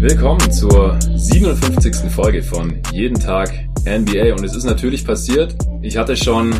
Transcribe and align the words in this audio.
Willkommen 0.00 0.50
zur 0.50 0.98
57. 1.14 2.10
Folge 2.10 2.42
von 2.42 2.80
Jeden 2.92 3.20
Tag 3.20 3.52
NBA 3.84 4.32
und 4.32 4.44
es 4.44 4.56
ist 4.56 4.64
natürlich 4.64 5.04
passiert. 5.04 5.54
Ich 5.82 5.98
hatte 5.98 6.16
schon 6.16 6.54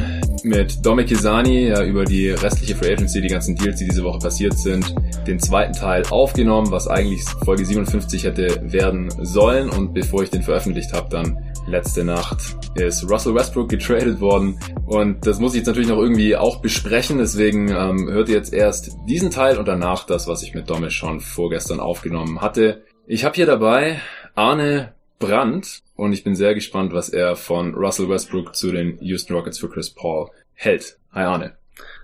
mit 0.45 0.85
Dominik 0.85 1.09
Kisani 1.09 1.69
ja, 1.69 1.85
über 1.85 2.05
die 2.05 2.31
restliche 2.31 2.75
Free 2.75 2.93
Agency, 2.93 3.21
die 3.21 3.29
ganzen 3.29 3.57
Deals, 3.57 3.79
die 3.79 3.87
diese 3.87 4.03
Woche 4.03 4.19
passiert 4.19 4.59
sind, 4.59 4.95
den 5.27 5.39
zweiten 5.39 5.73
Teil 5.73 6.05
aufgenommen, 6.11 6.71
was 6.71 6.89
eigentlich 6.89 7.23
Folge 7.45 7.65
57 7.65 8.25
hätte 8.25 8.73
werden 8.73 9.11
sollen. 9.23 9.71
Und 9.71 9.95
bevor 9.95 10.23
ich 10.23 10.31
den 10.31 10.43
veröffentlicht 10.43 10.93
habe, 10.93 11.09
dann 11.09 11.39
letzte 11.67 12.05
Nacht 12.05 12.39
ist 12.75 13.09
Russell 13.11 13.35
Westbrook 13.35 13.69
getradet 13.69 14.21
worden. 14.21 14.59
Und 14.87 15.27
das 15.27 15.39
muss 15.39 15.53
ich 15.53 15.59
jetzt 15.59 15.67
natürlich 15.67 15.89
noch 15.89 15.99
irgendwie 15.99 16.37
auch 16.37 16.61
besprechen. 16.61 17.19
Deswegen 17.19 17.69
ähm, 17.69 18.09
hört 18.09 18.29
ihr 18.29 18.37
jetzt 18.37 18.53
erst 18.53 18.97
diesen 19.07 19.31
Teil 19.31 19.59
und 19.59 19.67
danach 19.67 20.05
das, 20.05 20.29
was 20.29 20.43
ich 20.43 20.55
mit 20.55 20.69
Dominik 20.71 20.93
schon 20.93 21.21
vorgestern 21.21 21.81
aufgenommen 21.81 22.41
hatte. 22.41 22.85
Ich 23.07 23.25
habe 23.25 23.35
hier 23.35 23.47
dabei 23.47 24.01
Arne 24.35 24.93
Brandt 25.19 25.83
und 25.99 26.13
ich 26.13 26.23
bin 26.23 26.37
sehr 26.37 26.55
gespannt, 26.55 26.93
was 26.93 27.09
er 27.09 27.35
von 27.35 27.75
Russell 27.75 28.09
Westbrook 28.09 28.55
zu 28.55 28.71
den 28.71 28.99
Houston 29.01 29.35
Rockets 29.35 29.59
für 29.59 29.69
Chris 29.69 29.91
Paul 29.91 30.31
hält. 30.55 30.97
Hi 31.13 31.25
Arne. 31.25 31.57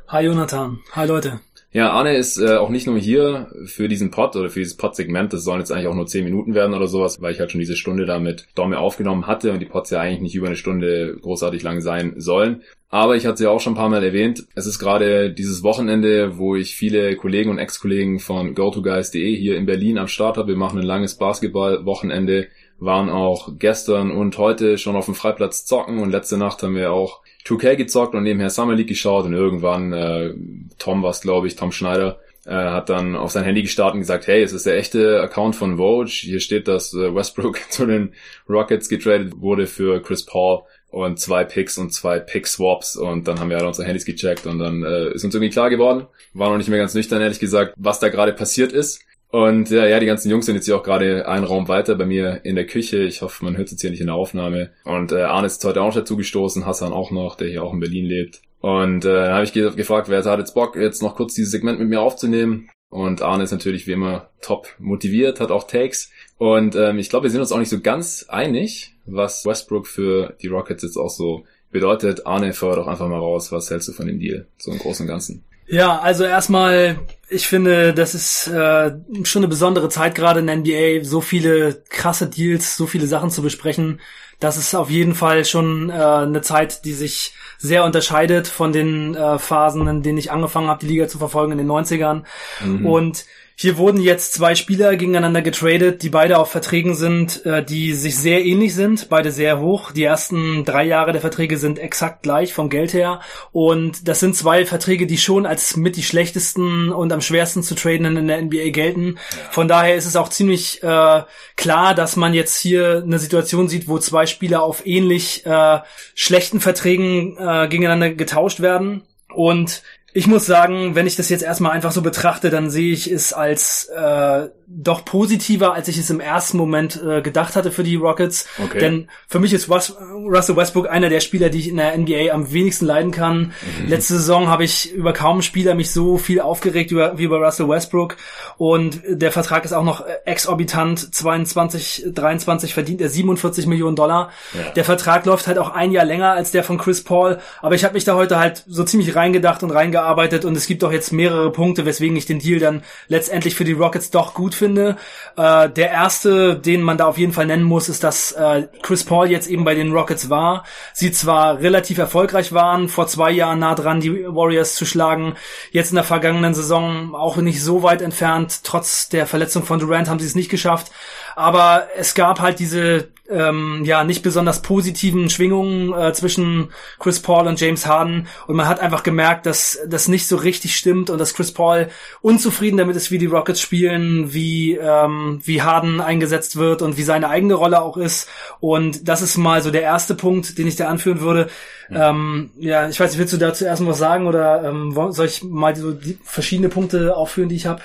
Hi 0.09 0.25
Jonathan. 0.25 0.81
Hi 0.93 1.07
Leute. 1.07 1.41
Ja, 1.71 1.91
Arne 1.91 2.17
ist 2.17 2.39
äh, 2.39 2.57
auch 2.57 2.71
nicht 2.71 2.87
nur 2.87 2.99
hier 2.99 3.49
für 3.67 3.89
diesen 3.89 4.11
Pod 4.11 4.37
oder 4.37 4.49
für 4.49 4.61
dieses 4.61 4.77
Pod-Segment, 4.77 5.33
das 5.33 5.43
sollen 5.43 5.59
jetzt 5.59 5.73
eigentlich 5.73 5.89
auch 5.89 5.95
nur 5.95 6.07
10 6.07 6.25
Minuten 6.25 6.55
werden 6.55 6.75
oder 6.75 6.87
sowas, 6.87 7.21
weil 7.21 7.33
ich 7.33 7.41
halt 7.41 7.51
schon 7.51 7.59
diese 7.59 7.75
Stunde 7.75 8.05
da 8.05 8.21
mit 8.21 8.47
Domme 8.55 8.79
aufgenommen 8.79 9.27
hatte 9.27 9.53
und 9.53 9.61
die 9.61 9.67
Pods 9.67 9.91
ja 9.91 10.01
eigentlich 10.01 10.21
nicht 10.21 10.35
über 10.37 10.47
eine 10.47 10.57
Stunde 10.57 11.17
großartig 11.21 11.63
lang 11.63 11.81
sein 11.81 12.15
sollen. 12.17 12.63
Aber 12.91 13.17
ich 13.17 13.27
hatte 13.27 13.39
sie 13.39 13.49
auch 13.49 13.61
schon 13.61 13.73
ein 13.73 13.77
paar 13.77 13.89
Mal 13.89 14.05
erwähnt, 14.05 14.45
es 14.55 14.67
ist 14.67 14.79
gerade 14.79 15.33
dieses 15.33 15.65
Wochenende, 15.65 16.39
wo 16.39 16.55
ich 16.55 16.77
viele 16.77 17.17
Kollegen 17.17 17.51
und 17.51 17.59
Ex-Kollegen 17.59 18.21
von 18.21 18.55
GoToGuys.de 18.55 19.37
hier 19.37 19.57
in 19.57 19.67
Berlin 19.67 19.99
am 19.99 20.07
Start 20.07 20.37
habe. 20.37 20.49
Wir 20.49 20.57
machen 20.57 20.79
ein 20.79 20.87
langes 20.87 21.17
Basketball-Wochenende, 21.17 22.47
waren 22.79 23.09
auch 23.09 23.51
gestern 23.59 24.11
und 24.11 24.37
heute 24.39 24.79
schon 24.79 24.97
auf 24.97 25.07
dem 25.07 25.15
Freiplatz 25.15 25.65
zocken 25.65 25.99
und 25.99 26.11
letzte 26.11 26.37
Nacht 26.37 26.63
haben 26.63 26.75
wir 26.75 26.93
auch 26.93 27.23
2K 27.47 27.77
gezockt 27.77 28.15
und 28.15 28.23
nebenher 28.23 28.51
Summer 28.51 28.75
League 28.75 28.89
geschaut 28.89 29.27
und 29.27 29.35
irgendwann, 29.35 29.93
äh, 29.93 30.35
Tom 30.79 31.03
war 31.03 31.13
glaube 31.13 31.47
ich, 31.47 31.57
Tom 31.57 31.73
Schneider, 31.73 32.19
äh, 32.47 32.53
hat 32.53 32.91
dann 32.91 33.17
auf 33.17 33.31
sein 33.31 33.45
Handy 33.45 33.63
gestartet 33.63 33.95
und 33.95 34.01
gesagt, 34.01 34.27
hey, 34.27 34.43
es 34.43 34.53
ist 34.53 34.67
der 34.67 34.77
echte 34.77 35.21
Account 35.21 35.57
von 35.57 35.77
Vogue. 35.77 36.09
Hier 36.09 36.41
steht, 36.41 36.69
dass 36.69 36.93
äh, 36.93 37.15
Westbrook 37.15 37.59
zu 37.71 37.87
den 37.87 38.13
Rockets 38.49 38.89
getradet 38.89 39.41
wurde 39.41 39.67
für 39.67 40.03
Chris 40.03 40.25
Paul 40.25 40.63
und 40.95 41.19
zwei 41.19 41.45
Picks 41.45 41.77
und 41.77 41.93
zwei 41.93 42.21
Pick-Swaps 42.21 42.97
und 42.97 43.27
dann 43.27 43.41
haben 43.41 43.51
wir 43.51 43.59
alle 43.59 43.67
unsere 43.67 43.87
Handys 43.87 44.05
gecheckt 44.05 44.47
und 44.47 44.61
dann 44.61 44.85
äh, 44.85 45.13
ist 45.13 45.25
uns 45.25 45.35
irgendwie 45.35 45.51
klar 45.51 45.69
geworden, 45.69 46.07
war 46.35 46.51
noch 46.51 46.57
nicht 46.57 46.69
mehr 46.69 46.79
ganz 46.79 46.95
nüchtern, 46.95 47.21
ehrlich 47.21 47.41
gesagt, 47.41 47.75
was 47.77 47.99
da 47.99 48.11
gerade 48.11 48.33
passiert 48.33 48.73
ist. 48.73 49.01
Und 49.35 49.71
ja, 49.71 49.85
ja, 49.85 49.99
die 49.99 50.07
ganzen 50.07 50.31
Jungs 50.31 50.47
sind 50.47 50.55
jetzt 50.55 50.67
hier 50.67 50.77
auch 50.77 50.85
gerade 50.85 51.27
einen 51.27 51.45
Raum 51.45 51.67
weiter 51.67 51.97
bei 51.97 52.07
mir 52.07 52.45
in 52.45 52.55
der 52.55 52.69
Küche. 52.69 53.03
Ich 53.03 53.21
hoffe, 53.21 53.45
man 53.45 53.57
hört 53.57 53.67
es 53.67 53.73
jetzt 53.73 53.81
hier 53.81 53.91
nicht 53.91 53.99
in 53.99 54.07
der 54.07 54.15
Aufnahme. 54.15 54.71
Und 54.85 55.11
äh, 55.11 55.23
Arne 55.23 55.49
ist 55.49 55.65
heute 55.65 55.83
auch 55.83 55.89
noch 55.89 55.95
dazu 55.95 56.17
gestoßen, 56.17 56.65
Hassan 56.65 56.93
auch 56.93 57.11
noch, 57.11 57.35
der 57.35 57.49
hier 57.49 57.65
auch 57.65 57.73
in 57.73 57.81
Berlin 57.81 58.05
lebt. 58.07 58.43
Und 58.61 59.05
äh, 59.05 59.13
dann 59.13 59.33
habe 59.33 59.43
ich 59.43 59.53
gefragt, 59.53 60.09
wer 60.09 60.23
hat 60.23 60.39
jetzt 60.39 60.55
Bock, 60.55 60.77
jetzt 60.77 61.03
noch 61.03 61.17
kurz 61.17 61.35
dieses 61.35 61.51
Segment 61.51 61.81
mit 61.81 61.89
mir 61.89 62.01
aufzunehmen. 62.01 62.71
Und 62.91 63.23
Arne 63.23 63.43
ist 63.43 63.51
natürlich 63.51 63.89
wie 63.89 63.93
immer 63.95 64.31
top 64.41 64.69
motiviert, 64.79 65.41
hat 65.41 65.51
auch 65.51 65.67
Takes. 65.67 66.13
Und 66.39 66.77
ähm, 66.77 67.01
ich 67.01 67.11
glaube, 67.11 67.25
wir 67.25 67.31
sind 67.31 67.41
uns 67.41 67.51
auch 67.51 67.59
nicht 67.59 67.71
so 67.71 67.81
ganz 67.81 68.27
einig, 68.29 68.95
was 69.05 69.45
Westbrook 69.45 69.89
für 69.89 70.37
die 70.43 70.47
Rockets 70.47 70.85
jetzt 70.85 70.97
auch 70.97 71.11
so 71.11 71.43
bedeutet. 71.73 72.25
Arne, 72.25 72.53
feuer 72.53 72.77
doch 72.77 72.87
einfach 72.87 73.09
mal 73.09 73.19
raus. 73.19 73.51
Was 73.51 73.69
hältst 73.69 73.89
du 73.89 73.93
von 73.95 74.07
dem 74.07 74.21
Deal, 74.21 74.47
so 74.59 74.71
im 74.71 74.79
Großen 74.79 75.03
und 75.03 75.09
Ganzen? 75.09 75.43
Ja, 75.67 75.99
also 75.99 76.25
erstmal, 76.25 76.99
ich 77.29 77.49
finde, 77.49 77.95
das 77.95 78.15
ist 78.15 78.47
äh, 78.49 78.93
schon 79.25 79.41
eine 79.41 79.49
besondere 79.49 79.89
Zeit 79.89 80.15
gerade 80.15 80.41
in 80.41 80.47
der 80.47 80.57
NBA, 80.57 81.05
so 81.05 81.21
viele 81.21 81.83
krasse 81.89 82.29
Deals, 82.29 82.77
so 82.77 82.87
viele 82.87 83.07
Sachen 83.07 83.31
zu 83.31 83.43
besprechen. 83.43 84.01
Das 84.41 84.57
ist 84.57 84.75
auf 84.75 84.91
jeden 84.91 85.15
Fall 85.15 85.45
schon 85.45 85.91
äh, 85.91 85.95
eine 85.95 86.43
Zeit, 86.43 86.85
die 86.85 86.93
sich 86.93 87.35
sehr 87.59 87.85
unterscheidet 87.85 88.47
von 88.47 88.73
den 88.73 89.15
äh, 89.15 89.39
Phasen, 89.39 89.87
in 89.87 90.03
denen 90.03 90.19
ich 90.19 90.31
angefangen 90.31 90.69
habe, 90.69 90.81
die 90.81 90.93
Liga 90.93 91.09
zu 91.09 91.19
verfolgen 91.19 91.53
in 91.53 91.59
den 91.59 91.71
90ern. 91.71 92.25
Mhm. 92.63 92.87
Und 92.87 93.25
hier 93.57 93.79
wurden 93.79 94.01
jetzt 94.01 94.35
zwei 94.35 94.57
Spieler 94.57 94.97
gegeneinander 94.97 95.41
getradet, 95.41 96.03
die 96.03 96.09
beide 96.09 96.39
auf 96.39 96.51
Verträgen 96.51 96.97
sind, 96.97 97.47
äh, 97.47 97.65
die 97.65 97.93
sich 97.93 98.17
sehr 98.17 98.45
ähnlich 98.45 98.75
sind, 98.75 99.09
beide 99.09 99.31
sehr 99.31 99.61
hoch. 99.61 99.93
Die 99.93 100.03
ersten 100.03 100.65
drei 100.65 100.85
Jahre 100.85 101.13
der 101.13 101.21
Verträge 101.21 101.57
sind 101.57 101.79
exakt 101.79 102.25
gleich 102.25 102.53
vom 102.53 102.69
Geld 102.69 102.93
her. 102.93 103.21
Und 103.53 104.09
das 104.09 104.19
sind 104.19 104.35
zwei 104.35 104.67
Verträge, 104.67 105.07
die 105.07 105.19
schon 105.19 105.47
als 105.47 105.77
mit 105.77 105.95
die 105.95 106.03
schlechtesten 106.03 106.91
und 106.91 107.13
am 107.13 107.21
schwersten 107.21 107.63
zu 107.63 107.77
traden 107.77 108.17
in 108.17 108.27
der 108.27 108.43
NBA 108.43 108.71
gelten. 108.71 109.19
Von 109.53 109.69
daher 109.69 109.95
ist 109.95 110.07
es 110.07 110.17
auch 110.17 110.31
ziemlich 110.31 110.83
äh, 110.83 111.23
klar, 111.55 111.95
dass 111.95 112.17
man 112.17 112.35
jetzt 112.35 112.61
hier 112.61 113.03
eine 113.05 113.21
Situation 113.21 113.69
sieht, 113.69 113.87
wo 113.87 114.01
zwei 114.01 114.27
Spieler 114.27 114.65
auf 114.65 114.85
ähnlich 114.85 115.47
äh, 115.47 115.79
schlechten 116.17 116.61
Verträgen 116.61 117.37
äh, 117.39 117.69
gegeneinander 117.69 118.11
getauscht 118.11 118.59
werden. 118.59 119.03
Und 119.33 119.83
ich 120.17 120.29
muss 120.29 120.47
sagen, 120.47 120.95
wenn 120.95 121.09
ich 121.09 121.17
das 121.17 121.29
jetzt 121.29 121.43
erstmal 121.43 121.73
einfach 121.73 121.91
so 121.91 122.01
betrachte, 122.01 122.49
dann 122.49 122.71
sehe 122.71 122.93
ich 122.93 123.11
es 123.11 123.33
als 123.33 123.87
äh, 123.87 124.49
doch 124.69 125.05
positiver, 125.05 125.75
als 125.75 125.89
ich 125.89 125.99
es 125.99 126.09
im 126.09 126.21
ersten 126.21 126.57
Moment 126.57 127.03
äh, 127.03 127.21
gedacht 127.21 127.57
hatte 127.57 127.73
für 127.73 127.83
die 127.83 127.97
Rockets. 127.97 128.47
Okay. 128.63 128.79
Denn 128.79 129.09
für 129.27 129.41
mich 129.41 129.53
ist 129.53 129.69
West 129.69 129.97
Russell 129.99 130.57
Westbrook 130.57 130.89
einer 130.89 131.09
der 131.09 131.19
Spieler, 131.19 131.51
die 131.51 131.59
ich 131.59 131.69
in 131.69 131.79
der 131.79 131.99
NBA 131.99 132.33
am 132.33 132.53
wenigsten 132.53 132.87
leiden 132.87 133.11
kann. 133.11 133.53
Mhm. 133.83 133.89
Letzte 133.89 134.15
Saison 134.15 134.47
habe 134.47 134.63
ich 134.63 134.93
über 134.93 135.13
kaum 135.13 135.33
einen 135.33 135.43
Spieler 135.43 135.75
mich 135.75 135.91
so 135.91 136.17
viel 136.17 136.41
aufgeregt 136.41 136.93
über, 136.93 137.19
wie 137.19 137.25
über 137.25 137.45
Russell 137.45 137.69
Westbrook. 137.69 138.17
Und 138.57 139.03
der 139.09 139.33
Vertrag 139.33 139.65
ist 139.65 139.73
auch 139.73 139.83
noch 139.83 140.05
exorbitant. 140.25 141.13
22, 141.13 142.05
23 142.15 142.73
verdient 142.73 143.01
er 143.01 143.09
47 143.09 143.67
Millionen 143.67 143.97
Dollar. 143.97 144.31
Ja. 144.53 144.71
Der 144.71 144.85
Vertrag 144.85 145.27
läuft 145.27 145.49
halt 145.49 145.59
auch 145.59 145.71
ein 145.71 145.91
Jahr 145.91 146.05
länger 146.05 146.35
als 146.35 146.53
der 146.53 146.63
von 146.63 146.79
Chris 146.79 147.03
Paul. 147.03 147.41
Aber 147.63 147.75
ich 147.75 147.83
habe 147.83 147.95
mich 147.95 148.05
da 148.05 148.15
heute 148.15 148.39
halt 148.39 148.63
so 148.69 148.85
ziemlich 148.85 149.17
reingedacht 149.17 149.65
und 149.65 149.73
reingearbeitet. 149.73 150.04
Und 150.45 150.57
es 150.57 150.67
gibt 150.67 150.85
auch 150.85 150.93
jetzt 150.93 151.13
mehrere 151.13 151.51
Punkte, 151.51 151.85
weswegen 151.85 152.17
ich 152.17 152.27
den 152.27 152.39
Deal 152.39 152.61
dann 152.61 152.83
letztendlich 153.09 153.55
für 153.55 153.65
die 153.65 153.73
Rockets 153.73 154.11
doch 154.11 154.35
gut 154.35 154.55
finde. 154.55 154.97
Äh, 155.37 155.69
der 155.71 155.91
erste, 155.91 156.57
den 156.57 156.83
man 156.83 156.99
da 156.99 157.07
auf 157.07 157.19
jeden 157.19 157.33
Fall 157.33 157.47
nennen 157.47 157.65
muss, 157.65 157.89
ist, 157.89 158.05
dass 158.05 158.33
äh, 158.33 158.69
Chris 158.83 159.05
Paul 159.05 159.31
jetzt 159.31 159.49
eben 159.49 159.65
bei 159.65 159.75
den 159.75 159.93
Rockets 159.93 160.31
war. 160.31 160.65
Sie 160.93 161.13
zwar 161.13 161.61
relativ 161.61 161.99
erfolgreich 161.99 162.53
waren, 162.53 162.89
vor 162.89 163.07
zwei 163.07 163.31
Jahren 163.31 163.59
nah 163.59 163.75
dran, 163.75 164.01
die 164.01 164.25
Warriors 164.25 164.75
zu 164.75 164.87
schlagen. 164.87 165.35
Jetzt 165.71 165.91
in 165.91 165.97
der 165.97 166.05
vergangenen 166.05 166.55
Saison 166.55 167.15
auch 167.15 167.37
nicht 167.37 167.63
so 167.63 167.83
weit 167.83 168.03
entfernt. 168.03 168.61
Trotz 168.65 169.09
der 169.09 169.27
Verletzung 169.27 169.65
von 169.65 169.79
Durant 169.79 170.09
haben 170.09 170.19
sie 170.19 170.27
es 170.27 170.35
nicht 170.35 170.51
geschafft. 170.51 170.91
Aber 171.37 171.89
es 171.97 172.15
gab 172.15 172.41
halt 172.41 172.59
diese 172.59 173.09
ähm, 173.29 173.83
ja 173.85 174.05
nicht 174.05 174.23
besonders 174.23 174.61
positiven 174.61 175.31
Schwingungen 175.31 175.95
äh, 175.95 176.13
zwischen 176.13 176.69
Chris 176.99 177.21
Paul 177.21 177.47
und 177.47 177.59
James 177.59 177.87
Harden 177.87 178.29
und 178.47 178.57
man 178.57 178.69
hat 178.69 178.81
einfach 178.81 179.03
gemerkt, 179.03 179.47
dass 179.47 179.79
das 179.87 180.09
nicht 180.09 180.29
so 180.29 180.37
richtig 180.37 180.77
stimmt 180.77 181.09
und 181.09 181.19
dass 181.19 181.33
Chris 181.33 181.53
Paul 181.53 181.89
unzufrieden 182.21 182.77
damit 182.77 182.97
ist, 182.97 183.11
wie 183.11 183.19
die 183.19 183.27
Rockets 183.27 183.63
spielen, 183.63 184.35
wie 184.35 184.77
ähm, 184.77 185.41
wie 185.43 185.63
Harden 185.63 186.03
eingesetzt 186.03 186.57
wird 186.57 186.83
und 186.83 186.99
wie 186.99 187.03
seine 187.03 187.31
eigene 187.31 187.55
Rolle 187.55 187.81
auch 187.81 187.97
ist 187.97 188.29
und 188.61 189.09
das 189.09 189.23
ist 189.23 189.39
mal 189.39 189.63
so 189.63 189.71
der 189.71 189.83
erste 189.83 190.15
Punkt, 190.15 190.59
den 190.59 190.67
ich 190.67 190.77
da 190.77 190.89
anführen 190.89 191.21
würde. 191.21 191.49
Ja, 191.89 192.11
ähm, 192.11 192.51
ja 192.59 192.89
ich 192.91 193.01
weiß 193.01 193.11
nicht, 193.11 193.19
willst 193.19 193.33
du 193.33 193.39
dazu 193.39 193.65
erst 193.65 193.81
mal 193.81 193.91
was 193.91 193.99
sagen 193.99 194.27
oder 194.27 194.65
ähm, 194.65 194.93
soll 195.13 195.27
ich 195.27 195.43
mal 195.43 195.75
so 195.75 195.93
die 195.93 196.19
verschiedene 196.25 196.69
Punkte 196.69 197.17
aufführen, 197.17 197.49
die 197.49 197.57
ich 197.57 197.67
habe? 197.67 197.81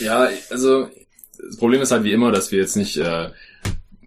Ja, 0.00 0.28
also 0.50 0.88
das 1.46 1.56
Problem 1.56 1.80
ist 1.80 1.90
halt 1.90 2.04
wie 2.04 2.12
immer, 2.12 2.32
dass 2.32 2.52
wir 2.52 2.58
jetzt 2.58 2.76
nicht 2.76 2.96
äh, 2.96 3.30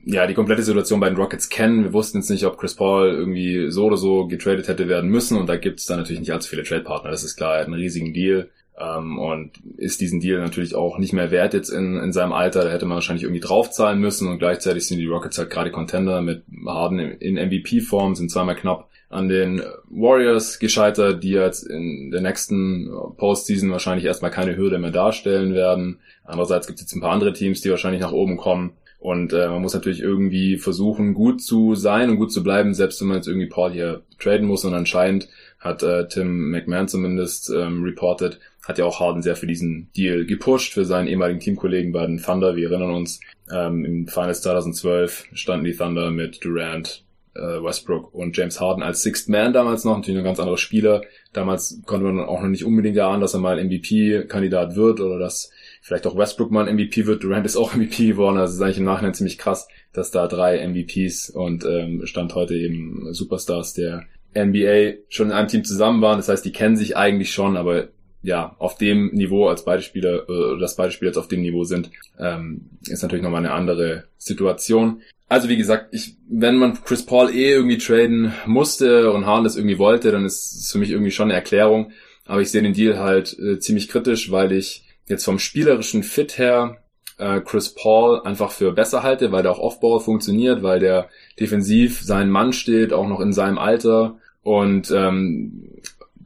ja, 0.06 0.28
die 0.28 0.34
komplette 0.36 0.62
Situation 0.62 1.00
bei 1.00 1.10
den 1.10 1.18
Rockets 1.18 1.50
kennen. 1.50 1.84
Wir 1.84 1.94
wussten 1.94 2.20
jetzt 2.20 2.30
nicht, 2.30 2.46
ob 2.46 2.58
Chris 2.58 2.76
Paul 2.76 3.10
irgendwie 3.10 3.72
so 3.72 3.86
oder 3.86 3.98
so 3.98 4.28
getradet 4.28 4.68
hätte 4.68 4.88
werden 4.88 5.10
müssen 5.10 5.38
und 5.38 5.48
da 5.48 5.58
gibt 5.58 5.80
es 5.80 5.88
dann 5.88 5.98
natürlich 5.98 6.20
nicht 6.20 6.32
allzu 6.32 6.50
viele 6.50 6.64
Trade-Partner. 6.64 7.10
Das 7.10 7.24
ist 7.24 7.36
klar, 7.36 7.56
er 7.56 7.60
hat 7.62 7.66
einen 7.66 7.76
riesigen 7.76 8.14
Deal 8.14 8.50
ähm, 8.80 9.18
und 9.18 9.52
ist 9.78 10.02
diesen 10.02 10.20
Deal 10.20 10.40
natürlich 10.40 10.76
auch 10.76 11.00
nicht 11.00 11.14
mehr 11.14 11.32
wert 11.32 11.56
jetzt 11.56 11.70
in, 11.70 11.98
in 11.98 12.14
seinem 12.14 12.34
Alter. 12.34 12.64
Da 12.66 12.72
hätte 12.72 12.86
man 12.86 12.96
wahrscheinlich 12.96 13.24
irgendwie 13.24 13.42
draufzahlen 13.42 14.00
müssen 14.00 14.28
und 14.28 14.38
gleichzeitig 14.38 14.86
sind 14.86 15.00
die 15.00 15.08
Rockets 15.08 15.40
halt 15.40 15.50
gerade 15.50 15.72
Contender 15.72 16.22
mit 16.22 16.44
Harden 16.68 17.00
in 17.00 17.36
MVP-Form, 17.36 18.16
sind 18.16 18.30
zweimal 18.32 18.56
knapp 18.56 18.90
an 19.15 19.29
den 19.29 19.62
Warriors 19.89 20.59
gescheitert, 20.59 21.23
die 21.23 21.31
jetzt 21.31 21.63
in 21.63 22.12
der 22.12 22.21
nächsten 22.21 22.91
Postseason 23.17 23.71
wahrscheinlich 23.71 24.06
erstmal 24.06 24.31
keine 24.31 24.57
Hürde 24.57 24.77
mehr 24.77 24.91
darstellen 24.91 25.53
werden. 25.53 26.00
Andererseits 26.23 26.67
gibt 26.67 26.79
es 26.79 26.85
jetzt 26.85 26.95
ein 26.95 27.01
paar 27.01 27.12
andere 27.12 27.33
Teams, 27.33 27.62
die 27.62 27.69
wahrscheinlich 27.69 28.01
nach 28.01 28.12
oben 28.12 28.38
kommen. 28.38 28.73
Und 29.00 29.33
äh, 29.33 29.47
man 29.47 29.62
muss 29.62 29.75
natürlich 29.75 30.01
irgendwie 30.01 30.57
versuchen, 30.57 31.13
gut 31.13 31.41
zu 31.41 31.75
sein 31.75 32.09
und 32.09 32.17
gut 32.17 32.31
zu 32.31 32.44
bleiben, 32.44 32.73
selbst 32.73 33.00
wenn 33.00 33.07
man 33.07 33.17
jetzt 33.17 33.27
irgendwie 33.27 33.47
Paul 33.47 33.71
hier 33.71 34.01
traden 34.19 34.47
muss. 34.47 34.65
Und 34.65 34.73
anscheinend 34.73 35.29
hat 35.59 35.83
äh, 35.83 36.07
Tim 36.07 36.50
McMahon 36.50 36.88
zumindest 36.88 37.51
ähm, 37.51 37.83
reported, 37.83 38.39
hat 38.63 38.79
ja 38.79 38.85
auch 38.85 39.00
Harden 39.00 39.21
sehr 39.21 39.35
für 39.35 39.47
diesen 39.47 39.91
Deal 39.95 40.25
gepusht, 40.25 40.73
für 40.73 40.85
seinen 40.85 41.07
ehemaligen 41.07 41.39
Teamkollegen 41.39 41.91
bei 41.91 42.06
den 42.06 42.21
Thunder. 42.21 42.56
Wir 42.56 42.71
erinnern 42.71 42.95
uns, 42.95 43.19
ähm, 43.51 43.85
im 43.85 44.07
Finals 44.07 44.41
2012 44.41 45.27
standen 45.33 45.65
die 45.65 45.75
Thunder 45.75 46.09
mit 46.09 46.44
Durant, 46.44 47.05
äh, 47.36 47.64
Westbrook 47.64 48.14
und 48.14 48.36
James 48.36 48.60
Harden 48.60 48.84
als 48.84 49.04
Sixth 49.04 49.30
Man 49.30 49.54
damals 49.54 49.84
noch, 49.84 49.98
natürlich 49.98 50.20
ein 50.20 50.24
ganz 50.24 50.40
anderer 50.40 50.58
Spieler. 50.58 51.02
Damals 51.34 51.82
konnte 51.86 52.06
man 52.06 52.26
auch 52.26 52.42
noch 52.42 52.50
nicht 52.50 52.66
unbedingt 52.66 52.98
erahnen, 52.98 53.22
dass 53.22 53.34
er 53.34 53.40
mal 53.40 53.64
MVP-Kandidat 53.64 54.76
wird 54.76 55.02
oder 55.02 55.20
dass 55.20 55.52
vielleicht 55.82 56.08
auch 56.08 56.18
Westbrook 56.18 56.52
mal 56.52 56.68
ein 56.68 56.76
MVP 56.76 57.06
wird. 57.06 57.24
Durant 57.24 57.46
ist 57.46 57.58
auch 57.58 57.74
MVP 57.76 58.08
geworden, 58.08 58.38
also 58.38 58.54
ist 58.54 58.62
eigentlich 58.62 58.78
im 58.78 58.86
Nachhinein 58.86 59.14
ziemlich 59.14 59.38
krass, 59.38 59.68
dass 59.94 60.12
da 60.12 60.28
drei 60.28 60.66
MVPs 60.66 61.30
und 61.30 61.66
ähm, 61.66 62.06
Stand 62.06 62.36
heute 62.36 62.56
eben 62.56 63.14
Superstars 63.14 63.74
der 63.74 64.06
NBA 64.38 65.00
schon 65.10 65.28
in 65.28 65.34
einem 65.34 65.48
Team 65.48 65.64
zusammen 65.64 66.02
waren. 66.02 66.18
Das 66.18 66.30
heißt, 66.30 66.44
die 66.44 66.52
kennen 66.52 66.76
sich 66.76 66.98
eigentlich 66.98 67.32
schon, 67.32 67.56
aber 67.56 67.90
ja, 68.25 68.56
auf 68.57 68.77
dem 68.77 69.12
Niveau 69.13 69.48
als 69.48 69.63
beide 69.66 69.83
Spieler, 69.83 70.27
äh, 70.27 70.60
dass 70.60 70.75
beide 70.75 70.92
Spieler 70.92 71.10
jetzt 71.10 71.18
auf 71.18 71.27
dem 71.27 71.42
Niveau 71.42 71.63
sind, 71.63 71.92
ähm, 72.19 72.69
ist 72.88 73.04
natürlich 73.04 73.24
nochmal 73.24 73.45
eine 73.45 73.54
andere 73.54 74.06
Situation. 74.18 75.01
Also 75.27 75.48
wie 75.48 75.57
gesagt, 75.57 75.94
ich, 75.94 76.18
wenn 76.27 76.57
man 76.57 76.83
Chris 76.83 77.06
Paul 77.06 77.30
eh 77.30 77.51
irgendwie 77.51 77.77
traden 77.77 78.33
musste 78.45 79.12
und 79.12 79.25
Harden 79.25 79.44
das 79.44 79.56
irgendwie 79.56 79.77
wollte, 79.77 80.12
dann 80.12 80.25
ist 80.25 80.56
es 80.56 80.72
für 80.72 80.77
mich 80.77 80.89
irgendwie 80.89 81.12
schon 81.12 81.25
eine 81.25 81.33
Erklärung. 81.33 81.92
Aber 82.25 82.42
ich 82.42 82.50
sehe 82.50 82.63
den 82.63 82.74
Deal 82.74 83.00
halt 83.00 83.38
äh, 83.39 83.60
ziemlich 83.60 83.88
kritisch, 83.88 84.31
weil 84.31 84.51
ich 84.51 84.83
jetzt 85.07 85.25
vom 85.25 85.38
spielerischen 85.38 86.01
Fit 86.01 86.39
her 86.39 86.77
äh, 87.18 87.42
Chris 87.42 87.74
Paul 87.75 88.22
einfach 88.24 88.51
für 88.51 88.72
besser 88.72 89.04
halte, 89.04 89.31
weil 89.31 89.44
der 89.44 89.51
auch 89.51 89.60
Offball 89.60 90.00
funktioniert, 90.00 90.63
weil 90.63 90.80
der 90.80 91.10
defensiv 91.39 92.01
seinen 92.01 92.31
Mann 92.31 92.54
steht, 92.54 92.92
auch 92.92 93.07
noch 93.07 93.19
in 93.19 93.33
seinem 93.33 93.60
Alter 93.60 94.18
und 94.42 94.92
ähm, 94.92 95.69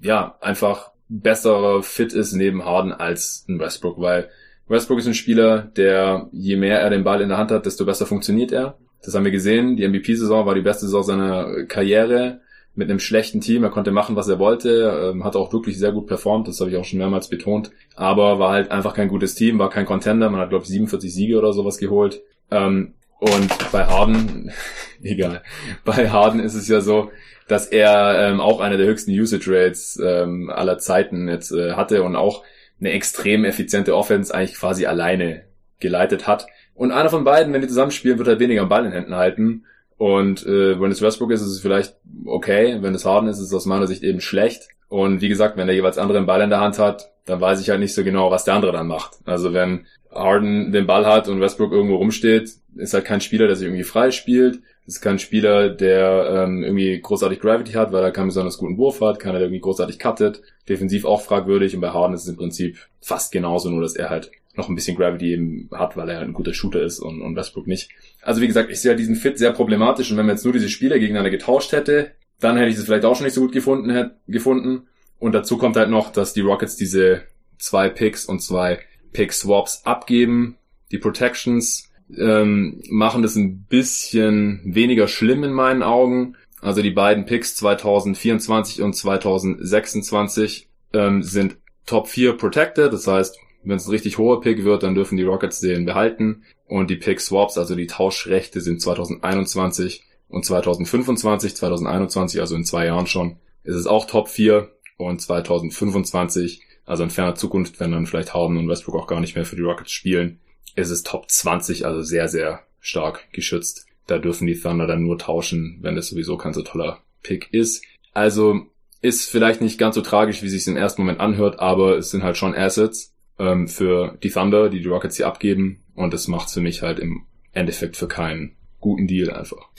ja, 0.01 0.37
einfach 0.39 0.91
besserer 1.09 1.83
Fit 1.83 2.13
ist 2.13 2.33
neben 2.33 2.63
Harden 2.63 2.93
als 2.93 3.45
ein 3.49 3.59
Westbrook, 3.59 3.99
weil 3.99 4.29
Westbrook 4.67 4.99
ist 4.99 5.07
ein 5.07 5.15
Spieler, 5.15 5.71
der 5.75 6.29
je 6.31 6.55
mehr 6.55 6.79
er 6.79 6.91
den 6.91 7.03
Ball 7.03 7.21
in 7.21 7.29
der 7.29 7.39
Hand 7.39 7.51
hat, 7.51 7.65
desto 7.65 7.85
besser 7.85 8.05
funktioniert 8.05 8.51
er. 8.51 8.77
Das 9.03 9.15
haben 9.15 9.25
wir 9.25 9.31
gesehen. 9.31 9.75
Die 9.75 9.87
MVP-Saison 9.87 10.45
war 10.45 10.53
die 10.55 10.61
beste 10.61 10.85
Saison 10.85 11.03
seiner 11.03 11.65
Karriere 11.65 12.41
mit 12.75 12.89
einem 12.89 12.99
schlechten 12.99 13.41
Team. 13.41 13.63
Er 13.63 13.71
konnte 13.71 13.91
machen, 13.91 14.15
was 14.15 14.27
er 14.27 14.39
wollte, 14.39 15.11
ähm, 15.11 15.23
hat 15.23 15.35
auch 15.35 15.51
wirklich 15.51 15.79
sehr 15.79 15.91
gut 15.91 16.05
performt. 16.05 16.47
Das 16.47 16.59
habe 16.59 16.69
ich 16.69 16.77
auch 16.77 16.85
schon 16.85 16.99
mehrmals 16.99 17.27
betont. 17.27 17.71
Aber 17.95 18.39
war 18.39 18.51
halt 18.51 18.71
einfach 18.71 18.93
kein 18.93 19.07
gutes 19.07 19.35
Team, 19.35 19.57
war 19.57 19.69
kein 19.69 19.85
Contender. 19.85 20.29
Man 20.29 20.39
hat, 20.39 20.49
glaube 20.49 20.63
ich, 20.63 20.69
47 20.69 21.13
Siege 21.13 21.37
oder 21.37 21.53
sowas 21.53 21.77
geholt. 21.77 22.21
Ähm, 22.51 22.93
und 23.19 23.71
bei 23.71 23.85
Harden, 23.85 24.51
egal, 25.03 25.43
bei 25.85 26.09
Harden 26.09 26.39
ist 26.39 26.55
es 26.55 26.67
ja 26.67 26.81
so, 26.81 27.11
dass 27.47 27.67
er 27.67 28.29
ähm, 28.29 28.39
auch 28.39 28.59
eine 28.59 28.77
der 28.77 28.87
höchsten 28.87 29.11
Usage 29.11 29.47
Rates 29.47 29.99
ähm, 30.03 30.49
aller 30.49 30.77
Zeiten 30.77 31.27
jetzt 31.27 31.51
äh, 31.51 31.73
hatte 31.73 32.03
und 32.03 32.15
auch 32.15 32.43
eine 32.79 32.91
extrem 32.91 33.43
effiziente 33.43 33.95
Offense 33.95 34.33
eigentlich 34.33 34.57
quasi 34.57 34.85
alleine 34.85 35.43
geleitet 35.79 36.27
hat. 36.27 36.47
Und 36.73 36.91
einer 36.91 37.09
von 37.09 37.23
beiden, 37.23 37.51
wenn 37.51 37.61
die 37.61 37.67
zusammenspielen, 37.67 38.17
wird 38.17 38.27
halt 38.27 38.39
weniger 38.39 38.65
Ball 38.65 38.85
in 38.85 38.91
Händen 38.91 39.15
halten. 39.15 39.65
Und 39.97 40.45
äh, 40.45 40.79
wenn 40.79 40.91
es 40.91 41.01
Westbrook 41.01 41.31
ist, 41.31 41.41
ist 41.41 41.47
es 41.47 41.59
vielleicht 41.59 41.97
okay. 42.25 42.77
Wenn 42.81 42.95
es 42.95 43.05
Harden 43.05 43.27
ist, 43.27 43.39
ist 43.39 43.47
es 43.47 43.53
aus 43.53 43.65
meiner 43.65 43.87
Sicht 43.87 44.03
eben 44.03 44.21
schlecht. 44.21 44.69
Und 44.87 45.21
wie 45.21 45.27
gesagt, 45.27 45.57
wenn 45.57 45.67
der 45.67 45.75
jeweils 45.75 45.97
andere 45.97 46.19
einen 46.19 46.27
Ball 46.27 46.41
in 46.41 46.49
der 46.49 46.61
Hand 46.61 46.79
hat, 46.79 47.11
dann 47.25 47.41
weiß 47.41 47.59
ich 47.61 47.69
halt 47.69 47.79
nicht 47.79 47.93
so 47.93 48.03
genau, 48.03 48.31
was 48.31 48.45
der 48.45 48.53
andere 48.53 48.71
dann 48.71 48.87
macht. 48.87 49.17
Also 49.25 49.53
wenn 49.53 49.85
Harden 50.11 50.71
den 50.71 50.87
Ball 50.87 51.05
hat 51.05 51.27
und 51.27 51.39
Westbrook 51.39 51.71
irgendwo 51.71 51.97
rumsteht, 51.97 52.51
ist 52.75 52.93
halt 52.93 53.05
kein 53.05 53.21
Spieler, 53.21 53.47
der 53.47 53.55
sich 53.55 53.67
irgendwie 53.67 53.83
frei 53.83 54.11
spielt. 54.11 54.59
Ist 54.85 55.01
kein 55.01 55.19
Spieler, 55.19 55.69
der 55.69 56.45
ähm, 56.47 56.63
irgendwie 56.63 56.99
großartig 56.99 57.39
Gravity 57.39 57.73
hat, 57.73 57.91
weil 57.91 58.03
er 58.03 58.11
keinen 58.11 58.27
besonders 58.27 58.57
guten 58.57 58.77
Wurf 58.77 59.01
hat, 59.01 59.19
keiner, 59.19 59.37
der 59.37 59.47
irgendwie 59.47 59.61
großartig 59.61 59.99
cuttet. 59.99 60.41
Defensiv 60.67 61.05
auch 61.05 61.21
fragwürdig 61.21 61.75
und 61.75 61.81
bei 61.81 61.91
Harden 61.91 62.15
ist 62.15 62.23
es 62.23 62.29
im 62.29 62.37
Prinzip 62.37 62.77
fast 62.99 63.31
genauso, 63.31 63.69
nur 63.69 63.81
dass 63.81 63.95
er 63.95 64.09
halt 64.09 64.31
noch 64.55 64.67
ein 64.67 64.75
bisschen 64.75 64.97
Gravity 64.97 65.33
eben 65.33 65.69
hat, 65.71 65.95
weil 65.95 66.09
er 66.09 66.21
ein 66.21 66.33
guter 66.33 66.53
Shooter 66.53 66.81
ist 66.81 66.99
und, 66.99 67.21
und 67.21 67.35
Westbrook 67.35 67.67
nicht. 67.67 67.91
Also 68.21 68.41
wie 68.41 68.47
gesagt, 68.47 68.71
ich 68.71 68.81
sehe 68.81 68.89
halt 68.89 68.99
diesen 68.99 69.15
Fit 69.15 69.37
sehr 69.37 69.51
problematisch 69.51 70.09
und 70.11 70.17
wenn 70.17 70.25
man 70.25 70.35
jetzt 70.35 70.43
nur 70.43 70.53
diese 70.53 70.69
Spieler 70.69 70.97
gegeneinander 70.97 71.29
getauscht 71.29 71.71
hätte, 71.71 72.11
dann 72.39 72.57
hätte 72.57 72.69
ich 72.69 72.77
es 72.77 72.83
vielleicht 72.83 73.05
auch 73.05 73.15
schon 73.15 73.25
nicht 73.25 73.35
so 73.35 73.41
gut 73.41 73.51
gefunden, 73.51 73.91
hätte, 73.91 74.15
gefunden. 74.27 74.87
Und 75.19 75.33
dazu 75.33 75.57
kommt 75.57 75.75
halt 75.75 75.89
noch, 75.89 76.11
dass 76.11 76.33
die 76.33 76.41
Rockets 76.41 76.77
diese 76.77 77.23
zwei 77.57 77.89
Picks 77.89 78.25
und 78.25 78.41
zwei 78.41 78.79
Pick-Swaps 79.11 79.85
abgeben. 79.85 80.57
Die 80.91 80.97
Protections 80.97 81.89
ähm, 82.17 82.81
machen 82.89 83.21
das 83.21 83.35
ein 83.35 83.63
bisschen 83.63 84.61
weniger 84.65 85.07
schlimm 85.07 85.43
in 85.43 85.53
meinen 85.53 85.83
Augen. 85.83 86.35
Also 86.61 86.81
die 86.81 86.91
beiden 86.91 87.25
Picks 87.25 87.55
2024 87.55 88.81
und 88.81 88.93
2026 88.93 90.69
ähm, 90.93 91.23
sind 91.23 91.57
Top 91.85 92.07
4 92.07 92.33
protected. 92.33 92.91
Das 92.91 93.07
heißt, 93.07 93.37
wenn 93.63 93.77
es 93.77 93.87
ein 93.87 93.91
richtig 93.91 94.17
hoher 94.17 94.41
Pick 94.41 94.63
wird, 94.63 94.83
dann 94.83 94.95
dürfen 94.95 95.17
die 95.17 95.23
Rockets 95.23 95.59
den 95.59 95.85
behalten. 95.85 96.43
Und 96.67 96.89
die 96.89 96.97
Pick 96.97 97.19
Swaps, 97.19 97.57
also 97.57 97.75
die 97.75 97.87
Tauschrechte, 97.87 98.61
sind 98.61 98.81
2021 98.81 100.03
und 100.27 100.45
2025. 100.45 101.55
2021, 101.55 102.41
also 102.41 102.55
in 102.55 102.65
zwei 102.65 102.85
Jahren 102.85 103.07
schon, 103.07 103.37
ist 103.63 103.75
es 103.75 103.87
auch 103.87 104.05
Top 104.05 104.27
4. 104.27 104.69
Und 104.97 105.21
2025, 105.21 106.61
also 106.89 107.03
in 107.03 107.11
ferner 107.11 107.35
Zukunft, 107.35 107.79
wenn 107.79 107.91
dann 107.91 108.07
vielleicht 108.07 108.33
Harden 108.33 108.57
und 108.57 108.67
Westbrook 108.67 108.95
auch 108.95 109.07
gar 109.07 109.19
nicht 109.19 109.35
mehr 109.35 109.45
für 109.45 109.55
die 109.55 109.61
Rockets 109.61 109.91
spielen, 109.91 110.39
ist 110.75 110.89
es 110.89 111.03
Top 111.03 111.29
20, 111.29 111.85
also 111.85 112.01
sehr, 112.01 112.27
sehr 112.27 112.63
stark 112.79 113.31
geschützt. 113.31 113.85
Da 114.07 114.17
dürfen 114.17 114.47
die 114.47 114.59
Thunder 114.59 114.87
dann 114.87 115.03
nur 115.03 115.19
tauschen, 115.19 115.77
wenn 115.81 115.95
das 115.95 116.07
sowieso 116.07 116.35
kein 116.35 116.53
so 116.53 116.63
toller 116.63 117.03
Pick 117.21 117.53
ist. 117.53 117.83
Also 118.13 118.61
ist 119.01 119.29
vielleicht 119.29 119.61
nicht 119.61 119.77
ganz 119.77 119.93
so 119.93 120.01
tragisch, 120.01 120.41
wie 120.41 120.49
sich 120.49 120.65
im 120.65 120.77
ersten 120.77 121.03
Moment 121.03 121.19
anhört, 121.19 121.59
aber 121.59 121.95
es 121.95 122.09
sind 122.09 122.23
halt 122.23 122.37
schon 122.37 122.55
Assets 122.55 123.13
ähm, 123.37 123.67
für 123.67 124.17
die 124.23 124.31
Thunder, 124.31 124.69
die 124.69 124.81
die 124.81 124.89
Rockets 124.89 125.17
hier 125.17 125.27
abgeben. 125.27 125.83
Und 125.93 126.11
das 126.11 126.27
macht 126.27 126.49
für 126.49 126.61
mich 126.61 126.81
halt 126.81 126.97
im 126.97 127.27
Endeffekt 127.51 127.97
für 127.97 128.07
keinen 128.07 128.55
guten 128.79 129.05
Deal 129.05 129.29
einfach. 129.29 129.69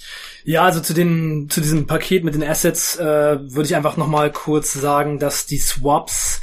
Ja, 0.45 0.63
also 0.63 0.79
zu 0.79 0.95
den 0.95 1.49
zu 1.51 1.61
diesem 1.61 1.89
Paket 1.89 2.23
mit 2.23 2.35
den 2.35 2.45
Assets 2.45 2.97
äh, 2.97 3.05
würde 3.41 3.65
ich 3.65 3.75
einfach 3.75 3.97
noch 3.97 4.09
mal 4.09 4.31
kurz 4.31 4.75
sagen, 4.75 5.19
dass 5.19 5.47
die 5.47 5.59
Swaps 5.59 6.41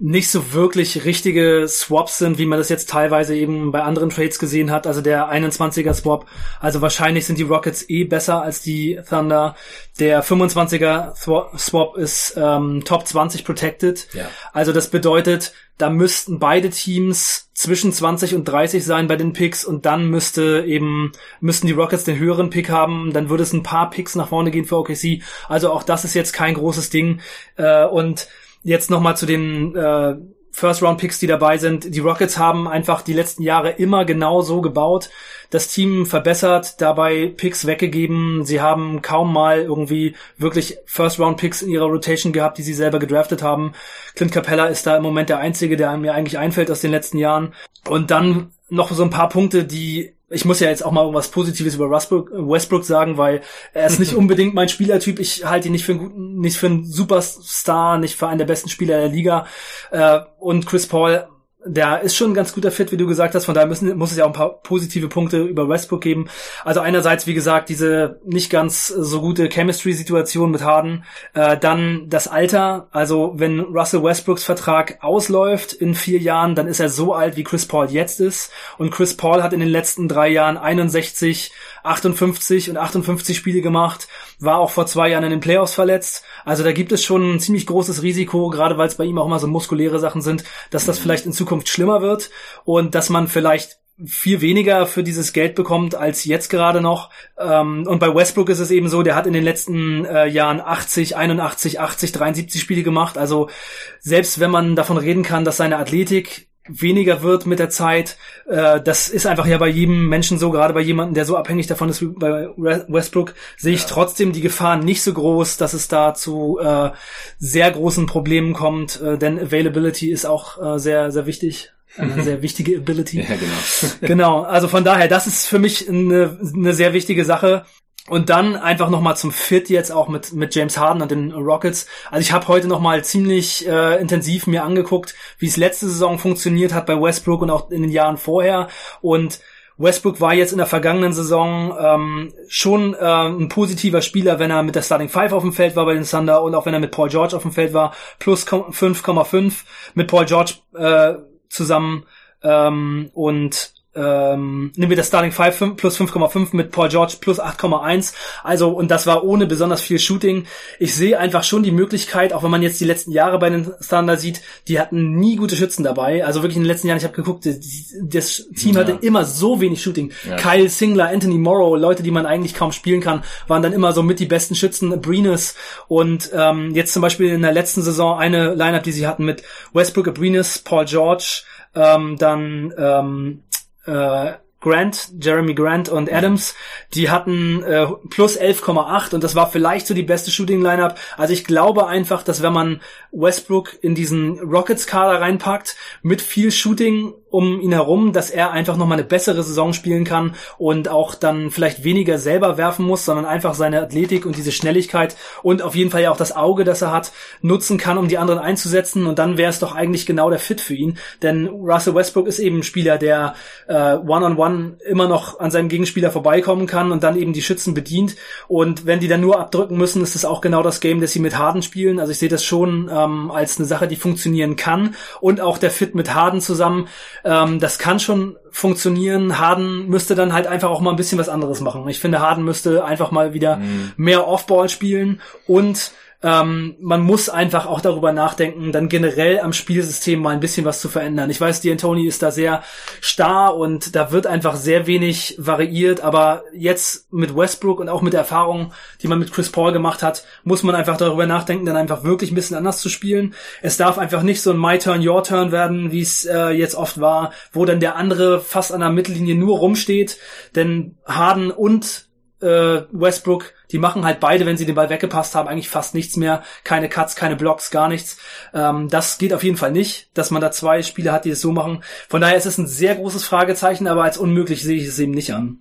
nicht 0.00 0.30
so 0.30 0.52
wirklich 0.52 1.04
richtige 1.04 1.66
Swaps 1.68 2.18
sind, 2.18 2.38
wie 2.38 2.46
man 2.46 2.58
das 2.58 2.68
jetzt 2.68 2.88
teilweise 2.88 3.36
eben 3.36 3.72
bei 3.72 3.82
anderen 3.82 4.10
Trades 4.10 4.38
gesehen 4.38 4.70
hat. 4.70 4.86
Also 4.86 5.00
der 5.00 5.32
21er 5.32 5.94
Swap. 5.94 6.26
Also 6.60 6.80
wahrscheinlich 6.80 7.26
sind 7.26 7.38
die 7.38 7.44
Rockets 7.44 7.88
eh 7.88 8.04
besser 8.04 8.42
als 8.42 8.60
die 8.60 9.00
Thunder. 9.08 9.56
Der 9.98 10.22
25er 10.22 11.14
Swap 11.58 11.96
ist 11.96 12.34
ähm, 12.36 12.82
Top 12.84 13.06
20 13.06 13.44
protected. 13.44 14.08
Ja. 14.12 14.28
Also 14.52 14.72
das 14.72 14.88
bedeutet, 14.88 15.52
da 15.78 15.90
müssten 15.90 16.38
beide 16.38 16.70
Teams 16.70 17.50
zwischen 17.54 17.92
20 17.92 18.34
und 18.34 18.44
30 18.44 18.84
sein 18.84 19.08
bei 19.08 19.16
den 19.16 19.32
Picks 19.32 19.64
und 19.64 19.84
dann 19.84 20.08
müsste 20.10 20.64
eben, 20.66 21.12
müssten 21.40 21.66
die 21.66 21.72
Rockets 21.72 22.04
den 22.04 22.18
höheren 22.18 22.50
Pick 22.50 22.70
haben, 22.70 23.12
dann 23.12 23.28
würde 23.28 23.42
es 23.42 23.52
ein 23.52 23.64
paar 23.64 23.90
Picks 23.90 24.14
nach 24.14 24.28
vorne 24.28 24.52
gehen 24.52 24.64
für 24.64 24.78
OKC. 24.78 25.22
Also 25.48 25.72
auch 25.72 25.82
das 25.82 26.04
ist 26.04 26.14
jetzt 26.14 26.32
kein 26.32 26.54
großes 26.54 26.90
Ding. 26.90 27.20
Äh, 27.56 27.84
und 27.84 28.28
jetzt 28.62 28.90
nochmal 28.90 29.16
zu 29.16 29.26
den 29.26 29.74
äh, 29.74 30.16
First-Round-Picks, 30.52 31.20
die 31.20 31.26
dabei 31.26 31.56
sind. 31.58 31.94
Die 31.94 32.00
Rockets 32.00 32.36
haben 32.36 32.66
einfach 32.66 33.02
die 33.02 33.12
letzten 33.12 33.42
Jahre 33.42 33.70
immer 33.70 34.04
genau 34.04 34.42
so 34.42 34.60
gebaut, 34.60 35.10
das 35.50 35.68
Team 35.68 36.04
verbessert, 36.04 36.80
dabei 36.80 37.32
Picks 37.36 37.66
weggegeben. 37.66 38.44
Sie 38.44 38.60
haben 38.60 39.00
kaum 39.00 39.32
mal 39.32 39.60
irgendwie 39.60 40.14
wirklich 40.36 40.78
First-Round-Picks 40.86 41.62
in 41.62 41.70
ihrer 41.70 41.86
Rotation 41.86 42.32
gehabt, 42.32 42.58
die 42.58 42.62
sie 42.62 42.74
selber 42.74 42.98
gedraftet 42.98 43.42
haben. 43.42 43.72
Clint 44.14 44.32
Capella 44.32 44.66
ist 44.66 44.86
da 44.86 44.96
im 44.96 45.02
Moment 45.02 45.28
der 45.28 45.38
Einzige, 45.38 45.76
der 45.76 45.96
mir 45.96 46.14
eigentlich 46.14 46.38
einfällt 46.38 46.70
aus 46.70 46.80
den 46.80 46.90
letzten 46.90 47.18
Jahren. 47.18 47.54
Und 47.88 48.10
dann 48.10 48.52
noch 48.68 48.90
so 48.90 49.02
ein 49.02 49.10
paar 49.10 49.28
Punkte, 49.28 49.64
die 49.64 50.17
ich 50.30 50.44
muss 50.44 50.60
ja 50.60 50.68
jetzt 50.68 50.84
auch 50.84 50.92
mal 50.92 51.02
irgendwas 51.02 51.28
Positives 51.28 51.74
über 51.74 51.90
Westbrook, 51.90 52.30
Westbrook 52.32 52.84
sagen, 52.84 53.16
weil 53.16 53.42
er 53.72 53.86
ist 53.86 53.98
nicht 53.98 54.14
unbedingt 54.16 54.54
mein 54.54 54.68
Spielertyp. 54.68 55.18
Ich 55.18 55.44
halte 55.44 55.68
ihn 55.68 55.72
nicht 55.72 55.84
für 55.84 55.92
einen 55.92 56.00
guten, 56.00 56.38
nicht 56.40 56.58
für 56.58 56.66
einen 56.66 56.84
Superstar, 56.84 57.98
nicht 57.98 58.16
für 58.16 58.28
einen 58.28 58.38
der 58.38 58.46
besten 58.46 58.68
Spieler 58.68 58.98
der 58.98 59.08
Liga. 59.08 59.46
Äh, 59.90 60.20
und 60.38 60.66
Chris 60.66 60.86
Paul 60.86 61.26
der 61.64 62.02
ist 62.02 62.14
schon 62.14 62.30
ein 62.30 62.34
ganz 62.34 62.54
guter 62.54 62.70
Fit, 62.70 62.92
wie 62.92 62.96
du 62.96 63.06
gesagt 63.06 63.34
hast. 63.34 63.46
Von 63.46 63.54
daher 63.54 63.66
müssen, 63.66 63.96
muss 63.98 64.12
es 64.12 64.16
ja 64.16 64.24
auch 64.24 64.28
ein 64.28 64.32
paar 64.34 64.62
positive 64.62 65.08
Punkte 65.08 65.42
über 65.42 65.68
Westbrook 65.68 66.00
geben. 66.00 66.28
Also 66.64 66.80
einerseits, 66.80 67.26
wie 67.26 67.34
gesagt, 67.34 67.68
diese 67.68 68.20
nicht 68.24 68.48
ganz 68.48 68.86
so 68.86 69.20
gute 69.20 69.48
Chemistry-Situation 69.48 70.52
mit 70.52 70.62
Harden. 70.62 71.04
Äh, 71.34 71.58
dann 71.58 72.08
das 72.08 72.28
Alter. 72.28 72.86
Also 72.92 73.32
wenn 73.36 73.58
Russell 73.58 74.04
Westbrooks 74.04 74.44
Vertrag 74.44 74.98
ausläuft 75.00 75.72
in 75.72 75.96
vier 75.96 76.20
Jahren, 76.20 76.54
dann 76.54 76.68
ist 76.68 76.78
er 76.78 76.88
so 76.88 77.12
alt, 77.12 77.36
wie 77.36 77.44
Chris 77.44 77.66
Paul 77.66 77.90
jetzt 77.90 78.20
ist. 78.20 78.52
Und 78.78 78.92
Chris 78.92 79.16
Paul 79.16 79.42
hat 79.42 79.52
in 79.52 79.60
den 79.60 79.68
letzten 79.68 80.06
drei 80.06 80.28
Jahren 80.28 80.58
61, 80.58 81.50
58 81.82 82.70
und 82.70 82.76
58 82.76 83.36
Spiele 83.36 83.62
gemacht. 83.62 84.06
War 84.38 84.58
auch 84.58 84.70
vor 84.70 84.86
zwei 84.86 85.08
Jahren 85.08 85.24
in 85.24 85.30
den 85.30 85.40
Playoffs 85.40 85.74
verletzt. 85.74 86.22
Also 86.44 86.62
da 86.62 86.70
gibt 86.70 86.92
es 86.92 87.02
schon 87.02 87.34
ein 87.34 87.40
ziemlich 87.40 87.66
großes 87.66 88.02
Risiko, 88.02 88.48
gerade 88.48 88.78
weil 88.78 88.86
es 88.86 88.94
bei 88.94 89.04
ihm 89.04 89.18
auch 89.18 89.26
immer 89.26 89.40
so 89.40 89.48
muskuläre 89.48 89.98
Sachen 89.98 90.22
sind, 90.22 90.44
dass 90.70 90.86
das 90.86 91.00
vielleicht 91.00 91.26
in 91.26 91.32
Zukunft 91.32 91.47
schlimmer 91.68 92.02
wird 92.02 92.30
und 92.64 92.94
dass 92.94 93.10
man 93.10 93.28
vielleicht 93.28 93.78
viel 94.04 94.40
weniger 94.40 94.86
für 94.86 95.02
dieses 95.02 95.32
Geld 95.32 95.56
bekommt 95.56 95.94
als 95.94 96.24
jetzt 96.24 96.50
gerade 96.50 96.80
noch. 96.80 97.10
Ähm, 97.36 97.84
und 97.86 97.98
bei 97.98 98.14
Westbrook 98.14 98.48
ist 98.48 98.60
es 98.60 98.70
eben 98.70 98.88
so, 98.88 99.02
der 99.02 99.16
hat 99.16 99.26
in 99.26 99.32
den 99.32 99.42
letzten 99.42 100.04
äh, 100.04 100.26
Jahren 100.26 100.60
80, 100.60 101.16
81, 101.16 101.80
80, 101.80 102.12
73 102.12 102.60
Spiele 102.60 102.84
gemacht. 102.84 103.18
Also 103.18 103.50
selbst 103.98 104.38
wenn 104.38 104.52
man 104.52 104.76
davon 104.76 104.98
reden 104.98 105.24
kann, 105.24 105.44
dass 105.44 105.56
seine 105.56 105.78
Athletik 105.78 106.47
weniger 106.68 107.22
wird 107.22 107.46
mit 107.46 107.58
der 107.58 107.70
Zeit. 107.70 108.16
Äh, 108.46 108.80
das 108.80 109.08
ist 109.08 109.26
einfach 109.26 109.46
ja 109.46 109.58
bei 109.58 109.68
jedem 109.68 110.08
Menschen 110.08 110.38
so, 110.38 110.50
gerade 110.50 110.74
bei 110.74 110.80
jemandem, 110.80 111.14
der 111.14 111.24
so 111.24 111.36
abhängig 111.36 111.66
davon 111.66 111.88
ist 111.88 112.00
wie 112.00 112.06
bei 112.06 112.48
Westbrook, 112.56 113.34
sehe 113.56 113.74
ich 113.74 113.82
ja. 113.82 113.88
trotzdem 113.88 114.32
die 114.32 114.40
Gefahr 114.40 114.76
nicht 114.76 115.02
so 115.02 115.12
groß, 115.12 115.56
dass 115.56 115.72
es 115.72 115.88
da 115.88 116.14
zu 116.14 116.58
äh, 116.60 116.90
sehr 117.38 117.70
großen 117.70 118.06
Problemen 118.06 118.52
kommt, 118.52 119.00
äh, 119.00 119.18
denn 119.18 119.38
Availability 119.38 120.10
ist 120.10 120.26
auch 120.26 120.62
äh, 120.62 120.78
sehr, 120.78 121.10
sehr 121.10 121.26
wichtig 121.26 121.72
eine 121.96 122.22
sehr 122.24 122.42
wichtige 122.42 122.78
Ability. 122.78 123.20
Ja, 123.20 123.36
genau. 123.36 123.92
genau, 124.00 124.42
also 124.42 124.68
von 124.68 124.84
daher, 124.84 125.08
das 125.08 125.26
ist 125.26 125.46
für 125.46 125.58
mich 125.58 125.88
eine, 125.88 126.38
eine 126.54 126.74
sehr 126.74 126.92
wichtige 126.92 127.24
Sache. 127.24 127.64
Und 128.08 128.30
dann 128.30 128.56
einfach 128.56 128.88
nochmal 128.88 129.16
zum 129.16 129.32
Fit 129.32 129.68
jetzt 129.68 129.90
auch 129.90 130.08
mit, 130.08 130.32
mit 130.32 130.54
James 130.54 130.78
Harden 130.78 131.02
und 131.02 131.10
den 131.10 131.32
Rockets. 131.32 131.86
Also 132.10 132.20
ich 132.20 132.32
habe 132.32 132.48
heute 132.48 132.68
nochmal 132.68 133.04
ziemlich 133.04 133.66
äh, 133.66 134.00
intensiv 134.00 134.46
mir 134.46 134.64
angeguckt, 134.64 135.14
wie 135.38 135.46
es 135.46 135.56
letzte 135.56 135.88
Saison 135.88 136.18
funktioniert 136.18 136.72
hat 136.72 136.86
bei 136.86 137.00
Westbrook 137.00 137.42
und 137.42 137.50
auch 137.50 137.70
in 137.70 137.82
den 137.82 137.90
Jahren 137.90 138.16
vorher. 138.16 138.68
Und 139.00 139.40
Westbrook 139.78 140.20
war 140.20 140.34
jetzt 140.34 140.52
in 140.52 140.58
der 140.58 140.66
vergangenen 140.66 141.12
Saison 141.12 141.76
ähm, 141.80 142.34
schon 142.48 142.94
äh, 142.94 142.98
ein 142.98 143.48
positiver 143.48 144.02
Spieler, 144.02 144.38
wenn 144.38 144.50
er 144.50 144.64
mit 144.64 144.74
der 144.74 144.82
Starting 144.82 145.08
Five 145.08 145.32
auf 145.32 145.42
dem 145.42 145.52
Feld 145.52 145.76
war 145.76 145.86
bei 145.86 145.94
den 145.94 146.04
Thunder 146.04 146.42
und 146.42 146.54
auch 146.54 146.66
wenn 146.66 146.74
er 146.74 146.80
mit 146.80 146.90
Paul 146.90 147.08
George 147.08 147.36
auf 147.36 147.42
dem 147.42 147.52
Feld 147.52 147.72
war, 147.72 147.94
plus 148.18 148.46
5,5 148.46 149.64
mit 149.94 150.08
Paul 150.08 150.24
George 150.24 150.54
äh, 150.74 151.14
zusammen 151.48 152.04
ähm, 152.42 153.10
und 153.14 153.77
ähm, 153.98 154.72
nehmen 154.76 154.90
wir 154.90 154.96
das 154.96 155.08
Starting 155.08 155.32
5 155.32 155.76
plus 155.76 155.98
5,5 155.98 156.48
mit 156.52 156.70
Paul 156.70 156.88
George 156.88 157.14
plus 157.20 157.40
8,1. 157.40 158.14
Also, 158.44 158.70
und 158.70 158.90
das 158.90 159.06
war 159.06 159.24
ohne 159.24 159.46
besonders 159.46 159.80
viel 159.80 159.98
Shooting. 159.98 160.46
Ich 160.78 160.94
sehe 160.94 161.18
einfach 161.18 161.42
schon 161.42 161.62
die 161.62 161.72
Möglichkeit, 161.72 162.32
auch 162.32 162.42
wenn 162.42 162.50
man 162.50 162.62
jetzt 162.62 162.80
die 162.80 162.84
letzten 162.84 163.10
Jahre 163.10 163.38
bei 163.38 163.50
den 163.50 163.70
Thunder 163.88 164.16
sieht, 164.16 164.42
die 164.68 164.78
hatten 164.78 165.16
nie 165.16 165.36
gute 165.36 165.56
Schützen 165.56 165.82
dabei. 165.82 166.24
Also 166.24 166.42
wirklich 166.42 166.56
in 166.56 166.62
den 166.62 166.68
letzten 166.68 166.88
Jahren, 166.88 166.98
ich 166.98 167.04
habe 167.04 167.14
geguckt, 167.14 167.46
das 167.46 168.46
Team 168.54 168.74
ja. 168.74 168.80
hatte 168.80 168.98
immer 169.00 169.24
so 169.24 169.60
wenig 169.60 169.82
Shooting. 169.82 170.12
Ja. 170.28 170.36
Kyle 170.36 170.68
Singler, 170.68 171.08
Anthony 171.08 171.38
Morrow, 171.38 171.76
Leute, 171.76 172.02
die 172.02 172.10
man 172.10 172.26
eigentlich 172.26 172.54
kaum 172.54 172.72
spielen 172.72 173.00
kann, 173.00 173.24
waren 173.48 173.62
dann 173.62 173.72
immer 173.72 173.92
so 173.92 174.02
mit 174.02 174.20
die 174.20 174.26
besten 174.26 174.54
Schützen. 174.54 174.92
Abrinas 174.92 175.54
und 175.88 176.30
ähm, 176.34 176.74
jetzt 176.74 176.92
zum 176.92 177.02
Beispiel 177.02 177.30
in 177.30 177.42
der 177.42 177.52
letzten 177.52 177.82
Saison 177.82 178.18
eine 178.18 178.54
Lineup, 178.54 178.82
die 178.82 178.92
sie 178.92 179.06
hatten 179.06 179.24
mit 179.24 179.42
Westbrook, 179.72 180.08
Abrinas, 180.08 180.58
Paul 180.58 180.84
George, 180.84 181.42
ähm, 181.74 182.16
dann 182.18 182.72
ähm, 182.76 183.42
äh, 183.88 184.34
Grant, 184.60 185.12
Jeremy 185.20 185.54
Grant 185.54 185.88
und 185.88 186.12
Adams, 186.12 186.56
die 186.92 187.10
hatten 187.10 187.62
äh, 187.62 187.86
plus 188.10 188.38
11,8 188.38 189.14
und 189.14 189.22
das 189.22 189.36
war 189.36 189.48
vielleicht 189.48 189.86
so 189.86 189.94
die 189.94 190.02
beste 190.02 190.32
Shooting-Lineup. 190.32 190.98
Also 191.16 191.32
ich 191.32 191.44
glaube 191.44 191.86
einfach, 191.86 192.24
dass 192.24 192.42
wenn 192.42 192.52
man 192.52 192.80
Westbrook 193.12 193.78
in 193.82 193.94
diesen 193.94 194.40
Rockets-Kader 194.40 195.20
reinpackt, 195.20 195.76
mit 196.02 196.20
viel 196.20 196.50
Shooting 196.50 197.14
um 197.30 197.60
ihn 197.60 197.72
herum, 197.72 198.12
dass 198.12 198.30
er 198.30 198.52
einfach 198.52 198.76
nochmal 198.76 198.98
eine 198.98 199.06
bessere 199.06 199.42
Saison 199.42 199.72
spielen 199.72 200.04
kann 200.04 200.34
und 200.56 200.88
auch 200.88 201.14
dann 201.14 201.50
vielleicht 201.50 201.84
weniger 201.84 202.18
selber 202.18 202.56
werfen 202.56 202.86
muss, 202.86 203.04
sondern 203.04 203.26
einfach 203.26 203.54
seine 203.54 203.82
Athletik 203.82 204.24
und 204.24 204.36
diese 204.36 204.52
Schnelligkeit 204.52 205.16
und 205.42 205.62
auf 205.62 205.74
jeden 205.74 205.90
Fall 205.90 206.02
ja 206.02 206.10
auch 206.10 206.16
das 206.16 206.34
Auge, 206.34 206.64
das 206.64 206.82
er 206.82 206.92
hat, 206.92 207.12
nutzen 207.42 207.78
kann, 207.78 207.98
um 207.98 208.08
die 208.08 208.18
anderen 208.18 208.40
einzusetzen. 208.40 209.06
Und 209.06 209.18
dann 209.18 209.36
wäre 209.36 209.50
es 209.50 209.58
doch 209.58 209.74
eigentlich 209.74 210.06
genau 210.06 210.30
der 210.30 210.38
Fit 210.38 210.60
für 210.60 210.74
ihn, 210.74 210.98
denn 211.22 211.48
Russell 211.48 211.94
Westbrook 211.94 212.26
ist 212.26 212.38
eben 212.38 212.58
ein 212.58 212.62
Spieler, 212.62 212.98
der 212.98 213.34
äh, 213.66 213.94
One-on-One 213.94 214.36
-on 214.36 214.36
-one 214.36 214.82
immer 214.82 215.08
noch 215.08 215.40
an 215.40 215.50
seinem 215.50 215.68
Gegenspieler 215.68 216.10
vorbeikommen 216.10 216.66
kann 216.66 216.92
und 216.92 217.02
dann 217.02 217.16
eben 217.16 217.32
die 217.32 217.42
Schützen 217.42 217.74
bedient. 217.74 218.16
Und 218.46 218.86
wenn 218.86 219.00
die 219.00 219.08
dann 219.08 219.20
nur 219.20 219.38
abdrücken 219.38 219.76
müssen, 219.76 220.02
ist 220.02 220.14
es 220.14 220.24
auch 220.24 220.40
genau 220.40 220.62
das 220.62 220.80
Game, 220.80 221.00
das 221.00 221.12
sie 221.12 221.20
mit 221.20 221.36
Harden 221.36 221.62
spielen, 221.62 222.00
also 222.00 222.12
ich 222.12 222.18
sehe 222.18 222.28
das 222.28 222.44
schon 222.44 222.90
ähm, 222.92 223.30
als 223.30 223.58
eine 223.58 223.66
Sache, 223.66 223.88
die 223.88 223.96
funktionieren 223.96 224.56
kann. 224.56 224.94
Und 225.20 225.40
auch 225.40 225.58
der 225.58 225.70
Fit 225.70 225.94
mit 225.94 226.14
Harden 226.14 226.40
zusammen 226.40 226.88
ähm, 227.24 227.60
das 227.60 227.78
kann 227.78 228.00
schon 228.00 228.36
funktionieren. 228.50 229.38
Harden 229.38 229.88
müsste 229.88 230.14
dann 230.14 230.32
halt 230.32 230.46
einfach 230.46 230.70
auch 230.70 230.80
mal 230.80 230.90
ein 230.90 230.96
bisschen 230.96 231.18
was 231.18 231.28
anderes 231.28 231.60
machen. 231.60 231.88
Ich 231.88 232.00
finde, 232.00 232.20
Harden 232.20 232.44
müsste 232.44 232.84
einfach 232.84 233.10
mal 233.10 233.34
wieder 233.34 233.56
mhm. 233.56 233.92
mehr 233.96 234.26
Offball 234.26 234.68
spielen 234.68 235.20
und 235.46 235.92
ähm, 236.20 236.74
man 236.80 237.02
muss 237.02 237.28
einfach 237.28 237.66
auch 237.66 237.80
darüber 237.80 238.12
nachdenken, 238.12 238.72
dann 238.72 238.88
generell 238.88 239.38
am 239.38 239.52
Spielsystem 239.52 240.20
mal 240.20 240.30
ein 240.30 240.40
bisschen 240.40 240.64
was 240.64 240.80
zu 240.80 240.88
verändern. 240.88 241.30
Ich 241.30 241.40
weiß, 241.40 241.62
D'Antoni 241.62 242.08
ist 242.08 242.22
da 242.22 242.32
sehr 242.32 242.64
starr 243.00 243.56
und 243.56 243.94
da 243.94 244.10
wird 244.10 244.26
einfach 244.26 244.56
sehr 244.56 244.88
wenig 244.88 245.36
variiert, 245.38 246.00
aber 246.00 246.42
jetzt 246.52 247.12
mit 247.12 247.36
Westbrook 247.36 247.78
und 247.78 247.88
auch 247.88 248.02
mit 248.02 248.14
der 248.14 248.20
Erfahrung, 248.20 248.72
die 249.00 249.06
man 249.06 249.20
mit 249.20 249.32
Chris 249.32 249.52
Paul 249.52 249.72
gemacht 249.72 250.02
hat, 250.02 250.24
muss 250.42 250.64
man 250.64 250.74
einfach 250.74 250.96
darüber 250.96 251.26
nachdenken, 251.26 251.66
dann 251.66 251.76
einfach 251.76 252.02
wirklich 252.02 252.32
ein 252.32 252.34
bisschen 252.36 252.56
anders 252.56 252.80
zu 252.80 252.88
spielen. 252.88 253.34
Es 253.62 253.76
darf 253.76 253.96
einfach 253.96 254.22
nicht 254.22 254.42
so 254.42 254.50
ein 254.50 254.58
My 254.58 254.78
Turn, 254.78 255.06
Your 255.06 255.22
Turn 255.22 255.52
werden, 255.52 255.92
wie 255.92 256.00
es 256.00 256.24
äh, 256.24 256.48
jetzt 256.48 256.74
oft 256.74 257.00
war, 257.00 257.32
wo 257.52 257.64
dann 257.64 257.78
der 257.78 257.94
andere 257.94 258.40
fast 258.40 258.72
an 258.72 258.80
der 258.80 258.90
Mittellinie 258.90 259.36
nur 259.36 259.58
rumsteht, 259.58 260.18
denn 260.56 260.96
Harden 261.06 261.52
und 261.52 262.08
äh, 262.40 262.82
Westbrook, 262.90 263.52
die 263.70 263.78
machen 263.78 264.04
halt 264.04 264.20
beide, 264.20 264.46
wenn 264.46 264.56
sie 264.56 264.66
den 264.66 264.74
Ball 264.74 264.90
weggepasst 264.90 265.34
haben, 265.34 265.48
eigentlich 265.48 265.68
fast 265.68 265.94
nichts 265.94 266.16
mehr. 266.16 266.42
Keine 266.64 266.88
Cuts, 266.88 267.16
keine 267.16 267.36
Blocks, 267.36 267.70
gar 267.70 267.88
nichts. 267.88 268.18
Ähm, 268.54 268.88
das 268.88 269.18
geht 269.18 269.32
auf 269.32 269.44
jeden 269.44 269.56
Fall 269.56 269.72
nicht, 269.72 270.10
dass 270.14 270.30
man 270.30 270.40
da 270.40 270.50
zwei 270.50 270.82
Spieler 270.82 271.12
hat, 271.12 271.24
die 271.24 271.30
es 271.30 271.40
so 271.40 271.52
machen. 271.52 271.82
Von 272.08 272.20
daher 272.20 272.36
ist 272.36 272.46
es 272.46 272.58
ein 272.58 272.66
sehr 272.66 272.94
großes 272.94 273.24
Fragezeichen, 273.24 273.86
aber 273.86 274.04
als 274.04 274.18
unmöglich 274.18 274.62
sehe 274.62 274.76
ich 274.76 274.86
es 274.86 274.98
eben 274.98 275.12
nicht 275.12 275.32
an. 275.32 275.58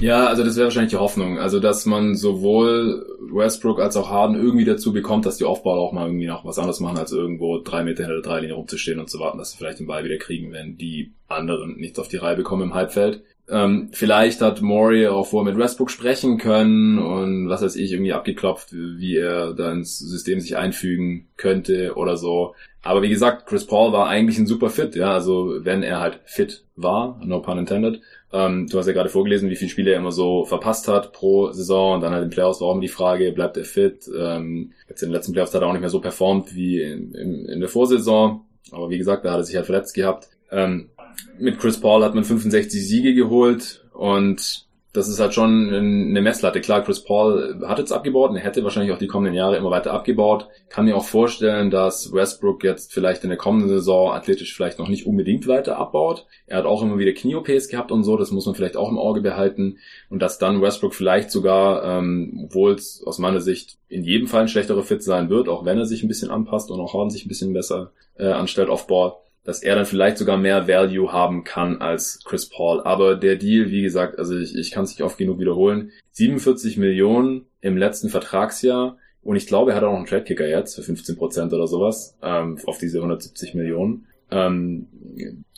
Ja, 0.00 0.26
also 0.26 0.42
das 0.42 0.56
wäre 0.56 0.66
wahrscheinlich 0.66 0.92
die 0.92 0.98
Hoffnung. 0.98 1.38
Also, 1.38 1.60
dass 1.60 1.86
man 1.86 2.14
sowohl 2.14 3.06
Westbrook 3.30 3.80
als 3.80 3.96
auch 3.96 4.10
Harden 4.10 4.36
irgendwie 4.36 4.64
dazu 4.64 4.92
bekommt, 4.92 5.26
dass 5.26 5.36
die 5.36 5.44
Aufbauer 5.44 5.80
auch 5.80 5.92
mal 5.92 6.06
irgendwie 6.06 6.26
noch 6.26 6.44
was 6.44 6.58
anderes 6.58 6.80
machen, 6.80 6.98
als 6.98 7.12
irgendwo 7.12 7.58
drei 7.58 7.84
Meter 7.84 8.04
hinter 8.04 8.20
der 8.20 8.22
Dreilinie 8.22 8.54
rumzustehen 8.54 8.98
und 8.98 9.10
zu 9.10 9.18
warten, 9.18 9.38
dass 9.38 9.52
sie 9.52 9.58
vielleicht 9.58 9.80
den 9.80 9.86
Ball 9.86 10.04
wieder 10.04 10.16
kriegen, 10.16 10.52
wenn 10.52 10.76
die 10.76 11.12
anderen 11.28 11.76
nichts 11.76 11.98
auf 11.98 12.08
die 12.08 12.16
Reihe 12.16 12.36
bekommen 12.36 12.62
im 12.62 12.74
Halbfeld. 12.74 13.22
Ähm, 13.52 13.90
vielleicht 13.92 14.40
hat 14.40 14.62
Maury 14.62 15.06
auch 15.08 15.26
vorher 15.26 15.52
mit 15.52 15.62
Westbrook 15.62 15.90
sprechen 15.90 16.38
können 16.38 16.98
und 16.98 17.50
was 17.50 17.60
weiß 17.60 17.76
ich, 17.76 17.92
irgendwie 17.92 18.14
abgeklopft, 18.14 18.72
wie 18.72 19.16
er 19.18 19.52
da 19.52 19.70
ins 19.72 19.98
System 19.98 20.40
sich 20.40 20.56
einfügen 20.56 21.28
könnte 21.36 21.94
oder 21.96 22.16
so. 22.16 22.54
Aber 22.80 23.02
wie 23.02 23.10
gesagt, 23.10 23.46
Chris 23.46 23.66
Paul 23.66 23.92
war 23.92 24.08
eigentlich 24.08 24.38
ein 24.38 24.46
super 24.46 24.70
Fit, 24.70 24.96
ja, 24.96 25.12
also 25.12 25.54
wenn 25.60 25.82
er 25.82 26.00
halt 26.00 26.20
fit 26.24 26.64
war, 26.76 27.20
no 27.22 27.42
pun 27.42 27.58
intended. 27.58 28.00
Ähm, 28.32 28.68
du 28.70 28.78
hast 28.78 28.86
ja 28.86 28.94
gerade 28.94 29.10
vorgelesen, 29.10 29.50
wie 29.50 29.56
viele 29.56 29.70
Spiele 29.70 29.90
er 29.90 29.98
immer 29.98 30.12
so 30.12 30.46
verpasst 30.46 30.88
hat 30.88 31.12
pro 31.12 31.52
Saison 31.52 31.96
und 31.96 32.00
dann 32.00 32.14
halt 32.14 32.24
den 32.24 32.30
Playoffs 32.30 32.62
war 32.62 32.68
auch 32.68 32.72
immer 32.72 32.80
die 32.80 32.88
Frage, 32.88 33.32
bleibt 33.32 33.58
er 33.58 33.64
fit? 33.64 34.10
Ähm, 34.18 34.72
jetzt 34.88 35.02
in 35.02 35.10
den 35.10 35.14
letzten 35.14 35.34
Playoffs 35.34 35.52
hat 35.52 35.60
er 35.60 35.68
auch 35.68 35.72
nicht 35.72 35.82
mehr 35.82 35.90
so 35.90 36.00
performt 36.00 36.54
wie 36.54 36.80
in, 36.80 37.12
in, 37.12 37.44
in 37.44 37.60
der 37.60 37.68
Vorsaison, 37.68 38.46
aber 38.70 38.88
wie 38.88 38.98
gesagt, 38.98 39.26
da 39.26 39.32
hat 39.32 39.40
er 39.40 39.44
sich 39.44 39.56
halt 39.56 39.66
verletzt 39.66 39.94
gehabt. 39.94 40.30
Ähm, 40.50 40.90
mit 41.38 41.58
Chris 41.58 41.80
Paul 41.80 42.04
hat 42.04 42.14
man 42.14 42.24
65 42.24 42.86
Siege 42.86 43.14
geholt 43.14 43.84
und 43.92 44.66
das 44.92 45.08
ist 45.08 45.20
halt 45.20 45.32
schon 45.32 45.72
eine 45.72 46.20
Messlatte. 46.20 46.60
Klar, 46.60 46.82
Chris 46.82 47.02
Paul 47.02 47.62
hat 47.66 47.78
jetzt 47.78 47.92
abgebaut 47.92 48.30
und 48.30 48.36
er 48.36 48.42
hätte 48.42 48.62
wahrscheinlich 48.62 48.92
auch 48.92 48.98
die 48.98 49.06
kommenden 49.06 49.34
Jahre 49.34 49.56
immer 49.56 49.70
weiter 49.70 49.94
abgebaut. 49.94 50.48
Kann 50.68 50.84
mir 50.84 50.96
auch 50.96 51.06
vorstellen, 51.06 51.70
dass 51.70 52.12
Westbrook 52.12 52.62
jetzt 52.62 52.92
vielleicht 52.92 53.24
in 53.24 53.30
der 53.30 53.38
kommenden 53.38 53.70
Saison 53.70 54.12
athletisch 54.12 54.54
vielleicht 54.54 54.78
noch 54.78 54.88
nicht 54.88 55.06
unbedingt 55.06 55.48
weiter 55.48 55.78
abbaut. 55.78 56.26
Er 56.46 56.58
hat 56.58 56.66
auch 56.66 56.82
immer 56.82 56.98
wieder 56.98 57.12
Knie-OPs 57.12 57.68
gehabt 57.68 57.90
und 57.90 58.04
so, 58.04 58.18
das 58.18 58.32
muss 58.32 58.44
man 58.44 58.54
vielleicht 58.54 58.76
auch 58.76 58.90
im 58.90 58.98
Auge 58.98 59.22
behalten. 59.22 59.78
Und 60.10 60.20
dass 60.20 60.38
dann 60.38 60.60
Westbrook 60.60 60.94
vielleicht 60.94 61.30
sogar, 61.30 61.84
ähm, 61.84 62.42
obwohl 62.44 62.72
es 62.72 63.02
aus 63.06 63.18
meiner 63.18 63.40
Sicht 63.40 63.78
in 63.88 64.04
jedem 64.04 64.26
Fall 64.26 64.42
ein 64.42 64.48
schlechterer 64.48 64.82
Fit 64.82 65.02
sein 65.02 65.30
wird, 65.30 65.48
auch 65.48 65.64
wenn 65.64 65.78
er 65.78 65.86
sich 65.86 66.02
ein 66.02 66.08
bisschen 66.08 66.30
anpasst 66.30 66.70
und 66.70 66.80
auch 66.80 66.92
Harden 66.92 67.08
sich 67.08 67.24
ein 67.24 67.28
bisschen 67.28 67.54
besser 67.54 67.92
äh, 68.18 68.26
anstellt 68.26 68.68
auf 68.68 68.86
Ball, 68.86 69.14
dass 69.44 69.62
er 69.62 69.74
dann 69.74 69.86
vielleicht 69.86 70.18
sogar 70.18 70.36
mehr 70.36 70.68
Value 70.68 71.12
haben 71.12 71.44
kann 71.44 71.80
als 71.80 72.20
Chris 72.24 72.48
Paul. 72.48 72.80
Aber 72.82 73.16
der 73.16 73.36
Deal, 73.36 73.70
wie 73.70 73.82
gesagt, 73.82 74.18
also 74.18 74.36
ich, 74.36 74.54
ich 74.56 74.70
kann 74.70 74.84
es 74.84 74.90
nicht 74.90 75.02
oft 75.02 75.18
genug 75.18 75.38
wiederholen, 75.38 75.90
47 76.12 76.76
Millionen 76.76 77.46
im 77.60 77.76
letzten 77.76 78.08
Vertragsjahr 78.08 78.98
und 79.22 79.36
ich 79.36 79.46
glaube, 79.46 79.70
er 79.70 79.76
hat 79.76 79.84
auch 79.84 79.90
noch 79.90 79.98
einen 79.98 80.06
Trade-Kicker 80.06 80.46
jetzt 80.46 80.74
für 80.74 80.82
15 80.82 81.16
Prozent 81.16 81.52
oder 81.52 81.66
sowas 81.66 82.16
ähm, 82.22 82.58
auf 82.66 82.78
diese 82.78 82.98
170 82.98 83.54
Millionen. 83.54 84.06
Ähm, 84.30 84.88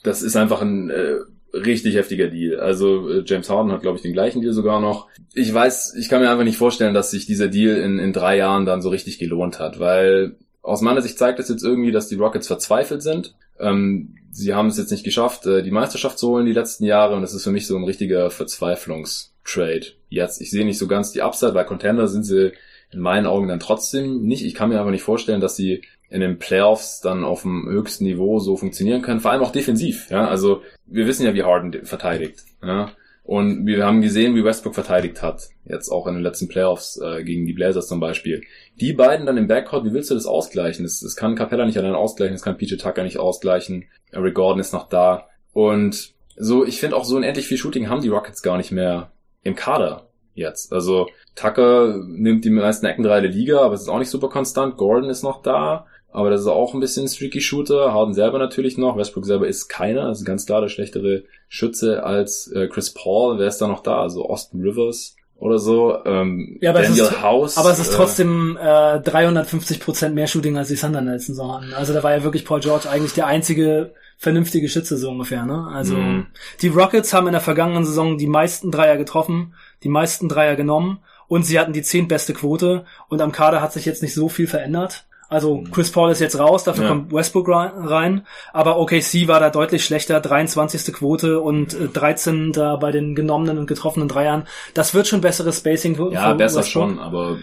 das 0.02 0.22
ist 0.22 0.36
einfach 0.36 0.60
ein 0.60 0.90
äh, 0.90 1.16
richtig 1.54 1.94
heftiger 1.94 2.28
Deal. 2.28 2.60
Also 2.60 3.08
äh, 3.08 3.22
James 3.24 3.48
Harden 3.48 3.72
hat, 3.72 3.80
glaube 3.80 3.96
ich, 3.96 4.02
den 4.02 4.12
gleichen 4.12 4.42
Deal 4.42 4.52
sogar 4.52 4.80
noch. 4.80 5.08
Ich 5.32 5.52
weiß, 5.52 5.94
ich 5.98 6.08
kann 6.08 6.20
mir 6.20 6.30
einfach 6.30 6.44
nicht 6.44 6.58
vorstellen, 6.58 6.94
dass 6.94 7.10
sich 7.10 7.26
dieser 7.26 7.48
Deal 7.48 7.76
in, 7.76 7.98
in 7.98 8.12
drei 8.12 8.36
Jahren 8.36 8.66
dann 8.66 8.82
so 8.82 8.90
richtig 8.90 9.18
gelohnt 9.18 9.58
hat, 9.58 9.80
weil 9.80 10.36
aus 10.60 10.82
meiner 10.82 11.02
Sicht 11.02 11.18
zeigt 11.18 11.38
es 11.38 11.48
jetzt 11.48 11.62
irgendwie, 11.62 11.92
dass 11.92 12.08
die 12.08 12.16
Rockets 12.16 12.46
verzweifelt 12.46 13.02
sind. 13.02 13.34
Ähm, 13.58 14.16
sie 14.30 14.54
haben 14.54 14.68
es 14.68 14.78
jetzt 14.78 14.90
nicht 14.90 15.04
geschafft, 15.04 15.46
äh, 15.46 15.62
die 15.62 15.70
Meisterschaft 15.70 16.18
zu 16.18 16.28
holen 16.28 16.46
die 16.46 16.52
letzten 16.52 16.84
Jahre 16.84 17.14
und 17.14 17.22
das 17.22 17.34
ist 17.34 17.44
für 17.44 17.52
mich 17.52 17.66
so 17.66 17.76
ein 17.76 17.84
richtiger 17.84 18.30
Verzweiflungstrade. 18.30 19.86
Jetzt, 20.08 20.40
ich 20.40 20.50
sehe 20.50 20.64
nicht 20.64 20.78
so 20.78 20.86
ganz 20.86 21.12
die 21.12 21.22
Upside, 21.22 21.54
weil 21.54 21.64
Contender 21.64 22.08
sind 22.08 22.24
sie 22.24 22.52
in 22.90 23.00
meinen 23.00 23.26
Augen 23.26 23.48
dann 23.48 23.60
trotzdem 23.60 24.22
nicht. 24.22 24.44
Ich 24.44 24.54
kann 24.54 24.68
mir 24.68 24.80
aber 24.80 24.90
nicht 24.90 25.02
vorstellen, 25.02 25.40
dass 25.40 25.56
sie 25.56 25.82
in 26.08 26.20
den 26.20 26.38
Playoffs 26.38 27.00
dann 27.00 27.24
auf 27.24 27.42
dem 27.42 27.68
höchsten 27.68 28.04
Niveau 28.04 28.38
so 28.38 28.56
funktionieren 28.56 29.02
können, 29.02 29.20
vor 29.20 29.32
allem 29.32 29.42
auch 29.42 29.52
defensiv. 29.52 30.10
Ja, 30.10 30.28
also 30.28 30.62
wir 30.86 31.06
wissen 31.06 31.24
ja, 31.24 31.34
wie 31.34 31.42
Harden 31.42 31.84
verteidigt. 31.84 32.40
Ja, 32.62 32.92
und 33.24 33.66
wir 33.66 33.86
haben 33.86 34.02
gesehen, 34.02 34.36
wie 34.36 34.44
Westbrook 34.44 34.74
verteidigt 34.74 35.22
hat. 35.22 35.48
Jetzt 35.64 35.88
auch 35.88 36.06
in 36.06 36.14
den 36.14 36.22
letzten 36.22 36.46
Playoffs 36.46 37.00
äh, 37.02 37.24
gegen 37.24 37.46
die 37.46 37.54
Blazers 37.54 37.88
zum 37.88 37.98
Beispiel. 37.98 38.42
Die 38.78 38.92
beiden 38.92 39.24
dann 39.24 39.38
im 39.38 39.46
Backcourt, 39.46 39.86
wie 39.86 39.94
willst 39.94 40.10
du 40.10 40.14
das 40.14 40.26
ausgleichen? 40.26 40.84
Das, 40.84 41.00
das 41.00 41.16
kann 41.16 41.34
Capella 41.34 41.64
nicht 41.64 41.78
allein 41.78 41.94
ausgleichen, 41.94 42.34
das 42.34 42.42
kann 42.42 42.58
PJ 42.58 42.76
Tucker 42.76 43.02
nicht 43.02 43.18
ausgleichen. 43.18 43.86
Eric 44.12 44.34
Gordon 44.34 44.60
ist 44.60 44.74
noch 44.74 44.90
da. 44.90 45.28
Und 45.54 46.12
so, 46.36 46.66
ich 46.66 46.80
finde 46.80 46.96
auch 46.96 47.04
so 47.04 47.16
unendlich 47.16 47.46
viel 47.46 47.56
Shooting 47.56 47.88
haben 47.88 48.02
die 48.02 48.08
Rockets 48.08 48.42
gar 48.42 48.58
nicht 48.58 48.72
mehr 48.72 49.12
im 49.42 49.54
Kader 49.54 50.10
jetzt. 50.34 50.72
Also 50.74 51.08
Tucker 51.34 51.96
nimmt 52.06 52.44
die 52.44 52.50
meisten 52.50 52.84
Eckendreier 52.84 53.22
der 53.22 53.30
Liga, 53.30 53.60
aber 53.60 53.74
es 53.74 53.82
ist 53.82 53.88
auch 53.88 53.98
nicht 53.98 54.10
super 54.10 54.28
konstant. 54.28 54.76
Gordon 54.76 55.08
ist 55.08 55.22
noch 55.22 55.40
da. 55.40 55.86
Aber 56.14 56.30
das 56.30 56.42
ist 56.42 56.46
auch 56.46 56.74
ein 56.74 56.80
bisschen 56.80 57.08
streaky 57.08 57.40
Shooter. 57.40 57.92
Harden 57.92 58.14
selber 58.14 58.38
natürlich 58.38 58.78
noch. 58.78 58.96
Westbrook 58.96 59.26
selber 59.26 59.48
ist 59.48 59.66
keiner. 59.66 60.06
Das 60.06 60.20
ist 60.20 60.24
ganz 60.24 60.46
klar 60.46 60.60
der 60.60 60.68
schlechtere 60.68 61.24
Schütze 61.48 62.04
als 62.04 62.46
äh, 62.52 62.68
Chris 62.68 62.94
Paul. 62.94 63.40
Wer 63.40 63.48
ist 63.48 63.58
da 63.58 63.66
noch 63.66 63.82
da? 63.82 64.00
Also 64.00 64.24
Austin 64.28 64.62
Rivers 64.62 65.16
oder 65.40 65.58
so. 65.58 65.98
Ähm, 66.04 66.56
ja, 66.60 66.70
aber 66.70 66.82
Daniel 66.82 67.02
es 67.02 67.10
ist, 67.10 67.22
House. 67.22 67.58
Aber 67.58 67.72
es 67.72 67.80
ist 67.80 67.92
äh, 67.92 67.96
trotzdem 67.96 68.56
äh, 68.56 69.00
350 69.00 69.80
Prozent 69.80 70.14
mehr 70.14 70.28
Shooting 70.28 70.56
als 70.56 70.68
die 70.68 70.76
Thunder 70.76 71.00
in 71.00 71.18
Saison 71.18 71.52
hatten. 71.52 71.74
Also 71.74 71.92
da 71.92 72.04
war 72.04 72.12
ja 72.12 72.22
wirklich 72.22 72.44
Paul 72.44 72.60
George 72.60 72.88
eigentlich 72.88 73.14
der 73.14 73.26
einzige 73.26 73.92
vernünftige 74.16 74.68
Schütze 74.68 74.96
so 74.96 75.10
ungefähr. 75.10 75.44
Ne? 75.44 75.66
Also 75.72 75.96
mm. 75.96 76.28
die 76.62 76.68
Rockets 76.68 77.12
haben 77.12 77.26
in 77.26 77.32
der 77.32 77.40
vergangenen 77.40 77.84
Saison 77.84 78.18
die 78.18 78.28
meisten 78.28 78.70
Dreier 78.70 78.96
getroffen, 78.96 79.54
die 79.82 79.88
meisten 79.88 80.28
Dreier 80.28 80.54
genommen 80.54 81.00
und 81.26 81.42
sie 81.42 81.58
hatten 81.58 81.72
die 81.72 81.82
zehntbeste 81.82 82.34
Quote 82.34 82.84
und 83.08 83.20
am 83.20 83.32
Kader 83.32 83.60
hat 83.60 83.72
sich 83.72 83.84
jetzt 83.84 84.02
nicht 84.02 84.14
so 84.14 84.28
viel 84.28 84.46
verändert. 84.46 85.06
Also 85.28 85.56
mhm. 85.56 85.70
Chris 85.70 85.90
Paul 85.90 86.10
ist 86.10 86.20
jetzt 86.20 86.38
raus, 86.38 86.64
dafür 86.64 86.84
ja. 86.84 86.90
kommt 86.90 87.12
Westbrook 87.12 87.48
rein, 87.48 88.26
aber 88.52 88.78
OKC 88.78 89.26
war 89.26 89.40
da 89.40 89.50
deutlich 89.50 89.84
schlechter, 89.84 90.20
23. 90.20 90.92
Quote 90.92 91.40
und 91.40 91.76
13 91.92 92.48
äh, 92.48 92.52
da 92.52 92.76
bei 92.76 92.92
den 92.92 93.14
genommenen 93.14 93.58
und 93.58 93.66
getroffenen 93.66 94.08
Dreiern. 94.08 94.46
Das 94.74 94.94
wird 94.94 95.06
schon 95.06 95.20
besseres 95.20 95.58
Spacing. 95.58 95.94
Ja, 96.12 96.34
besser 96.34 96.60
Westbrook. 96.60 96.88
schon, 96.88 96.98
aber 96.98 97.38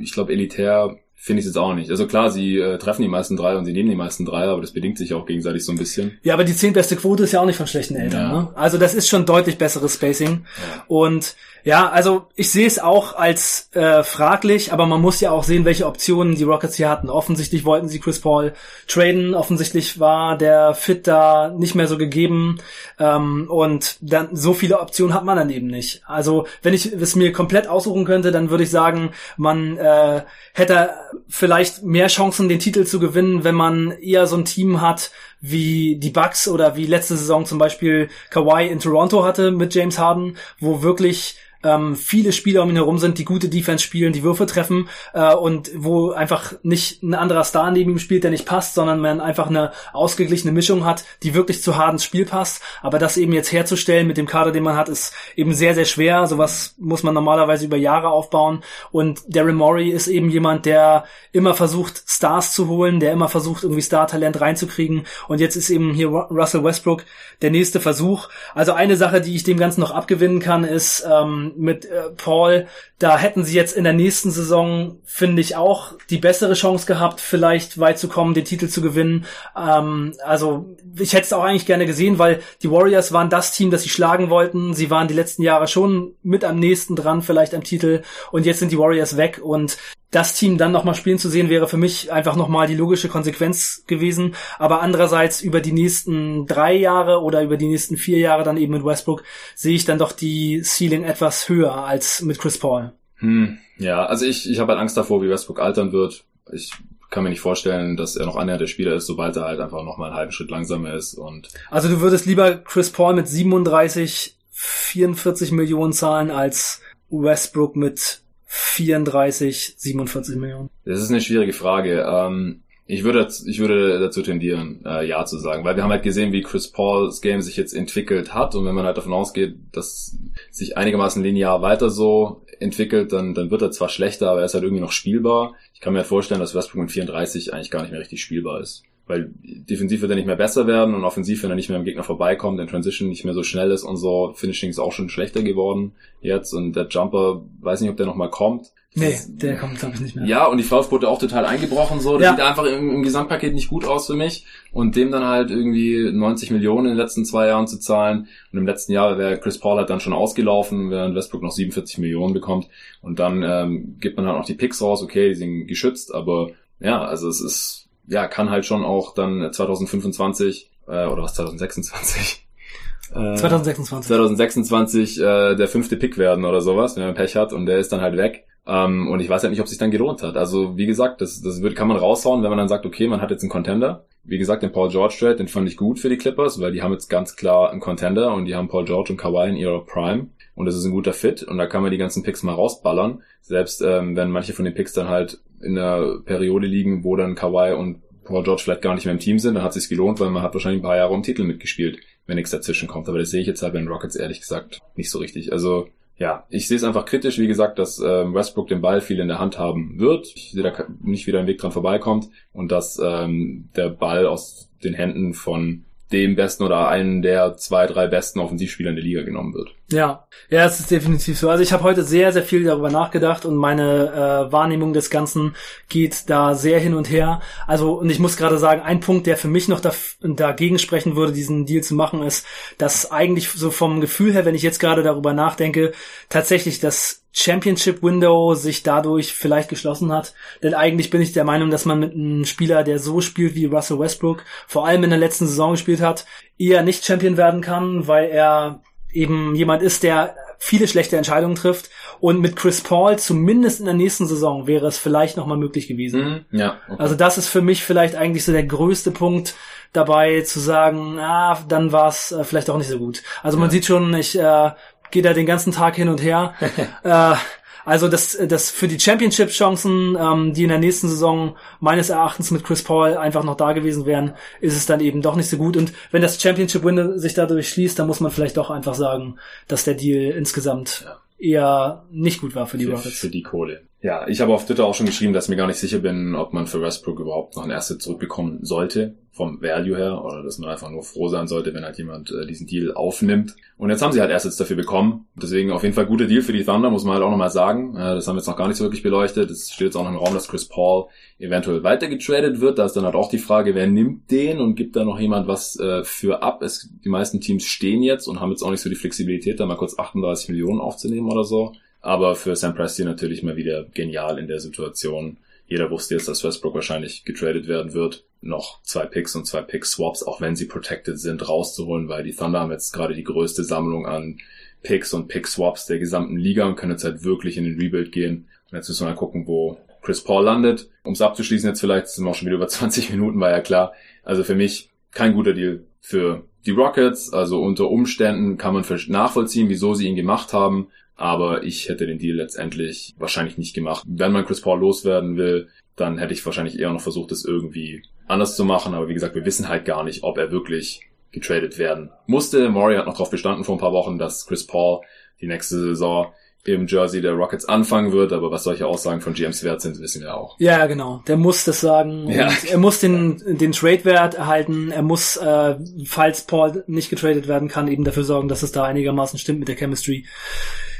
ich 0.00 0.12
glaube 0.12 0.32
elitär 0.32 0.96
finde 1.24 1.40
ich 1.40 1.46
es 1.46 1.54
jetzt 1.54 1.58
auch 1.58 1.72
nicht. 1.72 1.90
Also 1.90 2.06
klar, 2.06 2.30
sie 2.30 2.58
äh, 2.58 2.76
treffen 2.76 3.00
die 3.00 3.08
meisten 3.08 3.34
Dreier 3.34 3.56
und 3.56 3.64
sie 3.64 3.72
nehmen 3.72 3.88
die 3.88 3.96
meisten 3.96 4.26
Dreier, 4.26 4.50
aber 4.50 4.60
das 4.60 4.72
bedingt 4.72 4.98
sich 4.98 5.14
auch 5.14 5.24
gegenseitig 5.24 5.64
so 5.64 5.72
ein 5.72 5.78
bisschen. 5.78 6.18
Ja, 6.22 6.34
aber 6.34 6.44
die 6.44 6.54
zehntbeste 6.54 6.96
Quote 6.96 7.22
ist 7.22 7.32
ja 7.32 7.40
auch 7.40 7.46
nicht 7.46 7.56
von 7.56 7.66
schlechten 7.66 7.96
Eltern. 7.96 8.20
Ja. 8.20 8.42
Ne? 8.42 8.48
Also 8.54 8.76
das 8.76 8.92
ist 8.92 9.08
schon 9.08 9.24
deutlich 9.24 9.56
besseres 9.56 9.94
Spacing. 9.94 10.44
Ja. 10.44 10.84
Und 10.86 11.34
ja, 11.64 11.88
also 11.88 12.26
ich 12.36 12.50
sehe 12.50 12.66
es 12.66 12.78
auch 12.78 13.16
als 13.16 13.70
äh, 13.72 14.02
fraglich, 14.02 14.74
aber 14.74 14.84
man 14.84 15.00
muss 15.00 15.22
ja 15.22 15.30
auch 15.30 15.44
sehen, 15.44 15.64
welche 15.64 15.86
Optionen 15.86 16.34
die 16.34 16.42
Rockets 16.42 16.76
hier 16.76 16.90
hatten. 16.90 17.08
Offensichtlich 17.08 17.64
wollten 17.64 17.88
sie 17.88 18.00
Chris 18.00 18.20
Paul 18.20 18.52
traden, 18.86 19.34
offensichtlich 19.34 19.98
war 19.98 20.36
der 20.36 20.74
Fit 20.74 21.06
da 21.06 21.48
nicht 21.48 21.74
mehr 21.74 21.86
so 21.86 21.96
gegeben 21.96 22.58
ähm, 22.98 23.46
und 23.48 23.96
dann 24.02 24.36
so 24.36 24.52
viele 24.52 24.78
Optionen 24.78 25.14
hat 25.14 25.24
man 25.24 25.38
dann 25.38 25.48
eben 25.48 25.68
nicht. 25.68 26.02
Also 26.04 26.46
wenn 26.60 26.74
ich 26.74 26.92
es 26.92 27.16
mir 27.16 27.32
komplett 27.32 27.66
aussuchen 27.66 28.04
könnte, 28.04 28.30
dann 28.30 28.50
würde 28.50 28.64
ich 28.64 28.70
sagen, 28.70 29.12
man 29.38 29.78
äh, 29.78 30.20
hätte 30.52 30.90
vielleicht 31.28 31.82
mehr 31.82 32.08
Chancen, 32.08 32.48
den 32.48 32.58
Titel 32.58 32.84
zu 32.84 33.00
gewinnen, 33.00 33.44
wenn 33.44 33.54
man 33.54 33.90
eher 33.92 34.26
so 34.26 34.36
ein 34.36 34.44
Team 34.44 34.80
hat 34.80 35.10
wie 35.40 35.96
die 35.96 36.10
Bucks 36.10 36.48
oder 36.48 36.76
wie 36.76 36.86
letzte 36.86 37.16
Saison 37.16 37.44
zum 37.44 37.58
Beispiel 37.58 38.08
Kawhi 38.30 38.66
in 38.68 38.80
Toronto 38.80 39.24
hatte 39.24 39.50
mit 39.50 39.74
James 39.74 39.98
Harden, 39.98 40.36
wo 40.58 40.82
wirklich 40.82 41.36
ähm, 41.64 41.96
viele 41.96 42.32
Spieler 42.32 42.62
um 42.62 42.70
ihn 42.70 42.76
herum 42.76 42.98
sind, 42.98 43.18
die 43.18 43.24
gute 43.24 43.48
Defense 43.48 43.82
spielen, 43.82 44.12
die 44.12 44.22
Würfe 44.22 44.46
treffen 44.46 44.88
äh, 45.12 45.34
und 45.34 45.70
wo 45.74 46.10
einfach 46.10 46.54
nicht 46.62 47.02
ein 47.02 47.14
anderer 47.14 47.44
Star 47.44 47.70
neben 47.70 47.92
ihm 47.92 47.98
spielt, 47.98 48.24
der 48.24 48.30
nicht 48.30 48.46
passt, 48.46 48.74
sondern 48.74 49.00
man 49.00 49.20
einfach 49.20 49.48
eine 49.48 49.72
ausgeglichene 49.92 50.52
Mischung 50.52 50.84
hat, 50.84 51.04
die 51.22 51.34
wirklich 51.34 51.62
zu 51.62 51.76
Hardens 51.76 52.04
Spiel 52.04 52.26
passt. 52.26 52.62
Aber 52.82 52.98
das 52.98 53.16
eben 53.16 53.32
jetzt 53.32 53.52
herzustellen 53.52 54.06
mit 54.06 54.16
dem 54.16 54.26
Kader, 54.26 54.52
den 54.52 54.62
man 54.62 54.76
hat, 54.76 54.88
ist 54.88 55.14
eben 55.36 55.54
sehr, 55.54 55.74
sehr 55.74 55.86
schwer. 55.86 56.26
Sowas 56.26 56.74
muss 56.78 57.02
man 57.02 57.14
normalerweise 57.14 57.64
über 57.64 57.76
Jahre 57.76 58.08
aufbauen. 58.08 58.62
Und 58.92 59.22
Daryl 59.28 59.54
Morey 59.54 59.90
ist 59.90 60.06
eben 60.06 60.30
jemand, 60.30 60.66
der 60.66 61.04
immer 61.32 61.54
versucht, 61.54 62.02
Stars 62.06 62.52
zu 62.54 62.68
holen, 62.68 63.00
der 63.00 63.12
immer 63.12 63.28
versucht, 63.28 63.64
irgendwie 63.64 63.82
Star-Talent 63.82 64.40
reinzukriegen. 64.40 65.06
Und 65.28 65.40
jetzt 65.40 65.56
ist 65.56 65.70
eben 65.70 65.94
hier 65.94 66.08
Russell 66.08 66.62
Westbrook 66.62 67.04
der 67.42 67.50
nächste 67.50 67.80
Versuch. 67.80 68.28
Also 68.54 68.72
eine 68.72 68.96
Sache, 68.96 69.20
die 69.20 69.34
ich 69.34 69.44
dem 69.44 69.58
Ganzen 69.58 69.80
noch 69.80 69.90
abgewinnen 69.90 70.40
kann, 70.40 70.64
ist, 70.64 71.06
ähm, 71.10 71.53
mit 71.56 71.84
äh, 71.84 72.10
Paul, 72.16 72.66
da 72.98 73.18
hätten 73.18 73.44
sie 73.44 73.54
jetzt 73.54 73.76
in 73.76 73.84
der 73.84 73.92
nächsten 73.92 74.30
Saison, 74.30 74.98
finde 75.04 75.42
ich, 75.42 75.56
auch 75.56 75.92
die 76.10 76.18
bessere 76.18 76.54
Chance 76.54 76.86
gehabt, 76.86 77.20
vielleicht 77.20 77.78
weit 77.78 77.98
zu 77.98 78.08
kommen, 78.08 78.34
den 78.34 78.44
Titel 78.44 78.68
zu 78.68 78.80
gewinnen. 78.80 79.26
Ähm, 79.56 80.14
also 80.24 80.76
ich 80.98 81.12
hätte 81.12 81.24
es 81.24 81.32
auch 81.32 81.42
eigentlich 81.42 81.66
gerne 81.66 81.86
gesehen, 81.86 82.18
weil 82.18 82.40
die 82.62 82.70
Warriors 82.70 83.12
waren 83.12 83.30
das 83.30 83.52
Team, 83.52 83.70
das 83.70 83.82
sie 83.82 83.88
schlagen 83.88 84.30
wollten. 84.30 84.74
Sie 84.74 84.90
waren 84.90 85.08
die 85.08 85.14
letzten 85.14 85.42
Jahre 85.42 85.68
schon 85.68 86.14
mit 86.22 86.44
am 86.44 86.58
nächsten 86.58 86.96
dran, 86.96 87.22
vielleicht 87.22 87.54
am 87.54 87.64
Titel. 87.64 88.02
Und 88.30 88.46
jetzt 88.46 88.60
sind 88.60 88.72
die 88.72 88.78
Warriors 88.78 89.16
weg 89.16 89.40
und 89.42 89.76
das 90.14 90.34
Team 90.34 90.58
dann 90.58 90.72
nochmal 90.72 90.94
spielen 90.94 91.18
zu 91.18 91.28
sehen, 91.28 91.48
wäre 91.48 91.66
für 91.66 91.76
mich 91.76 92.12
einfach 92.12 92.36
nochmal 92.36 92.68
die 92.68 92.76
logische 92.76 93.08
Konsequenz 93.08 93.84
gewesen. 93.86 94.34
Aber 94.58 94.80
andererseits 94.80 95.42
über 95.42 95.60
die 95.60 95.72
nächsten 95.72 96.46
drei 96.46 96.74
Jahre 96.74 97.20
oder 97.22 97.42
über 97.42 97.56
die 97.56 97.66
nächsten 97.66 97.96
vier 97.96 98.18
Jahre 98.18 98.44
dann 98.44 98.56
eben 98.56 98.72
mit 98.72 98.84
Westbrook 98.84 99.24
sehe 99.54 99.74
ich 99.74 99.84
dann 99.84 99.98
doch 99.98 100.12
die 100.12 100.62
Ceiling 100.62 101.04
etwas 101.04 101.48
höher 101.48 101.84
als 101.84 102.22
mit 102.22 102.38
Chris 102.38 102.58
Paul. 102.58 102.92
Hm, 103.16 103.58
ja, 103.78 104.06
also 104.06 104.24
ich, 104.24 104.48
ich 104.48 104.60
habe 104.60 104.72
halt 104.72 104.80
Angst 104.80 104.96
davor, 104.96 105.20
wie 105.22 105.28
Westbrook 105.28 105.60
altern 105.60 105.92
wird. 105.92 106.24
Ich 106.52 106.70
kann 107.10 107.24
mir 107.24 107.30
nicht 107.30 107.40
vorstellen, 107.40 107.96
dass 107.96 108.16
er 108.16 108.26
noch 108.26 108.36
einer 108.36 108.58
der 108.58 108.66
Spieler 108.66 108.94
ist, 108.94 109.06
sobald 109.06 109.36
er 109.36 109.44
halt 109.44 109.60
einfach 109.60 109.82
nochmal 109.82 110.10
einen 110.10 110.16
halben 110.16 110.32
Schritt 110.32 110.50
langsamer 110.50 110.94
ist. 110.94 111.14
Und 111.14 111.48
also 111.70 111.88
du 111.88 112.00
würdest 112.00 112.26
lieber 112.26 112.56
Chris 112.56 112.90
Paul 112.90 113.14
mit 113.14 113.26
37, 113.26 114.36
44 114.52 115.50
Millionen 115.52 115.92
zahlen 115.92 116.30
als 116.30 116.82
Westbrook 117.10 117.76
mit 117.76 118.23
34, 118.56 119.74
47 119.76 120.36
Millionen? 120.36 120.70
Das 120.84 121.00
ist 121.00 121.10
eine 121.10 121.20
schwierige 121.20 121.52
Frage. 121.52 122.06
Ähm, 122.08 122.60
ich 122.86 123.02
würde, 123.02 123.26
ich 123.46 123.58
würde 123.58 123.98
dazu 123.98 124.22
tendieren, 124.22 124.80
äh, 124.84 125.06
ja 125.06 125.24
zu 125.24 125.38
sagen, 125.38 125.64
weil 125.64 125.74
wir 125.74 125.82
haben 125.82 125.90
halt 125.90 126.04
gesehen, 126.04 126.32
wie 126.32 126.42
Chris 126.42 126.70
Pauls 126.70 127.20
Game 127.20 127.42
sich 127.42 127.56
jetzt 127.56 127.74
entwickelt 127.74 128.32
hat 128.32 128.54
und 128.54 128.64
wenn 128.64 128.74
man 128.74 128.84
halt 128.84 128.96
davon 128.96 129.12
ausgeht, 129.12 129.56
dass 129.72 130.16
sich 130.52 130.76
einigermaßen 130.76 131.22
linear 131.22 131.62
weiter 131.62 131.90
so 131.90 132.44
entwickelt, 132.60 133.12
dann, 133.12 133.34
dann 133.34 133.50
wird 133.50 133.62
er 133.62 133.72
zwar 133.72 133.88
schlechter, 133.88 134.30
aber 134.30 134.40
er 134.40 134.46
ist 134.46 134.54
halt 134.54 134.62
irgendwie 134.62 134.82
noch 134.82 134.92
spielbar. 134.92 135.54
Ich 135.72 135.80
kann 135.80 135.92
mir 135.92 136.00
halt 136.00 136.08
vorstellen, 136.08 136.40
dass 136.40 136.54
Westbrook 136.54 136.82
mit 136.82 136.92
34 136.92 137.52
eigentlich 137.52 137.72
gar 137.72 137.82
nicht 137.82 137.90
mehr 137.90 138.00
richtig 138.00 138.22
spielbar 138.22 138.60
ist 138.60 138.84
weil 139.06 139.30
defensiv 139.42 140.00
wird 140.00 140.10
er 140.10 140.16
nicht 140.16 140.26
mehr 140.26 140.36
besser 140.36 140.66
werden 140.66 140.94
und 140.94 141.04
offensiv, 141.04 141.42
wenn 141.42 141.50
er 141.50 141.56
nicht 141.56 141.68
mehr 141.68 141.78
am 141.78 141.84
Gegner 141.84 142.04
vorbeikommt, 142.04 142.58
in 142.58 142.66
Transition 142.66 143.08
nicht 143.08 143.24
mehr 143.24 143.34
so 143.34 143.42
schnell 143.42 143.70
ist 143.70 143.84
und 143.84 143.96
so, 143.96 144.32
Finishing 144.34 144.70
ist 144.70 144.78
auch 144.78 144.92
schon 144.92 145.10
schlechter 145.10 145.42
geworden 145.42 145.92
jetzt 146.20 146.54
und 146.54 146.74
der 146.74 146.88
Jumper, 146.88 147.42
weiß 147.60 147.82
nicht, 147.82 147.90
ob 147.90 147.96
der 147.96 148.06
nochmal 148.06 148.30
kommt. 148.30 148.72
Nee, 148.96 149.18
der 149.26 149.56
kommt 149.56 149.80
glaube 149.80 149.96
ich 149.96 150.00
nicht 150.00 150.14
mehr. 150.14 150.24
Ja, 150.24 150.46
und 150.46 150.56
die 150.56 150.62
Foulsquote 150.62 151.08
auch 151.08 151.18
total 151.18 151.44
eingebrochen 151.44 151.98
so, 152.00 152.16
das 152.16 152.22
ja. 152.22 152.30
sieht 152.30 152.44
einfach 152.44 152.64
im, 152.64 152.90
im, 152.94 153.02
Gesamtpaket 153.02 153.52
nicht 153.52 153.68
gut 153.68 153.84
aus 153.84 154.06
für 154.06 154.14
mich 154.14 154.46
und 154.72 154.94
dem 154.94 155.10
dann 155.10 155.24
halt 155.24 155.50
irgendwie 155.50 156.12
90 156.12 156.52
Millionen 156.52 156.86
in 156.86 156.92
den 156.92 156.98
letzten 156.98 157.24
zwei 157.24 157.48
Jahren 157.48 157.66
zu 157.66 157.80
zahlen 157.80 158.28
und 158.52 158.58
im 158.58 158.66
letzten 158.66 158.92
Jahr 158.92 159.18
wäre 159.18 159.38
Chris 159.38 159.58
Paul 159.58 159.78
halt 159.78 159.90
dann 159.90 159.98
schon 159.98 160.12
ausgelaufen, 160.12 160.90
während 160.90 161.16
Westbrook 161.16 161.42
noch 161.42 161.50
47 161.50 161.98
Millionen 161.98 162.34
bekommt 162.34 162.68
und 163.02 163.18
dann 163.18 163.42
ähm, 163.42 163.96
gibt 163.98 164.16
man 164.16 164.26
halt 164.26 164.38
auch 164.38 164.46
die 164.46 164.54
Picks 164.54 164.80
raus, 164.80 165.02
okay, 165.02 165.28
die 165.28 165.34
sind 165.34 165.66
geschützt, 165.66 166.14
aber 166.14 166.50
ja, 166.78 167.04
also 167.04 167.28
es 167.28 167.40
ist 167.40 167.83
ja, 168.06 168.26
kann 168.26 168.50
halt 168.50 168.66
schon 168.66 168.84
auch 168.84 169.14
dann 169.14 169.52
2025 169.52 170.70
äh, 170.86 171.06
oder 171.06 171.22
was 171.22 171.34
2026 171.34 172.46
äh, 173.10 173.34
2026 173.36 174.08
2026 174.08 175.20
äh, 175.20 175.54
der 175.54 175.68
fünfte 175.68 175.96
Pick 175.96 176.18
werden 176.18 176.44
oder 176.44 176.60
sowas, 176.60 176.96
wenn 176.96 177.04
man 177.04 177.14
Pech 177.14 177.36
hat 177.36 177.52
und 177.52 177.66
der 177.66 177.78
ist 177.78 177.92
dann 177.92 178.00
halt 178.00 178.16
weg. 178.16 178.44
Ähm, 178.66 179.08
und 179.08 179.20
ich 179.20 179.28
weiß 179.28 179.42
halt 179.42 179.50
nicht, 179.50 179.60
ob 179.60 179.68
sich 179.68 179.78
dann 179.78 179.90
gelohnt 179.90 180.22
hat. 180.22 180.36
Also 180.36 180.76
wie 180.76 180.86
gesagt, 180.86 181.20
das, 181.20 181.42
das 181.42 181.60
wird, 181.60 181.76
kann 181.76 181.88
man 181.88 181.98
raushauen, 181.98 182.42
wenn 182.42 182.48
man 182.48 182.58
dann 182.58 182.68
sagt, 182.68 182.86
okay, 182.86 183.08
man 183.08 183.20
hat 183.20 183.30
jetzt 183.30 183.42
einen 183.42 183.50
Contender. 183.50 184.04
Wie 184.22 184.38
gesagt, 184.38 184.62
den 184.62 184.72
Paul 184.72 184.88
George 184.88 185.16
Trade, 185.18 185.36
den 185.36 185.48
fand 185.48 185.68
ich 185.68 185.76
gut 185.76 185.98
für 185.98 186.08
die 186.08 186.16
Clippers, 186.16 186.58
weil 186.60 186.72
die 186.72 186.82
haben 186.82 186.92
jetzt 186.92 187.10
ganz 187.10 187.36
klar 187.36 187.70
einen 187.70 187.80
Contender 187.80 188.32
und 188.32 188.46
die 188.46 188.54
haben 188.54 188.68
Paul 188.68 188.86
George 188.86 189.12
und 189.12 189.18
Kawhi 189.18 189.50
in 189.50 189.56
ihrer 189.56 189.84
Prime 189.84 190.28
und 190.54 190.64
das 190.64 190.76
ist 190.76 190.84
ein 190.84 190.92
guter 190.92 191.12
Fit 191.12 191.42
und 191.42 191.58
da 191.58 191.66
kann 191.66 191.82
man 191.82 191.90
die 191.90 191.98
ganzen 191.98 192.22
Picks 192.22 192.42
mal 192.42 192.54
rausballern. 192.54 193.22
Selbst 193.42 193.82
ähm, 193.82 194.16
wenn 194.16 194.30
manche 194.30 194.54
von 194.54 194.64
den 194.64 194.72
Picks 194.72 194.94
dann 194.94 195.08
halt 195.08 195.40
in 195.64 195.74
der 195.74 196.18
Periode 196.24 196.66
liegen, 196.66 197.04
wo 197.04 197.16
dann 197.16 197.34
Kawhi 197.34 197.72
und 197.74 198.02
Paul 198.24 198.42
George 198.42 198.62
vielleicht 198.64 198.82
gar 198.82 198.94
nicht 198.94 199.04
mehr 199.04 199.12
im 199.12 199.20
Team 199.20 199.38
sind, 199.38 199.54
dann 199.54 199.62
hat 199.62 199.76
es 199.76 199.82
sich 199.82 199.88
gelohnt, 199.88 200.18
weil 200.20 200.30
man 200.30 200.42
hat 200.42 200.54
wahrscheinlich 200.54 200.80
ein 200.80 200.86
paar 200.86 200.96
Jahre 200.96 201.12
um 201.12 201.22
Titel 201.22 201.44
mitgespielt, 201.44 201.98
wenn 202.26 202.36
nichts 202.36 202.50
dazwischen 202.50 202.88
kommt. 202.88 203.08
Aber 203.08 203.18
das 203.18 203.30
sehe 203.30 203.40
ich 203.40 203.46
jetzt 203.46 203.62
halt 203.62 203.74
bei 203.74 203.78
den 203.78 203.88
Rockets 203.88 204.16
ehrlich 204.16 204.40
gesagt 204.40 204.80
nicht 204.96 205.10
so 205.10 205.18
richtig. 205.18 205.52
Also 205.52 205.88
ja, 206.16 206.46
ich 206.48 206.68
sehe 206.68 206.76
es 206.76 206.84
einfach 206.84 207.06
kritisch, 207.06 207.38
wie 207.38 207.48
gesagt, 207.48 207.78
dass 207.78 207.98
ähm, 207.98 208.34
Westbrook 208.34 208.68
den 208.68 208.80
Ball 208.80 209.00
viel 209.00 209.18
in 209.18 209.28
der 209.28 209.40
Hand 209.40 209.58
haben 209.58 209.98
wird, 209.98 210.32
ich 210.34 210.52
sehe 210.52 210.62
da 210.62 210.72
nicht 211.02 211.26
wieder 211.26 211.40
ein 211.40 211.46
Weg 211.46 211.58
dran 211.58 211.72
vorbeikommt 211.72 212.28
und 212.52 212.70
dass 212.70 213.00
ähm, 213.02 213.68
der 213.74 213.88
Ball 213.88 214.26
aus 214.26 214.70
den 214.84 214.94
Händen 214.94 215.34
von 215.34 215.84
dem 216.12 216.36
besten 216.36 216.62
oder 216.62 216.88
einen 216.88 217.22
der 217.22 217.56
zwei, 217.56 217.86
drei 217.86 218.06
besten 218.06 218.38
Offensivspieler 218.38 218.90
in 218.90 218.96
der 218.96 219.04
Liga 219.04 219.22
genommen 219.22 219.54
wird. 219.54 219.74
Ja, 219.90 220.26
ja, 220.48 220.64
es 220.64 220.80
ist 220.80 220.90
definitiv 220.90 221.38
so. 221.38 221.50
Also 221.50 221.62
ich 221.62 221.72
habe 221.72 221.82
heute 221.82 222.04
sehr, 222.04 222.32
sehr 222.32 222.42
viel 222.42 222.64
darüber 222.64 222.90
nachgedacht 222.90 223.44
und 223.44 223.54
meine 223.54 224.46
äh, 224.48 224.52
Wahrnehmung 224.52 224.94
des 224.94 225.10
Ganzen 225.10 225.54
geht 225.90 226.30
da 226.30 226.54
sehr 226.54 226.80
hin 226.80 226.94
und 226.94 227.10
her. 227.10 227.40
Also 227.66 227.92
und 227.92 228.08
ich 228.08 228.18
muss 228.18 228.38
gerade 228.38 228.56
sagen, 228.56 228.80
ein 228.80 229.00
Punkt, 229.00 229.26
der 229.26 229.36
für 229.36 229.48
mich 229.48 229.68
noch 229.68 229.80
da, 229.80 229.92
dagegen 230.22 230.78
sprechen 230.78 231.16
würde, 231.16 231.32
diesen 231.32 231.66
Deal 231.66 231.82
zu 231.82 231.94
machen, 231.94 232.22
ist, 232.22 232.46
dass 232.78 233.12
eigentlich 233.12 233.50
so 233.50 233.70
vom 233.70 234.00
Gefühl 234.00 234.32
her, 234.32 234.46
wenn 234.46 234.54
ich 234.54 234.62
jetzt 234.62 234.80
gerade 234.80 235.02
darüber 235.02 235.34
nachdenke, 235.34 235.92
tatsächlich 236.30 236.80
das 236.80 237.22
Championship 237.32 238.02
Window 238.02 238.54
sich 238.54 238.84
dadurch 238.84 239.34
vielleicht 239.34 239.68
geschlossen 239.68 240.12
hat. 240.12 240.34
Denn 240.62 240.72
eigentlich 240.72 241.10
bin 241.10 241.20
ich 241.20 241.32
der 241.32 241.44
Meinung, 241.44 241.70
dass 241.70 241.84
man 241.84 242.00
mit 242.00 242.14
einem 242.14 242.46
Spieler, 242.46 242.84
der 242.84 242.98
so 242.98 243.20
spielt 243.20 243.54
wie 243.54 243.66
Russell 243.66 243.98
Westbrook, 243.98 244.44
vor 244.66 244.86
allem 244.86 245.04
in 245.04 245.10
der 245.10 245.18
letzten 245.18 245.46
Saison 245.46 245.72
gespielt 245.72 246.00
hat, 246.00 246.24
eher 246.56 246.82
nicht 246.82 247.04
Champion 247.04 247.36
werden 247.36 247.60
kann, 247.60 248.08
weil 248.08 248.30
er 248.30 248.80
eben 249.14 249.54
jemand 249.54 249.82
ist, 249.82 250.02
der 250.02 250.34
viele 250.58 250.88
schlechte 250.88 251.16
Entscheidungen 251.16 251.54
trifft. 251.56 251.90
Und 252.20 252.40
mit 252.40 252.56
Chris 252.56 252.80
Paul, 252.80 253.18
zumindest 253.18 253.80
in 253.80 253.86
der 253.86 253.94
nächsten 253.94 254.26
Saison, 254.26 254.66
wäre 254.66 254.86
es 254.86 254.98
vielleicht 254.98 255.36
nochmal 255.36 255.58
möglich 255.58 255.88
gewesen. 255.88 256.46
Mhm, 256.50 256.58
ja, 256.58 256.78
okay. 256.88 257.02
Also 257.02 257.14
das 257.14 257.38
ist 257.38 257.48
für 257.48 257.60
mich 257.60 257.82
vielleicht 257.82 258.16
eigentlich 258.16 258.44
so 258.44 258.52
der 258.52 258.64
größte 258.64 259.10
Punkt 259.10 259.54
dabei, 259.92 260.40
zu 260.42 260.60
sagen, 260.60 261.18
ah, 261.18 261.58
dann 261.68 261.92
war 261.92 262.08
es 262.08 262.32
äh, 262.32 262.44
vielleicht 262.44 262.70
auch 262.70 262.78
nicht 262.78 262.88
so 262.88 262.98
gut. 262.98 263.22
Also 263.42 263.58
man 263.58 263.70
sieht 263.70 263.84
schon, 263.84 264.14
ich 264.14 264.38
äh, 264.38 264.70
gehe 265.10 265.22
da 265.22 265.32
den 265.32 265.46
ganzen 265.46 265.72
Tag 265.72 265.96
hin 265.96 266.08
und 266.08 266.22
her. 266.22 266.54
äh, 267.04 267.34
also 267.84 268.08
das, 268.08 268.38
das 268.48 268.70
für 268.70 268.88
die 268.88 268.98
Championship-Chancen, 268.98 270.16
ähm, 270.18 270.52
die 270.54 270.62
in 270.62 270.70
der 270.70 270.78
nächsten 270.78 271.08
Saison 271.08 271.56
meines 271.80 272.10
Erachtens 272.10 272.50
mit 272.50 272.64
Chris 272.64 272.82
Paul 272.82 273.16
einfach 273.16 273.44
noch 273.44 273.56
da 273.56 273.72
gewesen 273.72 274.06
wären, 274.06 274.34
ist 274.60 274.76
es 274.76 274.86
dann 274.86 275.00
eben 275.00 275.22
doch 275.22 275.36
nicht 275.36 275.48
so 275.48 275.56
gut. 275.56 275.76
Und 275.76 275.92
wenn 276.10 276.22
das 276.22 276.40
Championship-Window 276.40 277.18
sich 277.18 277.34
dadurch 277.34 277.68
schließt, 277.68 277.98
dann 277.98 278.06
muss 278.06 278.20
man 278.20 278.30
vielleicht 278.30 278.56
doch 278.56 278.70
einfach 278.70 278.94
sagen, 278.94 279.36
dass 279.68 279.84
der 279.84 279.94
Deal 279.94 280.32
insgesamt 280.32 281.06
eher 281.38 282.04
nicht 282.10 282.40
gut 282.40 282.54
war 282.54 282.66
für 282.66 282.78
die 282.78 282.86
Rockets. 282.86 283.18
Für 283.18 283.28
die 283.28 283.42
Kohle. 283.42 283.82
Ja, 284.00 284.26
ich 284.28 284.40
habe 284.40 284.52
auf 284.52 284.66
Twitter 284.66 284.84
auch 284.84 284.94
schon 284.94 285.06
geschrieben, 285.06 285.32
dass 285.32 285.44
ich 285.44 285.50
mir 285.50 285.56
gar 285.56 285.66
nicht 285.66 285.78
sicher 285.78 285.98
bin, 285.98 286.34
ob 286.34 286.52
man 286.52 286.66
für 286.66 286.80
Westbrook 286.80 287.20
überhaupt 287.20 287.56
noch 287.56 287.64
ein 287.64 287.70
Asset 287.70 288.02
zurückbekommen 288.02 288.58
sollte, 288.62 289.14
vom 289.34 289.60
Value 289.60 289.96
her, 289.96 290.24
oder 290.24 290.44
dass 290.44 290.58
man 290.58 290.70
einfach 290.70 290.90
nur 290.90 291.02
froh 291.02 291.26
sein 291.26 291.48
sollte, 291.48 291.74
wenn 291.74 291.84
halt 291.84 291.98
jemand 291.98 292.30
äh, 292.30 292.46
diesen 292.46 292.68
Deal 292.68 292.94
aufnimmt. 292.94 293.56
Und 293.76 293.90
jetzt 293.90 294.00
haben 294.00 294.12
sie 294.12 294.20
halt 294.20 294.30
Assets 294.30 294.56
dafür 294.56 294.76
bekommen. 294.76 295.26
Deswegen 295.34 295.72
auf 295.72 295.82
jeden 295.82 295.94
Fall 295.94 296.06
guter 296.06 296.26
Deal 296.26 296.40
für 296.40 296.52
die 296.52 296.62
Thunder, 296.62 296.88
muss 296.88 297.02
man 297.02 297.14
halt 297.14 297.24
auch 297.24 297.32
nochmal 297.32 297.50
sagen. 297.50 297.96
Äh, 297.96 298.14
das 298.14 298.28
haben 298.28 298.36
wir 298.36 298.40
jetzt 298.40 298.46
noch 298.46 298.56
gar 298.56 298.68
nicht 298.68 298.76
so 298.76 298.84
wirklich 298.84 299.02
beleuchtet. 299.02 299.50
Es 299.50 299.72
steht 299.72 299.86
jetzt 299.86 299.96
auch 299.96 300.04
noch 300.04 300.12
im 300.12 300.18
Raum, 300.18 300.32
dass 300.34 300.46
Chris 300.46 300.68
Paul 300.68 301.06
eventuell 301.40 301.82
weitergetradet 301.82 302.60
wird. 302.60 302.78
Da 302.78 302.84
ist 302.84 302.92
dann 302.92 303.04
halt 303.04 303.16
auch 303.16 303.28
die 303.28 303.38
Frage, 303.38 303.74
wer 303.74 303.88
nimmt 303.88 304.30
den 304.30 304.60
und 304.60 304.76
gibt 304.76 304.94
da 304.94 305.04
noch 305.04 305.18
jemand 305.18 305.48
was 305.48 305.78
äh, 305.80 306.04
für 306.04 306.44
ab? 306.44 306.62
Es, 306.62 306.88
die 307.04 307.08
meisten 307.08 307.40
Teams 307.40 307.64
stehen 307.64 308.04
jetzt 308.04 308.28
und 308.28 308.40
haben 308.40 308.50
jetzt 308.50 308.62
auch 308.62 308.70
nicht 308.70 308.82
so 308.82 308.88
die 308.88 308.94
Flexibilität, 308.94 309.58
da 309.58 309.66
mal 309.66 309.76
kurz 309.76 309.98
38 309.98 310.50
Millionen 310.50 310.80
aufzunehmen 310.80 311.28
oder 311.28 311.42
so. 311.42 311.72
Aber 312.00 312.36
für 312.36 312.54
Sam 312.54 312.76
Presti 312.76 313.02
natürlich 313.02 313.42
mal 313.42 313.56
wieder 313.56 313.84
genial 313.92 314.38
in 314.38 314.46
der 314.46 314.60
Situation. 314.60 315.38
Jeder 315.66 315.90
wusste 315.90 316.14
jetzt, 316.14 316.28
dass 316.28 316.44
Westbrook 316.44 316.74
wahrscheinlich 316.74 317.24
getradet 317.24 317.66
werden 317.66 317.94
wird. 317.94 318.24
Noch 318.44 318.82
zwei 318.82 319.06
Picks 319.06 319.34
und 319.34 319.46
zwei 319.46 319.62
Pick-Swaps, 319.62 320.22
auch 320.22 320.40
wenn 320.40 320.54
sie 320.54 320.66
protected 320.66 321.18
sind, 321.18 321.48
rauszuholen, 321.48 322.08
weil 322.08 322.24
die 322.24 322.34
Thunder 322.34 322.60
haben 322.60 322.70
jetzt 322.70 322.92
gerade 322.92 323.14
die 323.14 323.24
größte 323.24 323.64
Sammlung 323.64 324.06
an 324.06 324.38
Picks 324.82 325.14
und 325.14 325.28
Pick-Swaps 325.28 325.86
der 325.86 325.98
gesamten 325.98 326.36
Liga 326.36 326.66
und 326.66 326.76
können 326.76 326.92
jetzt 326.92 327.04
halt 327.04 327.24
wirklich 327.24 327.56
in 327.56 327.64
den 327.64 327.80
Rebuild 327.80 328.12
gehen. 328.12 328.48
Und 328.70 328.76
jetzt 328.76 328.88
müssen 328.88 329.06
wir 329.06 329.10
mal 329.10 329.16
gucken, 329.16 329.46
wo 329.46 329.78
Chris 330.02 330.22
Paul 330.22 330.44
landet. 330.44 330.90
Um 331.04 331.14
es 331.14 331.22
abzuschließen 331.22 331.70
jetzt 331.70 331.80
vielleicht, 331.80 332.08
sind 332.08 332.24
wir 332.24 332.30
auch 332.30 332.34
schon 332.34 332.46
wieder 332.46 332.56
über 332.56 332.68
20 332.68 333.10
Minuten, 333.10 333.40
war 333.40 333.50
ja 333.50 333.60
klar. 333.60 333.94
Also 334.22 334.44
für 334.44 334.54
mich 334.54 334.90
kein 335.10 335.34
guter 335.34 335.54
Deal 335.54 335.84
für 336.00 336.44
die 336.66 336.72
Rockets. 336.72 337.32
Also 337.32 337.62
unter 337.62 337.90
Umständen 337.90 338.58
kann 338.58 338.74
man 338.74 338.84
nachvollziehen, 339.08 339.68
wieso 339.68 339.94
sie 339.94 340.06
ihn 340.06 340.16
gemacht 340.16 340.52
haben. 340.52 340.88
Aber 341.16 341.62
ich 341.62 341.88
hätte 341.88 342.06
den 342.06 342.18
Deal 342.18 342.36
letztendlich 342.36 343.14
wahrscheinlich 343.18 343.56
nicht 343.56 343.74
gemacht. 343.74 344.04
Wenn 344.06 344.32
man 344.32 344.44
Chris 344.44 344.60
Paul 344.60 344.80
loswerden 344.80 345.36
will, 345.36 345.68
dann 345.96 346.18
hätte 346.18 346.34
ich 346.34 346.44
wahrscheinlich 346.44 346.78
eher 346.78 346.92
noch 346.92 347.00
versucht, 347.00 347.30
das 347.30 347.44
irgendwie 347.44 348.02
anders 348.26 348.56
zu 348.56 348.64
machen. 348.64 348.94
Aber 348.94 349.08
wie 349.08 349.14
gesagt, 349.14 349.34
wir 349.34 349.44
wissen 349.44 349.68
halt 349.68 349.84
gar 349.84 350.04
nicht, 350.04 350.22
ob 350.22 350.38
er 350.38 350.50
wirklich 350.50 351.00
getradet 351.32 351.78
werden 351.78 352.10
musste. 352.26 352.68
Maury 352.68 352.96
hat 352.96 353.06
noch 353.06 353.14
darauf 353.14 353.30
bestanden 353.30 353.64
vor 353.64 353.76
ein 353.76 353.80
paar 353.80 353.92
Wochen, 353.92 354.18
dass 354.18 354.46
Chris 354.46 354.66
Paul 354.66 355.00
die 355.40 355.46
nächste 355.46 355.78
Saison 355.78 356.32
im 356.66 356.86
Jersey 356.86 357.20
der 357.20 357.32
Rockets 357.32 357.66
anfangen 357.66 358.12
wird, 358.12 358.32
aber 358.32 358.50
was 358.50 358.64
solche 358.64 358.86
Aussagen 358.86 359.20
von 359.20 359.34
GMs 359.34 359.62
wert 359.64 359.82
sind, 359.82 360.00
wissen 360.00 360.22
wir 360.22 360.34
auch. 360.34 360.56
Ja, 360.58 360.86
genau. 360.86 361.22
Der 361.26 361.36
muss 361.36 361.64
das 361.64 361.80
sagen. 361.80 362.30
Ja. 362.30 362.50
er 362.70 362.78
muss 362.78 363.00
den, 363.00 363.42
den 363.58 363.72
Trade-Wert 363.72 364.34
erhalten. 364.34 364.90
Er 364.90 365.02
muss, 365.02 365.36
äh, 365.36 365.76
falls 366.06 366.46
Paul 366.46 366.82
nicht 366.86 367.10
getradet 367.10 367.48
werden 367.48 367.68
kann, 367.68 367.88
eben 367.88 368.04
dafür 368.04 368.24
sorgen, 368.24 368.48
dass 368.48 368.62
es 368.62 368.72
da 368.72 368.84
einigermaßen 368.84 369.38
stimmt 369.38 369.58
mit 369.58 369.68
der 369.68 369.76
Chemistry. 369.76 370.24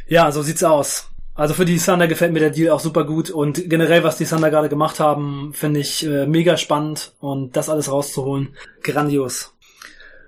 Ja, 0.07 0.31
so 0.33 0.43
sieht's 0.43 0.63
aus. 0.63 1.09
Also 1.37 1.55
für 1.55 1.65
die 1.65 1.79
Thunder 1.79 2.07
gefällt 2.07 2.33
mir 2.33 2.39
der 2.39 2.51
Deal 2.51 2.71
auch 2.71 2.81
super 2.81 3.05
gut 3.05 3.31
und 3.31 3.69
generell, 3.69 4.05
was 4.05 4.17
die 4.17 4.25
Thunder 4.25 4.51
gerade 4.51 4.69
gemacht 4.69 5.01
haben, 5.01 5.53
finde 5.53 5.81
ich 5.81 6.07
äh, 6.07 6.27
mega 6.27 6.57
spannend 6.57 7.13
und 7.19 7.57
das 7.57 7.69
alles 7.69 7.91
rauszuholen, 7.91 8.55
grandios. 8.83 9.53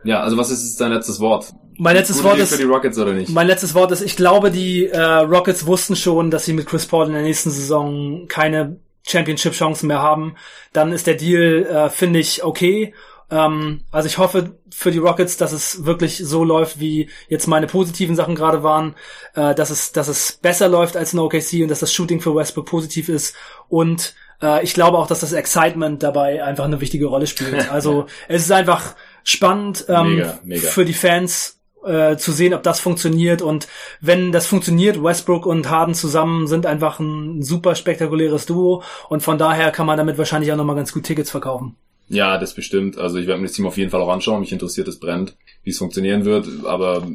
Ja, 0.02 0.20
also 0.20 0.36
was 0.36 0.50
ist 0.50 0.64
jetzt 0.64 0.80
dein 0.80 0.92
letztes 0.92 1.20
Wort? 1.20 1.52
Mein 1.78 1.94
letztes 1.94 2.24
Wort 2.24 2.38
ist 2.38 2.52
für 2.52 2.58
die 2.58 2.64
Rockets 2.64 2.98
oder 2.98 3.12
nicht? 3.12 3.30
Mein 3.30 3.46
letztes 3.46 3.74
Wort 3.74 3.92
ist, 3.92 4.00
ich 4.00 4.16
glaube, 4.16 4.50
die 4.50 4.86
äh, 4.86 5.00
Rockets 5.00 5.66
wussten 5.66 5.94
schon, 5.94 6.30
dass 6.30 6.44
sie 6.44 6.54
mit 6.54 6.66
Chris 6.66 6.86
Paul 6.86 7.06
in 7.06 7.12
der 7.12 7.22
nächsten 7.22 7.50
Saison 7.50 8.26
keine 8.28 8.80
Championship-Chancen 9.06 9.86
mehr 9.86 10.02
haben. 10.02 10.34
Dann 10.72 10.92
ist 10.92 11.06
der 11.06 11.14
Deal, 11.14 11.66
äh, 11.66 11.90
finde 11.90 12.18
ich, 12.18 12.42
okay 12.42 12.94
ähm, 13.30 13.82
also 13.90 14.06
ich 14.06 14.18
hoffe 14.18 14.56
für 14.70 14.90
die 14.90 14.98
Rockets, 14.98 15.36
dass 15.36 15.52
es 15.52 15.84
wirklich 15.84 16.18
so 16.18 16.44
läuft, 16.44 16.78
wie 16.78 17.10
jetzt 17.28 17.46
meine 17.46 17.66
positiven 17.66 18.16
Sachen 18.16 18.34
gerade 18.34 18.62
waren, 18.62 18.94
äh, 19.34 19.54
dass 19.54 19.70
es, 19.70 19.92
dass 19.92 20.08
es 20.08 20.38
besser 20.40 20.68
läuft 20.68 20.96
als 20.96 21.12
in 21.12 21.18
OKC 21.18 21.62
und 21.62 21.68
dass 21.68 21.80
das 21.80 21.92
Shooting 21.92 22.20
für 22.20 22.34
Westbrook 22.34 22.66
positiv 22.66 23.08
ist 23.08 23.34
und 23.68 24.14
äh, 24.42 24.62
ich 24.62 24.74
glaube 24.74 24.98
auch, 24.98 25.06
dass 25.06 25.20
das 25.20 25.32
Excitement 25.32 26.02
dabei 26.02 26.44
einfach 26.44 26.64
eine 26.64 26.80
wichtige 26.80 27.06
Rolle 27.06 27.26
spielt. 27.26 27.70
Also 27.76 28.06
es 28.28 28.42
ist 28.42 28.52
einfach 28.52 28.94
spannend 29.24 29.86
ähm, 29.88 30.16
mega, 30.16 30.38
mega. 30.44 30.68
für 30.68 30.84
die 30.84 30.94
Fans 30.94 31.56
äh, 31.84 32.16
zu 32.16 32.32
sehen, 32.32 32.54
ob 32.54 32.62
das 32.62 32.80
funktioniert. 32.80 33.42
Und 33.42 33.68
wenn 34.00 34.32
das 34.32 34.46
funktioniert, 34.46 35.02
Westbrook 35.02 35.46
und 35.46 35.68
Harden 35.68 35.94
zusammen 35.94 36.46
sind 36.46 36.66
einfach 36.66 37.00
ein 37.00 37.42
super 37.42 37.74
spektakuläres 37.74 38.46
Duo. 38.46 38.82
Und 39.08 39.22
von 39.22 39.38
daher 39.38 39.70
kann 39.70 39.86
man 39.86 39.96
damit 39.96 40.18
wahrscheinlich 40.18 40.52
auch 40.52 40.56
nochmal 40.56 40.76
ganz 40.76 40.92
gut 40.92 41.04
Tickets 41.04 41.30
verkaufen. 41.30 41.76
Ja, 42.08 42.38
das 42.38 42.54
bestimmt. 42.54 42.98
Also 42.98 43.18
ich 43.18 43.26
werde 43.26 43.40
mir 43.40 43.48
das 43.48 43.56
Team 43.56 43.66
auf 43.66 43.76
jeden 43.76 43.90
Fall 43.90 44.00
auch 44.00 44.12
anschauen. 44.12 44.40
Mich 44.40 44.52
interessiert 44.52 44.88
es 44.88 45.00
brennt, 45.00 45.36
wie 45.64 45.70
es 45.70 45.78
funktionieren 45.78 46.24
wird. 46.24 46.46
Aber 46.64 47.06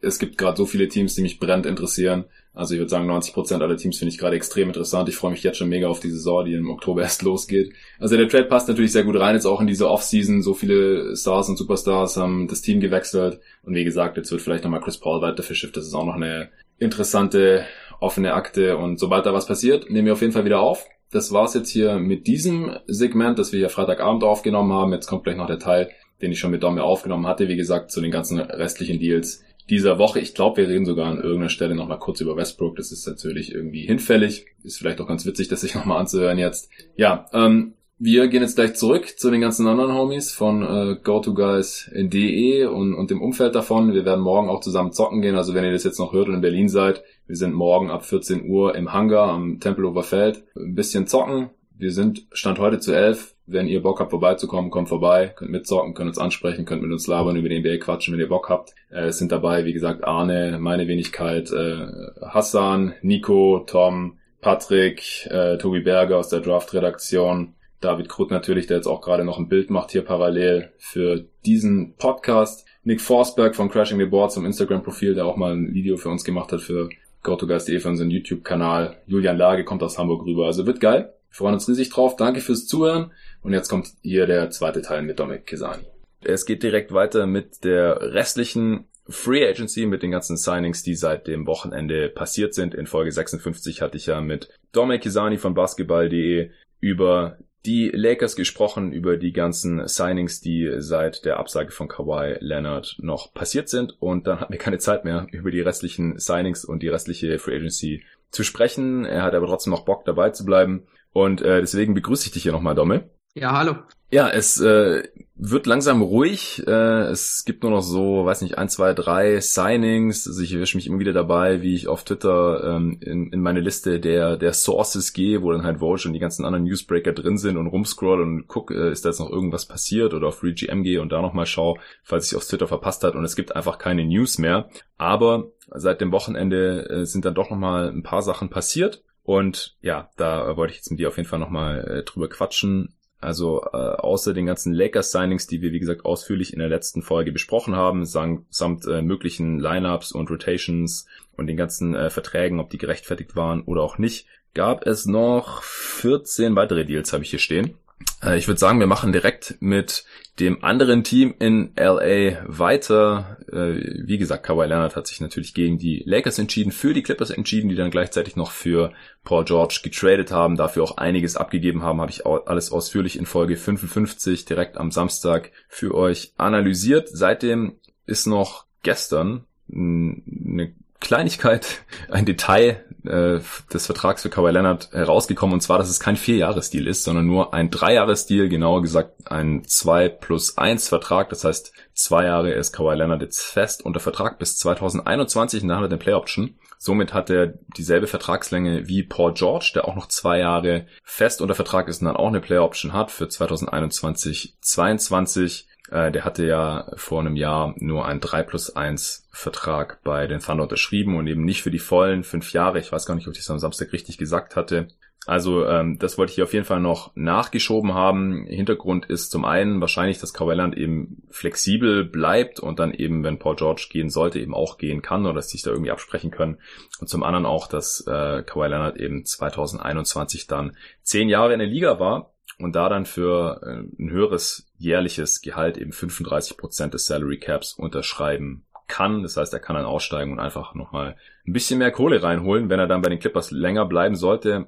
es 0.00 0.18
gibt 0.18 0.38
gerade 0.38 0.56
so 0.56 0.64
viele 0.64 0.88
Teams, 0.88 1.14
die 1.14 1.22
mich 1.22 1.38
brennt 1.38 1.66
interessieren. 1.66 2.24
Also 2.54 2.74
ich 2.74 2.80
würde 2.80 2.90
sagen, 2.90 3.06
90 3.06 3.34
Prozent 3.34 3.62
aller 3.62 3.76
Teams 3.76 3.98
finde 3.98 4.12
ich 4.12 4.18
gerade 4.18 4.36
extrem 4.36 4.68
interessant. 4.68 5.08
Ich 5.08 5.16
freue 5.16 5.30
mich 5.30 5.42
jetzt 5.42 5.58
schon 5.58 5.68
mega 5.68 5.86
auf 5.86 6.00
die 6.00 6.10
Saison, 6.10 6.44
die 6.44 6.54
im 6.54 6.70
Oktober 6.70 7.02
erst 7.02 7.22
losgeht. 7.22 7.72
Also 7.98 8.16
der 8.16 8.28
Trade 8.28 8.44
passt 8.44 8.68
natürlich 8.68 8.92
sehr 8.92 9.04
gut 9.04 9.18
rein, 9.20 9.34
jetzt 9.34 9.46
auch 9.46 9.60
in 9.60 9.66
diese 9.66 9.88
Offseason. 9.88 10.42
So 10.42 10.54
viele 10.54 11.14
Stars 11.14 11.48
und 11.48 11.56
Superstars 11.56 12.16
haben 12.16 12.48
das 12.48 12.62
Team 12.62 12.80
gewechselt. 12.80 13.40
Und 13.62 13.74
wie 13.74 13.84
gesagt, 13.84 14.16
jetzt 14.16 14.30
wird 14.30 14.40
vielleicht 14.40 14.64
nochmal 14.64 14.80
Chris 14.80 14.98
Paul 14.98 15.20
weiter 15.20 15.42
verschifft. 15.42 15.76
Das 15.76 15.86
ist 15.86 15.94
auch 15.94 16.06
noch 16.06 16.16
eine 16.16 16.48
interessante, 16.78 17.66
offene 18.00 18.32
Akte. 18.32 18.76
Und 18.78 18.98
sobald 18.98 19.26
da 19.26 19.34
was 19.34 19.46
passiert, 19.46 19.90
nehmen 19.90 20.06
wir 20.06 20.14
auf 20.14 20.20
jeden 20.20 20.32
Fall 20.32 20.44
wieder 20.44 20.60
auf 20.60 20.86
das 21.10 21.32
war's 21.32 21.54
jetzt 21.54 21.70
hier 21.70 21.98
mit 21.98 22.26
diesem 22.26 22.76
Segment, 22.86 23.38
das 23.38 23.52
wir 23.52 23.58
hier 23.58 23.70
Freitagabend 23.70 24.24
aufgenommen 24.24 24.72
haben. 24.72 24.92
Jetzt 24.92 25.06
kommt 25.06 25.24
gleich 25.24 25.36
noch 25.36 25.46
der 25.46 25.58
Teil, 25.58 25.90
den 26.20 26.32
ich 26.32 26.38
schon 26.38 26.50
mit 26.50 26.62
Domme 26.62 26.82
aufgenommen 26.82 27.26
hatte, 27.26 27.48
wie 27.48 27.56
gesagt, 27.56 27.90
zu 27.90 28.00
den 28.00 28.10
ganzen 28.10 28.38
restlichen 28.38 28.98
Deals 28.98 29.42
dieser 29.70 29.98
Woche. 29.98 30.20
Ich 30.20 30.34
glaube, 30.34 30.62
wir 30.62 30.68
reden 30.68 30.84
sogar 30.84 31.06
an 31.06 31.18
irgendeiner 31.18 31.50
Stelle 31.50 31.74
nochmal 31.74 31.98
kurz 31.98 32.20
über 32.20 32.36
Westbrook. 32.36 32.76
Das 32.76 32.92
ist 32.92 33.06
natürlich 33.06 33.52
irgendwie 33.54 33.86
hinfällig. 33.86 34.46
Ist 34.62 34.78
vielleicht 34.78 35.00
auch 35.00 35.08
ganz 35.08 35.24
witzig, 35.26 35.48
das 35.48 35.62
sich 35.62 35.74
nochmal 35.74 35.98
anzuhören 35.98 36.38
jetzt. 36.38 36.70
Ja, 36.96 37.26
ähm, 37.32 37.74
wir 38.00 38.28
gehen 38.28 38.42
jetzt 38.42 38.54
gleich 38.54 38.74
zurück 38.74 39.18
zu 39.18 39.30
den 39.30 39.40
ganzen 39.40 39.66
anderen 39.66 39.94
Homies 39.94 40.32
von 40.32 40.62
äh, 40.62 40.96
GoToGuys.de 41.02 42.66
und, 42.66 42.94
und 42.94 43.10
dem 43.10 43.20
Umfeld 43.20 43.54
davon. 43.56 43.92
Wir 43.92 44.04
werden 44.04 44.22
morgen 44.22 44.48
auch 44.48 44.60
zusammen 44.60 44.92
zocken 44.92 45.20
gehen. 45.20 45.34
Also 45.34 45.52
wenn 45.54 45.64
ihr 45.64 45.72
das 45.72 45.84
jetzt 45.84 45.98
noch 45.98 46.12
hört 46.12 46.28
und 46.28 46.34
in 46.34 46.40
Berlin 46.40 46.68
seid, 46.68 47.02
wir 47.26 47.36
sind 47.36 47.54
morgen 47.54 47.90
ab 47.90 48.04
14 48.04 48.48
Uhr 48.48 48.76
im 48.76 48.92
Hangar 48.92 49.28
am 49.28 49.58
Tempelhofer 49.58 50.04
Feld. 50.04 50.44
Ein 50.56 50.76
bisschen 50.76 51.08
zocken. 51.08 51.50
Wir 51.76 51.92
sind 51.92 52.26
Stand 52.32 52.58
heute 52.60 52.78
zu 52.78 52.92
elf. 52.92 53.34
Wenn 53.46 53.66
ihr 53.66 53.82
Bock 53.82 53.98
habt, 53.98 54.10
vorbeizukommen, 54.10 54.70
kommt 54.70 54.88
vorbei. 54.88 55.32
Könnt 55.34 55.50
mitzocken, 55.50 55.94
könnt 55.94 56.08
uns 56.08 56.18
ansprechen, 56.18 56.66
könnt 56.66 56.82
mit 56.82 56.92
uns 56.92 57.06
labern, 57.06 57.36
über 57.36 57.48
den 57.48 57.62
NBA 57.62 57.78
quatschen, 57.78 58.14
wenn 58.14 58.20
ihr 58.20 58.28
Bock 58.28 58.48
habt. 58.48 58.74
Äh, 58.90 59.06
es 59.06 59.18
sind 59.18 59.32
dabei, 59.32 59.64
wie 59.64 59.72
gesagt, 59.72 60.04
Arne, 60.04 60.58
meine 60.60 60.86
Wenigkeit, 60.86 61.50
äh, 61.50 61.86
Hassan, 62.22 62.94
Nico, 63.02 63.64
Tom, 63.66 64.18
Patrick, 64.40 65.26
äh, 65.30 65.58
Tobi 65.58 65.80
Berger 65.80 66.18
aus 66.18 66.28
der 66.28 66.40
Draft-Redaktion, 66.40 67.54
David 67.80 68.08
Krut 68.08 68.30
natürlich, 68.30 68.66
der 68.66 68.76
jetzt 68.76 68.86
auch 68.86 69.00
gerade 69.00 69.24
noch 69.24 69.38
ein 69.38 69.48
Bild 69.48 69.70
macht 69.70 69.92
hier 69.92 70.02
parallel 70.02 70.72
für 70.78 71.26
diesen 71.46 71.94
Podcast. 71.96 72.66
Nick 72.82 73.00
Forsberg 73.00 73.54
von 73.54 73.70
Crashing 73.70 73.98
the 73.98 74.06
Board 74.06 74.32
zum 74.32 74.46
Instagram-Profil, 74.46 75.14
der 75.14 75.26
auch 75.26 75.36
mal 75.36 75.52
ein 75.52 75.74
Video 75.74 75.96
für 75.96 76.08
uns 76.08 76.24
gemacht 76.24 76.52
hat 76.52 76.60
für 76.60 76.88
GoToGuys.de 77.22 77.78
für 77.78 77.88
unseren 77.88 78.10
YouTube-Kanal. 78.10 78.96
Julian 79.06 79.36
Lage 79.36 79.64
kommt 79.64 79.82
aus 79.82 79.98
Hamburg 79.98 80.24
rüber. 80.24 80.46
Also 80.46 80.66
wird 80.66 80.80
geil. 80.80 81.12
Wir 81.30 81.34
freuen 81.34 81.54
uns 81.54 81.68
riesig 81.68 81.90
drauf. 81.90 82.16
Danke 82.16 82.40
fürs 82.40 82.66
Zuhören. 82.66 83.12
Und 83.42 83.52
jetzt 83.52 83.68
kommt 83.68 83.88
hier 84.02 84.26
der 84.26 84.50
zweite 84.50 84.82
Teil 84.82 85.02
mit 85.02 85.20
Dominik 85.20 85.46
Kesani. 85.46 85.84
Es 86.24 86.46
geht 86.46 86.62
direkt 86.62 86.92
weiter 86.92 87.26
mit 87.26 87.64
der 87.64 88.00
restlichen 88.14 88.86
Free 89.08 89.46
Agency 89.46 89.86
mit 89.86 90.02
den 90.02 90.10
ganzen 90.10 90.36
Signings, 90.36 90.82
die 90.82 90.94
seit 90.94 91.26
dem 91.26 91.46
Wochenende 91.46 92.08
passiert 92.08 92.54
sind. 92.54 92.74
In 92.74 92.86
Folge 92.86 93.10
56 93.10 93.80
hatte 93.80 93.96
ich 93.96 94.06
ja 94.06 94.20
mit 94.20 94.48
Domek 94.72 95.02
Kisani 95.02 95.38
von 95.38 95.54
basketball.de 95.54 96.50
über 96.80 97.38
die 97.66 97.90
Lakers 97.92 98.36
gesprochen, 98.36 98.92
über 98.92 99.16
die 99.16 99.32
ganzen 99.32 99.86
Signings, 99.86 100.40
die 100.40 100.70
seit 100.78 101.24
der 101.24 101.38
Absage 101.38 101.70
von 101.70 101.88
Kawhi 101.88 102.36
Leonard 102.40 102.96
noch 103.00 103.34
passiert 103.34 103.68
sind. 103.68 104.00
Und 104.00 104.26
dann 104.26 104.40
hatten 104.40 104.52
wir 104.52 104.60
keine 104.60 104.78
Zeit 104.78 105.04
mehr, 105.04 105.26
über 105.32 105.50
die 105.50 105.60
restlichen 105.60 106.18
Signings 106.18 106.64
und 106.64 106.82
die 106.82 106.88
restliche 106.88 107.38
Free 107.38 107.56
Agency 107.56 108.04
zu 108.30 108.44
sprechen. 108.44 109.04
Er 109.04 109.22
hat 109.22 109.34
aber 109.34 109.46
trotzdem 109.46 109.72
noch 109.72 109.84
Bock 109.84 110.04
dabei 110.04 110.30
zu 110.30 110.44
bleiben. 110.44 110.86
Und 111.12 111.42
äh, 111.42 111.60
deswegen 111.60 111.94
begrüße 111.94 112.26
ich 112.26 112.32
dich 112.32 112.42
hier 112.44 112.52
nochmal, 112.52 112.74
Domme. 112.74 113.10
Ja, 113.34 113.52
hallo. 113.56 113.76
Ja, 114.10 114.30
es 114.30 114.58
äh, 114.60 115.02
wird 115.34 115.66
langsam 115.66 116.00
ruhig. 116.00 116.64
Äh, 116.66 117.10
es 117.10 117.44
gibt 117.44 117.62
nur 117.62 117.72
noch 117.72 117.82
so, 117.82 118.24
weiß 118.24 118.40
nicht, 118.40 118.56
ein, 118.56 118.70
zwei, 118.70 118.94
drei 118.94 119.38
Signings. 119.40 120.26
Also 120.26 120.42
ich 120.42 120.52
erwische 120.54 120.78
mich 120.78 120.86
immer 120.86 120.98
wieder 120.98 121.12
dabei, 121.12 121.60
wie 121.60 121.74
ich 121.74 121.88
auf 121.88 122.04
Twitter 122.04 122.64
ähm, 122.64 122.98
in, 123.00 123.30
in 123.32 123.42
meine 123.42 123.60
Liste 123.60 124.00
der, 124.00 124.38
der 124.38 124.54
Sources 124.54 125.12
gehe, 125.12 125.42
wo 125.42 125.52
dann 125.52 125.62
halt 125.62 125.80
Volge 125.80 126.08
und 126.08 126.14
die 126.14 126.20
ganzen 126.20 126.46
anderen 126.46 126.64
Newsbreaker 126.64 127.12
drin 127.12 127.36
sind 127.36 127.58
und 127.58 127.66
rumscroll 127.66 128.22
und 128.22 128.48
guck, 128.48 128.70
äh, 128.70 128.90
ist 128.90 129.04
da 129.04 129.10
jetzt 129.10 129.20
noch 129.20 129.30
irgendwas 129.30 129.66
passiert 129.66 130.14
oder 130.14 130.28
auf 130.28 130.38
FreeGM 130.38 130.82
gehe 130.82 131.02
und 131.02 131.12
da 131.12 131.20
nochmal 131.20 131.46
schaue, 131.46 131.78
falls 132.02 132.32
ich 132.32 132.36
auf 132.36 132.46
Twitter 132.46 132.66
verpasst 132.66 133.04
hat 133.04 133.14
und 133.14 133.24
es 133.24 133.36
gibt 133.36 133.54
einfach 133.54 133.78
keine 133.78 134.06
News 134.06 134.38
mehr. 134.38 134.70
Aber 134.96 135.52
seit 135.70 136.00
dem 136.00 136.12
Wochenende 136.12 136.88
äh, 136.88 137.04
sind 137.04 137.26
dann 137.26 137.34
doch 137.34 137.50
nochmal 137.50 137.90
ein 137.90 138.02
paar 138.02 138.22
Sachen 138.22 138.48
passiert. 138.48 139.02
Und 139.22 139.76
ja, 139.82 140.08
da 140.16 140.56
wollte 140.56 140.70
ich 140.70 140.78
jetzt 140.78 140.90
mit 140.90 141.00
dir 141.00 141.08
auf 141.08 141.18
jeden 141.18 141.28
Fall 141.28 141.38
nochmal 141.38 141.86
äh, 141.86 142.02
drüber 142.02 142.30
quatschen. 142.30 142.94
Also 143.20 143.62
äh, 143.72 143.76
außer 143.76 144.32
den 144.32 144.46
ganzen 144.46 144.72
Lakers-Signings, 144.72 145.48
die 145.48 145.60
wir 145.60 145.72
wie 145.72 145.80
gesagt 145.80 146.04
ausführlich 146.04 146.52
in 146.52 146.60
der 146.60 146.68
letzten 146.68 147.02
Folge 147.02 147.32
besprochen 147.32 147.74
haben, 147.74 148.04
samt 148.04 148.86
äh, 148.86 149.02
möglichen 149.02 149.58
Lineups 149.58 150.12
und 150.12 150.30
Rotations 150.30 151.06
und 151.36 151.48
den 151.48 151.56
ganzen 151.56 151.94
äh, 151.94 152.10
Verträgen, 152.10 152.60
ob 152.60 152.70
die 152.70 152.78
gerechtfertigt 152.78 153.34
waren 153.34 153.62
oder 153.62 153.82
auch 153.82 153.98
nicht, 153.98 154.26
gab 154.54 154.86
es 154.86 155.06
noch 155.06 155.62
14 155.62 156.54
weitere 156.54 156.84
Deals, 156.84 157.12
habe 157.12 157.24
ich 157.24 157.30
hier 157.30 157.38
stehen. 157.40 157.74
Äh, 158.22 158.38
ich 158.38 158.48
würde 158.48 158.58
sagen, 158.58 158.80
wir 158.80 158.86
machen 158.86 159.12
direkt 159.12 159.56
mit 159.60 160.04
dem 160.40 160.62
anderen 160.62 161.02
Team 161.02 161.34
in 161.38 161.72
LA 161.76 162.44
weiter. 162.46 163.38
Äh, 163.50 164.06
wie 164.06 164.18
gesagt, 164.18 164.44
Kawhi 164.44 164.66
Leonard 164.66 164.96
hat 164.96 165.06
sich 165.06 165.20
natürlich 165.20 165.54
gegen 165.54 165.78
die 165.78 166.02
Lakers 166.06 166.38
entschieden, 166.38 166.72
für 166.72 166.94
die 166.94 167.02
Clippers 167.02 167.30
entschieden, 167.30 167.68
die 167.68 167.74
dann 167.74 167.90
gleichzeitig 167.90 168.36
noch 168.36 168.52
für 168.52 168.92
Paul 169.24 169.44
George 169.44 169.80
getradet 169.82 170.30
haben, 170.30 170.56
dafür 170.56 170.84
auch 170.84 170.96
einiges 170.96 171.36
abgegeben 171.36 171.82
haben, 171.82 172.00
habe 172.00 172.10
ich 172.10 172.24
alles 172.26 172.70
ausführlich 172.70 173.18
in 173.18 173.26
Folge 173.26 173.56
55 173.56 174.44
direkt 174.44 174.76
am 174.76 174.90
Samstag 174.90 175.50
für 175.68 175.94
euch 175.94 176.32
analysiert. 176.36 177.08
Seitdem 177.12 177.76
ist 178.06 178.26
noch 178.26 178.64
gestern 178.82 179.44
eine 179.70 180.72
Kleinigkeit, 181.00 181.82
ein 182.10 182.26
Detail 182.26 182.84
äh, 183.04 183.40
des 183.72 183.86
Vertrags 183.86 184.22
für 184.22 184.30
Kawhi 184.30 184.50
Leonard 184.50 184.90
herausgekommen, 184.92 185.54
und 185.54 185.60
zwar, 185.60 185.78
dass 185.78 185.88
es 185.88 186.00
kein 186.00 186.16
Vierjahresdeal 186.16 186.86
ist, 186.86 187.04
sondern 187.04 187.26
nur 187.26 187.54
ein 187.54 187.70
Dreijahresdeal, 187.70 188.48
genauer 188.48 188.82
gesagt 188.82 189.30
ein 189.30 189.64
2 189.64 190.08
plus 190.08 190.58
1 190.58 190.88
Vertrag. 190.88 191.30
Das 191.30 191.44
heißt, 191.44 191.72
zwei 191.94 192.24
Jahre 192.24 192.52
ist 192.52 192.72
Kawhi 192.72 192.94
Leonard 192.96 193.22
jetzt 193.22 193.42
fest 193.42 193.84
unter 193.84 194.00
Vertrag 194.00 194.38
bis 194.38 194.56
2021 194.56 195.62
und 195.62 195.68
dann 195.68 195.78
hat 195.78 195.84
er 195.84 195.88
den 195.88 195.98
Play 195.98 196.14
Option. 196.14 196.56
Somit 196.78 197.12
hat 197.12 197.28
er 197.28 197.54
dieselbe 197.76 198.06
Vertragslänge 198.06 198.86
wie 198.86 199.02
Paul 199.02 199.34
George, 199.34 199.72
der 199.74 199.88
auch 199.88 199.96
noch 199.96 200.06
zwei 200.06 200.38
Jahre 200.38 200.86
fest 201.02 201.40
unter 201.40 201.56
Vertrag 201.56 201.88
ist 201.88 202.00
und 202.00 202.06
dann 202.06 202.16
auch 202.16 202.28
eine 202.28 202.40
Play 202.40 202.58
Option 202.58 202.92
hat 202.92 203.10
für 203.10 203.28
2021, 203.28 204.56
22. 204.60 205.66
Äh, 205.90 206.12
der 206.12 206.24
hatte 206.24 206.46
ja 206.46 206.90
vor 206.96 207.20
einem 207.20 207.36
Jahr 207.36 207.74
nur 207.78 208.06
einen 208.06 208.20
3 208.20 208.42
plus 208.42 208.74
1 208.74 209.28
Vertrag 209.30 210.02
bei 210.02 210.26
den 210.26 210.40
Thunder 210.40 210.64
unterschrieben 210.64 211.16
und 211.16 211.26
eben 211.26 211.44
nicht 211.44 211.62
für 211.62 211.70
die 211.70 211.78
vollen 211.78 212.24
fünf 212.24 212.52
Jahre. 212.52 212.78
Ich 212.78 212.92
weiß 212.92 213.06
gar 213.06 213.14
nicht, 213.14 213.26
ob 213.26 213.32
ich 213.32 213.38
das 213.38 213.50
am 213.50 213.58
Samstag 213.58 213.92
richtig 213.92 214.18
gesagt 214.18 214.56
hatte. 214.56 214.88
Also 215.26 215.66
ähm, 215.66 215.98
das 215.98 216.16
wollte 216.16 216.32
ich 216.32 216.42
auf 216.42 216.54
jeden 216.54 216.64
Fall 216.64 216.80
noch 216.80 217.12
nachgeschoben 217.14 217.92
haben. 217.92 218.46
Hintergrund 218.46 219.06
ist 219.06 219.30
zum 219.30 219.44
einen 219.44 219.78
wahrscheinlich, 219.78 220.18
dass 220.18 220.32
Kawhi 220.32 220.54
Leonard 220.54 220.78
eben 220.78 221.22
flexibel 221.28 222.04
bleibt 222.04 222.60
und 222.60 222.78
dann 222.78 222.94
eben, 222.94 223.24
wenn 223.24 223.38
Paul 223.38 223.56
George 223.56 223.88
gehen 223.90 224.08
sollte, 224.08 224.38
eben 224.38 224.54
auch 224.54 224.78
gehen 224.78 225.02
kann 225.02 225.26
oder 225.26 225.34
dass 225.34 225.50
sich 225.50 225.62
da 225.62 225.70
irgendwie 225.70 225.90
absprechen 225.90 226.30
können. 226.30 226.58
Und 227.00 227.08
zum 227.08 227.24
anderen 227.24 227.44
auch, 227.44 227.66
dass 227.66 228.06
äh, 228.06 228.42
Kawhi 228.42 228.68
Leonard 228.68 228.96
eben 228.96 229.24
2021 229.24 230.46
dann 230.46 230.76
zehn 231.02 231.28
Jahre 231.28 231.52
in 231.52 231.58
der 231.58 231.68
Liga 231.68 232.00
war 232.00 232.32
und 232.58 232.74
da 232.74 232.88
dann 232.88 233.06
für 233.06 233.60
äh, 233.62 234.02
ein 234.02 234.10
höheres 234.10 234.66
jährliches 234.78 235.40
Gehalt 235.42 235.78
eben 235.78 235.92
35 235.92 236.56
Prozent 236.56 236.94
des 236.94 237.06
Salary 237.06 237.38
Caps 237.38 237.74
unterschreiben 237.74 238.64
kann. 238.88 239.22
Das 239.22 239.36
heißt, 239.36 239.52
er 239.52 239.60
kann 239.60 239.76
dann 239.76 239.84
aussteigen 239.84 240.32
und 240.32 240.40
einfach 240.40 240.74
nochmal 240.74 241.16
ein 241.46 241.52
bisschen 241.52 241.78
mehr 241.78 241.92
Kohle 241.92 242.22
reinholen. 242.22 242.70
Wenn 242.70 242.80
er 242.80 242.86
dann 242.86 243.02
bei 243.02 243.10
den 243.10 243.20
Clippers 243.20 243.50
länger 243.50 243.84
bleiben 243.84 244.16
sollte, 244.16 244.66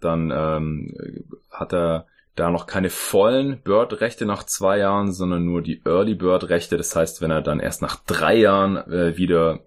dann 0.00 0.30
ähm, 0.34 1.24
hat 1.50 1.72
er 1.72 2.06
da 2.36 2.50
noch 2.50 2.66
keine 2.66 2.90
vollen 2.90 3.60
Bird-Rechte 3.62 4.24
nach 4.24 4.44
zwei 4.44 4.78
Jahren, 4.78 5.12
sondern 5.12 5.44
nur 5.44 5.62
die 5.62 5.82
Early 5.84 6.14
Bird-Rechte. 6.14 6.76
Das 6.76 6.94
heißt, 6.96 7.20
wenn 7.20 7.30
er 7.30 7.42
dann 7.42 7.60
erst 7.60 7.82
nach 7.82 7.96
drei 8.06 8.36
Jahren 8.36 8.76
äh, 8.76 9.16
wieder 9.16 9.60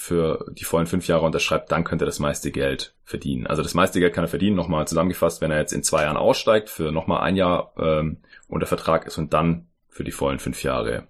für 0.00 0.46
die 0.52 0.64
vollen 0.64 0.86
fünf 0.86 1.06
Jahre 1.06 1.26
unterschreibt, 1.26 1.70
dann 1.70 1.84
könnte 1.84 2.04
er 2.04 2.06
das 2.06 2.18
meiste 2.18 2.50
Geld 2.50 2.94
verdienen. 3.04 3.46
Also 3.46 3.62
das 3.62 3.74
meiste 3.74 4.00
Geld 4.00 4.14
kann 4.14 4.24
er 4.24 4.28
verdienen, 4.28 4.56
nochmal 4.56 4.88
zusammengefasst, 4.88 5.42
wenn 5.42 5.50
er 5.50 5.58
jetzt 5.58 5.72
in 5.72 5.82
zwei 5.82 6.04
Jahren 6.04 6.16
aussteigt, 6.16 6.70
für 6.70 6.90
nochmal 6.90 7.20
ein 7.20 7.36
Jahr 7.36 7.74
ähm, 7.78 8.16
unter 8.48 8.66
Vertrag 8.66 9.06
ist 9.06 9.18
und 9.18 9.34
dann 9.34 9.66
für 9.88 10.02
die 10.02 10.10
vollen 10.10 10.38
fünf 10.38 10.62
Jahre 10.62 11.06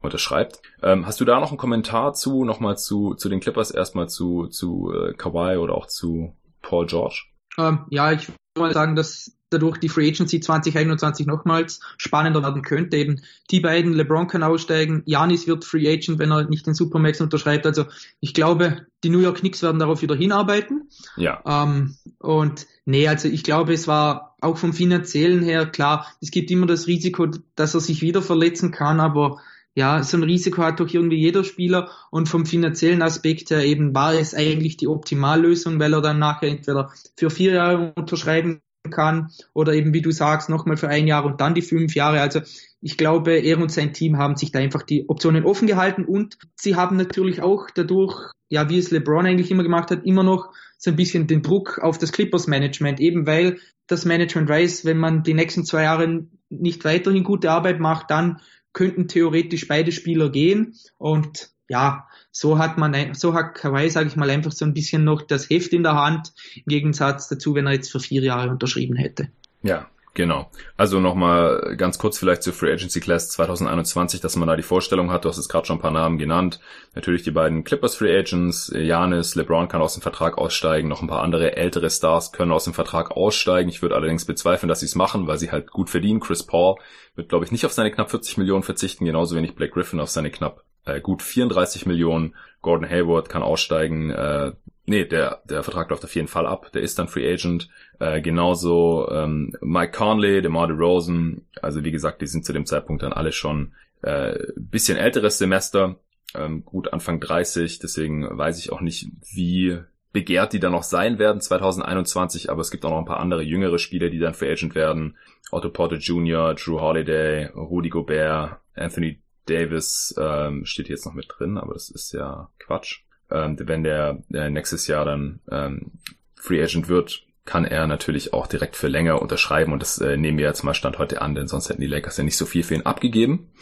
unterschreibt. 0.00 0.60
Ähm, 0.82 1.06
hast 1.06 1.20
du 1.20 1.24
da 1.24 1.38
noch 1.38 1.50
einen 1.50 1.58
Kommentar 1.58 2.14
zu, 2.14 2.44
nochmal 2.44 2.76
zu, 2.76 3.14
zu 3.14 3.28
den 3.28 3.38
Clippers, 3.38 3.70
erstmal 3.70 4.08
zu, 4.08 4.48
zu 4.48 4.92
äh, 4.92 5.14
Kawhi 5.14 5.56
oder 5.58 5.74
auch 5.74 5.86
zu 5.86 6.34
Paul 6.62 6.86
George? 6.86 7.26
Ähm, 7.58 7.86
ja, 7.90 8.10
ich 8.10 8.26
würde 8.28 8.38
mal 8.56 8.72
sagen, 8.72 8.96
dass 8.96 9.35
dadurch 9.50 9.78
die 9.78 9.88
Free 9.88 10.08
Agency 10.08 10.40
2021 10.40 11.26
nochmals 11.26 11.80
spannender 11.98 12.42
werden 12.42 12.62
könnte. 12.62 12.96
Eben 12.96 13.20
die 13.50 13.60
beiden, 13.60 13.92
LeBron 13.92 14.26
kann 14.26 14.42
aussteigen, 14.42 15.02
Janis 15.06 15.46
wird 15.46 15.64
Free 15.64 15.88
Agent, 15.88 16.18
wenn 16.18 16.32
er 16.32 16.48
nicht 16.48 16.66
den 16.66 16.74
Supermax 16.74 17.20
unterschreibt. 17.20 17.66
Also 17.66 17.86
ich 18.20 18.34
glaube, 18.34 18.86
die 19.04 19.10
New 19.10 19.20
York 19.20 19.38
Knicks 19.38 19.62
werden 19.62 19.78
darauf 19.78 20.02
wieder 20.02 20.16
hinarbeiten. 20.16 20.88
Ja. 21.16 21.42
Ähm, 21.46 21.96
und 22.18 22.66
nee, 22.84 23.06
also 23.06 23.28
ich 23.28 23.44
glaube, 23.44 23.72
es 23.72 23.86
war 23.86 24.36
auch 24.40 24.56
vom 24.56 24.72
finanziellen 24.72 25.42
her 25.42 25.66
klar, 25.66 26.06
es 26.20 26.30
gibt 26.30 26.50
immer 26.50 26.66
das 26.66 26.86
Risiko, 26.86 27.28
dass 27.54 27.74
er 27.74 27.80
sich 27.80 28.02
wieder 28.02 28.22
verletzen 28.22 28.70
kann, 28.70 29.00
aber 29.00 29.38
ja, 29.74 30.02
so 30.02 30.16
ein 30.16 30.22
Risiko 30.22 30.62
hat 30.62 30.80
doch 30.80 30.88
irgendwie 30.88 31.18
jeder 31.18 31.44
Spieler 31.44 31.90
und 32.10 32.30
vom 32.30 32.46
finanziellen 32.46 33.02
Aspekt 33.02 33.50
her 33.50 33.62
eben 33.62 33.94
war 33.94 34.14
es 34.14 34.34
eigentlich 34.34 34.78
die 34.78 34.88
Optimallösung, 34.88 35.78
weil 35.78 35.92
er 35.92 36.00
dann 36.00 36.18
nachher 36.18 36.48
entweder 36.48 36.90
für 37.14 37.28
vier 37.28 37.52
Jahre 37.52 37.92
unterschreiben 37.94 38.62
kann. 38.90 39.30
Oder 39.52 39.74
eben, 39.74 39.92
wie 39.94 40.02
du 40.02 40.10
sagst, 40.10 40.48
nochmal 40.48 40.76
für 40.76 40.88
ein 40.88 41.06
Jahr 41.06 41.24
und 41.24 41.40
dann 41.40 41.54
die 41.54 41.62
fünf 41.62 41.94
Jahre. 41.94 42.20
Also 42.20 42.40
ich 42.80 42.96
glaube, 42.96 43.38
er 43.38 43.58
und 43.58 43.72
sein 43.72 43.92
Team 43.92 44.18
haben 44.18 44.36
sich 44.36 44.52
da 44.52 44.58
einfach 44.58 44.82
die 44.82 45.08
Optionen 45.08 45.44
offen 45.44 45.66
gehalten 45.66 46.04
und 46.04 46.38
sie 46.54 46.76
haben 46.76 46.96
natürlich 46.96 47.42
auch 47.42 47.68
dadurch, 47.74 48.30
ja, 48.48 48.68
wie 48.68 48.78
es 48.78 48.90
LeBron 48.90 49.26
eigentlich 49.26 49.50
immer 49.50 49.62
gemacht 49.62 49.90
hat, 49.90 50.04
immer 50.04 50.22
noch 50.22 50.52
so 50.78 50.90
ein 50.90 50.96
bisschen 50.96 51.26
den 51.26 51.42
Druck 51.42 51.78
auf 51.78 51.98
das 51.98 52.12
Clippers-Management, 52.12 53.00
eben 53.00 53.26
weil 53.26 53.58
das 53.86 54.04
Management 54.04 54.48
weiß, 54.48 54.84
wenn 54.84 54.98
man 54.98 55.22
die 55.22 55.34
nächsten 55.34 55.64
zwei 55.64 55.84
Jahre 55.84 56.26
nicht 56.48 56.84
weiterhin 56.84 57.24
gute 57.24 57.50
Arbeit 57.50 57.80
macht, 57.80 58.10
dann 58.10 58.40
könnten 58.72 59.08
theoretisch 59.08 59.68
beide 59.68 59.90
Spieler 59.90 60.30
gehen. 60.30 60.74
Und 60.98 61.50
ja, 61.68 62.05
so 62.38 62.58
hat 62.58 62.76
man, 62.76 63.14
so 63.14 63.32
hat 63.32 63.54
Kawhi, 63.54 63.88
sage 63.88 64.08
ich 64.08 64.16
mal, 64.16 64.28
einfach 64.28 64.52
so 64.52 64.66
ein 64.66 64.74
bisschen 64.74 65.04
noch 65.04 65.22
das 65.22 65.48
Heft 65.48 65.72
in 65.72 65.82
der 65.82 65.94
Hand, 65.94 66.34
im 66.54 66.64
Gegensatz 66.66 67.28
dazu, 67.28 67.54
wenn 67.54 67.66
er 67.66 67.72
jetzt 67.72 67.90
für 67.90 67.98
vier 67.98 68.22
Jahre 68.22 68.50
unterschrieben 68.50 68.94
hätte. 68.94 69.30
Ja, 69.62 69.86
Genau. 70.12 70.50
Also 70.78 70.98
nochmal 70.98 71.76
ganz 71.76 71.98
kurz 71.98 72.16
vielleicht 72.18 72.42
zur 72.42 72.54
Free 72.54 72.72
Agency 72.72 73.00
Class 73.00 73.28
2021, 73.28 74.22
dass 74.22 74.34
man 74.36 74.48
da 74.48 74.56
die 74.56 74.62
Vorstellung 74.62 75.10
hat. 75.10 75.26
Du 75.26 75.28
hast 75.28 75.36
es 75.36 75.46
gerade 75.46 75.66
schon 75.66 75.76
ein 75.76 75.82
paar 75.82 75.90
Namen 75.90 76.16
genannt. 76.16 76.58
Natürlich 76.94 77.22
die 77.22 77.32
beiden 77.32 77.64
Clippers 77.64 77.96
Free 77.96 78.18
Agents. 78.18 78.72
Janis, 78.74 79.34
LeBron 79.34 79.68
kann 79.68 79.82
aus 79.82 79.92
dem 79.92 80.00
Vertrag 80.00 80.38
aussteigen. 80.38 80.88
Noch 80.88 81.02
ein 81.02 81.08
paar 81.08 81.20
andere 81.20 81.58
ältere 81.58 81.90
Stars 81.90 82.32
können 82.32 82.52
aus 82.52 82.64
dem 82.64 82.72
Vertrag 82.72 83.10
aussteigen. 83.10 83.68
Ich 83.68 83.82
würde 83.82 83.94
allerdings 83.94 84.24
bezweifeln, 84.24 84.70
dass 84.70 84.80
sie 84.80 84.86
es 84.86 84.94
machen, 84.94 85.26
weil 85.26 85.36
sie 85.36 85.50
halt 85.50 85.70
gut 85.70 85.90
verdienen. 85.90 86.20
Chris 86.20 86.44
Paul 86.44 86.76
wird, 87.14 87.28
glaube 87.28 87.44
ich, 87.44 87.52
nicht 87.52 87.66
auf 87.66 87.72
seine 87.72 87.90
knapp 87.90 88.08
40 88.08 88.38
Millionen 88.38 88.62
verzichten. 88.62 89.04
Genauso 89.04 89.36
wenig 89.36 89.54
Blake 89.54 89.74
Griffin 89.74 90.00
auf 90.00 90.08
seine 90.08 90.30
knapp 90.30 90.64
äh, 90.86 91.00
gut 91.00 91.22
34 91.22 91.86
Millionen. 91.86 92.34
Gordon 92.62 92.88
Hayward 92.88 93.28
kann 93.28 93.42
aussteigen. 93.42 94.10
Äh, 94.10 94.52
nee, 94.86 95.04
der, 95.04 95.42
der 95.44 95.62
Vertrag 95.62 95.90
läuft 95.90 96.04
auf 96.04 96.14
jeden 96.14 96.28
Fall 96.28 96.46
ab. 96.46 96.72
Der 96.72 96.82
ist 96.82 96.98
dann 96.98 97.08
Free 97.08 97.30
Agent. 97.30 97.68
Äh, 98.00 98.20
genauso 98.22 99.08
ähm, 99.10 99.52
Mike 99.60 99.92
Conley, 99.96 100.42
DeMar 100.42 100.68
DeRozan. 100.68 101.42
Also 101.60 101.84
wie 101.84 101.92
gesagt, 101.92 102.22
die 102.22 102.26
sind 102.26 102.44
zu 102.44 102.52
dem 102.52 102.66
Zeitpunkt 102.66 103.02
dann 103.02 103.12
alle 103.12 103.32
schon 103.32 103.72
äh, 104.02 104.38
bisschen 104.56 104.96
älteres 104.96 105.38
Semester. 105.38 105.96
Ähm, 106.34 106.64
gut 106.64 106.92
Anfang 106.92 107.20
30. 107.20 107.78
Deswegen 107.78 108.26
weiß 108.36 108.58
ich 108.58 108.72
auch 108.72 108.80
nicht, 108.80 109.08
wie 109.32 109.78
begehrt 110.12 110.54
die 110.54 110.60
dann 110.60 110.72
noch 110.72 110.82
sein 110.82 111.18
werden 111.18 111.42
2021, 111.42 112.48
aber 112.48 112.62
es 112.62 112.70
gibt 112.70 112.86
auch 112.86 112.90
noch 112.90 112.98
ein 112.98 113.04
paar 113.04 113.20
andere 113.20 113.42
jüngere 113.42 113.78
Spieler, 113.78 114.08
die 114.08 114.18
dann 114.18 114.32
Free 114.32 114.50
Agent 114.50 114.74
werden. 114.74 115.18
Otto 115.50 115.68
Porter 115.68 115.96
Jr., 115.96 116.54
Drew 116.54 116.80
Holiday, 116.80 117.50
Rudy 117.54 117.90
Gobert, 117.90 118.60
Anthony 118.74 119.20
Davis 119.46 120.14
ähm, 120.18 120.64
steht 120.66 120.88
jetzt 120.88 121.06
noch 121.06 121.14
mit 121.14 121.26
drin, 121.28 121.58
aber 121.58 121.74
das 121.74 121.88
ist 121.88 122.12
ja 122.12 122.50
Quatsch. 122.58 123.00
Ähm, 123.30 123.56
wenn 123.58 123.82
der, 123.82 124.22
der 124.28 124.50
nächstes 124.50 124.86
Jahr 124.86 125.04
dann 125.04 125.40
ähm, 125.50 125.92
Free 126.34 126.62
Agent 126.62 126.88
wird, 126.88 127.22
kann 127.44 127.64
er 127.64 127.86
natürlich 127.86 128.32
auch 128.32 128.46
direkt 128.46 128.76
für 128.76 128.88
länger 128.88 129.22
unterschreiben 129.22 129.72
und 129.72 129.80
das 129.80 129.98
äh, 129.98 130.16
nehmen 130.16 130.38
wir 130.38 130.46
jetzt 130.46 130.64
mal 130.64 130.74
Stand 130.74 130.98
heute 130.98 131.22
an, 131.22 131.34
denn 131.34 131.48
sonst 131.48 131.68
hätten 131.68 131.80
die 131.80 131.86
Lakers 131.86 132.16
ja 132.16 132.24
nicht 132.24 132.36
so 132.36 132.44
viel 132.44 132.64
für 132.64 132.74
ihn 132.74 132.82
abgegeben. 132.82 133.52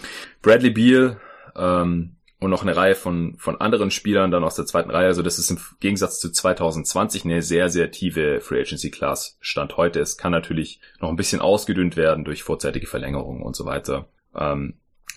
Bradley 0.43 0.71
Beal 0.71 1.21
ähm, 1.55 2.17
und 2.41 2.51
noch 2.51 2.63
eine 2.63 2.77
Reihe 2.77 2.95
von, 2.95 3.37
von 3.39 3.61
anderen 3.61 3.91
Spielern 3.91 4.31
dann 4.31 4.45
aus 4.45 4.57
der 4.57 4.67
zweiten 4.67 4.91
Reihe. 4.91 5.07
Also 5.07 5.23
das 5.23 5.39
ist 5.39 5.51
im 5.51 5.59
Gegensatz 5.81 6.19
zu 6.19 6.31
2020 6.31 7.25
eine 7.25 7.43
sehr, 7.43 7.69
sehr 7.69 7.91
tiefe 7.91 8.41
Free 8.41 8.61
Agency 8.61 8.91
Class 8.91 9.39
Stand 9.41 9.77
heute. 9.77 10.01
Es 10.01 10.17
kann 10.17 10.33
natürlich 10.33 10.81
noch 11.01 11.11
ein 11.11 11.17
bisschen 11.17 11.41
ausgedünnt 11.41 11.97
werden 11.97 12.25
durch 12.25 12.43
vorzeitige 12.43 12.87
Verlängerungen 12.87 13.43
und 13.43 13.55
so 13.55 13.67
weiter. 13.67 14.09
Ähm, 14.35 14.75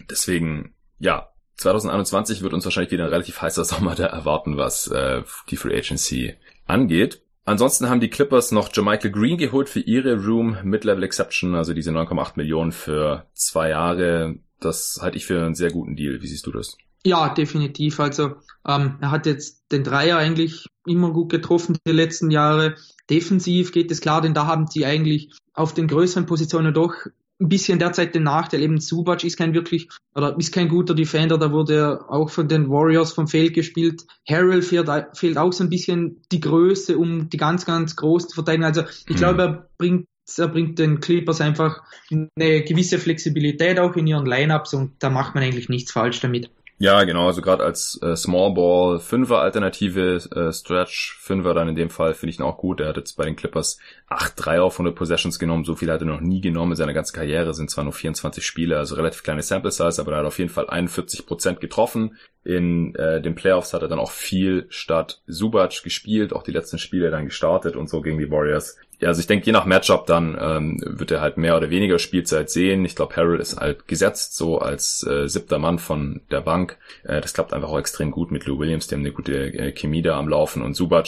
deswegen, 0.10 0.74
ja, 1.00 1.30
2021 1.58 2.42
wird 2.42 2.54
uns 2.54 2.66
wahrscheinlich 2.66 2.92
wieder 2.92 3.06
ein 3.06 3.10
relativ 3.10 3.42
heißer 3.42 3.64
Sommer 3.66 3.96
da 3.96 4.06
erwarten, 4.06 4.58
was 4.58 4.88
äh, 4.88 5.24
die 5.50 5.58
Free 5.58 5.78
Agency 5.78 6.36
angeht. 6.66 7.22
Ansonsten 7.46 7.90
haben 7.90 8.02
die 8.02 8.10
Clippers 8.10 8.52
noch 8.52 8.70
Jermichael 8.74 9.12
Green 9.12 9.38
geholt 9.38 9.70
für 9.70 9.80
ihre 9.80 10.16
Room 10.26 10.58
Mid-Level 10.64 11.04
Exception, 11.04 11.56
also 11.56 11.74
diese 11.74 11.92
9,8 11.92 12.34
Millionen 12.36 12.74
für 12.74 13.26
zwei 13.34 13.70
Jahre. 13.70 14.36
Das 14.60 15.00
halte 15.02 15.18
ich 15.18 15.26
für 15.26 15.46
einen 15.46 15.56
sehr 15.56 15.72
guten 15.72 15.96
Deal. 15.96 16.22
Wie 16.22 16.28
siehst 16.28 16.46
du 16.46 16.52
das? 16.52 16.78
Ja, 17.06 17.30
definitiv. 17.30 18.02
Also 18.02 18.36
ähm, 18.68 18.98
er 19.00 19.12
hat 19.12 19.26
jetzt 19.26 19.72
den 19.72 19.86
Dreier 19.86 20.18
eigentlich 20.18 20.66
immer 20.86 21.14
gut 21.14 21.32
getroffen 21.32 21.78
die 21.88 21.94
letzten 21.94 22.32
Jahre. 22.32 22.76
Defensiv 23.10 23.72
geht 23.72 23.92
es 23.92 24.02
klar, 24.02 24.22
denn 24.22 24.34
da 24.34 24.46
haben 24.46 24.68
sie 24.68 24.86
eigentlich 24.86 25.32
auf 25.54 25.74
den 25.74 25.88
größeren 25.88 26.26
Positionen 26.26 26.74
doch 26.74 26.94
ein 27.40 27.50
bisschen 27.50 27.80
derzeit 27.80 28.16
den 28.16 28.24
Nachteil. 28.24 28.62
Eben 28.62 28.80
Subac 28.80 29.24
ist 29.24 29.38
kein 29.38 29.54
wirklich, 29.54 29.90
oder 30.16 30.36
ist 30.38 30.54
kein 30.54 30.70
guter 30.70 30.96
Defender, 30.96 31.38
da 31.38 31.52
wurde 31.52 31.76
er 31.76 32.12
auch 32.12 32.30
von 32.30 32.48
den 32.48 32.70
Warriors 32.70 33.14
vom 33.14 33.28
Feld 33.28 33.54
gespielt. 33.54 34.06
Harrell 34.28 34.62
fehlt, 34.62 34.90
fehlt 35.14 35.38
auch 35.38 35.54
so 35.54 35.64
ein 35.64 35.70
bisschen 35.70 36.22
die 36.32 36.40
Größe, 36.40 36.98
um 36.98 37.30
die 37.30 37.38
ganz, 37.38 37.66
ganz 37.66 37.96
großen 37.96 38.30
zu 38.30 38.36
verteidigen. 38.36 38.66
Also 38.66 38.84
ich 39.08 39.16
mhm. 39.16 39.20
glaube, 39.20 39.42
er 39.42 39.70
bringt 39.78 40.08
er 40.38 40.50
bringt 40.50 40.78
den 40.78 41.00
Clippers 41.00 41.40
einfach 41.40 41.84
eine 42.12 42.62
gewisse 42.64 43.00
Flexibilität 43.00 43.80
auch 43.80 43.96
in 43.96 44.08
ihren 44.08 44.26
Lineups 44.26 44.74
und 44.74 44.96
da 45.00 45.10
macht 45.10 45.36
man 45.36 45.44
eigentlich 45.46 45.70
nichts 45.70 45.94
falsch 45.94 46.20
damit. 46.20 46.50
Ja, 46.80 47.04
genau, 47.06 47.26
also 47.26 47.42
gerade 47.42 47.64
als 47.64 48.00
äh, 48.04 48.16
Small 48.16 48.54
Ball 48.54 49.00
Fünfer 49.00 49.40
Alternative, 49.40 50.18
äh, 50.30 50.54
Stretch 50.54 51.18
Fünfer 51.20 51.56
dann 51.56 51.70
in 51.70 51.76
dem 51.76 51.90
Fall 51.90 52.14
finde 52.14 52.32
ich 52.32 52.40
ihn 52.40 52.46
auch 52.46 52.60
gut. 52.60 52.80
Er 52.80 52.90
hat 52.90 52.98
jetzt 52.98 53.18
bei 53.18 53.26
den 53.26 53.36
Clippers 53.36 53.80
8 54.10 54.34
3 54.36 54.62
auf 54.62 54.76
100 54.76 54.94
Possessions 54.94 55.40
genommen, 55.40 55.66
so 55.66 55.74
viel 55.74 55.92
hat 55.92 56.02
er 56.02 56.06
noch 56.06 56.22
nie 56.22 56.40
genommen 56.40 56.74
in 56.74 56.76
seiner 56.76 56.94
ganzen 56.94 57.16
Karriere, 57.16 57.56
sind 57.56 57.72
zwar 57.72 57.84
nur 57.84 57.94
24 57.94 58.46
Spiele, 58.46 58.78
also 58.78 58.94
relativ 58.94 59.24
kleine 59.24 59.42
Sample 59.42 59.72
Size, 59.72 60.00
aber 60.00 60.12
er 60.12 60.20
hat 60.20 60.26
auf 60.28 60.38
jeden 60.38 60.52
Fall 60.52 60.70
41 60.70 61.26
Prozent 61.26 61.62
getroffen. 61.62 62.16
In 62.44 62.94
äh, 62.94 63.22
den 63.22 63.34
Playoffs 63.34 63.74
hat 63.74 63.82
er 63.82 63.88
dann 63.88 64.00
auch 64.00 64.12
viel 64.12 64.68
statt 64.70 65.24
Subac 65.26 65.82
gespielt, 65.84 66.32
auch 66.32 66.44
die 66.44 66.52
letzten 66.52 66.78
Spiele 66.78 67.10
dann 67.10 67.26
gestartet 67.26 67.76
und 67.76 67.90
so 67.90 68.02
gegen 68.04 68.20
die 68.20 68.30
Warriors 68.30 68.78
ja, 69.00 69.10
also 69.10 69.20
ich 69.20 69.28
denke, 69.28 69.46
je 69.46 69.52
nach 69.52 69.66
Matchup 69.66 70.08
dann 70.08 70.38
ähm, 70.40 70.82
wird 70.84 71.12
er 71.12 71.22
halt 71.22 71.38
mehr 71.38 71.56
oder 71.56 71.70
weniger 71.70 72.00
Spielzeit 72.00 72.50
sehen. 72.50 72.84
Ich 72.84 72.96
glaube, 72.96 73.16
Harold 73.16 73.40
ist 73.40 73.58
halt 73.58 73.88
gesetzt 73.88 74.36
so 74.36 74.60
als 74.60 75.06
äh, 75.06 75.28
siebter 75.28 75.60
Mann 75.60 75.78
von 75.78 76.22
der 76.32 76.42
Bank. 76.42 76.78
Äh, 77.04 77.22
das 77.22 77.34
klappt 77.34 77.54
einfach 77.54 77.70
auch 77.70 77.80
extrem 77.80 78.12
gut 78.12 78.32
mit 78.32 78.46
Lou 78.46 78.58
Williams, 78.58 78.88
die 78.88 78.96
haben 78.96 79.02
eine 79.02 79.12
gute 79.12 79.54
äh, 79.54 79.72
Chemie 79.72 80.02
da 80.02 80.18
am 80.18 80.28
Laufen 80.28 80.64
und 80.64 80.74
Subac. 80.74 81.08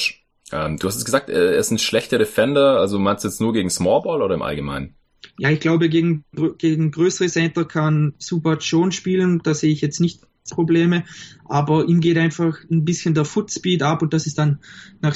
Ähm, 0.51 0.77
du 0.77 0.87
hast 0.87 0.97
es 0.97 1.05
gesagt, 1.05 1.29
er 1.29 1.53
ist 1.53 1.71
ein 1.71 1.79
schlechter 1.79 2.17
Defender. 2.17 2.79
Also 2.79 2.99
meinst 2.99 3.23
du 3.23 3.27
jetzt 3.27 3.41
nur 3.41 3.53
gegen 3.53 3.69
Smallball 3.69 4.21
oder 4.21 4.35
im 4.35 4.41
Allgemeinen? 4.41 4.95
Ja, 5.37 5.49
ich 5.49 5.59
glaube, 5.59 5.89
gegen, 5.89 6.25
gegen 6.57 6.91
größere 6.91 7.27
Center 7.27 7.65
kann 7.65 8.13
Subac 8.17 8.63
schon 8.63 8.91
spielen. 8.91 9.41
Da 9.43 9.53
sehe 9.53 9.71
ich 9.71 9.81
jetzt 9.81 9.99
nicht 9.99 10.21
Probleme. 10.49 11.05
Aber 11.45 11.85
ihm 11.85 11.99
geht 11.99 12.17
einfach 12.17 12.57
ein 12.69 12.85
bisschen 12.85 13.13
der 13.13 13.25
Footspeed 13.25 13.83
ab 13.83 14.01
und 14.01 14.13
das 14.13 14.27
ist 14.27 14.37
dann 14.37 14.59
nach 15.01 15.15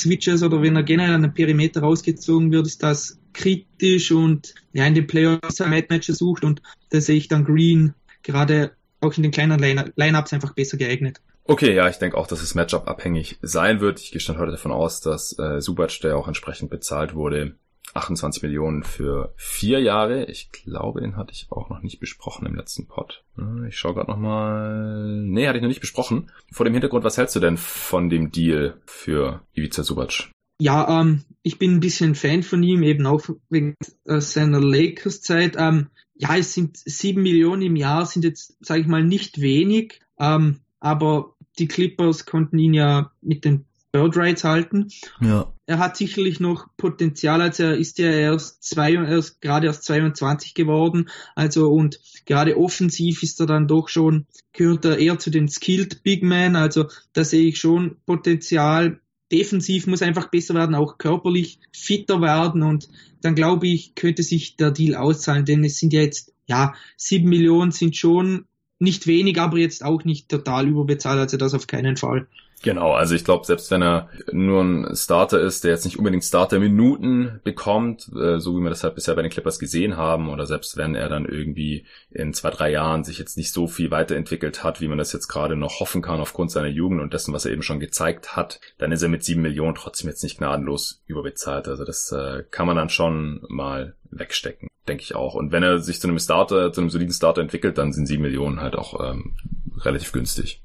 Switches 0.00 0.42
oder 0.42 0.62
wenn 0.62 0.76
er 0.76 0.82
generell 0.82 1.14
an 1.14 1.22
den 1.22 1.34
Perimeter 1.34 1.80
rausgezogen 1.80 2.52
wird, 2.52 2.66
ist 2.66 2.82
das 2.82 3.18
kritisch 3.32 4.12
und 4.12 4.54
ja, 4.72 4.86
in 4.86 4.94
den 4.94 5.06
Playoffs 5.06 5.60
ein 5.60 5.70
Matches 5.70 6.18
sucht 6.18 6.44
und 6.44 6.62
da 6.90 7.00
sehe 7.00 7.16
ich 7.16 7.28
dann 7.28 7.44
Green 7.44 7.94
gerade 8.22 8.72
auch 9.00 9.16
in 9.16 9.22
den 9.22 9.32
kleinen 9.32 9.60
Lineups 9.96 10.32
einfach 10.32 10.54
besser 10.54 10.76
geeignet. 10.76 11.20
Okay, 11.46 11.74
ja, 11.74 11.88
ich 11.88 11.98
denke 11.98 12.16
auch, 12.16 12.26
dass 12.26 12.42
es 12.42 12.54
Matchup 12.54 12.88
abhängig 12.88 13.38
sein 13.42 13.80
wird. 13.80 14.00
Ich 14.00 14.12
gehe 14.12 14.20
stand 14.20 14.38
heute 14.38 14.52
davon 14.52 14.72
aus, 14.72 15.02
dass 15.02 15.38
äh, 15.38 15.60
Subac, 15.60 16.00
der 16.00 16.16
auch 16.16 16.26
entsprechend 16.26 16.70
bezahlt 16.70 17.14
wurde, 17.14 17.56
28 17.94 18.42
Millionen 18.42 18.82
für 18.82 19.32
vier 19.36 19.80
Jahre. 19.80 20.24
Ich 20.26 20.50
glaube, 20.52 21.00
den 21.00 21.16
hatte 21.16 21.32
ich 21.32 21.46
auch 21.50 21.70
noch 21.70 21.80
nicht 21.80 22.00
besprochen 22.00 22.46
im 22.46 22.54
letzten 22.54 22.86
Pod. 22.86 23.24
Äh, 23.38 23.68
ich 23.68 23.76
schaue 23.76 23.94
gerade 23.94 24.10
nochmal. 24.10 25.22
Nee, 25.22 25.46
hatte 25.46 25.58
ich 25.58 25.62
noch 25.62 25.68
nicht 25.68 25.80
besprochen. 25.80 26.30
Vor 26.52 26.64
dem 26.64 26.74
Hintergrund, 26.74 27.04
was 27.04 27.16
hältst 27.16 27.36
du 27.36 27.40
denn 27.40 27.56
von 27.56 28.08
dem 28.08 28.30
Deal 28.30 28.80
für 28.86 29.42
Ivica 29.54 29.82
Subac? 29.82 30.30
Ja, 30.60 31.00
ähm, 31.00 31.22
ich 31.42 31.58
bin 31.58 31.74
ein 31.74 31.80
bisschen 31.80 32.14
Fan 32.14 32.42
von 32.42 32.62
ihm, 32.62 32.82
eben 32.82 33.06
auch 33.06 33.22
wegen 33.48 33.74
äh, 34.04 34.20
seiner 34.20 34.60
Lakers-Zeit. 34.60 35.56
Ähm, 35.58 35.88
ja, 36.14 36.36
es 36.36 36.54
sind 36.54 36.76
sieben 36.76 37.22
Millionen 37.22 37.62
im 37.62 37.76
Jahr, 37.76 38.06
sind 38.06 38.24
jetzt, 38.24 38.56
sage 38.64 38.80
ich 38.80 38.86
mal, 38.86 39.02
nicht 39.02 39.40
wenig. 39.40 40.00
Ähm, 40.18 40.60
aber 40.80 41.34
die 41.58 41.68
Clippers 41.68 42.26
konnten 42.26 42.58
ihn 42.58 42.74
ja 42.74 43.12
mit 43.20 43.44
den 43.44 43.66
Bird 43.94 44.16
Rights 44.16 44.42
halten. 44.42 44.88
Ja. 45.20 45.54
Er 45.66 45.78
hat 45.78 45.96
sicherlich 45.96 46.40
noch 46.40 46.66
Potenzial, 46.76 47.40
also 47.40 47.62
er 47.62 47.76
ist 47.76 48.00
ja 48.00 48.10
erst 48.10 48.64
zwei, 48.64 48.92
er 48.92 49.18
ist 49.18 49.40
gerade 49.40 49.68
erst 49.68 49.84
22 49.84 50.54
geworden, 50.54 51.08
also 51.36 51.70
und 51.70 52.00
gerade 52.26 52.58
offensiv 52.58 53.22
ist 53.22 53.38
er 53.38 53.46
dann 53.46 53.68
doch 53.68 53.88
schon, 53.88 54.26
gehört 54.52 54.84
er 54.84 54.98
eher 54.98 55.20
zu 55.20 55.30
den 55.30 55.48
Skilled 55.48 56.02
Big 56.02 56.24
Men, 56.24 56.56
also 56.56 56.86
da 57.12 57.22
sehe 57.22 57.46
ich 57.46 57.58
schon 57.58 57.96
Potenzial. 58.04 59.00
Defensiv 59.30 59.86
muss 59.86 60.02
einfach 60.02 60.28
besser 60.28 60.54
werden, 60.54 60.74
auch 60.74 60.98
körperlich 60.98 61.60
fitter 61.72 62.20
werden 62.20 62.62
und 62.62 62.88
dann 63.22 63.36
glaube 63.36 63.68
ich, 63.68 63.94
könnte 63.94 64.24
sich 64.24 64.56
der 64.56 64.72
Deal 64.72 64.96
auszahlen, 64.96 65.44
denn 65.44 65.62
es 65.62 65.78
sind 65.78 65.92
ja 65.92 66.00
jetzt, 66.00 66.34
ja, 66.46 66.74
sieben 66.96 67.28
Millionen 67.28 67.70
sind 67.70 67.96
schon 67.96 68.46
nicht 68.80 69.06
wenig, 69.06 69.40
aber 69.40 69.58
jetzt 69.58 69.84
auch 69.84 70.04
nicht 70.04 70.28
total 70.28 70.66
überbezahlt, 70.66 71.20
also 71.20 71.36
das 71.36 71.54
auf 71.54 71.68
keinen 71.68 71.96
Fall. 71.96 72.26
Genau, 72.64 72.92
also 72.94 73.14
ich 73.14 73.26
glaube, 73.26 73.44
selbst 73.44 73.70
wenn 73.70 73.82
er 73.82 74.08
nur 74.32 74.62
ein 74.62 74.96
Starter 74.96 75.38
ist, 75.38 75.64
der 75.64 75.72
jetzt 75.72 75.84
nicht 75.84 75.98
unbedingt 75.98 76.24
Starter-Minuten 76.24 77.40
bekommt, 77.44 78.08
äh, 78.16 78.38
so 78.38 78.56
wie 78.56 78.62
wir 78.62 78.70
das 78.70 78.82
halt 78.82 78.94
bisher 78.94 79.14
bei 79.14 79.20
den 79.20 79.30
Clippers 79.30 79.58
gesehen 79.58 79.98
haben, 79.98 80.30
oder 80.30 80.46
selbst 80.46 80.78
wenn 80.78 80.94
er 80.94 81.10
dann 81.10 81.26
irgendwie 81.26 81.84
in 82.10 82.32
zwei, 82.32 82.48
drei 82.48 82.70
Jahren 82.70 83.04
sich 83.04 83.18
jetzt 83.18 83.36
nicht 83.36 83.52
so 83.52 83.66
viel 83.66 83.90
weiterentwickelt 83.90 84.64
hat, 84.64 84.80
wie 84.80 84.88
man 84.88 84.96
das 84.96 85.12
jetzt 85.12 85.28
gerade 85.28 85.56
noch 85.56 85.80
hoffen 85.80 86.00
kann 86.00 86.20
aufgrund 86.20 86.52
seiner 86.52 86.68
Jugend 86.68 87.02
und 87.02 87.12
dessen, 87.12 87.34
was 87.34 87.44
er 87.44 87.52
eben 87.52 87.62
schon 87.62 87.80
gezeigt 87.80 88.34
hat, 88.34 88.60
dann 88.78 88.92
ist 88.92 89.02
er 89.02 89.10
mit 89.10 89.24
sieben 89.24 89.42
Millionen 89.42 89.74
trotzdem 89.74 90.08
jetzt 90.08 90.22
nicht 90.22 90.38
gnadenlos 90.38 91.02
überbezahlt. 91.06 91.68
Also 91.68 91.84
das 91.84 92.12
äh, 92.12 92.44
kann 92.50 92.66
man 92.66 92.76
dann 92.76 92.88
schon 92.88 93.44
mal 93.46 93.94
wegstecken, 94.10 94.70
denke 94.88 95.02
ich 95.02 95.14
auch. 95.14 95.34
Und 95.34 95.52
wenn 95.52 95.62
er 95.62 95.80
sich 95.80 96.00
zu 96.00 96.08
einem 96.08 96.18
Starter, 96.18 96.72
zu 96.72 96.80
einem 96.80 96.88
soliden 96.88 97.12
Starter 97.12 97.42
entwickelt, 97.42 97.76
dann 97.76 97.92
sind 97.92 98.06
sieben 98.06 98.22
Millionen 98.22 98.62
halt 98.62 98.74
auch 98.74 99.06
ähm, 99.06 99.34
relativ 99.82 100.12
günstig. 100.12 100.62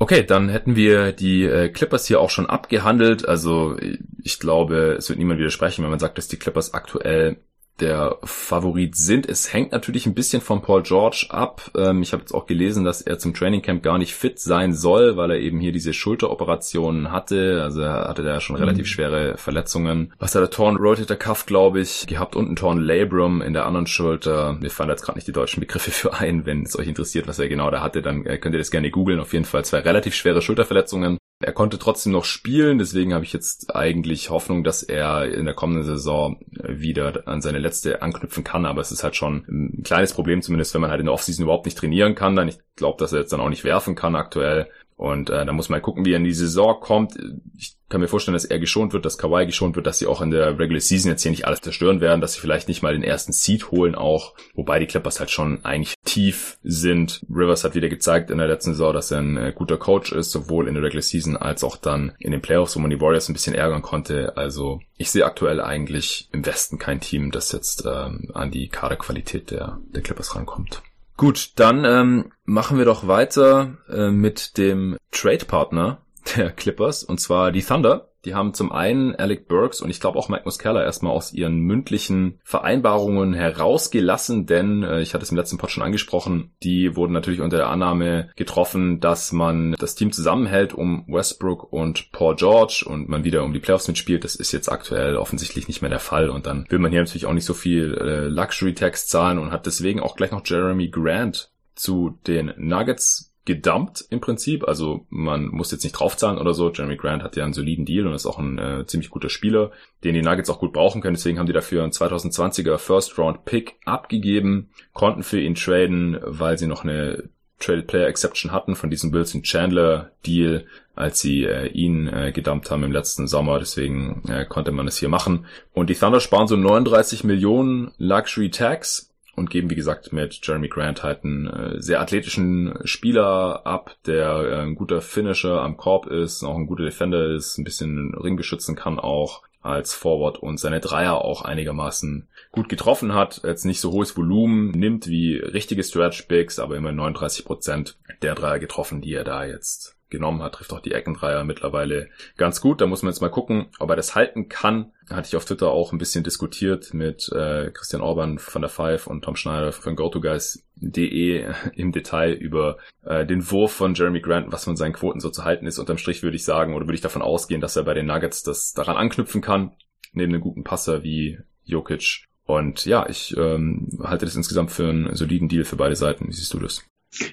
Okay, 0.00 0.22
dann 0.24 0.48
hätten 0.48 0.76
wir 0.76 1.12
die 1.12 1.44
äh, 1.44 1.68
Clippers 1.70 2.06
hier 2.06 2.20
auch 2.20 2.30
schon 2.30 2.46
abgehandelt. 2.46 3.26
Also 3.26 3.76
ich 4.22 4.38
glaube, 4.38 4.96
es 4.98 5.08
wird 5.08 5.18
niemand 5.18 5.40
widersprechen, 5.40 5.82
wenn 5.82 5.90
man 5.90 5.98
sagt, 5.98 6.18
dass 6.18 6.28
die 6.28 6.38
Clippers 6.38 6.72
aktuell 6.72 7.38
der 7.80 8.18
Favorit 8.24 8.96
sind. 8.96 9.28
Es 9.28 9.52
hängt 9.52 9.72
natürlich 9.72 10.06
ein 10.06 10.14
bisschen 10.14 10.40
von 10.40 10.62
Paul 10.62 10.82
George 10.82 11.26
ab. 11.30 11.70
Ähm, 11.76 12.02
ich 12.02 12.12
habe 12.12 12.22
jetzt 12.22 12.32
auch 12.32 12.46
gelesen, 12.46 12.84
dass 12.84 13.02
er 13.02 13.18
zum 13.18 13.34
Training 13.34 13.62
Camp 13.62 13.82
gar 13.82 13.98
nicht 13.98 14.14
fit 14.14 14.38
sein 14.38 14.74
soll, 14.74 15.16
weil 15.16 15.30
er 15.30 15.38
eben 15.38 15.60
hier 15.60 15.72
diese 15.72 15.92
Schulteroperationen 15.92 17.12
hatte. 17.12 17.62
Also 17.62 17.82
er 17.82 18.08
hatte 18.08 18.22
da 18.22 18.40
schon 18.40 18.56
mhm. 18.56 18.62
relativ 18.62 18.86
schwere 18.86 19.36
Verletzungen. 19.36 20.12
Was 20.18 20.34
hat 20.34 20.42
er? 20.42 20.50
Torn 20.50 20.76
Rotator 20.76 21.16
Cuff, 21.16 21.46
glaube 21.46 21.80
ich, 21.80 22.06
gehabt 22.06 22.34
und 22.34 22.50
ein 22.50 22.56
Torn 22.56 22.80
Labrum 22.80 23.42
in 23.42 23.52
der 23.52 23.66
anderen 23.66 23.86
Schulter. 23.86 24.56
Mir 24.60 24.70
fallen 24.70 24.90
jetzt 24.90 25.02
gerade 25.02 25.18
nicht 25.18 25.28
die 25.28 25.32
deutschen 25.32 25.60
Begriffe 25.60 25.90
für 25.90 26.14
ein. 26.14 26.46
Wenn 26.46 26.62
es 26.62 26.78
euch 26.78 26.88
interessiert, 26.88 27.28
was 27.28 27.38
er 27.38 27.48
genau 27.48 27.70
da 27.70 27.82
hatte, 27.82 28.02
dann 28.02 28.24
äh, 28.26 28.38
könnt 28.38 28.54
ihr 28.54 28.58
das 28.58 28.70
gerne 28.70 28.90
googeln. 28.90 29.20
Auf 29.20 29.32
jeden 29.32 29.44
Fall 29.44 29.64
zwei 29.64 29.80
relativ 29.80 30.14
schwere 30.14 30.42
Schulterverletzungen. 30.42 31.17
Er 31.40 31.52
konnte 31.52 31.78
trotzdem 31.78 32.12
noch 32.12 32.24
spielen, 32.24 32.78
deswegen 32.78 33.14
habe 33.14 33.24
ich 33.24 33.32
jetzt 33.32 33.74
eigentlich 33.74 34.28
Hoffnung, 34.28 34.64
dass 34.64 34.82
er 34.82 35.32
in 35.32 35.44
der 35.44 35.54
kommenden 35.54 35.84
Saison 35.84 36.40
wieder 36.50 37.28
an 37.28 37.40
seine 37.40 37.60
letzte 37.60 38.02
anknüpfen 38.02 38.42
kann, 38.42 38.66
aber 38.66 38.80
es 38.80 38.90
ist 38.90 39.04
halt 39.04 39.14
schon 39.14 39.44
ein 39.48 39.82
kleines 39.84 40.12
Problem, 40.14 40.42
zumindest 40.42 40.74
wenn 40.74 40.80
man 40.80 40.90
halt 40.90 40.98
in 40.98 41.06
der 41.06 41.14
Offseason 41.14 41.44
überhaupt 41.44 41.66
nicht 41.66 41.78
trainieren 41.78 42.16
kann, 42.16 42.34
dann 42.34 42.48
ich 42.48 42.58
glaube, 42.74 42.98
dass 42.98 43.12
er 43.12 43.20
jetzt 43.20 43.32
dann 43.32 43.40
auch 43.40 43.50
nicht 43.50 43.62
werfen 43.62 43.94
kann 43.94 44.16
aktuell. 44.16 44.68
Und 44.98 45.30
äh, 45.30 45.46
da 45.46 45.52
muss 45.52 45.68
man 45.68 45.80
gucken, 45.80 46.04
wie 46.04 46.12
er 46.12 46.16
in 46.16 46.24
die 46.24 46.32
Saison 46.32 46.80
kommt. 46.80 47.16
Ich 47.56 47.76
kann 47.88 48.00
mir 48.00 48.08
vorstellen, 48.08 48.34
dass 48.34 48.44
er 48.44 48.58
geschont 48.58 48.92
wird, 48.92 49.04
dass 49.04 49.16
Kawhi 49.16 49.46
geschont 49.46 49.76
wird, 49.76 49.86
dass 49.86 50.00
sie 50.00 50.08
auch 50.08 50.20
in 50.20 50.32
der 50.32 50.58
Regular 50.58 50.80
Season 50.80 51.12
jetzt 51.12 51.22
hier 51.22 51.30
nicht 51.30 51.46
alles 51.46 51.60
zerstören 51.60 52.00
werden, 52.00 52.20
dass 52.20 52.32
sie 52.32 52.40
vielleicht 52.40 52.66
nicht 52.66 52.82
mal 52.82 52.94
den 52.94 53.04
ersten 53.04 53.32
Seed 53.32 53.70
holen 53.70 53.94
auch. 53.94 54.34
Wobei 54.54 54.80
die 54.80 54.86
Clippers 54.86 55.20
halt 55.20 55.30
schon 55.30 55.64
eigentlich 55.64 55.94
tief 56.04 56.58
sind. 56.64 57.24
Rivers 57.30 57.62
hat 57.62 57.76
wieder 57.76 57.88
gezeigt 57.88 58.32
in 58.32 58.38
der 58.38 58.48
letzten 58.48 58.72
Saison, 58.72 58.92
dass 58.92 59.12
er 59.12 59.20
ein 59.20 59.36
äh, 59.36 59.52
guter 59.54 59.76
Coach 59.76 60.10
ist, 60.10 60.32
sowohl 60.32 60.66
in 60.66 60.74
der 60.74 60.82
Regular 60.82 61.02
Season 61.02 61.36
als 61.36 61.62
auch 61.62 61.76
dann 61.76 62.12
in 62.18 62.32
den 62.32 62.42
Playoffs, 62.42 62.74
wo 62.74 62.80
man 62.80 62.90
die 62.90 63.00
Warriors 63.00 63.28
ein 63.28 63.34
bisschen 63.34 63.54
ärgern 63.54 63.82
konnte. 63.82 64.36
Also 64.36 64.80
ich 64.96 65.12
sehe 65.12 65.24
aktuell 65.24 65.60
eigentlich 65.60 66.28
im 66.32 66.44
Westen 66.44 66.78
kein 66.78 67.00
Team, 67.00 67.30
das 67.30 67.52
jetzt 67.52 67.84
ähm, 67.86 68.32
an 68.34 68.50
die 68.50 68.68
Kaderqualität 68.68 69.52
der, 69.52 69.78
der 69.94 70.02
Clippers 70.02 70.34
rankommt. 70.34 70.82
Gut, 71.18 71.54
dann 71.56 71.84
ähm, 71.84 72.32
machen 72.44 72.78
wir 72.78 72.84
doch 72.84 73.08
weiter 73.08 73.76
äh, 73.90 74.12
mit 74.12 74.56
dem 74.56 74.96
Trade-Partner 75.10 76.00
der 76.36 76.52
Clippers, 76.52 77.02
und 77.02 77.20
zwar 77.20 77.50
die 77.50 77.64
Thunder. 77.64 78.12
Die 78.28 78.34
haben 78.34 78.52
zum 78.52 78.72
einen 78.72 79.16
Alec 79.16 79.48
Burks 79.48 79.80
und 79.80 79.88
ich 79.88 80.00
glaube 80.00 80.18
auch 80.18 80.28
Mike 80.28 80.42
Muscala 80.44 80.84
erstmal 80.84 81.12
aus 81.12 81.32
ihren 81.32 81.60
mündlichen 81.60 82.40
Vereinbarungen 82.44 83.32
herausgelassen, 83.32 84.44
denn 84.44 84.82
äh, 84.82 85.00
ich 85.00 85.14
hatte 85.14 85.22
es 85.22 85.30
im 85.30 85.38
letzten 85.38 85.56
Pod 85.56 85.70
schon 85.70 85.82
angesprochen, 85.82 86.50
die 86.62 86.94
wurden 86.94 87.14
natürlich 87.14 87.40
unter 87.40 87.56
der 87.56 87.70
Annahme 87.70 88.28
getroffen, 88.36 89.00
dass 89.00 89.32
man 89.32 89.74
das 89.78 89.94
Team 89.94 90.12
zusammenhält 90.12 90.74
um 90.74 91.06
Westbrook 91.08 91.72
und 91.72 92.12
Paul 92.12 92.36
George 92.36 92.84
und 92.86 93.08
man 93.08 93.24
wieder 93.24 93.44
um 93.44 93.54
die 93.54 93.60
Playoffs 93.60 93.88
mitspielt. 93.88 94.24
Das 94.24 94.36
ist 94.36 94.52
jetzt 94.52 94.70
aktuell 94.70 95.16
offensichtlich 95.16 95.66
nicht 95.66 95.80
mehr 95.80 95.88
der 95.88 95.98
Fall 95.98 96.28
und 96.28 96.44
dann 96.44 96.66
will 96.68 96.80
man 96.80 96.90
hier 96.90 97.00
natürlich 97.00 97.24
auch 97.24 97.32
nicht 97.32 97.46
so 97.46 97.54
viel 97.54 97.94
äh, 97.94 98.28
Luxury 98.28 98.74
Tax 98.74 99.06
zahlen 99.06 99.38
und 99.38 99.52
hat 99.52 99.64
deswegen 99.64 100.00
auch 100.00 100.16
gleich 100.16 100.32
noch 100.32 100.42
Jeremy 100.44 100.90
Grant 100.90 101.50
zu 101.74 102.18
den 102.26 102.52
Nuggets 102.58 103.27
gedumpt 103.48 104.04
im 104.10 104.20
Prinzip. 104.20 104.68
Also 104.68 105.06
man 105.08 105.46
muss 105.46 105.72
jetzt 105.72 105.82
nicht 105.82 105.94
draufzahlen 105.94 106.38
oder 106.38 106.52
so. 106.52 106.70
Jeremy 106.70 106.96
Grant 106.96 107.22
hat 107.22 107.34
ja 107.34 107.44
einen 107.44 107.54
soliden 107.54 107.86
Deal 107.86 108.06
und 108.06 108.12
ist 108.12 108.26
auch 108.26 108.38
ein 108.38 108.58
äh, 108.58 108.86
ziemlich 108.86 109.08
guter 109.08 109.30
Spieler, 109.30 109.72
den 110.04 110.14
die 110.14 110.20
Nuggets 110.20 110.50
auch 110.50 110.60
gut 110.60 110.74
brauchen 110.74 111.00
können. 111.00 111.14
Deswegen 111.14 111.38
haben 111.38 111.46
die 111.46 111.54
dafür 111.54 111.82
einen 111.82 111.92
2020er 111.92 112.76
First 112.76 113.18
Round 113.18 113.46
Pick 113.46 113.76
abgegeben, 113.86 114.68
konnten 114.92 115.22
für 115.22 115.40
ihn 115.40 115.54
traden, 115.54 116.18
weil 116.22 116.58
sie 116.58 116.66
noch 116.66 116.84
eine 116.84 117.30
Traded 117.58 117.86
Player 117.86 118.06
Exception 118.06 118.52
hatten 118.52 118.76
von 118.76 118.90
diesem 118.90 119.12
Wilson 119.12 119.42
Chandler 119.42 120.12
Deal, 120.26 120.66
als 120.94 121.20
sie 121.20 121.44
äh, 121.44 121.68
ihn 121.68 122.06
äh, 122.06 122.30
gedumpt 122.32 122.70
haben 122.70 122.84
im 122.84 122.92
letzten 122.92 123.26
Sommer. 123.26 123.58
Deswegen 123.58 124.22
äh, 124.28 124.44
konnte 124.44 124.72
man 124.72 124.86
es 124.86 124.98
hier 124.98 125.08
machen. 125.08 125.46
Und 125.72 125.88
die 125.88 125.94
Thunder 125.94 126.20
sparen 126.20 126.48
so 126.48 126.56
39 126.56 127.24
Millionen 127.24 127.92
Luxury 127.96 128.50
Tax 128.50 129.07
und 129.38 129.50
geben, 129.50 129.70
wie 129.70 129.74
gesagt, 129.74 130.12
mit 130.12 130.38
Jeremy 130.42 130.68
Grant 130.68 131.02
halt 131.02 131.24
einen 131.24 131.46
äh, 131.46 131.80
sehr 131.80 132.00
athletischen 132.00 132.78
Spieler 132.84 133.66
ab, 133.66 133.96
der 134.06 134.28
äh, 134.28 134.60
ein 134.62 134.74
guter 134.74 135.00
Finisher 135.00 135.62
am 135.62 135.76
Korb 135.76 136.06
ist, 136.06 136.42
auch 136.44 136.56
ein 136.56 136.66
guter 136.66 136.84
Defender 136.84 137.34
ist, 137.34 137.58
ein 137.58 137.64
bisschen 137.64 138.14
Ring 138.14 138.36
beschützen 138.36 138.76
kann 138.76 138.98
auch 138.98 139.42
als 139.60 139.92
Forward 139.92 140.38
und 140.38 140.58
seine 140.58 140.80
Dreier 140.80 141.24
auch 141.24 141.42
einigermaßen 141.42 142.28
gut 142.52 142.68
getroffen 142.68 143.12
hat. 143.12 143.42
Jetzt 143.44 143.64
nicht 143.64 143.80
so 143.80 143.92
hohes 143.92 144.16
Volumen 144.16 144.70
nimmt 144.70 145.08
wie 145.08 145.36
richtige 145.36 145.82
Stretch 145.82 146.26
Bigs, 146.28 146.58
aber 146.58 146.76
immer 146.76 146.92
39 146.92 147.44
Prozent 147.44 147.98
der 148.22 148.34
Dreier 148.34 148.58
getroffen, 148.58 149.00
die 149.00 149.14
er 149.14 149.24
da 149.24 149.44
jetzt 149.44 149.97
genommen 150.10 150.42
hat, 150.42 150.54
trifft 150.54 150.72
auch 150.72 150.80
die 150.80 150.92
Eckendreier 150.92 151.44
mittlerweile 151.44 152.08
ganz 152.36 152.60
gut. 152.60 152.80
Da 152.80 152.86
muss 152.86 153.02
man 153.02 153.12
jetzt 153.12 153.20
mal 153.20 153.30
gucken, 153.30 153.66
ob 153.78 153.90
er 153.90 153.96
das 153.96 154.14
halten 154.14 154.48
kann. 154.48 154.92
Hatte 155.10 155.28
ich 155.28 155.36
auf 155.36 155.44
Twitter 155.44 155.70
auch 155.70 155.92
ein 155.92 155.98
bisschen 155.98 156.24
diskutiert 156.24 156.94
mit 156.94 157.30
äh, 157.32 157.70
Christian 157.72 158.02
Orban 158.02 158.38
von 158.38 158.62
der 158.62 158.68
Five 158.68 159.06
und 159.06 159.22
Tom 159.24 159.36
Schneider 159.36 159.72
von 159.72 159.96
GoToGuys.de 159.96 161.46
im 161.74 161.92
Detail 161.92 162.32
über 162.32 162.78
äh, 163.04 163.26
den 163.26 163.50
Wurf 163.50 163.72
von 163.72 163.94
Jeremy 163.94 164.20
Grant, 164.20 164.52
was 164.52 164.64
von 164.64 164.76
seinen 164.76 164.92
Quoten 164.92 165.20
so 165.20 165.30
zu 165.30 165.44
halten 165.44 165.66
ist. 165.66 165.78
Unterm 165.78 165.98
Strich 165.98 166.22
würde 166.22 166.36
ich 166.36 166.44
sagen, 166.44 166.74
oder 166.74 166.86
würde 166.86 166.94
ich 166.94 167.00
davon 167.00 167.22
ausgehen, 167.22 167.60
dass 167.60 167.76
er 167.76 167.84
bei 167.84 167.94
den 167.94 168.06
Nuggets 168.06 168.42
das 168.42 168.72
daran 168.72 168.96
anknüpfen 168.96 169.40
kann, 169.40 169.72
neben 170.12 170.32
einem 170.32 170.42
guten 170.42 170.64
Passer 170.64 171.02
wie 171.02 171.38
Jokic. 171.64 172.24
Und 172.44 172.86
ja, 172.86 173.06
ich 173.08 173.36
ähm, 173.36 173.88
halte 174.02 174.24
das 174.24 174.34
insgesamt 174.34 174.70
für 174.70 174.88
einen 174.88 175.14
soliden 175.14 175.48
Deal 175.48 175.64
für 175.64 175.76
beide 175.76 175.96
Seiten. 175.96 176.28
Wie 176.28 176.32
siehst 176.32 176.54
du 176.54 176.58
das? 176.58 176.82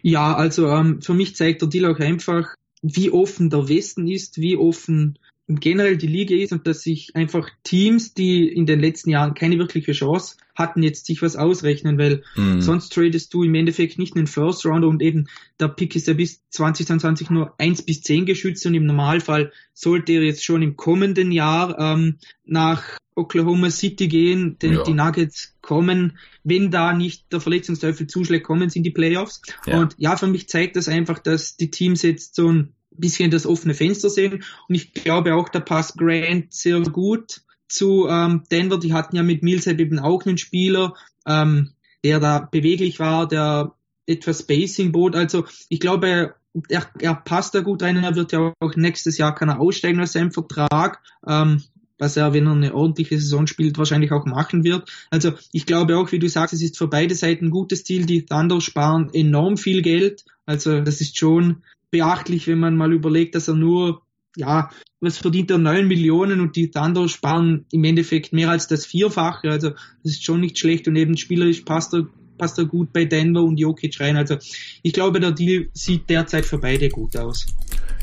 Ja, 0.02 0.36
also 0.36 0.70
ähm, 0.70 1.02
für 1.02 1.14
mich 1.14 1.36
zeigt 1.36 1.62
der 1.62 1.70
Deal 1.70 1.92
auch 1.92 2.00
einfach, 2.00 2.54
wie 2.82 3.12
offen 3.12 3.50
der 3.50 3.68
Westen 3.70 4.08
ist, 4.08 4.40
wie 4.40 4.58
offen 4.58 5.18
generell 5.48 5.98
die 5.98 6.08
Liga 6.08 6.36
ist 6.36 6.54
und 6.54 6.66
dass 6.66 6.82
sich 6.82 7.16
einfach 7.16 7.50
Teams, 7.64 8.14
die 8.14 8.48
in 8.48 8.66
den 8.66 8.80
letzten 8.80 9.12
Jahren 9.12 9.36
keine 9.36 9.60
wirkliche 9.60 9.92
Chance 9.92 10.38
hatten, 10.56 10.82
jetzt 10.82 11.06
sich 11.06 11.22
was 11.22 11.36
ausrechnen, 11.36 12.00
weil 12.00 12.24
mhm. 12.36 12.62
sonst 12.62 12.92
tradest 12.94 13.34
du 13.34 13.44
im 13.44 13.54
Endeffekt 13.54 14.00
nicht 14.00 14.16
einen 14.16 14.28
First 14.28 14.66
Rounder 14.66 14.88
und 14.88 15.04
eben 15.04 15.28
der 15.60 15.68
Pick 15.68 15.96
ist 15.96 16.08
ja 16.08 16.14
bis 16.14 16.42
2022 16.50 17.30
nur 17.30 17.54
eins 17.60 17.84
bis 17.84 18.02
zehn 18.02 18.26
geschützt 18.26 18.66
und 18.66 18.74
im 18.74 18.86
Normalfall 18.86 19.52
sollte 19.74 20.14
er 20.14 20.24
jetzt 20.24 20.44
schon 20.44 20.64
im 20.64 20.76
kommenden 20.76 21.32
Jahr 21.32 21.78
ähm, 21.78 22.18
nach 22.46 22.98
Oklahoma 23.16 23.72
City 23.72 24.08
gehen, 24.08 24.58
denn 24.62 24.74
ja. 24.74 24.84
die 24.84 24.94
Nuggets 24.94 25.56
kommen, 25.62 26.18
wenn 26.44 26.70
da 26.70 26.94
nicht 26.94 27.32
der 27.32 27.40
Verletzungsteufel 27.40 28.08
zuschlägt, 28.08 28.46
kommen 28.46 28.70
sie 28.70 28.80
in 28.80 28.84
die 28.84 28.92
Playoffs. 28.92 29.42
Ja. 29.66 29.80
Und 29.80 29.96
ja, 29.98 30.18
für 30.18 30.28
mich 30.28 30.50
zeigt 30.50 30.76
das 30.76 30.90
einfach, 30.90 31.20
dass 31.20 31.56
die 31.56 31.72
Teams 31.72 32.02
jetzt 32.02 32.36
so 32.36 32.52
ein 32.52 32.74
bisschen 32.92 33.32
das 33.32 33.46
offene 33.46 33.74
Fenster 33.74 34.10
sehen. 34.10 34.44
Und 34.68 34.76
ich 34.76 34.94
glaube 34.94 35.36
auch, 35.36 35.50
da 35.50 35.60
passt 35.60 35.98
Grant 35.98 36.54
sehr 36.54 36.82
gut 36.82 37.42
zu 37.68 38.08
ähm, 38.10 38.44
Denver. 38.52 38.80
Die 38.80 38.94
hatten 38.94 39.16
ja 39.16 39.24
mit 39.24 39.44
Millsap 39.44 39.80
eben 39.80 40.00
auch 40.00 40.26
einen 40.26 40.38
Spieler, 40.38 40.94
ähm, 41.26 41.72
der 42.04 42.20
da 42.20 42.40
beweglich 42.40 43.00
war, 43.00 43.28
der 43.28 43.74
etwas 44.06 44.42
Spacing 44.42 44.92
bot. 44.92 45.16
Also 45.16 45.46
ich 45.70 45.80
glaube, 45.80 46.36
er, 46.70 46.88
er 47.00 47.16
passt 47.16 47.56
da 47.56 47.62
gut 47.62 47.82
rein. 47.82 47.98
Er 47.98 48.16
wird 48.16 48.32
ja 48.32 48.54
auch 48.60 48.76
nächstes 48.76 49.18
Jahr 49.18 49.34
kann 49.34 49.50
er 49.50 49.60
aussteigen 49.60 50.00
aus 50.00 50.14
seinem 50.14 50.32
Vertrag. 50.32 51.02
Ähm, 51.28 51.64
was 51.98 52.18
er, 52.18 52.34
wenn 52.34 52.48
er 52.48 52.54
eine 52.54 52.74
ordentliche 52.74 53.20
Saison 53.20 53.48
spielt, 53.48 53.78
wahrscheinlich 53.78 54.12
auch 54.12 54.26
machen 54.26 54.64
wird. 54.64 54.90
Also 55.10 55.34
ich 55.52 55.66
glaube 55.66 55.98
auch, 55.98 56.12
wie 56.12 56.20
du 56.20 56.28
sagst, 56.28 56.54
es 56.54 56.62
ist 56.62 56.78
für 56.78 56.88
beide 56.88 57.16
Seiten 57.16 57.46
ein 57.46 57.52
gutes 57.52 57.84
Ziel. 57.84 58.06
Die 58.06 58.26
Thunder 58.26 58.62
sparen 58.62 59.10
enorm 59.14 59.58
viel 59.58 59.82
Geld. 59.82 60.26
Also 60.46 60.82
das 60.82 61.02
ist 61.02 61.18
schon 61.18 61.64
beachtlich, 61.92 62.48
wenn 62.48 62.60
man 62.60 62.76
mal 62.76 62.94
überlegt, 62.94 63.36
dass 63.36 63.48
er 63.48 63.56
nur, 63.56 64.02
ja, 64.36 64.70
was 65.00 65.18
verdient 65.18 65.52
er? 65.52 65.58
9 65.58 65.88
Millionen 65.88 66.42
und 66.42 66.56
die 66.56 66.72
Thunder 66.72 67.08
sparen 67.08 67.66
im 67.72 67.84
Endeffekt 67.84 68.34
mehr 68.34 68.50
als 68.50 68.68
das 68.68 68.86
Vierfache. 68.86 69.50
Also 69.50 69.70
das 69.70 70.14
ist 70.14 70.26
schon 70.26 70.42
nicht 70.42 70.60
schlecht 70.60 70.88
und 70.88 70.96
eben 70.96 71.18
spielerisch 71.18 71.62
passt 71.62 71.94
er 71.94 72.08
passt 72.38 72.58
er 72.58 72.66
gut 72.66 72.92
bei 72.94 73.06
Denver 73.06 73.44
und 73.44 73.58
Jokic 73.58 74.00
rein. 74.00 74.18
Also 74.18 74.38
ich 74.84 74.94
glaube, 74.94 75.20
der 75.20 75.32
Deal 75.32 75.70
sieht 75.74 76.10
derzeit 76.10 76.46
für 76.46 76.58
beide 76.58 76.90
gut 76.90 77.16
aus. 77.18 77.46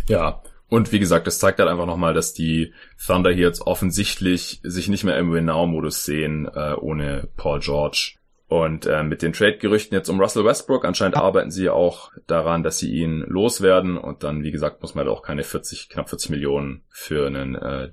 Ja, 0.09 0.43
und 0.72 0.90
wie 0.90 1.00
gesagt, 1.00 1.26
das 1.26 1.38
zeigt 1.38 1.58
halt 1.58 1.68
einfach 1.68 1.84
nochmal, 1.84 2.14
dass 2.14 2.32
die 2.32 2.72
Thunder 3.06 3.30
hier 3.30 3.46
jetzt 3.46 3.60
offensichtlich 3.60 4.58
sich 4.62 4.88
nicht 4.88 5.04
mehr 5.04 5.18
im 5.18 5.30
Win-Now-Modus 5.30 6.06
sehen, 6.06 6.48
äh, 6.48 6.72
ohne 6.72 7.28
Paul 7.36 7.60
George. 7.60 8.14
Und 8.48 8.86
äh, 8.86 9.02
mit 9.02 9.20
den 9.20 9.34
Trade-Gerüchten 9.34 9.94
jetzt 9.94 10.08
um 10.08 10.18
Russell 10.18 10.46
Westbrook, 10.46 10.86
anscheinend 10.86 11.18
arbeiten 11.18 11.50
sie 11.50 11.68
auch 11.68 12.10
daran, 12.26 12.62
dass 12.62 12.78
sie 12.78 12.90
ihn 12.90 13.20
loswerden. 13.20 13.98
Und 13.98 14.24
dann, 14.24 14.44
wie 14.44 14.50
gesagt, 14.50 14.80
muss 14.80 14.94
man 14.94 15.04
halt 15.04 15.14
auch 15.14 15.22
keine 15.22 15.42
40, 15.42 15.90
knapp 15.90 16.08
40 16.08 16.30
Millionen 16.30 16.80
für 16.88 17.26
einen 17.26 17.54
äh, 17.54 17.90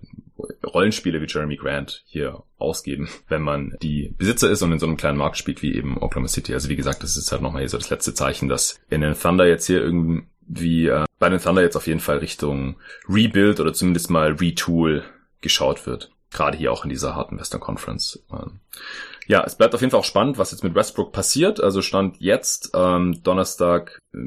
Rollenspieler 0.65 1.19
wie 1.19 1.27
Jeremy 1.27 1.57
Grant 1.57 2.03
hier 2.05 2.43
ausgeben, 2.59 3.09
wenn 3.27 3.41
man 3.41 3.75
die 3.81 4.15
Besitzer 4.17 4.49
ist 4.49 4.61
und 4.61 4.71
in 4.71 4.79
so 4.79 4.85
einem 4.85 4.95
kleinen 4.95 5.17
Markt 5.17 5.35
spielt 5.35 5.61
wie 5.61 5.75
eben 5.75 5.97
Oklahoma 5.97 6.29
City. 6.29 6.53
Also 6.53 6.69
wie 6.69 6.77
gesagt, 6.77 7.03
das 7.03 7.17
ist 7.17 7.33
halt 7.33 7.41
nochmal 7.41 7.63
hier 7.63 7.69
so 7.69 7.77
das 7.77 7.89
letzte 7.89 8.13
Zeichen, 8.13 8.47
dass 8.47 8.79
in 8.89 9.01
den 9.01 9.19
Thunder 9.19 9.45
jetzt 9.45 9.67
hier 9.67 9.83
irgendwie 10.49 10.87
äh, 10.87 11.05
bei 11.19 11.29
den 11.29 11.39
Thunder 11.39 11.61
jetzt 11.61 11.75
auf 11.75 11.87
jeden 11.87 11.99
Fall 11.99 12.17
Richtung 12.17 12.75
Rebuild 13.07 13.59
oder 13.59 13.73
zumindest 13.73 14.09
mal 14.09 14.33
Retool 14.33 15.03
geschaut 15.41 15.85
wird. 15.85 16.11
Gerade 16.31 16.57
hier 16.57 16.71
auch 16.71 16.83
in 16.83 16.89
dieser 16.89 17.15
harten 17.15 17.39
Western 17.39 17.59
Conference. 17.59 18.23
Ähm, 18.31 18.59
ja, 19.27 19.43
es 19.45 19.55
bleibt 19.55 19.75
auf 19.75 19.81
jeden 19.81 19.91
Fall 19.91 19.99
auch 19.99 20.05
spannend, 20.05 20.37
was 20.37 20.51
jetzt 20.51 20.63
mit 20.63 20.75
Westbrook 20.75 21.11
passiert. 21.11 21.61
Also 21.61 21.81
stand 21.81 22.17
jetzt 22.19 22.71
ähm, 22.73 23.21
Donnerstag 23.23 23.99
äh, 24.13 24.17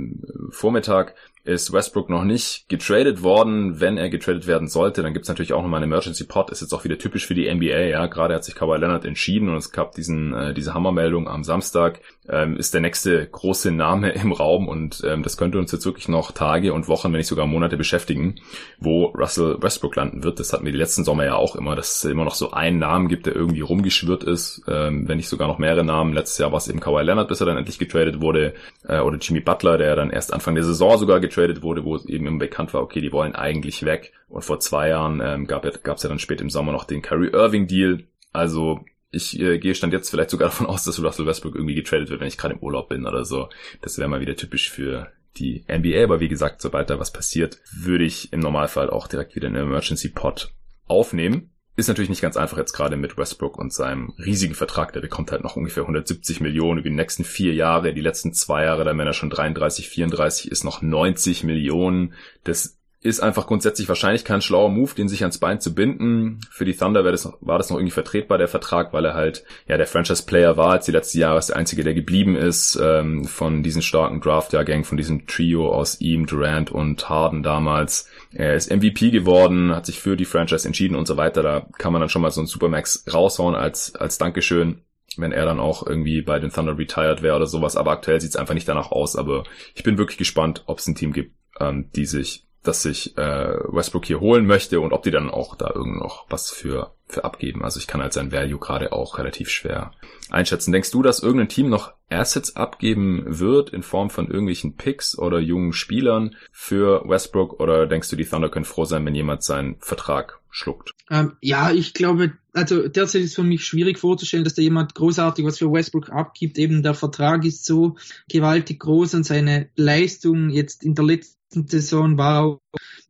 Vormittag 0.51 1.15
ist 1.45 1.73
Westbrook 1.73 2.09
noch 2.09 2.23
nicht 2.23 2.69
getradet 2.69 3.23
worden. 3.23 3.81
Wenn 3.81 3.99
er 3.99 4.11
getradet 4.11 4.47
werden 4.47 4.69
sollte, 4.69 5.03
dann 5.03 5.13
gibt's 5.13 5.29
natürlich 5.29 5.53
auch 5.53 5.63
nochmal 5.63 5.83
einen 5.83 5.91
Emergency 5.91 6.25
Pot. 6.25 6.51
Ist 6.51 6.61
jetzt 6.61 6.73
auch 6.73 6.85
wieder 6.85 6.99
typisch 6.99 7.27
für 7.27 7.35
die 7.35 7.53
NBA. 7.53 7.81
Ja, 7.81 8.07
gerade 8.07 8.35
hat 8.35 8.45
sich 8.45 8.55
Kawhi 8.55 8.79
Leonard 8.79 9.05
entschieden 9.05 9.49
und 9.49 9.57
es 9.57 9.73
gab 9.73 9.93
diesen 9.93 10.33
äh, 10.35 10.55
diese 10.55 10.73
Hammermeldung 10.73 11.29
am 11.29 11.43
Samstag. 11.43 12.01
Ähm, 12.29 12.57
ist 12.57 12.73
der 12.73 12.81
nächste 12.81 13.27
große 13.27 13.73
Name 13.73 14.11
im 14.13 14.31
Raum 14.31 14.69
und 14.69 15.03
ähm, 15.05 15.25
das 15.25 15.37
könnte 15.37 15.59
uns 15.59 15.73
jetzt 15.73 15.85
wirklich 15.85 16.09
noch 16.09 16.31
Tage 16.31 16.73
und 16.73 16.87
Wochen, 16.87 17.13
wenn 17.13 17.19
nicht 17.19 17.27
sogar 17.27 17.47
Monate 17.47 17.77
beschäftigen, 17.77 18.37
wo 18.79 19.07
Russell 19.07 19.57
Westbrook 19.61 19.97
landen 19.97 20.23
wird. 20.23 20.39
Das 20.39 20.53
hatten 20.53 20.65
wir 20.65 20.71
die 20.71 20.79
letzten 20.79 21.03
Sommer 21.03 21.25
ja 21.25 21.35
auch 21.35 21.57
immer, 21.57 21.75
dass 21.75 21.97
es 21.97 22.05
immer 22.11 22.25
noch 22.25 22.37
so 22.37 22.53
einen 22.53 22.79
Namen 22.79 23.09
gibt, 23.09 23.27
der 23.27 23.35
irgendwie 23.35 23.63
rumgeschwirrt 23.63 24.23
ist, 24.23 24.63
ähm, 24.69 25.09
wenn 25.09 25.17
nicht 25.17 25.29
sogar 25.29 25.49
noch 25.49 25.59
mehrere 25.59 25.85
Namen. 25.85 26.15
Letztes 26.15 26.39
Jahr 26.39 26.53
war 26.53 26.59
es 26.59 26.69
eben 26.69 26.79
Kawhi 26.79 27.03
Leonard, 27.03 27.27
bis 27.27 27.41
er 27.41 27.47
dann 27.47 27.59
endlich 27.59 27.81
getradet 27.81 28.21
wurde, 28.21 28.55
äh, 28.87 29.01
oder 29.01 29.19
Jimmy 29.19 29.41
Butler, 29.41 29.77
der 29.77 29.97
dann 29.97 30.11
erst 30.11 30.33
Anfang 30.33 30.55
der 30.55 30.65
Saison 30.65 30.99
sogar 30.99 31.19
getradet 31.19 31.63
wurde, 31.63 31.85
wo 31.85 31.97
es 31.97 32.07
eben 32.07 32.27
immer 32.27 32.39
bekannt 32.39 32.73
war, 32.73 32.83
okay, 32.83 33.01
die 33.01 33.13
wollen 33.13 33.35
eigentlich 33.35 33.85
weg. 33.85 34.13
Und 34.29 34.45
vor 34.45 34.61
zwei 34.61 34.89
Jahren 34.89 35.21
ähm, 35.23 35.47
gab 35.47 35.65
es 35.65 36.03
ja 36.03 36.09
dann 36.09 36.19
spät 36.21 36.41
im 36.41 36.51
Sommer 36.51 36.71
noch 36.71 36.85
den 36.85 37.03
Kyrie 37.03 37.33
Irving 37.33 37.67
Deal. 37.67 38.05
Also 38.33 38.81
ich 39.13 39.39
äh, 39.39 39.59
gehe 39.59 39.75
stand 39.75 39.93
jetzt 39.93 40.11
vielleicht 40.11 40.31
sogar 40.31 40.49
davon 40.49 40.67
aus, 40.67 40.85
dass 40.85 41.01
Russell 41.01 41.27
Westbrook 41.27 41.55
irgendwie 41.55 41.75
getradet 41.75 42.11
wird, 42.11 42.21
wenn 42.21 42.29
ich 42.29 42.39
gerade 42.39 42.55
im 42.55 42.61
Urlaub 42.61 42.89
bin 42.89 43.07
oder 43.07 43.25
so. 43.25 43.49
Das 43.83 43.99
wäre 43.99 44.09
mal 44.09 44.21
wieder 44.21 44.35
typisch 44.35 44.71
für 44.71 45.13
die 45.37 45.65
NBA. 45.69 46.03
Aber 46.03 46.21
wie 46.21 46.29
gesagt, 46.29 46.61
sobald 46.63 46.91
da 46.91 46.99
was 46.99 47.13
passiert, 47.13 47.59
würde 47.73 48.05
ich 48.05 48.33
im 48.33 48.41
Normalfall 48.41 48.91
auch 48.91 49.07
direkt 49.07 49.37
wieder 49.37 49.49
einen 49.49 49.57
Emergency 49.57 50.09
Pot 50.09 50.53
aufnehmen. 50.87 51.51
Ist 51.75 51.89
natürlich 51.89 52.11
nicht 52.11 52.21
ganz 52.21 52.37
einfach 52.37 52.59
jetzt 52.59 52.75
gerade 52.75 52.97
mit 52.97 53.17
Westbrook 53.17 53.57
und 53.57 53.73
seinem 53.73 54.13
riesigen 54.19 54.55
Vertrag. 54.55 54.93
Der 54.93 55.01
bekommt 55.01 55.33
halt 55.33 55.43
noch 55.43 55.57
ungefähr 55.57 55.85
170 55.85 56.41
Millionen 56.41 56.81
über 56.81 56.91
die 56.91 56.95
nächsten 56.95 57.25
vier 57.25 57.55
Jahre. 57.55 57.95
Die 57.95 58.03
letzten 58.03 58.35
zwei 58.35 58.65
Jahre, 58.65 58.85
da 58.85 58.97
wenn 58.97 59.07
er 59.07 59.15
schon 59.15 59.31
33, 59.31 59.89
34 59.89 60.51
ist, 60.51 60.65
noch 60.65 60.83
90 60.83 61.45
Millionen. 61.45 62.13
Das 62.45 62.79
ist 63.03 63.21
einfach 63.21 63.49
grundsätzlich 63.49 63.89
wahrscheinlich 63.89 64.25
kein 64.25 64.41
schlauer 64.41 64.69
Move, 64.69 64.95
den 64.95 65.09
sich 65.09 65.23
ans 65.23 65.39
Bein 65.39 65.61
zu 65.61 65.75
binden. 65.75 66.41
Für 66.51 66.65
die 66.65 66.75
Thunder 66.75 67.05
war 67.05 67.11
das, 67.11 67.25
noch, 67.25 67.37
war 67.41 67.59
das 67.59 67.69
noch 67.69 67.77
irgendwie 67.77 67.93
vertretbar, 67.93 68.39
der 68.39 68.47
Vertrag, 68.47 68.93
weil 68.93 69.05
er 69.05 69.15
halt 69.15 69.45
ja 69.67 69.77
der 69.77 69.89
Franchise-Player 69.89 70.57
war, 70.57 70.71
als 70.71 70.87
die 70.87 70.93
letzten 70.93 71.19
Jahre 71.19 71.39
ist 71.39 71.49
der 71.49 71.57
einzige, 71.57 71.83
der 71.83 71.95
geblieben 71.95 72.37
ist 72.37 72.79
ähm, 72.81 73.25
von 73.25 73.65
diesen 73.65 73.83
starken 73.83 74.21
Draft-Jahrgängen, 74.21 74.85
von 74.85 74.97
diesem 74.97 75.27
Trio 75.27 75.69
aus 75.73 76.01
ihm, 76.01 76.27
Durant 76.27 76.71
und 76.71 77.09
Harden 77.09 77.43
damals. 77.43 78.09
Er 78.31 78.55
ist 78.55 78.71
MVP 78.71 79.11
geworden, 79.11 79.75
hat 79.75 79.87
sich 79.87 79.99
für 79.99 80.17
die 80.17 80.25
Franchise 80.25 80.67
entschieden 80.67 80.95
und 80.95 81.09
so 81.09 81.17
weiter. 81.17 81.43
Da 81.43 81.67
kann 81.79 81.93
man 81.93 82.01
dann 82.01 82.09
schon 82.09 82.23
mal 82.23 82.31
so 82.31 82.41
einen 82.41 82.47
Supermax 82.47 83.05
raushauen 83.13 83.57
als, 83.57 83.97
als 83.97 84.19
Dankeschön 84.19 84.83
wenn 85.19 85.33
er 85.33 85.45
dann 85.45 85.61
auch 85.61 85.87
irgendwie 85.87 86.23
bei 86.23 86.39
den 86.39 86.51
Thunder 86.51 86.79
retired 86.79 87.21
wäre 87.21 87.37
oder 87.37 87.47
sowas. 87.47 87.77
Aber 87.77 87.91
aktuell 87.91 88.19
sieht 88.19 88.31
es 88.31 88.37
einfach 88.37 88.55
nicht 88.55 88.67
danach 88.67 88.91
aus. 88.91 89.15
Aber 89.15 89.45
ich 89.75 89.83
bin 89.83 89.99
wirklich 89.99 90.17
gespannt, 90.17 90.63
ob 90.65 90.79
es 90.79 90.87
ein 90.87 90.95
Team 90.95 91.13
gibt, 91.13 91.37
ähm, 91.61 91.91
die 91.95 92.07
sich 92.07 92.47
dass 92.63 92.83
sich 92.83 93.17
äh, 93.19 93.57
Westbrook 93.69 94.05
hier 94.05 94.21
holen 94.21 94.47
möchte 94.47 94.81
und 94.81 94.93
ob 94.93 95.03
die 95.03 95.11
dann 95.11 95.31
auch 95.31 95.57
da 95.57 95.73
irgend 95.75 95.99
noch 95.99 96.27
was 96.29 96.51
für, 96.51 96.95
für 97.07 97.25
abgeben. 97.25 97.65
Also 97.65 97.81
ich 97.81 97.87
kann 97.87 98.01
halt 98.01 98.13
sein 98.13 98.31
Value 98.31 98.59
gerade 98.59 98.93
auch 98.93 99.19
relativ 99.19 99.51
schwer 99.51 99.93
einschätzen. 100.31 100.73
Denkst 100.73 100.93
du, 100.93 101.03
dass 101.03 101.23
irgendein 101.23 101.49
Team 101.49 101.69
noch 101.69 101.93
Assets 102.09 102.55
abgeben 102.55 103.25
wird 103.27 103.71
in 103.71 103.83
Form 103.83 104.11
von 104.11 104.29
irgendwelchen 104.29 104.77
Picks 104.77 105.19
oder 105.19 105.41
jungen 105.41 105.73
Spielern 105.73 106.37
für 106.53 107.03
Westbrook 107.09 107.59
oder 107.59 107.87
denkst 107.87 108.11
du, 108.11 108.17
die 108.17 108.25
Thunder 108.25 108.49
können 108.49 108.65
froh 108.65 108.85
sein, 108.85 109.05
wenn 109.07 109.15
jemand 109.15 109.43
seinen 109.43 109.77
Vertrag 109.81 110.41
schluckt? 110.51 110.93
Ähm, 111.11 111.33
ja, 111.41 111.73
ich 111.73 111.95
glaube, 111.95 112.35
also 112.53 112.87
derzeit 112.87 113.23
ist 113.23 113.35
für 113.35 113.43
mich 113.43 113.65
schwierig 113.65 113.99
vorzustellen, 113.99 114.45
dass 114.45 114.55
da 114.55 114.63
jemand 114.63 114.95
großartig 114.95 115.45
was 115.45 115.59
für 115.59 115.73
Westbrook 115.73 116.11
abgibt. 116.11 116.59
Eben 116.59 116.83
der 116.83 116.95
Vertrag 116.95 117.45
ist 117.45 117.65
so 117.65 117.97
gewaltig 118.31 118.81
groß 118.81 119.15
und 119.15 119.25
seine 119.25 119.71
Leistung 119.75 120.51
jetzt 120.51 120.85
in 120.85 120.95
der 120.95 121.05
letzten 121.05 121.42
Saison 121.53 122.19
war 122.19 122.43
auch 122.43 122.61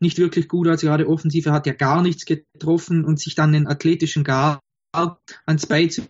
nicht 0.00 0.18
wirklich 0.18 0.48
gut, 0.48 0.68
also 0.68 0.86
gerade 0.86 1.08
Offensive 1.08 1.52
hat 1.52 1.66
ja 1.66 1.72
gar 1.72 2.02
nichts 2.02 2.24
getroffen 2.24 3.04
und 3.04 3.20
sich 3.20 3.34
dann 3.34 3.52
den 3.52 3.66
athletischen 3.66 4.24
Guard 4.24 4.60
ans 5.46 5.66
Bein 5.66 5.90
zu 5.90 6.02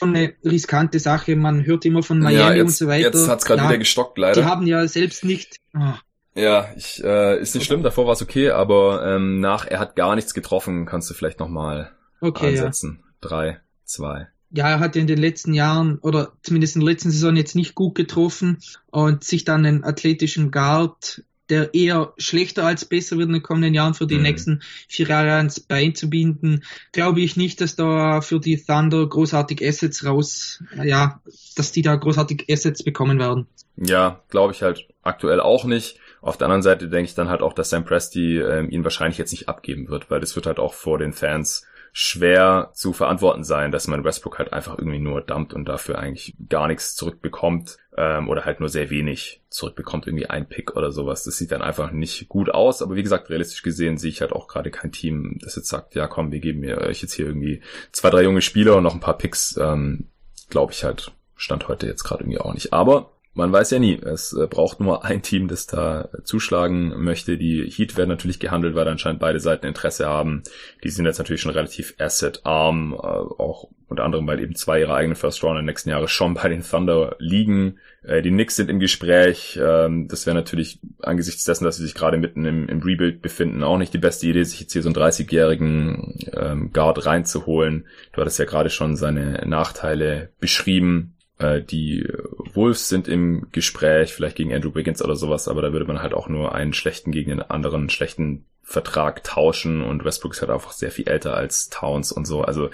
eine 0.00 0.34
riskante 0.44 0.98
Sache. 0.98 1.36
Man 1.36 1.66
hört 1.66 1.84
immer 1.84 2.02
von 2.02 2.20
Miami 2.20 2.38
ja, 2.38 2.52
jetzt, 2.54 2.64
und 2.64 2.70
so 2.72 2.86
weiter. 2.86 3.06
Jetzt 3.08 3.28
hat's 3.28 3.44
gerade 3.44 3.62
ja, 3.62 3.68
wieder 3.68 3.78
gestockt, 3.78 4.18
leider. 4.18 4.40
Die 4.40 4.46
haben 4.46 4.66
ja 4.66 4.86
selbst 4.88 5.24
nicht. 5.24 5.56
Oh. 5.74 5.94
Ja, 6.34 6.68
ich, 6.76 7.02
äh, 7.02 7.40
ist 7.40 7.54
nicht 7.54 7.66
schlimm, 7.66 7.82
davor 7.82 8.06
war 8.06 8.12
es 8.12 8.22
okay, 8.22 8.50
aber 8.50 9.04
ähm, 9.06 9.40
nach 9.40 9.66
er 9.66 9.80
hat 9.80 9.96
gar 9.96 10.14
nichts 10.14 10.34
getroffen, 10.34 10.86
kannst 10.86 11.10
du 11.10 11.14
vielleicht 11.14 11.40
nochmal 11.40 11.90
okay, 12.20 12.50
ansetzen. 12.50 13.00
Ja. 13.02 13.08
Drei, 13.20 13.60
zwei. 13.84 14.28
Ja, 14.50 14.70
er 14.70 14.80
hat 14.80 14.96
in 14.96 15.06
den 15.06 15.18
letzten 15.18 15.52
Jahren 15.52 15.98
oder 15.98 16.32
zumindest 16.42 16.76
in 16.76 16.80
der 16.80 16.90
letzten 16.90 17.10
Saison 17.10 17.36
jetzt 17.36 17.54
nicht 17.54 17.74
gut 17.74 17.94
getroffen 17.94 18.58
und 18.90 19.24
sich 19.24 19.44
dann 19.44 19.66
einen 19.66 19.84
athletischen 19.84 20.50
Guard 20.50 21.22
der 21.50 21.74
eher 21.74 22.12
schlechter 22.18 22.64
als 22.64 22.84
besser 22.84 23.16
wird 23.16 23.28
in 23.28 23.34
den 23.34 23.42
kommenden 23.42 23.74
Jahren 23.74 23.94
für 23.94 24.06
die 24.06 24.16
mhm. 24.16 24.22
nächsten 24.22 24.62
vier 24.88 25.08
Jahre 25.08 25.32
ans 25.32 25.60
Bein 25.60 25.94
zu 25.94 26.10
binden, 26.10 26.64
glaube 26.92 27.20
ich 27.20 27.36
nicht, 27.36 27.60
dass 27.60 27.76
da 27.76 28.20
für 28.20 28.40
die 28.40 28.62
Thunder 28.62 29.06
großartig 29.06 29.66
Assets 29.66 30.04
raus, 30.04 30.62
ja, 30.82 31.20
dass 31.56 31.72
die 31.72 31.82
da 31.82 31.96
großartig 31.96 32.46
Assets 32.50 32.82
bekommen 32.82 33.18
werden. 33.18 33.46
Ja, 33.76 34.22
glaube 34.28 34.52
ich 34.52 34.62
halt 34.62 34.88
aktuell 35.02 35.40
auch 35.40 35.64
nicht. 35.64 35.98
Auf 36.20 36.36
der 36.36 36.46
anderen 36.46 36.62
Seite 36.62 36.88
denke 36.88 37.08
ich 37.08 37.14
dann 37.14 37.28
halt 37.28 37.42
auch, 37.42 37.52
dass 37.52 37.70
Sam 37.70 37.84
Presti 37.84 38.38
äh, 38.38 38.66
ihn 38.66 38.82
wahrscheinlich 38.82 39.18
jetzt 39.18 39.30
nicht 39.30 39.48
abgeben 39.48 39.88
wird, 39.88 40.10
weil 40.10 40.20
das 40.20 40.34
wird 40.34 40.46
halt 40.46 40.58
auch 40.58 40.74
vor 40.74 40.98
den 40.98 41.12
Fans 41.12 41.64
schwer 41.92 42.70
zu 42.74 42.92
verantworten 42.92 43.44
sein, 43.44 43.72
dass 43.72 43.86
man 43.86 44.04
Westbrook 44.04 44.38
halt 44.38 44.52
einfach 44.52 44.78
irgendwie 44.78 44.98
nur 44.98 45.20
dumpt 45.22 45.54
und 45.54 45.64
dafür 45.66 45.98
eigentlich 45.98 46.34
gar 46.48 46.68
nichts 46.68 46.94
zurückbekommt 46.94 47.78
ähm, 47.98 48.28
oder 48.28 48.44
halt 48.44 48.60
nur 48.60 48.68
sehr 48.68 48.90
wenig 48.90 49.42
zurückbekommt, 49.50 50.06
irgendwie 50.06 50.30
ein 50.30 50.48
Pick 50.48 50.76
oder 50.76 50.92
sowas. 50.92 51.24
Das 51.24 51.36
sieht 51.36 51.50
dann 51.50 51.62
einfach 51.62 51.90
nicht 51.90 52.28
gut 52.28 52.48
aus. 52.48 52.80
Aber 52.80 52.94
wie 52.94 53.02
gesagt, 53.02 53.28
realistisch 53.28 53.62
gesehen 53.62 53.98
sehe 53.98 54.10
ich 54.10 54.20
halt 54.20 54.32
auch 54.32 54.46
gerade 54.46 54.70
kein 54.70 54.92
Team, 54.92 55.38
das 55.42 55.56
jetzt 55.56 55.68
sagt, 55.68 55.96
ja 55.96 56.06
komm, 56.06 56.30
wir 56.30 56.38
geben 56.38 56.60
mir 56.60 56.78
euch 56.78 57.02
jetzt 57.02 57.14
hier 57.14 57.26
irgendwie 57.26 57.60
zwei, 57.90 58.10
drei 58.10 58.22
junge 58.22 58.40
Spieler 58.40 58.76
und 58.76 58.84
noch 58.84 58.94
ein 58.94 59.00
paar 59.00 59.18
Picks. 59.18 59.56
Ähm, 59.56 60.06
Glaube 60.48 60.72
ich 60.72 60.84
halt, 60.84 61.12
stand 61.34 61.66
heute 61.66 61.86
jetzt 61.86 62.04
gerade 62.04 62.22
irgendwie 62.22 62.38
auch 62.38 62.54
nicht. 62.54 62.72
Aber 62.72 63.10
man 63.38 63.52
weiß 63.52 63.70
ja 63.70 63.78
nie. 63.78 63.94
Es 63.94 64.32
äh, 64.32 64.48
braucht 64.48 64.80
nur 64.80 65.04
ein 65.04 65.22
Team, 65.22 65.46
das 65.46 65.68
da 65.68 66.08
zuschlagen 66.24 66.92
möchte. 67.02 67.38
Die 67.38 67.70
Heat 67.70 67.96
werden 67.96 68.10
natürlich 68.10 68.40
gehandelt, 68.40 68.74
weil 68.74 68.88
anscheinend 68.88 69.20
beide 69.20 69.38
Seiten 69.38 69.64
Interesse 69.64 70.06
haben. 70.06 70.42
Die 70.82 70.90
sind 70.90 71.06
jetzt 71.06 71.18
natürlich 71.18 71.40
schon 71.40 71.52
relativ 71.52 71.94
asset-arm, 71.98 72.94
äh, 72.94 72.96
auch 72.96 73.68
unter 73.86 74.02
anderem, 74.02 74.26
weil 74.26 74.40
eben 74.40 74.56
zwei 74.56 74.80
ihrer 74.80 74.96
eigenen 74.96 75.14
First 75.14 75.44
Round 75.44 75.52
in 75.52 75.58
den 75.62 75.66
nächsten 75.66 75.88
Jahren 75.88 76.08
schon 76.08 76.34
bei 76.34 76.48
den 76.48 76.62
Thunder 76.62 77.14
liegen. 77.20 77.78
Äh, 78.02 78.22
die 78.22 78.30
Knicks 78.30 78.56
sind 78.56 78.70
im 78.70 78.80
Gespräch. 78.80 79.56
Ähm, 79.62 80.08
das 80.08 80.26
wäre 80.26 80.34
natürlich 80.34 80.80
angesichts 81.00 81.44
dessen, 81.44 81.64
dass 81.64 81.76
sie 81.76 81.84
sich 81.84 81.94
gerade 81.94 82.16
mitten 82.16 82.44
im, 82.44 82.68
im, 82.68 82.82
Rebuild 82.82 83.22
befinden, 83.22 83.62
auch 83.62 83.78
nicht 83.78 83.94
die 83.94 83.98
beste 83.98 84.26
Idee, 84.26 84.42
sich 84.42 84.60
jetzt 84.60 84.72
hier 84.72 84.82
so 84.82 84.88
einen 84.88 84.96
30-jährigen 84.96 86.18
ähm, 86.32 86.72
Guard 86.72 87.06
reinzuholen. 87.06 87.86
Du 88.12 88.20
hattest 88.20 88.40
ja 88.40 88.46
gerade 88.46 88.68
schon 88.68 88.96
seine 88.96 89.44
Nachteile 89.46 90.30
beschrieben 90.40 91.14
äh, 91.38 91.62
die 91.62 92.06
Wolves 92.54 92.88
sind 92.88 93.08
im 93.08 93.48
Gespräch, 93.52 94.12
vielleicht 94.12 94.36
gegen 94.36 94.52
Andrew 94.52 94.74
Wiggins 94.74 95.02
oder 95.02 95.16
sowas, 95.16 95.48
aber 95.48 95.62
da 95.62 95.72
würde 95.72 95.86
man 95.86 96.02
halt 96.02 96.14
auch 96.14 96.28
nur 96.28 96.54
einen 96.54 96.72
schlechten 96.72 97.12
gegen 97.12 97.30
den 97.30 97.42
anderen 97.42 97.90
schlechten 97.90 98.44
Vertrag 98.62 99.24
tauschen 99.24 99.82
und 99.82 100.04
Westbrook 100.04 100.34
ist 100.34 100.42
halt 100.42 100.50
einfach 100.50 100.72
sehr 100.72 100.90
viel 100.90 101.08
älter 101.08 101.34
als 101.34 101.70
Towns 101.70 102.12
und 102.12 102.26
so. 102.26 102.42
Also 102.42 102.68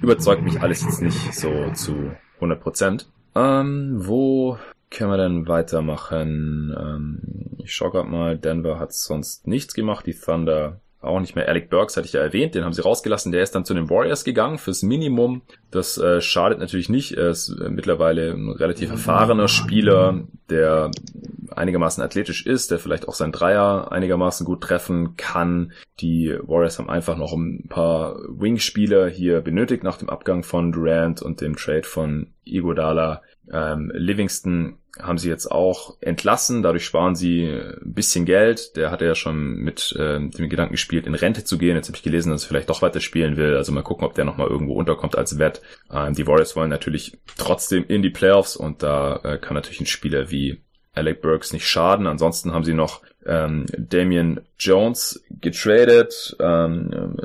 überzeugt 0.00 0.42
mich 0.42 0.60
alles 0.60 0.84
jetzt 0.84 1.02
nicht 1.02 1.34
so 1.34 1.72
zu 1.72 2.12
100 2.36 2.60
Prozent. 2.60 3.08
Ähm, 3.34 3.94
wo 3.96 4.58
können 4.90 5.10
wir 5.10 5.16
denn 5.16 5.48
weitermachen? 5.48 6.76
Ähm, 6.78 7.56
ich 7.58 7.74
schau 7.74 7.90
grad 7.90 8.06
mal, 8.06 8.38
Denver 8.38 8.78
hat 8.78 8.92
sonst 8.92 9.46
nichts 9.46 9.74
gemacht, 9.74 10.06
die 10.06 10.14
Thunder 10.14 10.80
auch 11.00 11.20
nicht 11.20 11.34
mehr. 11.34 11.48
Alec 11.48 11.70
Burks 11.70 11.96
hatte 11.96 12.06
ich 12.06 12.12
ja 12.12 12.20
erwähnt, 12.20 12.54
den 12.54 12.64
haben 12.64 12.72
sie 12.72 12.82
rausgelassen. 12.82 13.32
Der 13.32 13.42
ist 13.42 13.54
dann 13.54 13.64
zu 13.64 13.74
den 13.74 13.88
Warriors 13.88 14.24
gegangen 14.24 14.58
fürs 14.58 14.82
Minimum. 14.82 15.42
Das 15.70 15.96
äh, 15.98 16.20
schadet 16.20 16.58
natürlich 16.58 16.88
nicht. 16.88 17.12
Er 17.12 17.30
ist 17.30 17.48
äh, 17.48 17.70
mittlerweile 17.70 18.32
ein 18.32 18.50
relativ 18.50 18.90
erfahrener 18.90 19.48
Spieler, 19.48 20.24
der 20.50 20.90
einigermaßen 21.50 22.02
athletisch 22.02 22.44
ist, 22.46 22.70
der 22.70 22.78
vielleicht 22.78 23.08
auch 23.08 23.14
sein 23.14 23.32
Dreier 23.32 23.90
einigermaßen 23.92 24.44
gut 24.44 24.60
treffen 24.62 25.16
kann. 25.16 25.72
Die 26.00 26.36
Warriors 26.42 26.78
haben 26.78 26.90
einfach 26.90 27.16
noch 27.16 27.32
ein 27.32 27.66
paar 27.68 28.16
Wing-Spieler 28.28 29.08
hier 29.08 29.40
benötigt 29.40 29.82
nach 29.82 29.96
dem 29.96 30.10
Abgang 30.10 30.42
von 30.42 30.72
Durant 30.72 31.22
und 31.22 31.40
dem 31.40 31.56
Trade 31.56 31.84
von 31.84 32.28
Igodala. 32.44 33.22
Ähm, 33.52 33.90
Livingston 33.94 34.78
haben 34.98 35.18
sie 35.18 35.28
jetzt 35.28 35.50
auch 35.50 35.96
entlassen. 36.00 36.62
Dadurch 36.62 36.84
sparen 36.84 37.14
sie 37.14 37.46
ein 37.46 37.94
bisschen 37.94 38.24
Geld. 38.24 38.76
Der 38.76 38.90
hatte 38.90 39.04
ja 39.04 39.14
schon 39.14 39.56
mit 39.56 39.94
äh, 39.98 40.18
dem 40.18 40.48
Gedanken 40.48 40.72
gespielt, 40.72 41.06
in 41.06 41.14
Rente 41.14 41.44
zu 41.44 41.58
gehen. 41.58 41.76
Jetzt 41.76 41.88
habe 41.88 41.96
ich 41.96 42.02
gelesen, 42.02 42.30
dass 42.30 42.44
er 42.44 42.48
vielleicht 42.48 42.70
doch 42.70 42.82
weiter 42.82 43.00
spielen 43.00 43.36
will. 43.36 43.56
Also 43.56 43.72
mal 43.72 43.82
gucken, 43.82 44.04
ob 44.04 44.14
der 44.14 44.24
nochmal 44.24 44.48
irgendwo 44.48 44.74
unterkommt 44.74 45.16
als 45.16 45.38
Wett. 45.38 45.62
Ähm, 45.92 46.14
die 46.14 46.26
Warriors 46.26 46.56
wollen 46.56 46.70
natürlich 46.70 47.18
trotzdem 47.36 47.84
in 47.86 48.02
die 48.02 48.10
Playoffs 48.10 48.56
und 48.56 48.82
da 48.82 49.20
äh, 49.22 49.38
kann 49.38 49.54
natürlich 49.54 49.80
ein 49.80 49.86
Spieler 49.86 50.30
wie 50.30 50.62
Alec 50.92 51.22
Burks 51.22 51.52
nicht 51.52 51.66
schaden. 51.66 52.06
Ansonsten 52.06 52.52
haben 52.52 52.64
sie 52.64 52.74
noch 52.74 53.02
ähm, 53.26 53.66
Damian 53.76 54.40
Jones 54.58 55.22
getradet. 55.30 56.36
Ähm, 56.40 57.16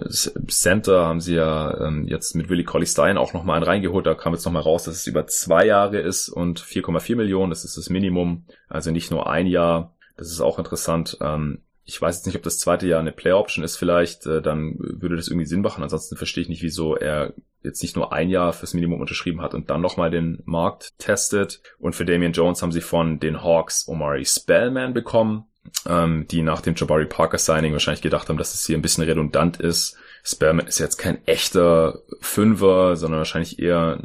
Center 0.47 1.05
haben 1.05 1.21
sie 1.21 1.35
ja 1.35 1.87
ähm, 1.87 2.07
jetzt 2.07 2.35
mit 2.35 2.49
Willie 2.49 2.65
Colley 2.65 2.85
Stein 2.85 3.17
auch 3.17 3.33
nochmal 3.33 3.57
einen 3.57 3.65
reingeholt. 3.65 4.05
Da 4.05 4.13
kam 4.13 4.33
jetzt 4.33 4.45
nochmal 4.45 4.61
raus, 4.61 4.83
dass 4.83 4.95
es 4.95 5.07
über 5.07 5.27
zwei 5.27 5.65
Jahre 5.65 5.99
ist 5.99 6.29
und 6.29 6.61
4,4 6.61 7.15
Millionen. 7.15 7.49
Das 7.49 7.65
ist 7.65 7.77
das 7.77 7.89
Minimum. 7.89 8.45
Also 8.69 8.91
nicht 8.91 9.11
nur 9.11 9.29
ein 9.29 9.47
Jahr. 9.47 9.93
Das 10.17 10.29
ist 10.29 10.41
auch 10.41 10.59
interessant. 10.59 11.17
Ähm, 11.21 11.59
ich 11.85 12.01
weiß 12.01 12.17
jetzt 12.17 12.25
nicht, 12.25 12.35
ob 12.35 12.43
das 12.43 12.57
zweite 12.57 12.87
Jahr 12.87 12.99
eine 12.99 13.11
Player 13.11 13.37
Option 13.37 13.63
ist 13.63 13.77
vielleicht, 13.77 14.25
äh, 14.25 14.41
dann 14.41 14.75
würde 14.79 15.15
das 15.15 15.27
irgendwie 15.27 15.45
Sinn 15.45 15.61
machen. 15.61 15.83
Ansonsten 15.83 16.17
verstehe 16.17 16.41
ich 16.41 16.49
nicht, 16.49 16.63
wieso 16.63 16.95
er 16.95 17.33
jetzt 17.61 17.81
nicht 17.81 17.95
nur 17.95 18.11
ein 18.11 18.29
Jahr 18.29 18.53
fürs 18.53 18.73
Minimum 18.73 19.01
unterschrieben 19.01 19.41
hat 19.41 19.53
und 19.53 19.69
dann 19.69 19.81
nochmal 19.81 20.09
den 20.09 20.41
Markt 20.45 20.97
testet. 20.97 21.61
Und 21.79 21.95
für 21.95 22.05
Damian 22.05 22.31
Jones 22.31 22.61
haben 22.61 22.71
sie 22.71 22.81
von 22.81 23.19
den 23.19 23.43
Hawks 23.43 23.87
Omari 23.87 24.25
Spellman 24.25 24.93
bekommen, 24.93 25.45
ähm, 25.87 26.27
die 26.29 26.41
nach 26.41 26.61
dem 26.61 26.75
Jabari 26.75 27.05
Parker 27.05 27.37
Signing 27.37 27.73
wahrscheinlich 27.73 28.01
gedacht 28.01 28.29
haben, 28.29 28.37
dass 28.37 28.53
es 28.55 28.65
hier 28.65 28.77
ein 28.77 28.83
bisschen 28.83 29.03
redundant 29.03 29.57
ist. 29.59 29.97
Spellman 30.23 30.65
ist 30.65 30.79
jetzt 30.79 30.97
kein 30.97 31.25
echter 31.27 31.99
Fünfer, 32.19 32.95
sondern 32.95 33.19
wahrscheinlich 33.19 33.59
eher 33.59 33.99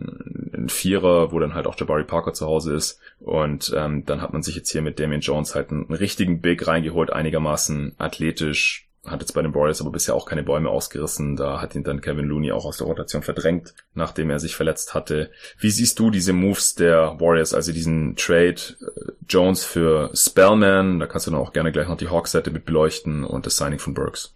ein 0.60 0.68
Vierer, 0.68 1.32
wo 1.32 1.38
dann 1.38 1.54
halt 1.54 1.66
auch 1.66 1.78
Jabari 1.78 2.04
Parker 2.04 2.32
zu 2.32 2.46
Hause 2.46 2.74
ist. 2.74 3.00
Und 3.18 3.72
ähm, 3.76 4.04
dann 4.06 4.20
hat 4.20 4.32
man 4.32 4.42
sich 4.42 4.54
jetzt 4.54 4.70
hier 4.70 4.82
mit 4.82 5.00
Damian 5.00 5.20
Jones 5.20 5.54
halt 5.54 5.70
einen, 5.70 5.92
richtigen 5.92 6.40
Big 6.40 6.66
reingeholt, 6.66 7.12
einigermaßen 7.12 7.94
athletisch, 7.98 8.88
hat 9.06 9.20
jetzt 9.20 9.32
bei 9.32 9.40
den 9.40 9.54
Warriors 9.54 9.80
aber 9.80 9.90
bisher 9.90 10.14
auch 10.14 10.26
keine 10.26 10.42
Bäume 10.42 10.68
ausgerissen. 10.68 11.36
Da 11.36 11.60
hat 11.60 11.74
ihn 11.74 11.84
dann 11.84 12.02
Kevin 12.02 12.26
Looney 12.26 12.52
auch 12.52 12.66
aus 12.66 12.76
der 12.76 12.86
Rotation 12.86 13.22
verdrängt, 13.22 13.74
nachdem 13.94 14.28
er 14.28 14.38
sich 14.38 14.54
verletzt 14.54 14.94
hatte. 14.94 15.30
Wie 15.58 15.70
siehst 15.70 15.98
du 15.98 16.10
diese 16.10 16.34
Moves 16.34 16.74
der 16.74 17.16
Warriors, 17.18 17.54
also 17.54 17.72
diesen 17.72 18.14
Trade 18.16 18.56
äh, 18.56 19.12
Jones 19.26 19.64
für 19.64 20.10
Spellman? 20.12 21.00
Da 21.00 21.06
kannst 21.06 21.26
du 21.26 21.30
dann 21.30 21.40
auch 21.40 21.52
gerne 21.52 21.72
gleich 21.72 21.88
noch 21.88 21.96
die 21.96 22.08
Hawks-Seite 22.08 22.50
mit 22.50 22.66
beleuchten 22.66 23.24
und 23.24 23.46
das 23.46 23.56
Signing 23.56 23.78
von 23.78 23.94
Burks. 23.94 24.34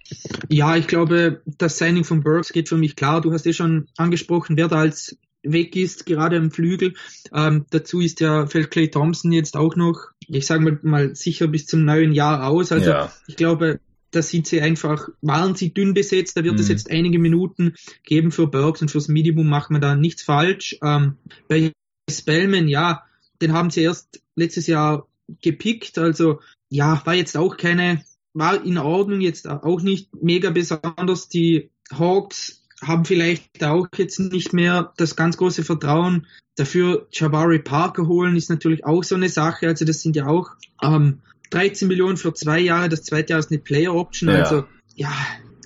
Ja, 0.49 0.77
ich 0.77 0.87
glaube, 0.87 1.43
das 1.45 1.77
Signing 1.77 2.05
von 2.05 2.23
Burks 2.23 2.53
geht 2.53 2.71
für 2.71 2.79
mich 2.79 2.97
klar. 2.97 3.21
Du 3.21 3.33
hast 3.33 3.47
eh 3.47 3.53
schon 3.53 3.89
angesprochen, 3.99 4.57
wer 4.57 4.69
da 4.69 4.77
als 4.77 5.19
weg 5.45 5.77
ist, 5.77 6.07
gerade 6.07 6.37
am 6.37 6.51
Flügel. 6.51 6.95
Ähm, 7.33 7.67
dazu 7.71 8.01
ist 8.01 8.21
ja, 8.21 8.47
fällt 8.47 8.71
Clay 8.71 8.91
Thompson 8.91 9.33
jetzt 9.33 9.57
auch 9.57 9.77
noch, 9.77 10.09
ich 10.27 10.47
sage 10.47 10.65
mal, 10.65 10.79
mal 10.83 11.15
sicher 11.15 11.49
bis 11.49 11.67
zum 11.67 11.85
neuen 11.85 12.13
Jahr 12.13 12.49
aus. 12.49 12.73
Also 12.73 12.91
ja. 12.91 13.13
ich 13.27 13.37
glaube, 13.37 13.81
da 14.11 14.23
sind 14.23 14.47
sie 14.47 14.61
einfach, 14.61 15.09
waren 15.23 15.55
sie 15.55 15.75
dünn 15.75 15.95
besetzt, 15.95 16.37
da 16.37 16.45
wird 16.45 16.55
mhm. 16.55 16.61
es 16.61 16.69
jetzt 16.69 16.91
einige 16.91 17.19
Minuten 17.19 17.75
geben 18.05 18.31
für 18.31 18.47
Burks 18.47 18.81
und 18.83 18.91
fürs 18.91 19.09
Minimum 19.09 19.49
macht 19.49 19.71
man 19.71 19.81
da 19.81 19.97
nichts 19.97 20.23
falsch. 20.23 20.77
Ähm, 20.83 21.17
bei 21.49 21.73
Spellman, 22.11 22.69
ja, 22.69 23.03
den 23.43 23.53
haben 23.53 23.71
sie 23.71 23.83
erst 23.83 24.23
letztes 24.37 24.67
Jahr 24.67 25.09
gepickt, 25.41 25.99
also 25.99 26.41
ja, 26.69 27.03
war 27.05 27.15
jetzt 27.15 27.37
auch 27.37 27.57
keine, 27.57 28.03
war 28.33 28.65
in 28.65 28.79
Ordnung, 28.79 29.21
jetzt 29.21 29.49
auch 29.49 29.81
nicht 29.81 30.11
mega 30.23 30.51
besonders. 30.51 31.29
Die 31.29 31.71
Hawks 31.93 32.64
haben 32.83 33.05
vielleicht 33.05 33.63
auch 33.65 33.87
jetzt 33.97 34.19
nicht 34.19 34.53
mehr 34.53 34.93
das 34.97 35.17
ganz 35.17 35.37
große 35.37 35.65
Vertrauen. 35.65 36.27
Dafür 36.57 37.07
Jabari 37.13 37.59
Parker 37.59 38.07
holen 38.07 38.37
ist 38.37 38.51
natürlich 38.51 38.85
auch 38.85 39.03
so 39.05 39.15
eine 39.15 39.29
Sache. 39.29 39.67
Also 39.67 39.85
das 39.85 40.03
sind 40.03 40.17
ja 40.17 40.27
auch 40.27 40.51
ähm, 40.83 41.19
13 41.51 41.89
Millionen 41.89 42.17
für 42.17 42.35
zwei 42.35 42.61
Jahre. 42.61 42.89
Das 42.89 43.03
zweite 43.03 43.33
Jahr 43.33 43.41
ist 43.41 43.51
eine 43.51 43.61
Player 43.61 43.95
Option. 43.95 44.29
Ja. 44.29 44.43
Also 44.43 44.65
ja, 44.95 45.13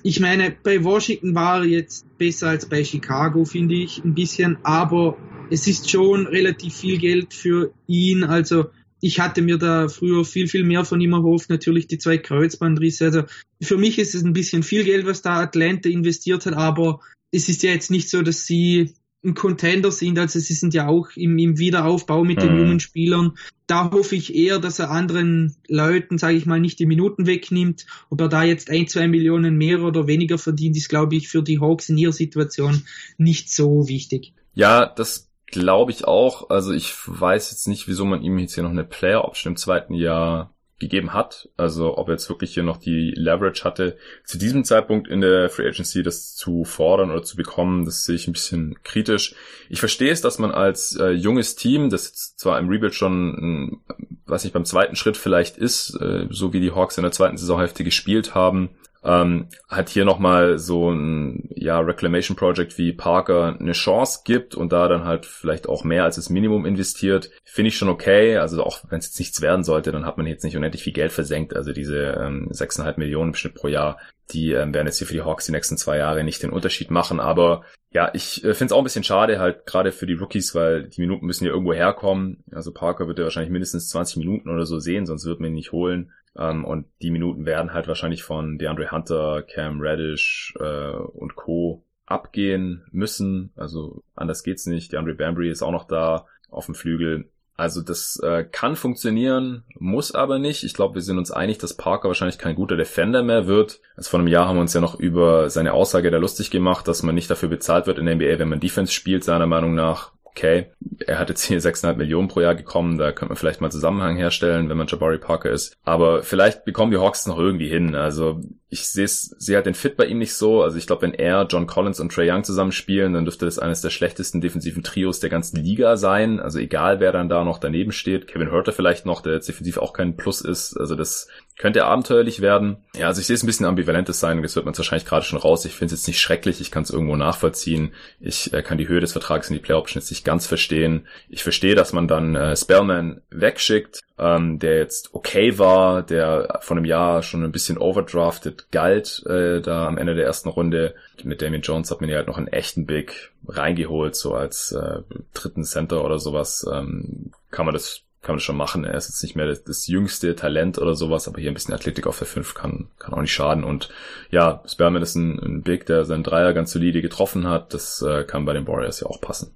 ich 0.03 0.19
meine, 0.19 0.51
bei 0.51 0.83
Washington 0.83 1.35
war 1.35 1.63
jetzt 1.63 2.05
besser 2.17 2.49
als 2.49 2.67
bei 2.67 2.83
Chicago, 2.83 3.45
finde 3.45 3.75
ich, 3.75 4.03
ein 4.03 4.15
bisschen. 4.15 4.57
Aber 4.63 5.17
es 5.49 5.67
ist 5.67 5.89
schon 5.89 6.27
relativ 6.27 6.75
viel 6.75 6.97
Geld 6.97 7.33
für 7.33 7.73
ihn. 7.87 8.23
Also 8.23 8.69
ich 9.01 9.19
hatte 9.19 9.41
mir 9.41 9.57
da 9.57 9.87
früher 9.87 10.25
viel, 10.25 10.47
viel 10.47 10.63
mehr 10.63 10.85
von 10.85 10.99
ihm 11.01 11.13
erhofft. 11.13 11.49
Natürlich 11.49 11.87
die 11.87 11.97
zwei 11.97 12.17
Kreuzbandrisse. 12.17 13.05
Also 13.05 13.23
für 13.61 13.77
mich 13.77 13.99
ist 13.99 14.15
es 14.15 14.23
ein 14.23 14.33
bisschen 14.33 14.63
viel 14.63 14.83
Geld, 14.83 15.05
was 15.05 15.21
da 15.21 15.39
Atlanta 15.39 15.89
investiert 15.89 16.45
hat, 16.45 16.53
aber 16.53 16.99
es 17.31 17.49
ist 17.49 17.63
ja 17.63 17.71
jetzt 17.71 17.91
nicht 17.91 18.09
so, 18.09 18.21
dass 18.21 18.45
sie 18.45 18.93
ein 19.23 19.33
Contender 19.33 19.91
sind, 19.91 20.17
also 20.17 20.39
sie 20.39 20.53
sind 20.53 20.73
ja 20.73 20.87
auch 20.87 21.09
im, 21.15 21.37
im 21.37 21.57
Wiederaufbau 21.57 22.23
mit 22.23 22.41
den 22.41 22.53
mhm. 22.53 22.59
jungen 22.59 22.79
Spielern. 22.79 23.33
Da 23.67 23.91
hoffe 23.91 24.15
ich 24.15 24.33
eher, 24.33 24.59
dass 24.59 24.79
er 24.79 24.91
anderen 24.91 25.55
Leuten, 25.67 26.17
sage 26.17 26.37
ich 26.37 26.45
mal, 26.45 26.59
nicht 26.59 26.79
die 26.79 26.85
Minuten 26.85 27.27
wegnimmt. 27.27 27.85
Ob 28.09 28.21
er 28.21 28.29
da 28.29 28.43
jetzt 28.43 28.69
ein, 28.69 28.87
zwei 28.87 29.07
Millionen 29.07 29.57
mehr 29.57 29.81
oder 29.81 30.07
weniger 30.07 30.37
verdient, 30.37 30.77
ist, 30.77 30.87
glaube 30.87 31.17
ich, 31.17 31.27
für 31.27 31.43
die 31.43 31.59
Hawks 31.59 31.89
in 31.89 31.97
ihrer 31.97 32.13
Situation 32.13 32.83
nicht 33.17 33.51
so 33.51 33.87
wichtig. 33.89 34.33
Ja, 34.55 34.85
das 34.85 35.28
Glaube 35.51 35.91
ich 35.91 36.05
auch. 36.05 36.49
Also 36.49 36.73
ich 36.73 36.93
weiß 37.05 37.51
jetzt 37.51 37.67
nicht, 37.67 37.87
wieso 37.87 38.05
man 38.05 38.21
ihm 38.21 38.37
jetzt 38.37 38.53
hier 38.53 38.63
noch 38.63 38.69
eine 38.69 38.83
Player 38.83 39.25
Option 39.25 39.53
im 39.53 39.57
zweiten 39.57 39.93
Jahr 39.93 40.53
gegeben 40.79 41.13
hat. 41.13 41.49
Also 41.57 41.97
ob 41.97 42.07
er 42.07 42.13
jetzt 42.13 42.29
wirklich 42.29 42.53
hier 42.53 42.63
noch 42.63 42.77
die 42.77 43.11
Leverage 43.15 43.63
hatte, 43.63 43.97
zu 44.23 44.37
diesem 44.37 44.63
Zeitpunkt 44.63 45.07
in 45.07 45.21
der 45.21 45.49
Free 45.49 45.67
Agency 45.67 46.03
das 46.03 46.35
zu 46.35 46.63
fordern 46.63 47.11
oder 47.11 47.21
zu 47.21 47.35
bekommen, 47.35 47.85
das 47.85 48.05
sehe 48.05 48.15
ich 48.15 48.27
ein 48.27 48.33
bisschen 48.33 48.75
kritisch. 48.83 49.35
Ich 49.69 49.79
verstehe 49.79 50.11
es, 50.11 50.21
dass 50.21 50.39
man 50.39 50.51
als 50.51 50.95
äh, 50.95 51.09
junges 51.09 51.55
Team, 51.55 51.89
das 51.89 52.07
jetzt 52.07 52.39
zwar 52.39 52.57
im 52.59 52.69
Rebuild 52.69 52.95
schon, 52.95 53.81
äh, 53.89 54.01
weiß 54.25 54.45
nicht, 54.45 54.53
beim 54.53 54.65
zweiten 54.65 54.95
Schritt 54.95 55.17
vielleicht 55.17 55.57
ist, 55.57 55.95
äh, 55.99 56.27
so 56.29 56.53
wie 56.53 56.61
die 56.61 56.71
Hawks 56.71 56.97
in 56.97 57.03
der 57.03 57.11
zweiten 57.11 57.37
Saisonhälfte 57.37 57.83
gespielt 57.83 58.33
haben, 58.33 58.69
ähm, 59.03 59.47
hat 59.67 59.89
hier 59.89 60.05
nochmal 60.05 60.57
so 60.57 60.91
ein 60.91 61.49
ja, 61.55 61.79
Reclamation 61.79 62.35
Project 62.35 62.77
wie 62.77 62.93
Parker 62.93 63.57
eine 63.59 63.71
Chance 63.71 64.21
gibt 64.25 64.55
und 64.55 64.71
da 64.73 64.87
dann 64.87 65.05
halt 65.05 65.25
vielleicht 65.25 65.69
auch 65.69 65.83
mehr 65.83 66.03
als 66.03 66.17
das 66.17 66.29
Minimum 66.29 66.65
investiert, 66.65 67.29
finde 67.45 67.69
ich 67.69 67.77
schon 67.77 67.89
okay. 67.89 68.37
Also 68.37 68.63
auch 68.63 68.79
wenn 68.89 68.99
es 68.99 69.07
jetzt 69.07 69.19
nichts 69.19 69.41
werden 69.41 69.63
sollte, 69.63 69.91
dann 69.91 70.05
hat 70.05 70.17
man 70.17 70.27
jetzt 70.27 70.43
nicht 70.43 70.57
unendlich 70.57 70.83
viel 70.83 70.93
Geld 70.93 71.11
versenkt. 71.11 71.55
Also 71.55 71.71
diese 71.71 72.17
ähm, 72.19 72.49
6,5 72.51 72.99
Millionen 72.99 73.29
im 73.29 73.35
Schnitt 73.35 73.55
pro 73.55 73.67
Jahr, 73.67 73.97
die 74.31 74.51
ähm, 74.51 74.73
werden 74.73 74.87
jetzt 74.87 74.97
hier 74.99 75.07
für 75.07 75.13
die 75.13 75.23
Hawks 75.23 75.45
die 75.45 75.51
nächsten 75.51 75.77
zwei 75.77 75.97
Jahre 75.97 76.23
nicht 76.23 76.43
den 76.43 76.51
Unterschied 76.51 76.91
machen. 76.91 77.19
Aber 77.19 77.63
ja, 77.91 78.11
ich 78.13 78.43
äh, 78.43 78.53
finde 78.53 78.65
es 78.65 78.71
auch 78.71 78.79
ein 78.79 78.83
bisschen 78.83 79.03
schade, 79.03 79.39
halt 79.39 79.65
gerade 79.65 79.91
für 79.91 80.05
die 80.05 80.13
Rookies, 80.13 80.53
weil 80.53 80.87
die 80.87 81.01
Minuten 81.01 81.25
müssen 81.25 81.45
ja 81.45 81.51
irgendwo 81.51 81.73
herkommen. 81.73 82.43
Also 82.51 82.71
Parker 82.71 83.07
wird 83.07 83.17
ja 83.17 83.23
wahrscheinlich 83.23 83.51
mindestens 83.51 83.89
20 83.89 84.17
Minuten 84.17 84.49
oder 84.49 84.65
so 84.65 84.79
sehen, 84.79 85.05
sonst 85.05 85.25
wird 85.25 85.39
man 85.39 85.49
ihn 85.49 85.55
nicht 85.55 85.71
holen. 85.71 86.11
Ähm, 86.37 86.65
und 86.65 86.85
die 87.01 87.11
Minuten 87.11 87.45
werden 87.45 87.73
halt 87.73 87.87
wahrscheinlich 87.87 88.23
von 88.23 88.57
DeAndre 88.57 88.91
Hunter, 88.91 89.43
Cam 89.43 89.81
Reddish 89.81 90.53
äh, 90.59 90.91
und 90.91 91.35
Co. 91.35 91.83
abgehen 92.05 92.85
müssen. 92.91 93.51
Also 93.55 94.03
anders 94.15 94.43
geht's 94.43 94.67
nicht. 94.67 94.93
DeAndre 94.93 95.15
Bambry 95.15 95.49
ist 95.49 95.63
auch 95.63 95.71
noch 95.71 95.85
da 95.85 96.27
auf 96.49 96.65
dem 96.65 96.75
Flügel. 96.75 97.29
Also 97.59 97.81
das 97.81 98.17
äh, 98.23 98.45
kann 98.45 98.77
funktionieren, 98.77 99.63
muss 99.77 100.13
aber 100.15 100.39
nicht. 100.39 100.63
Ich 100.63 100.73
glaube, 100.73 100.95
wir 100.95 101.01
sind 101.01 101.17
uns 101.17 101.29
einig, 101.29 101.57
dass 101.57 101.75
Parker 101.75 102.07
wahrscheinlich 102.07 102.37
kein 102.37 102.55
guter 102.55 102.77
Defender 102.77 103.21
mehr 103.21 103.47
wird. 103.47 103.81
Also 103.97 104.11
vor 104.11 104.19
einem 104.19 104.29
Jahr 104.29 104.47
haben 104.47 104.55
wir 104.55 104.61
uns 104.61 104.73
ja 104.73 104.79
noch 104.79 104.97
über 104.97 105.49
seine 105.49 105.73
Aussage 105.73 106.09
da 106.09 106.17
lustig 106.17 106.51
gemacht, 106.51 106.87
dass 106.87 107.03
man 107.03 107.15
nicht 107.15 107.29
dafür 107.29 107.49
bezahlt 107.49 107.85
wird 107.85 107.99
in 107.99 108.05
der 108.05 108.15
NBA, 108.15 108.39
wenn 108.39 108.47
man 108.47 108.61
Defense 108.61 108.93
spielt, 108.93 109.25
seiner 109.25 109.45
Meinung 109.45 109.75
nach 109.75 110.11
okay, 110.23 110.67
er 111.05 111.19
hat 111.19 111.29
jetzt 111.29 111.43
hier 111.43 111.59
6,5 111.59 111.95
Millionen 111.95 112.29
pro 112.29 112.39
Jahr 112.39 112.55
gekommen, 112.55 112.97
da 112.97 113.11
könnte 113.11 113.31
man 113.31 113.35
vielleicht 113.35 113.59
mal 113.59 113.71
Zusammenhang 113.71 114.15
herstellen, 114.15 114.69
wenn 114.69 114.77
man 114.77 114.87
Jabari 114.87 115.17
Parker 115.17 115.49
ist. 115.49 115.75
Aber 115.83 116.23
vielleicht 116.23 116.63
bekommen 116.63 116.91
die 116.91 116.97
Hawks 116.97 117.25
noch 117.25 117.37
irgendwie 117.37 117.67
hin. 117.67 117.93
Also 117.93 118.39
ich 118.71 118.87
sehe 118.87 119.07
sehe 119.07 119.55
halt 119.55 119.65
den 119.65 119.73
Fit 119.73 119.97
bei 119.97 120.05
ihm 120.05 120.19
nicht 120.19 120.35
so. 120.35 120.61
Also 120.61 120.77
ich 120.77 120.85
glaube, 120.85 121.01
wenn 121.01 121.15
er, 121.15 121.47
John 121.49 121.65
Collins 121.65 121.99
und 121.99 122.11
Trey 122.11 122.29
Young 122.31 122.43
zusammen 122.43 122.71
spielen, 122.71 123.13
dann 123.13 123.25
dürfte 123.25 123.45
das 123.45 123.57
eines 123.57 123.81
der 123.81 123.89
schlechtesten 123.89 124.41
defensiven 124.41 124.83
Trios 124.83 125.19
der 125.19 125.31
ganzen 125.31 125.63
Liga 125.63 125.97
sein. 125.97 126.39
Also 126.39 126.59
egal, 126.59 126.99
wer 126.99 127.11
dann 127.11 127.29
da 127.29 127.43
noch 127.43 127.57
daneben 127.57 127.91
steht. 127.91 128.27
Kevin 128.27 128.51
Herter 128.51 128.71
vielleicht 128.71 129.07
noch, 129.07 129.21
der 129.21 129.33
jetzt 129.33 129.49
defensiv 129.49 129.79
auch 129.79 129.93
kein 129.93 130.17
Plus 130.17 130.41
ist. 130.41 130.77
Also 130.77 130.95
das 130.95 131.27
könnte 131.57 131.83
abenteuerlich 131.83 132.41
werden. 132.41 132.77
Ja, 132.95 133.07
also 133.07 133.21
ich 133.21 133.27
sehe 133.27 133.33
es 133.33 133.43
ein 133.43 133.47
bisschen 133.47 133.65
ambivalentes 133.65 134.19
sein. 134.19 134.41
Das 134.43 134.55
wird 134.55 134.65
man 134.65 134.77
wahrscheinlich 134.77 135.07
gerade 135.07 135.25
schon 135.25 135.39
raus. 135.39 135.65
Ich 135.65 135.73
finde 135.73 135.95
es 135.95 136.01
jetzt 136.01 136.07
nicht 136.07 136.21
schrecklich. 136.21 136.61
Ich 136.61 136.69
kann 136.69 136.83
es 136.83 136.91
irgendwo 136.91 137.15
nachvollziehen. 137.15 137.93
Ich 138.19 138.53
äh, 138.53 138.61
kann 138.61 138.77
die 138.77 138.87
Höhe 138.87 139.01
des 139.01 139.13
Vertrags 139.13 139.49
in 139.49 139.55
die 139.55 139.61
Play-Option 139.61 139.99
jetzt 139.99 140.11
nicht 140.11 140.23
ganz 140.23 140.45
verstehen. 140.45 141.07
Ich 141.27 141.41
verstehe, 141.41 141.73
dass 141.73 141.91
man 141.91 142.07
dann 142.07 142.35
äh, 142.35 142.55
Spellman 142.55 143.21
wegschickt, 143.31 144.01
ähm, 144.19 144.59
der 144.59 144.77
jetzt 144.77 145.13
okay 145.13 145.57
war, 145.57 146.03
der 146.03 146.59
von 146.61 146.77
einem 146.77 146.85
Jahr 146.85 147.23
schon 147.23 147.43
ein 147.43 147.51
bisschen 147.51 147.77
overdrafted 147.77 148.71
galt, 148.71 149.23
äh, 149.25 149.61
da 149.61 149.87
am 149.87 149.97
Ende 149.97 150.15
der 150.15 150.25
ersten 150.25 150.49
Runde. 150.49 150.95
Mit 151.23 151.41
Damien 151.41 151.61
Jones 151.61 151.91
hat 151.91 152.01
man 152.01 152.09
ja 152.09 152.17
halt 152.17 152.27
noch 152.27 152.37
einen 152.37 152.47
echten 152.47 152.85
Big 152.85 153.31
reingeholt, 153.47 154.15
so 154.15 154.33
als 154.33 154.71
äh, 154.71 155.01
dritten 155.33 155.63
Center 155.63 156.03
oder 156.03 156.19
sowas. 156.19 156.65
Ähm, 156.71 157.31
kann 157.51 157.65
man 157.65 157.73
das 157.73 158.03
kann 158.21 158.33
man 158.33 158.37
das 158.39 158.43
schon 158.43 158.57
machen. 158.57 158.83
Er 158.83 158.95
ist 158.95 159.07
jetzt 159.07 159.23
nicht 159.23 159.35
mehr 159.35 159.47
das, 159.47 159.63
das, 159.63 159.87
jüngste 159.87 160.35
Talent 160.35 160.77
oder 160.77 160.93
sowas, 160.93 161.27
aber 161.27 161.39
hier 161.39 161.49
ein 161.49 161.53
bisschen 161.53 161.73
Athletik 161.73 162.05
auf 162.05 162.17
der 162.17 162.27
5 162.27 162.53
kann, 162.53 162.87
kann 162.99 163.13
auch 163.13 163.21
nicht 163.21 163.33
schaden. 163.33 163.63
Und 163.63 163.89
ja, 164.29 164.61
Sperman 164.67 165.01
ist 165.01 165.15
ein, 165.15 165.39
ein 165.39 165.61
Big, 165.61 165.85
der 165.85 166.03
seinen 166.03 166.23
Dreier 166.23 166.53
ganz 166.53 166.71
solide 166.71 167.01
getroffen 167.01 167.47
hat. 167.47 167.73
Das 167.73 168.01
äh, 168.01 168.25
kann 168.25 168.43
bei 168.43 168.53
den 168.53 168.67
Warriors 168.67 168.99
ja 168.99 169.07
auch 169.07 169.21
passen. 169.21 169.55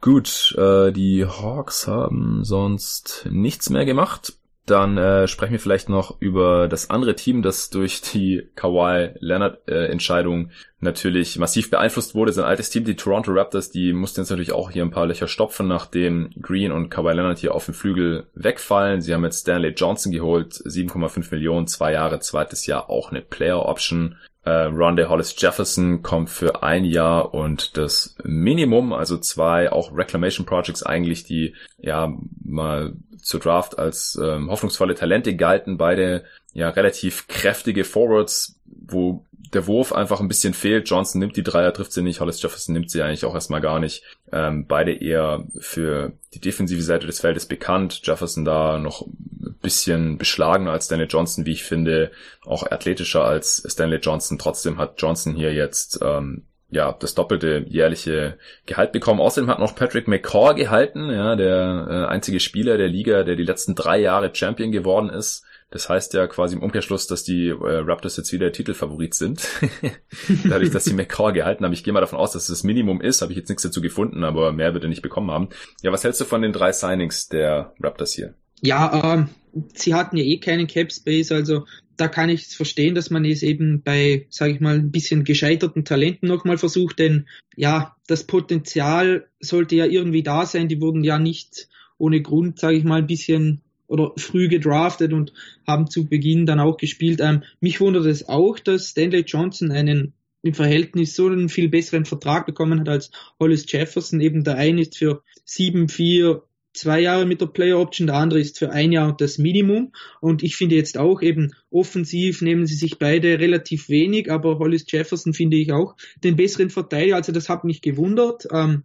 Gut, 0.00 0.54
äh, 0.58 0.92
die 0.92 1.24
Hawks 1.24 1.86
haben 1.86 2.44
sonst 2.44 3.26
nichts 3.30 3.70
mehr 3.70 3.84
gemacht. 3.84 4.34
Dann 4.66 4.98
äh, 4.98 5.28
sprechen 5.28 5.52
wir 5.52 5.60
vielleicht 5.60 5.88
noch 5.88 6.20
über 6.20 6.66
das 6.66 6.90
andere 6.90 7.14
Team, 7.14 7.40
das 7.40 7.70
durch 7.70 8.00
die 8.00 8.48
Kawhi 8.56 9.10
Leonard 9.20 9.60
äh, 9.68 9.86
Entscheidung 9.86 10.50
natürlich 10.80 11.38
massiv 11.38 11.70
beeinflusst 11.70 12.16
wurde. 12.16 12.32
Sein 12.32 12.44
altes 12.44 12.70
Team, 12.70 12.84
die 12.84 12.96
Toronto 12.96 13.30
Raptors, 13.30 13.70
die 13.70 13.92
mussten 13.92 14.20
jetzt 14.20 14.30
natürlich 14.30 14.50
auch 14.50 14.72
hier 14.72 14.82
ein 14.82 14.90
paar 14.90 15.06
Löcher 15.06 15.28
stopfen, 15.28 15.68
nachdem 15.68 16.30
Green 16.42 16.72
und 16.72 16.90
Kawhi 16.90 17.12
Leonard 17.12 17.38
hier 17.38 17.54
auf 17.54 17.64
dem 17.64 17.74
Flügel 17.74 18.26
wegfallen. 18.34 19.00
Sie 19.00 19.14
haben 19.14 19.22
jetzt 19.22 19.42
Stanley 19.42 19.70
Johnson 19.70 20.10
geholt, 20.10 20.54
7,5 20.54 21.30
Millionen, 21.30 21.68
zwei 21.68 21.92
Jahre, 21.92 22.18
zweites 22.18 22.66
Jahr 22.66 22.90
auch 22.90 23.10
eine 23.10 23.22
Player 23.22 23.66
Option. 23.66 24.16
Äh, 24.46 24.68
Rondé 24.68 25.08
Hollis 25.08 25.34
Jefferson 25.36 26.02
kommt 26.02 26.30
für 26.30 26.62
ein 26.62 26.84
Jahr 26.84 27.34
und 27.34 27.76
das 27.76 28.14
Minimum, 28.22 28.92
also 28.92 29.18
zwei 29.18 29.72
auch 29.72 29.92
Reclamation 29.92 30.46
Projects 30.46 30.84
eigentlich, 30.84 31.24
die 31.24 31.56
ja 31.78 32.16
mal 32.44 32.92
zur 33.20 33.40
Draft 33.40 33.76
als 33.76 34.16
ähm, 34.22 34.48
hoffnungsvolle 34.48 34.94
Talente 34.94 35.34
galten, 35.34 35.78
beide 35.78 36.22
ja 36.52 36.68
relativ 36.68 37.26
kräftige 37.26 37.82
Forwards, 37.82 38.60
wo 38.64 39.25
der 39.54 39.66
Wurf 39.66 39.92
einfach 39.92 40.20
ein 40.20 40.28
bisschen 40.28 40.54
fehlt. 40.54 40.88
Johnson 40.88 41.18
nimmt 41.18 41.36
die 41.36 41.42
Dreier, 41.42 41.72
trifft 41.72 41.92
sie 41.92 42.02
nicht. 42.02 42.20
Hollis 42.20 42.42
Jefferson 42.42 42.72
nimmt 42.72 42.90
sie 42.90 43.02
eigentlich 43.02 43.24
auch 43.24 43.34
erstmal 43.34 43.60
gar 43.60 43.78
nicht. 43.78 44.02
Ähm, 44.32 44.66
beide 44.66 44.92
eher 44.92 45.46
für 45.58 46.12
die 46.34 46.40
defensive 46.40 46.82
Seite 46.82 47.06
des 47.06 47.20
Feldes 47.20 47.46
bekannt. 47.46 48.00
Jefferson 48.04 48.44
da 48.44 48.78
noch 48.78 49.06
ein 49.06 49.56
bisschen 49.62 50.18
beschlagener 50.18 50.72
als 50.72 50.86
Stanley 50.86 51.06
Johnson, 51.06 51.46
wie 51.46 51.52
ich 51.52 51.64
finde. 51.64 52.10
Auch 52.44 52.70
athletischer 52.70 53.24
als 53.24 53.66
Stanley 53.68 53.98
Johnson. 53.98 54.38
Trotzdem 54.38 54.78
hat 54.78 55.00
Johnson 55.00 55.34
hier 55.34 55.52
jetzt 55.52 56.00
ähm, 56.02 56.44
ja, 56.70 56.92
das 56.98 57.14
doppelte 57.14 57.64
jährliche 57.68 58.38
Gehalt 58.66 58.92
bekommen. 58.92 59.20
Außerdem 59.20 59.48
hat 59.48 59.60
noch 59.60 59.76
Patrick 59.76 60.08
McCaw 60.08 60.54
gehalten, 60.54 61.10
ja, 61.10 61.36
der 61.36 61.86
äh, 61.88 62.12
einzige 62.12 62.40
Spieler 62.40 62.76
der 62.76 62.88
Liga, 62.88 63.22
der 63.22 63.36
die 63.36 63.44
letzten 63.44 63.74
drei 63.74 63.98
Jahre 63.98 64.34
Champion 64.34 64.72
geworden 64.72 65.08
ist. 65.08 65.44
Das 65.70 65.88
heißt 65.88 66.14
ja 66.14 66.26
quasi 66.28 66.54
im 66.54 66.62
Umkehrschluss, 66.62 67.06
dass 67.06 67.24
die 67.24 67.48
äh, 67.48 67.54
Raptors 67.58 68.16
jetzt 68.16 68.32
wieder 68.32 68.52
Titelfavorit 68.52 69.14
sind. 69.14 69.48
Dadurch, 70.44 70.70
dass 70.70 70.84
sie 70.84 70.94
McCaw 70.94 71.32
gehalten 71.32 71.64
haben. 71.64 71.72
Ich 71.72 71.82
gehe 71.82 71.92
mal 71.92 72.00
davon 72.00 72.18
aus, 72.18 72.32
dass 72.32 72.42
es 72.42 72.48
das 72.48 72.64
Minimum 72.64 73.00
ist. 73.00 73.20
Habe 73.20 73.32
ich 73.32 73.38
jetzt 73.38 73.48
nichts 73.48 73.64
dazu 73.64 73.80
gefunden, 73.80 74.22
aber 74.22 74.52
mehr 74.52 74.74
wird 74.74 74.84
er 74.84 74.88
nicht 74.88 75.02
bekommen 75.02 75.30
haben. 75.30 75.48
Ja, 75.82 75.90
was 75.90 76.04
hältst 76.04 76.20
du 76.20 76.24
von 76.24 76.42
den 76.42 76.52
drei 76.52 76.70
Signings 76.70 77.28
der 77.28 77.74
Raptors 77.80 78.14
hier? 78.14 78.34
Ja, 78.62 79.14
ähm, 79.14 79.28
sie 79.74 79.94
hatten 79.94 80.16
ja 80.16 80.24
eh 80.24 80.38
keinen 80.38 80.66
Cap 80.66 80.92
Space, 80.92 81.32
also 81.32 81.64
da 81.96 82.08
kann 82.08 82.28
ich 82.28 82.42
es 82.42 82.54
verstehen, 82.54 82.94
dass 82.94 83.10
man 83.10 83.24
es 83.24 83.42
eben 83.42 83.82
bei, 83.82 84.26
sage 84.30 84.52
ich 84.52 84.60
mal, 84.60 84.76
ein 84.76 84.90
bisschen 84.90 85.24
gescheiterten 85.24 85.84
Talenten 85.84 86.28
nochmal 86.28 86.58
versucht, 86.58 86.98
denn 86.98 87.26
ja, 87.56 87.96
das 88.06 88.24
Potenzial 88.24 89.28
sollte 89.40 89.76
ja 89.76 89.86
irgendwie 89.86 90.22
da 90.22 90.44
sein. 90.44 90.68
Die 90.68 90.80
wurden 90.80 91.04
ja 91.04 91.18
nicht 91.18 91.68
ohne 91.98 92.20
Grund, 92.20 92.58
sage 92.58 92.76
ich 92.76 92.84
mal, 92.84 92.98
ein 92.98 93.06
bisschen 93.06 93.62
oder 93.88 94.12
früh 94.16 94.48
gedraftet 94.48 95.12
und 95.12 95.32
haben 95.66 95.88
zu 95.88 96.06
Beginn 96.06 96.46
dann 96.46 96.60
auch 96.60 96.76
gespielt. 96.76 97.20
Ähm, 97.20 97.42
mich 97.60 97.80
wundert 97.80 98.06
es 98.06 98.28
auch, 98.28 98.58
dass 98.58 98.88
Stanley 98.88 99.24
Johnson 99.26 99.70
einen 99.70 100.14
im 100.42 100.54
Verhältnis 100.54 101.14
so 101.14 101.26
einen 101.26 101.48
viel 101.48 101.68
besseren 101.68 102.04
Vertrag 102.04 102.46
bekommen 102.46 102.80
hat 102.80 102.88
als 102.88 103.10
Hollis 103.40 103.70
Jefferson. 103.70 104.20
Eben 104.20 104.44
der 104.44 104.56
eine 104.56 104.82
ist 104.82 104.96
für 104.96 105.22
sieben, 105.44 105.88
vier, 105.88 106.42
zwei 106.72 107.00
Jahre 107.00 107.26
mit 107.26 107.40
der 107.40 107.46
Player 107.46 107.78
Option, 107.78 108.06
der 108.06 108.16
andere 108.16 108.40
ist 108.40 108.58
für 108.58 108.70
ein 108.70 108.92
Jahr 108.92 109.16
das 109.16 109.38
Minimum. 109.38 109.92
Und 110.20 110.42
ich 110.42 110.56
finde 110.56 110.76
jetzt 110.76 110.98
auch 110.98 111.22
eben 111.22 111.52
offensiv 111.70 112.42
nehmen 112.42 112.66
sie 112.66 112.76
sich 112.76 112.98
beide 112.98 113.40
relativ 113.40 113.88
wenig, 113.88 114.30
aber 114.30 114.58
Hollis 114.58 114.86
Jefferson 114.88 115.34
finde 115.34 115.56
ich 115.56 115.72
auch 115.72 115.96
den 116.22 116.36
besseren 116.36 116.70
Verteidiger. 116.70 117.16
Also 117.16 117.32
das 117.32 117.48
hat 117.48 117.64
mich 117.64 117.82
gewundert. 117.82 118.46
Ähm, 118.52 118.84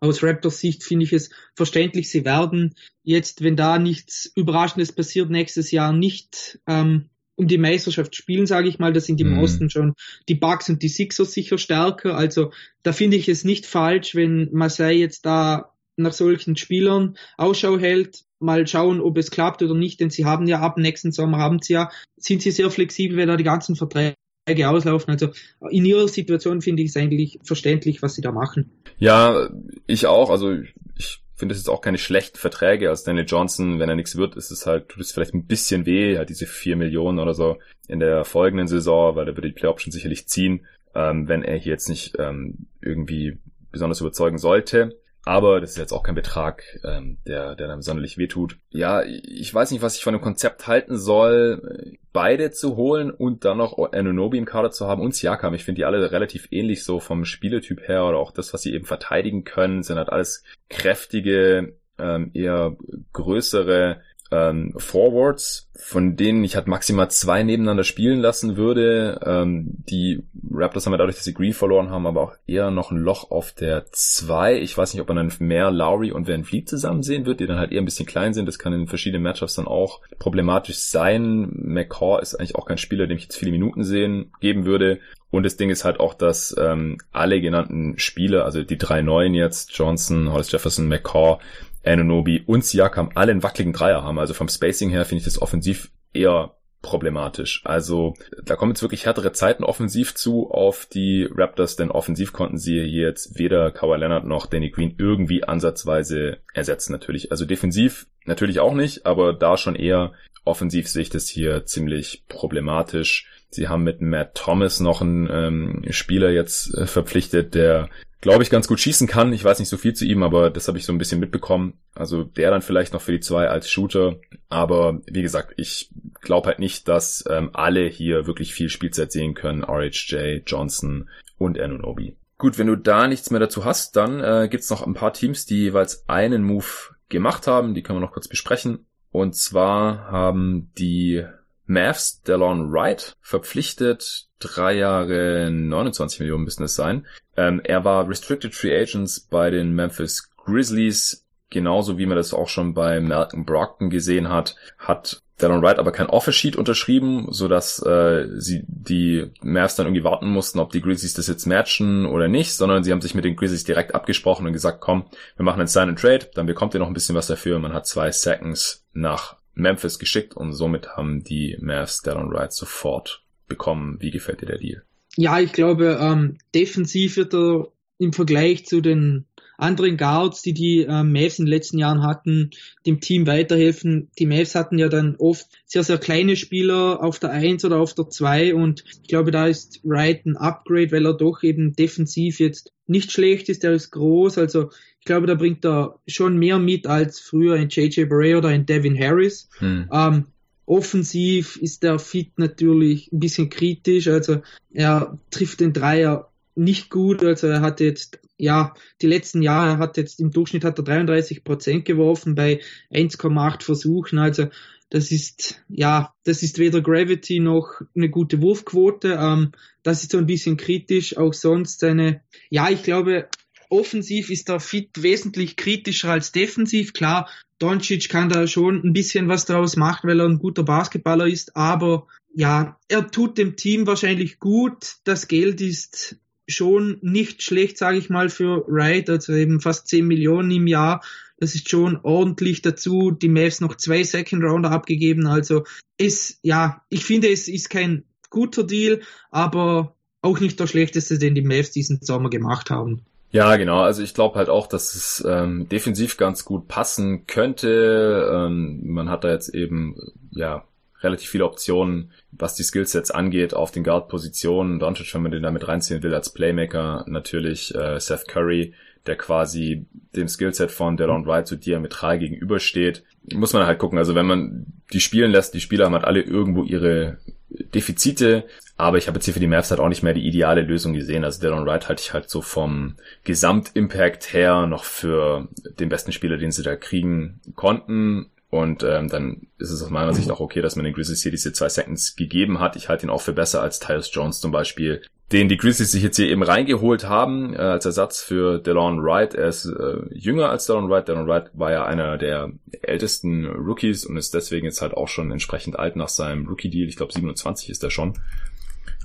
aus 0.00 0.22
Raptors 0.22 0.58
Sicht 0.58 0.84
finde 0.84 1.04
ich 1.04 1.12
es 1.12 1.30
verständlich, 1.54 2.10
sie 2.10 2.24
werden 2.24 2.74
jetzt, 3.02 3.42
wenn 3.42 3.56
da 3.56 3.78
nichts 3.78 4.30
Überraschendes 4.34 4.92
passiert, 4.92 5.30
nächstes 5.30 5.70
Jahr 5.70 5.92
nicht 5.92 6.60
ähm, 6.66 7.10
um 7.36 7.46
die 7.46 7.58
Meisterschaft 7.58 8.14
spielen, 8.14 8.46
sage 8.46 8.68
ich 8.68 8.78
mal. 8.78 8.92
Da 8.92 9.00
sind 9.00 9.20
im 9.20 9.32
mhm. 9.32 9.38
Osten 9.38 9.70
schon 9.70 9.94
die 10.28 10.34
Bucks 10.34 10.68
und 10.68 10.82
die 10.82 10.88
Sixers 10.88 11.32
sicher 11.32 11.56
stärker. 11.56 12.14
Also 12.14 12.52
da 12.82 12.92
finde 12.92 13.16
ich 13.16 13.28
es 13.28 13.44
nicht 13.44 13.64
falsch, 13.64 14.14
wenn 14.14 14.50
Marseille 14.52 14.98
jetzt 14.98 15.24
da 15.24 15.72
nach 15.96 16.12
solchen 16.12 16.56
Spielern 16.56 17.16
Ausschau 17.38 17.78
hält. 17.78 18.24
Mal 18.40 18.66
schauen, 18.66 19.00
ob 19.00 19.18
es 19.18 19.30
klappt 19.30 19.62
oder 19.62 19.74
nicht, 19.74 20.00
denn 20.00 20.10
sie 20.10 20.24
haben 20.24 20.46
ja 20.46 20.60
ab 20.60 20.78
nächsten 20.78 21.12
Sommer 21.12 21.38
haben 21.38 21.60
sie 21.60 21.74
ja, 21.74 21.90
sind 22.16 22.40
sie 22.40 22.50
sehr 22.50 22.70
flexibel, 22.70 23.18
wenn 23.18 23.28
da 23.28 23.36
die 23.36 23.44
ganzen 23.44 23.76
Verträge 23.76 24.16
auslaufen. 24.58 25.10
Also 25.10 25.30
in 25.70 25.84
ihrer 25.84 26.08
Situation 26.08 26.60
finde 26.60 26.82
ich 26.82 26.90
es 26.90 26.96
eigentlich 26.96 27.38
verständlich, 27.42 28.02
was 28.02 28.14
sie 28.14 28.22
da 28.22 28.32
machen. 28.32 28.70
Ja, 28.98 29.48
ich 29.86 30.06
auch. 30.06 30.30
Also 30.30 30.52
ich 30.96 31.22
finde 31.34 31.54
es 31.54 31.60
jetzt 31.60 31.68
auch 31.68 31.80
keine 31.80 31.98
schlechten 31.98 32.38
Verträge. 32.38 32.90
Als 32.90 33.02
Daniel 33.02 33.26
Johnson, 33.26 33.80
wenn 33.80 33.88
er 33.88 33.96
nichts 33.96 34.16
wird, 34.16 34.36
ist 34.36 34.50
es 34.50 34.66
halt, 34.66 34.88
tut 34.88 35.00
es 35.00 35.12
vielleicht 35.12 35.34
ein 35.34 35.46
bisschen 35.46 35.86
weh, 35.86 36.16
halt 36.18 36.28
diese 36.28 36.46
vier 36.46 36.76
Millionen 36.76 37.18
oder 37.18 37.34
so 37.34 37.58
in 37.88 37.98
der 37.98 38.24
folgenden 38.24 38.68
Saison, 38.68 39.16
weil 39.16 39.26
er 39.26 39.36
würde 39.36 39.48
die 39.48 39.54
Play-Option 39.54 39.90
sicherlich 39.90 40.28
ziehen, 40.28 40.66
ähm, 40.94 41.28
wenn 41.28 41.42
er 41.42 41.56
hier 41.56 41.72
jetzt 41.72 41.88
nicht 41.88 42.16
ähm, 42.18 42.66
irgendwie 42.80 43.38
besonders 43.72 44.00
überzeugen 44.00 44.38
sollte. 44.38 44.96
Aber 45.24 45.60
das 45.60 45.72
ist 45.72 45.76
jetzt 45.76 45.92
auch 45.92 46.02
kein 46.02 46.14
Betrag, 46.14 46.62
ähm, 46.82 47.18
der, 47.26 47.54
der 47.54 47.68
dann 47.68 47.82
sonderlich 47.82 48.16
wehtut. 48.16 48.58
Ja, 48.70 49.02
ich 49.02 49.52
weiß 49.52 49.70
nicht, 49.70 49.82
was 49.82 49.96
ich 49.96 50.02
von 50.02 50.14
dem 50.14 50.22
Konzept 50.22 50.66
halten 50.66 50.98
soll, 50.98 51.89
beide 52.12 52.50
zu 52.50 52.76
holen 52.76 53.10
und 53.10 53.44
dann 53.44 53.58
noch 53.58 53.78
Anunobi 53.92 54.38
im 54.38 54.44
Kader 54.44 54.70
zu 54.70 54.86
haben 54.86 55.02
und 55.02 55.14
Siakam. 55.14 55.54
Ich 55.54 55.64
finde 55.64 55.80
die 55.80 55.84
alle 55.84 56.10
relativ 56.10 56.48
ähnlich 56.50 56.84
so 56.84 57.00
vom 57.00 57.24
Spieletyp 57.24 57.86
her 57.86 58.04
oder 58.04 58.18
auch 58.18 58.32
das, 58.32 58.52
was 58.52 58.62
sie 58.62 58.74
eben 58.74 58.84
verteidigen 58.84 59.44
können, 59.44 59.82
sind 59.82 59.98
halt 59.98 60.10
alles 60.10 60.42
kräftige, 60.68 61.74
ähm, 61.98 62.30
eher 62.34 62.76
größere 63.12 64.00
ähm, 64.30 64.74
Forwards, 64.76 65.68
von 65.74 66.16
denen 66.16 66.44
ich 66.44 66.56
halt 66.56 66.66
maximal 66.66 67.10
zwei 67.10 67.42
nebeneinander 67.42 67.84
spielen 67.84 68.20
lassen 68.20 68.56
würde. 68.56 69.20
Ähm, 69.24 69.78
die 69.88 70.22
Raptors 70.52 70.86
haben 70.86 70.92
ja 70.92 70.98
dadurch, 70.98 71.16
dass 71.16 71.24
sie 71.24 71.34
Green 71.34 71.52
verloren 71.52 71.90
haben, 71.90 72.06
aber 72.06 72.22
auch 72.22 72.34
eher 72.46 72.70
noch 72.70 72.90
ein 72.90 72.98
Loch 72.98 73.30
auf 73.30 73.52
der 73.52 73.86
zwei. 73.92 74.58
Ich 74.58 74.76
weiß 74.76 74.92
nicht, 74.92 75.00
ob 75.00 75.08
man 75.08 75.16
dann 75.16 75.32
mehr 75.40 75.70
Lowry 75.70 76.12
und 76.12 76.28
Van 76.28 76.44
Fleet 76.44 76.68
zusammen 76.68 77.02
sehen 77.02 77.26
wird, 77.26 77.40
die 77.40 77.46
dann 77.46 77.58
halt 77.58 77.72
eher 77.72 77.80
ein 77.80 77.86
bisschen 77.86 78.06
klein 78.06 78.34
sind. 78.34 78.46
Das 78.46 78.58
kann 78.58 78.72
in 78.72 78.86
verschiedenen 78.86 79.22
Matchups 79.22 79.54
dann 79.54 79.66
auch 79.66 80.00
problematisch 80.18 80.78
sein. 80.78 81.48
McCaw 81.52 82.20
ist 82.20 82.34
eigentlich 82.34 82.56
auch 82.56 82.66
kein 82.66 82.78
Spieler, 82.78 83.06
dem 83.06 83.16
ich 83.16 83.24
jetzt 83.24 83.38
viele 83.38 83.52
Minuten 83.52 83.84
sehen 83.84 84.32
geben 84.40 84.64
würde. 84.64 85.00
Und 85.30 85.44
das 85.44 85.56
Ding 85.56 85.70
ist 85.70 85.84
halt 85.84 86.00
auch, 86.00 86.14
dass 86.14 86.54
ähm, 86.58 86.98
alle 87.12 87.40
genannten 87.40 87.98
Spieler, 87.98 88.44
also 88.44 88.64
die 88.64 88.78
drei 88.78 89.00
neuen 89.00 89.34
jetzt, 89.34 89.76
Johnson, 89.76 90.32
Hollis 90.32 90.50
Jefferson, 90.50 90.88
McCaw, 90.88 91.38
Anunobi 91.84 92.42
und 92.46 92.64
Siakam 92.64 93.10
alle 93.14 93.32
einen 93.32 93.42
wackeligen 93.42 93.72
Dreier 93.72 94.02
haben. 94.02 94.18
Also 94.18 94.34
vom 94.34 94.48
Spacing 94.48 94.90
her 94.90 95.04
finde 95.04 95.20
ich 95.20 95.24
das 95.24 95.40
offensiv 95.40 95.90
eher 96.12 96.54
problematisch. 96.82 97.62
Also 97.64 98.14
da 98.42 98.56
kommen 98.56 98.72
jetzt 98.72 98.82
wirklich 98.82 99.04
härtere 99.04 99.32
Zeiten 99.32 99.64
offensiv 99.64 100.14
zu 100.14 100.50
auf 100.50 100.86
die 100.86 101.28
Raptors, 101.30 101.76
denn 101.76 101.90
offensiv 101.90 102.32
konnten 102.32 102.58
sie 102.58 102.78
jetzt 102.78 103.38
weder 103.38 103.70
Kawhi 103.70 103.98
Leonard 103.98 104.24
noch 104.24 104.46
Danny 104.46 104.70
Green 104.70 104.94
irgendwie 104.98 105.44
ansatzweise 105.44 106.38
ersetzen 106.54 106.92
natürlich. 106.92 107.30
Also 107.30 107.44
defensiv 107.44 108.06
natürlich 108.24 108.60
auch 108.60 108.74
nicht, 108.74 109.04
aber 109.06 109.34
da 109.34 109.56
schon 109.56 109.74
eher 109.74 110.12
offensiv 110.44 110.88
sehe 110.88 111.02
ich 111.02 111.10
das 111.10 111.28
hier 111.28 111.66
ziemlich 111.66 112.24
problematisch. 112.28 113.28
Sie 113.50 113.68
haben 113.68 113.82
mit 113.82 114.00
Matt 114.00 114.34
Thomas 114.34 114.80
noch 114.80 115.00
einen 115.00 115.28
ähm, 115.30 115.84
Spieler 115.90 116.30
jetzt 116.30 116.74
äh, 116.74 116.86
verpflichtet, 116.86 117.54
der 117.54 117.88
glaube 118.20 118.42
ich, 118.42 118.50
ganz 118.50 118.68
gut 118.68 118.80
schießen 118.80 119.06
kann. 119.06 119.32
Ich 119.32 119.44
weiß 119.44 119.58
nicht 119.58 119.68
so 119.68 119.76
viel 119.76 119.94
zu 119.94 120.04
ihm, 120.04 120.22
aber 120.22 120.50
das 120.50 120.68
habe 120.68 120.78
ich 120.78 120.84
so 120.84 120.92
ein 120.92 120.98
bisschen 120.98 121.20
mitbekommen. 121.20 121.74
Also 121.94 122.22
der 122.22 122.50
dann 122.50 122.62
vielleicht 122.62 122.92
noch 122.92 123.00
für 123.00 123.12
die 123.12 123.20
zwei 123.20 123.48
als 123.48 123.70
Shooter. 123.70 124.16
Aber 124.48 125.00
wie 125.06 125.22
gesagt, 125.22 125.54
ich 125.56 125.90
glaube 126.20 126.48
halt 126.48 126.58
nicht, 126.58 126.88
dass 126.88 127.24
ähm, 127.28 127.50
alle 127.52 127.86
hier 127.86 128.26
wirklich 128.26 128.52
viel 128.52 128.68
Spielzeit 128.68 129.10
sehen 129.12 129.34
können. 129.34 129.64
RHJ, 129.64 130.42
Johnson 130.46 131.08
und 131.38 131.58
Anunobi. 131.58 132.16
Gut, 132.38 132.58
wenn 132.58 132.66
du 132.66 132.76
da 132.76 133.06
nichts 133.06 133.30
mehr 133.30 133.40
dazu 133.40 133.64
hast, 133.64 133.96
dann 133.96 134.20
äh, 134.20 134.48
gibt's 134.50 134.70
noch 134.70 134.86
ein 134.86 134.94
paar 134.94 135.12
Teams, 135.12 135.46
die 135.46 135.60
jeweils 135.60 136.04
einen 136.08 136.42
Move 136.42 136.94
gemacht 137.08 137.46
haben. 137.46 137.74
Die 137.74 137.82
können 137.82 137.98
wir 137.98 138.06
noch 138.06 138.12
kurz 138.12 138.28
besprechen. 138.28 138.86
Und 139.12 139.34
zwar 139.34 140.10
haben 140.10 140.70
die 140.78 141.24
Mavs 141.66 142.22
Delon 142.22 142.72
Wright 142.72 143.16
verpflichtet, 143.20 144.28
drei 144.38 144.74
Jahre 144.74 145.50
29 145.50 146.20
Millionen 146.20 146.44
es 146.64 146.74
sein. 146.74 147.06
Ähm, 147.36 147.60
er 147.62 147.84
war 147.84 148.08
Restricted 148.08 148.54
Free 148.54 148.76
Agents 148.76 149.20
bei 149.20 149.50
den 149.50 149.72
Memphis 149.72 150.30
Grizzlies, 150.36 151.26
genauso 151.48 151.98
wie 151.98 152.06
man 152.06 152.16
das 152.16 152.34
auch 152.34 152.48
schon 152.48 152.74
bei 152.74 153.00
Malcolm 153.00 153.44
Brockton 153.44 153.90
gesehen 153.90 154.28
hat, 154.28 154.56
hat 154.78 155.22
Delon 155.40 155.62
Wright 155.62 155.78
aber 155.78 155.92
kein 155.92 156.08
Offersheet 156.08 156.56
unterschrieben, 156.56 157.26
so 157.30 157.48
dass 157.48 157.84
äh, 157.84 158.28
sie 158.36 158.62
die 158.66 159.26
Mavs 159.42 159.76
dann 159.76 159.86
irgendwie 159.86 160.04
warten 160.04 160.28
mussten, 160.28 160.58
ob 160.58 160.72
die 160.72 160.80
Grizzlies 160.80 161.14
das 161.14 161.26
jetzt 161.26 161.46
matchen 161.46 162.06
oder 162.06 162.28
nicht, 162.28 162.52
sondern 162.52 162.84
sie 162.84 162.92
haben 162.92 163.00
sich 163.00 163.14
mit 163.14 163.24
den 163.24 163.36
Grizzlies 163.36 163.64
direkt 163.64 163.94
abgesprochen 163.94 164.46
und 164.46 164.52
gesagt, 164.52 164.80
komm, 164.80 165.06
wir 165.36 165.44
machen 165.44 165.60
einen 165.60 165.68
Sign 165.68 165.88
and 165.88 165.98
Trade, 165.98 166.30
dann 166.34 166.46
bekommt 166.46 166.74
ihr 166.74 166.80
noch 166.80 166.86
ein 166.86 166.94
bisschen 166.94 167.16
was 167.16 167.26
dafür. 167.26 167.58
Man 167.58 167.72
hat 167.72 167.86
zwei 167.86 168.12
Seconds 168.12 168.86
nach 168.92 169.36
Memphis 169.54 169.98
geschickt 169.98 170.34
und 170.36 170.52
somit 170.52 170.96
haben 170.96 171.24
die 171.24 171.56
Mavs 171.60 172.02
Delon 172.02 172.30
Wright 172.30 172.52
sofort 172.52 173.22
bekommen. 173.48 173.96
Wie 174.00 174.10
gefällt 174.10 174.42
dir 174.42 174.46
der 174.46 174.58
Deal? 174.58 174.82
Ja, 175.16 175.40
ich 175.40 175.52
glaube, 175.52 175.98
ähm, 176.00 176.38
defensiv 176.54 177.16
wird 177.16 177.34
er 177.34 177.68
im 177.98 178.12
Vergleich 178.12 178.64
zu 178.64 178.80
den 178.80 179.26
anderen 179.60 179.96
Guards, 179.96 180.42
die 180.42 180.54
die 180.54 180.82
äh, 180.82 181.02
Mavs 181.02 181.38
in 181.38 181.46
den 181.46 181.50
letzten 181.50 181.78
Jahren 181.78 182.02
hatten, 182.02 182.50
dem 182.86 183.00
Team 183.00 183.26
weiterhelfen. 183.26 184.10
Die 184.18 184.26
Mavs 184.26 184.54
hatten 184.54 184.78
ja 184.78 184.88
dann 184.88 185.16
oft 185.16 185.46
sehr, 185.66 185.84
sehr 185.84 185.98
kleine 185.98 186.36
Spieler 186.36 187.02
auf 187.02 187.18
der 187.18 187.30
1 187.30 187.64
oder 187.64 187.78
auf 187.78 187.94
der 187.94 188.08
2 188.08 188.54
und 188.54 188.84
ich 189.02 189.08
glaube, 189.08 189.30
da 189.30 189.46
ist 189.46 189.80
Wright 189.84 190.24
ein 190.26 190.36
Upgrade, 190.36 190.92
weil 190.92 191.06
er 191.06 191.14
doch 191.14 191.42
eben 191.42 191.74
defensiv 191.74 192.40
jetzt 192.40 192.72
nicht 192.86 193.12
schlecht 193.12 193.48
ist, 193.48 193.64
er 193.64 193.72
ist 193.72 193.90
groß, 193.90 194.38
also 194.38 194.70
ich 194.98 195.06
glaube, 195.06 195.26
da 195.26 195.34
bringt 195.34 195.64
er 195.64 195.98
schon 196.06 196.36
mehr 196.36 196.58
mit 196.58 196.86
als 196.86 197.20
früher 197.20 197.54
ein 197.54 197.68
JJ 197.70 198.04
Barea 198.04 198.38
oder 198.38 198.48
ein 198.48 198.66
Devin 198.66 198.98
Harris. 198.98 199.48
Hm. 199.58 199.88
Ähm, 199.90 200.26
offensiv 200.66 201.56
ist 201.56 201.82
der 201.82 201.98
Fit 201.98 202.38
natürlich 202.38 203.10
ein 203.12 203.20
bisschen 203.20 203.48
kritisch, 203.48 204.08
also 204.08 204.42
er 204.72 205.18
trifft 205.30 205.60
den 205.60 205.72
Dreier 205.72 206.29
nicht 206.54 206.90
gut, 206.90 207.24
also 207.24 207.46
er 207.46 207.60
hat 207.60 207.80
jetzt, 207.80 208.20
ja, 208.36 208.74
die 209.00 209.06
letzten 209.06 209.42
Jahre 209.42 209.78
hat 209.78 209.96
jetzt 209.96 210.20
im 210.20 210.30
Durchschnitt 210.30 210.64
hat 210.64 210.78
er 210.78 210.84
33 210.84 211.44
Prozent 211.44 211.84
geworfen 211.84 212.34
bei 212.34 212.60
1,8 212.90 213.62
Versuchen, 213.62 214.18
also 214.18 214.48
das 214.90 215.12
ist, 215.12 215.62
ja, 215.68 216.12
das 216.24 216.42
ist 216.42 216.58
weder 216.58 216.82
Gravity 216.82 217.38
noch 217.38 217.80
eine 217.94 218.10
gute 218.10 218.42
Wurfquote. 218.42 219.16
Ähm, 219.20 219.52
das 219.84 220.02
ist 220.02 220.10
so 220.10 220.18
ein 220.18 220.26
bisschen 220.26 220.56
kritisch. 220.56 221.16
Auch 221.16 221.32
sonst 221.32 221.78
seine, 221.78 222.22
ja, 222.50 222.68
ich 222.70 222.82
glaube, 222.82 223.28
offensiv 223.68 224.30
ist 224.30 224.48
der 224.48 224.58
Fit 224.58 225.02
wesentlich 225.02 225.56
kritischer 225.56 226.10
als 226.10 226.32
defensiv. 226.32 226.92
Klar, 226.92 227.30
Doncic 227.60 228.08
kann 228.08 228.28
da 228.28 228.48
schon 228.48 228.82
ein 228.84 228.92
bisschen 228.92 229.28
was 229.28 229.44
draus 229.44 229.76
machen, 229.76 230.10
weil 230.10 230.18
er 230.18 230.28
ein 230.28 230.40
guter 230.40 230.64
Basketballer 230.64 231.28
ist, 231.28 231.56
aber 231.56 232.08
ja, 232.34 232.78
er 232.88 233.10
tut 233.10 233.38
dem 233.38 233.56
Team 233.56 233.86
wahrscheinlich 233.86 234.40
gut. 234.40 234.96
Das 235.04 235.28
Geld 235.28 235.60
ist 235.60 236.16
schon 236.50 236.98
nicht 237.02 237.42
schlecht, 237.42 237.78
sage 237.78 237.98
ich 237.98 238.10
mal, 238.10 238.28
für 238.28 238.64
Wright, 238.68 239.08
also 239.08 239.32
eben 239.32 239.60
fast 239.60 239.88
10 239.88 240.06
Millionen 240.06 240.50
im 240.50 240.66
Jahr. 240.66 241.02
Das 241.38 241.54
ist 241.54 241.70
schon 241.70 241.98
ordentlich 242.02 242.62
dazu. 242.62 243.10
Die 243.10 243.28
Mavs 243.28 243.60
noch 243.60 243.76
zwei 243.76 244.02
Second 244.02 244.44
Rounder 244.44 244.70
abgegeben. 244.70 245.26
Also 245.26 245.64
es, 245.96 246.38
ja, 246.42 246.82
ich 246.90 247.04
finde, 247.04 247.28
es 247.28 247.48
ist 247.48 247.70
kein 247.70 248.04
guter 248.28 248.64
Deal, 248.64 249.00
aber 249.30 249.96
auch 250.22 250.38
nicht 250.38 250.60
der 250.60 250.66
schlechteste, 250.66 251.18
den 251.18 251.34
die 251.34 251.42
Mavs 251.42 251.70
diesen 251.70 252.00
Sommer 252.02 252.28
gemacht 252.28 252.70
haben. 252.70 253.02
Ja, 253.32 253.56
genau. 253.56 253.80
Also 253.80 254.02
ich 254.02 254.12
glaube 254.12 254.38
halt 254.38 254.48
auch, 254.48 254.66
dass 254.66 254.94
es 254.94 255.24
ähm, 255.26 255.68
defensiv 255.68 256.16
ganz 256.16 256.44
gut 256.44 256.68
passen 256.68 257.26
könnte. 257.26 258.28
Ähm, 258.32 258.80
man 258.84 259.08
hat 259.08 259.24
da 259.24 259.30
jetzt 259.30 259.54
eben 259.54 259.96
ja 260.32 260.64
relativ 261.02 261.30
viele 261.30 261.44
Optionen, 261.44 262.10
was 262.32 262.54
die 262.54 262.62
Skillsets 262.62 263.10
angeht 263.10 263.54
auf 263.54 263.70
den 263.70 263.84
Guard-Positionen. 263.84 264.78
Doncic, 264.78 265.14
wenn 265.14 265.22
man 265.22 265.32
den 265.32 265.42
damit 265.42 265.66
reinziehen 265.66 266.02
will 266.02 266.14
als 266.14 266.32
Playmaker, 266.32 267.04
natürlich 267.08 267.74
äh, 267.74 267.98
Seth 267.98 268.28
Curry, 268.28 268.74
der 269.06 269.16
quasi 269.16 269.86
dem 270.14 270.28
Skillset 270.28 270.70
von 270.70 270.96
Delon 270.96 271.26
Wright 271.26 271.46
so 271.46 271.56
diametral 271.56 272.18
gegenübersteht. 272.18 273.02
muss 273.32 273.52
man 273.52 273.66
halt 273.66 273.78
gucken. 273.78 273.98
Also 273.98 274.14
wenn 274.14 274.26
man 274.26 274.66
die 274.92 275.00
spielen 275.00 275.30
lässt, 275.30 275.54
die 275.54 275.60
Spieler 275.60 275.86
haben 275.86 275.94
halt 275.94 276.04
alle 276.04 276.20
irgendwo 276.20 276.64
ihre 276.64 277.18
Defizite, 277.48 278.44
aber 278.76 278.98
ich 278.98 279.08
habe 279.08 279.16
jetzt 279.16 279.24
hier 279.24 279.34
für 279.34 279.40
die 279.40 279.46
Mavs 279.46 279.70
halt 279.70 279.80
auch 279.80 279.88
nicht 279.88 280.02
mehr 280.02 280.14
die 280.14 280.26
ideale 280.26 280.62
Lösung 280.62 280.92
gesehen. 280.92 281.24
Also 281.24 281.40
Dylan 281.40 281.66
Wright 281.66 281.88
halte 281.88 282.02
ich 282.02 282.12
halt 282.12 282.30
so 282.30 282.42
vom 282.42 282.96
Gesamtimpact 283.24 284.32
her 284.32 284.66
noch 284.66 284.84
für 284.84 285.48
den 285.78 285.88
besten 285.88 286.12
Spieler, 286.12 286.36
den 286.36 286.52
sie 286.52 286.62
da 286.62 286.76
kriegen 286.76 287.40
konnten. 287.56 288.30
Und 288.50 288.82
ähm, 288.82 289.08
dann 289.08 289.46
ist 289.58 289.70
es 289.70 289.80
aus 289.80 289.90
meiner 289.90 290.12
Sicht 290.12 290.28
auch 290.30 290.40
okay, 290.40 290.60
dass 290.60 290.74
man 290.74 290.84
den 290.84 290.92
Grizzlies 290.92 291.22
hier 291.22 291.30
diese 291.30 291.52
zwei 291.52 291.68
Seconds 291.68 292.16
gegeben 292.16 292.58
hat. 292.58 292.74
Ich 292.74 292.88
halte 292.88 293.06
ihn 293.06 293.10
auch 293.10 293.22
für 293.22 293.32
besser 293.32 293.62
als 293.62 293.78
Tyus 293.78 294.10
Jones 294.12 294.40
zum 294.40 294.50
Beispiel, 294.50 295.02
den 295.30 295.48
die 295.48 295.56
Grizzlies 295.56 295.92
sich 295.92 296.02
jetzt 296.02 296.16
hier 296.16 296.28
eben 296.28 296.42
reingeholt 296.42 297.08
haben 297.08 297.54
äh, 297.54 297.58
als 297.58 297.86
Ersatz 297.86 298.20
für 298.20 298.58
DeLon 298.58 299.04
Wright. 299.04 299.34
Er 299.34 299.48
ist 299.48 299.66
äh, 299.66 299.98
jünger 300.10 300.50
als 300.50 300.66
DeLon 300.66 300.90
Wright. 300.90 301.06
DeLon 301.06 301.28
Wright 301.28 301.50
war 301.52 301.70
ja 301.70 301.84
einer 301.84 302.18
der 302.18 302.50
ältesten 302.82 303.46
Rookies 303.46 304.04
und 304.04 304.16
ist 304.16 304.34
deswegen 304.34 304.66
jetzt 304.66 304.82
halt 304.82 304.94
auch 304.94 305.06
schon 305.06 305.30
entsprechend 305.30 305.78
alt 305.78 305.94
nach 305.94 306.08
seinem 306.08 306.48
Rookie-Deal. 306.48 306.88
Ich 306.88 306.96
glaube 306.96 307.12
27 307.12 307.70
ist 307.70 307.84
er 307.84 307.90
schon. 307.90 308.18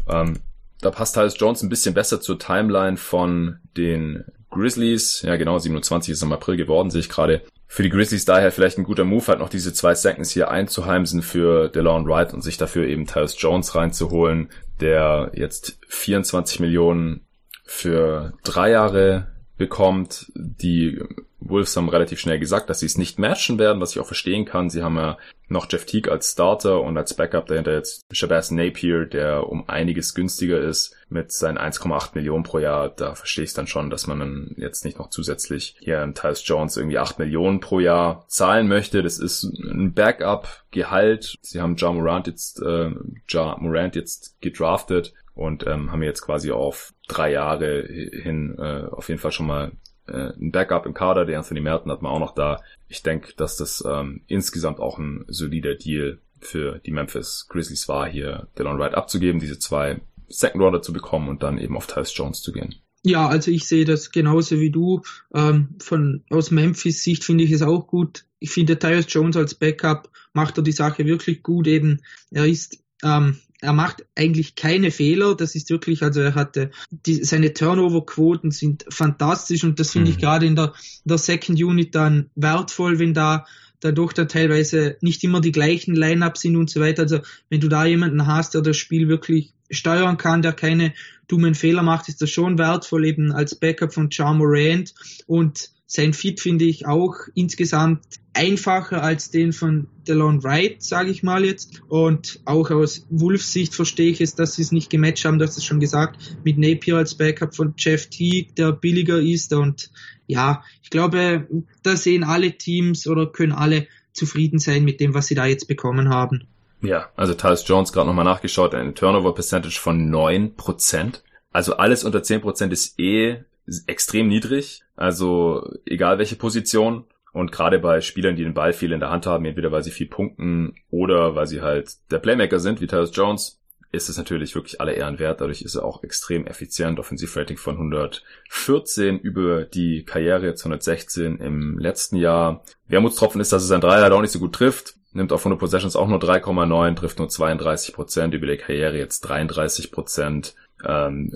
Ähm, 0.10 0.40
da 0.82 0.90
passt 0.90 1.14
Tyus 1.14 1.36
Jones 1.38 1.62
ein 1.62 1.70
bisschen 1.70 1.94
besser 1.94 2.20
zur 2.20 2.40
Timeline 2.40 2.98
von 2.98 3.60
den 3.78 4.24
Grizzlies. 4.50 5.22
Ja 5.22 5.36
genau, 5.36 5.60
27 5.60 6.14
ist 6.14 6.24
im 6.24 6.34
April 6.34 6.58
geworden, 6.58 6.90
sehe 6.90 7.02
ich 7.02 7.10
gerade 7.10 7.44
für 7.68 7.84
die 7.84 7.90
Grizzlies 7.90 8.26
daher 8.26 8.52
vielleicht 8.52 8.78
ein 8.78 8.84
guter 8.84 9.04
Move, 9.04 9.28
halt 9.28 9.40
noch 9.40 9.50
diese 9.50 9.74
zwei 9.74 9.96
Seconds 9.96 10.32
hier 10.32 10.50
einzuheimsen 10.50 11.22
für 11.22 11.70
DeLon 11.70 12.08
Wright 12.08 12.34
und 12.34 12.42
sich 12.42 12.58
dafür 12.58 12.86
eben 12.88 13.08
Tyus 13.08 13.36
Jones 13.38 13.76
reinzuholen, 13.76 14.50
der 14.80 15.32
jetzt 15.34 15.80
24 15.88 16.60
Millionen 16.60 17.22
für 17.66 18.34
drei 18.44 18.72
Jahre 18.72 19.28
bekommt. 19.58 20.32
Die 20.36 21.00
Wolves 21.40 21.78
haben 21.78 21.90
relativ 21.90 22.20
schnell 22.20 22.40
gesagt, 22.40 22.70
dass 22.70 22.80
sie 22.80 22.86
es 22.88 22.98
nicht 22.98 23.20
matchen 23.20 23.60
werden, 23.60 23.80
was 23.80 23.92
ich 23.92 24.00
auch 24.00 24.08
verstehen 24.08 24.46
kann. 24.46 24.70
Sie 24.70 24.84
haben 24.84 24.98
ja 24.98 25.18
noch 25.48 25.68
Jeff 25.70 25.86
Teague 25.86 26.12
als 26.12 26.32
Starter 26.32 26.82
und 26.82 26.98
als 26.98 27.14
Backup 27.14 27.46
dahinter 27.46 27.74
jetzt 27.74 28.04
Shabazz 28.12 28.50
Napier, 28.50 29.06
der 29.06 29.48
um 29.48 29.70
einiges 29.70 30.16
günstiger 30.16 30.60
ist 30.60 30.96
mit 31.08 31.32
seinen 31.32 31.60
1,8 31.60 32.12
Millionen 32.16 32.44
pro 32.44 32.58
Jahr. 32.58 32.90
Da 32.90 33.14
verstehe 33.14 33.44
ich 33.44 33.54
dann 33.54 33.68
schon, 33.68 33.92
dass 33.92 34.08
man 34.08 34.20
dann 34.20 34.56
jetzt 34.58 34.86
nicht 34.86 34.98
noch 34.98 35.10
zusätzlich 35.10 35.76
hier 35.80 36.02
an 36.02 36.16
Tyus 36.16 36.42
Jones 36.48 36.78
irgendwie 36.78 36.98
8 36.98 37.20
Millionen 37.20 37.60
pro 37.60 37.80
Jahr 37.80 38.26
zahlen 38.28 38.68
möchte. 38.68 39.04
Das 39.04 39.20
ist 39.20 39.44
ein 39.44 39.94
Backup-Gehalt. 39.94 41.36
Sie 41.42 41.62
haben 41.62 41.76
Ja 41.78 41.92
Morant 41.92 42.26
jetzt, 42.26 42.60
äh, 42.62 42.90
Ja 43.30 43.56
Morant 43.60 43.96
jetzt 43.96 44.42
gedraftet 44.42 45.14
und 45.36 45.68
ähm, 45.68 45.92
haben 45.92 46.02
jetzt 46.02 46.22
quasi 46.22 46.52
auf 46.52 46.94
drei 47.08 47.32
Jahre 47.32 47.84
hin 47.84 48.56
äh, 48.58 48.86
auf 48.90 49.10
jeden 49.10 49.20
Fall 49.20 49.32
schon 49.32 49.48
mal 49.48 49.74
äh, 50.08 50.32
ein 50.40 50.52
Backup 50.52 50.86
im 50.86 50.94
Kader. 50.94 51.26
Der 51.26 51.38
Anthony 51.38 51.62
Merton 51.62 51.92
hat 51.92 52.02
man 52.02 52.12
auch 52.12 52.20
noch 52.20 52.34
da. 52.34 52.62
Ich 52.88 53.04
denke, 53.04 53.34
dass 53.36 53.58
das 53.58 53.84
ähm, 53.88 54.22
insgesamt 54.28 54.80
auch 54.80 54.98
ein 54.98 55.26
solider 55.28 55.76
Deal 55.76 56.20
für 56.40 56.80
die 56.86 56.92
Memphis 56.92 57.48
Grizzlies 57.50 57.88
war, 57.88 58.08
hier 58.08 58.48
Dylan 58.58 58.80
Wright 58.80 58.94
abzugeben, 58.94 59.40
diese 59.40 59.60
zwei 59.60 60.02
Second 60.28 60.64
Rounder 60.64 60.82
zu 60.82 60.94
bekommen 60.94 61.30
und 61.30 61.44
dann 61.44 61.58
eben 61.58 61.78
auf 61.78 61.88
Tyus 61.88 62.16
Jones 62.16 62.42
zu 62.42 62.52
gehen. 62.52 62.76
Ja, 63.04 63.28
also 63.28 63.52
ich 63.52 63.68
sehe 63.68 63.86
das 63.86 64.12
genauso 64.12 64.60
wie 64.60 64.72
du. 64.72 65.02
Ähm, 65.34 65.76
von 65.80 66.24
aus 66.30 66.50
Memphis 66.50 67.04
Sicht 67.04 67.24
finde 67.24 67.44
ich 67.44 67.52
es 67.52 67.62
auch 67.62 67.86
gut. 67.88 68.26
Ich 68.40 68.52
finde 68.52 68.80
Tyus 68.80 69.06
Jones 69.10 69.38
als 69.38 69.54
Backup 69.54 70.10
macht 70.34 70.58
er 70.58 70.64
die 70.64 70.72
Sache 70.72 71.06
wirklich 71.06 71.44
gut. 71.44 71.68
Eben, 71.68 72.02
er 72.32 72.46
ist 72.46 72.84
ähm, 73.04 73.38
er 73.66 73.74
macht 73.74 74.06
eigentlich 74.16 74.56
keine 74.56 74.92
Fehler. 74.92 75.36
Das 75.36 75.56
ist 75.56 75.70
wirklich, 75.70 76.04
also 76.04 76.22
er 76.22 76.36
hatte 76.36 76.72
die, 76.92 77.24
seine 77.24 77.54
Turnover-Quoten 77.54 78.52
sind 78.52 78.86
fantastisch 78.90 79.64
und 79.64 79.80
das 79.80 79.92
finde 79.92 80.10
mhm. 80.10 80.16
ich 80.16 80.22
gerade 80.22 80.46
in 80.46 80.56
der, 80.56 80.74
der 81.04 81.18
Second 81.18 81.62
Unit 81.62 81.96
dann 81.96 82.30
wertvoll, 82.36 83.00
wenn 83.00 83.14
da 83.14 83.46
dadurch 83.80 84.14
da 84.14 84.26
teilweise 84.26 84.98
nicht 85.02 85.24
immer 85.24 85.42
die 85.42 85.52
gleichen 85.52 85.96
Line-Ups 85.96 86.42
sind 86.42 86.56
und 86.56 86.70
so 86.70 86.80
weiter. 86.80 87.04
Also 87.04 87.20
wenn 87.50 87.60
du 87.60 87.68
da 87.68 87.86
jemanden 87.86 88.28
hast, 88.28 88.54
der 88.54 88.62
das 88.62 88.78
Spiel 88.78 89.08
wirklich 89.08 89.54
steuern 89.70 90.18
kann, 90.18 90.42
der 90.42 90.54
keine 90.54 90.94
dummen 91.28 91.56
Fehler 91.56 91.82
macht, 91.82 92.08
ist 92.08 92.22
das 92.22 92.30
schon 92.30 92.58
wertvoll 92.58 93.06
eben 93.06 93.32
als 93.32 93.56
Backup 93.56 93.94
von 93.94 94.10
Morant 94.20 94.94
und 95.26 95.72
sein 95.88 96.14
Fit 96.14 96.42
finde 96.42 96.66
ich 96.66 96.88
auch 96.88 97.16
insgesamt 97.36 98.04
einfacher 98.34 99.04
als 99.04 99.30
den 99.30 99.54
von 99.54 99.88
DeLon 100.08 100.44
Wright, 100.44 100.82
sage 100.82 101.12
ich 101.12 101.24
mal 101.24 101.46
jetzt. 101.46 101.82
Und 101.88 102.42
auch 102.46 102.72
aus 102.72 103.06
Wolfs 103.10 103.54
Sicht 103.54 103.76
verstehe 103.76 104.12
ich 104.12 104.20
es, 104.20 104.36
dass 104.36 104.56
sie 104.56 104.64
es 104.64 104.72
nicht 104.72 104.90
gematcht 104.90 105.26
haben, 105.26 105.40
das 105.40 105.58
ist 105.58 105.66
schon 105.66 105.80
gesagt, 105.80 106.38
mit 106.44 106.58
Napier 106.58 106.98
als 106.98 107.16
Backup 107.16 107.56
von 107.56 107.76
Jeff 107.78 108.08
Teague, 108.08 108.54
der 108.58 108.72
billiger 108.72 109.20
ist. 109.20 109.54
Und 109.54 109.92
ja, 110.28 110.64
ich 110.82 110.90
glaube, 110.90 111.48
da 111.84 111.96
sehen 111.96 112.24
alle 112.24 112.58
Teams 112.58 113.08
oder 113.08 113.28
können 113.28 113.54
alle 113.54 113.88
zufrieden 114.12 114.60
sein 114.60 114.84
mit 114.84 115.00
dem, 115.00 115.14
was 115.14 115.28
sie 115.28 115.36
da 115.36 115.46
jetzt 115.46 115.68
bekommen 115.68 116.10
haben. 116.10 116.48
Ja, 116.82 117.10
also 117.16 117.34
Tyus 117.34 117.68
Jones 117.68 117.94
gerade 117.94 118.08
nochmal 118.08 118.26
nachgeschaut, 118.26 118.74
eine 118.74 118.94
Turnover 118.94 119.34
Percentage 119.34 119.80
von 119.80 120.10
neun 120.10 120.56
Prozent. 120.56 121.24
Also 121.52 121.78
alles 121.78 122.04
unter 122.04 122.24
zehn 122.24 122.42
Prozent 122.42 122.74
ist 122.74 123.00
eh 123.00 123.44
extrem 123.88 124.28
niedrig. 124.28 124.85
Also 124.96 125.72
egal 125.86 126.18
welche 126.18 126.36
Position. 126.36 127.06
Und 127.34 127.52
gerade 127.52 127.80
bei 127.80 128.00
Spielern, 128.00 128.38
die 128.38 128.44
den 128.44 128.54
Ball 128.54 128.72
viel 128.72 128.94
in 128.94 129.02
der 129.02 129.10
Hand 129.10 129.26
haben, 129.26 129.44
entweder 129.44 129.72
weil 129.72 129.84
sie 129.84 129.92
viel 129.92 130.08
punkten 130.08 130.76
oder 130.90 131.36
weil 131.36 131.48
sie 131.48 131.62
halt 131.62 131.92
der 132.10 132.20
Playmaker 132.20 132.60
sind, 132.60 132.80
wie 132.80 132.88
Tyus 132.88 133.12
Jones, 133.14 133.60
ist 133.96 134.10
es 134.10 134.18
natürlich 134.18 134.56
wirklich 134.56 134.80
alle 134.80 134.94
Ehren 134.94 135.20
wert. 135.20 135.42
Dadurch 135.42 135.62
ist 135.62 135.76
er 135.76 135.84
auch 135.84 136.04
extrem 136.04 136.46
effizient. 136.46 137.00
Offensivrating 137.00 137.58
von 137.58 137.76
114 137.76 139.20
über 139.20 139.64
die 139.64 140.04
Karriere, 140.04 140.46
jetzt 140.46 140.62
116 140.62 141.38
im 141.38 141.80
letzten 141.80 142.18
Jahr. 142.18 142.64
Wermutstropfen 142.88 143.42
ist, 143.42 143.52
dass 143.52 143.64
es 143.64 143.70
sein 143.70 143.82
Dreier 143.82 144.14
auch 144.14 144.22
nicht 144.22 144.32
so 144.32 144.40
gut 144.40 144.54
trifft. 144.54 144.96
Nimmt 145.14 145.32
auf 145.32 145.42
100 145.42 145.60
Possessions 145.60 145.96
auch 145.96 146.08
nur 146.08 146.20
3,9, 146.20 146.96
trifft 146.96 147.20
nur 147.20 147.30
32 147.30 147.96
Prozent, 147.96 148.34
über 148.34 148.48
die 148.48 148.58
Karriere 148.58 148.98
jetzt 148.98 149.22
33 149.22 149.92
Prozent. 149.92 150.56
Ähm, 150.86 151.34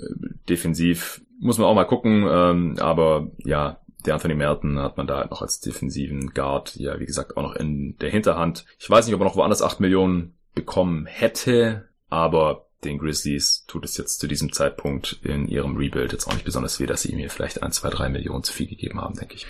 defensiv 0.50 1.22
muss 1.40 1.58
man 1.58 1.68
auch 1.68 1.76
mal 1.76 1.86
gucken, 1.86 2.28
ähm, 2.30 2.76
aber 2.80 3.32
ja, 3.40 3.80
der 4.06 4.14
Anthony 4.14 4.36
Merton 4.36 4.80
hat 4.80 4.98
man 4.98 5.08
da 5.08 5.18
halt 5.18 5.32
noch 5.32 5.42
als 5.42 5.60
defensiven 5.60 6.34
Guard, 6.34 6.76
ja, 6.76 7.00
wie 7.00 7.06
gesagt, 7.06 7.38
auch 7.38 7.44
noch 7.44 7.56
in 7.56 7.98
der 7.98 8.10
Hinterhand. 8.10 8.66
Ich 8.78 8.90
weiß 8.90 9.06
nicht, 9.06 9.16
ob 9.16 9.22
er 9.22 9.26
noch 9.26 9.36
woanders 9.36 9.62
8 9.62 9.80
Millionen 9.80 10.36
bekommen 10.56 11.06
hätte, 11.06 11.90
aber 12.10 12.66
den 12.84 12.98
Grizzlies 12.98 13.66
tut 13.68 13.84
es 13.84 13.98
jetzt 13.98 14.20
zu 14.20 14.28
diesem 14.28 14.54
Zeitpunkt 14.54 15.20
in 15.24 15.48
ihrem 15.48 15.76
Rebuild 15.76 16.14
jetzt 16.14 16.28
auch 16.28 16.34
nicht 16.34 16.46
besonders 16.46 16.80
weh, 16.80 16.86
dass 16.86 17.02
sie 17.02 17.12
ihm 17.12 17.20
hier 17.20 17.30
vielleicht 17.30 17.62
ein, 17.62 17.72
zwei, 17.72 17.90
drei 17.90 18.08
Millionen 18.10 18.44
zu 18.44 18.54
viel 18.54 18.68
gegeben 18.68 19.02
haben, 19.02 19.16
denke 19.16 19.36
ich. 19.36 19.46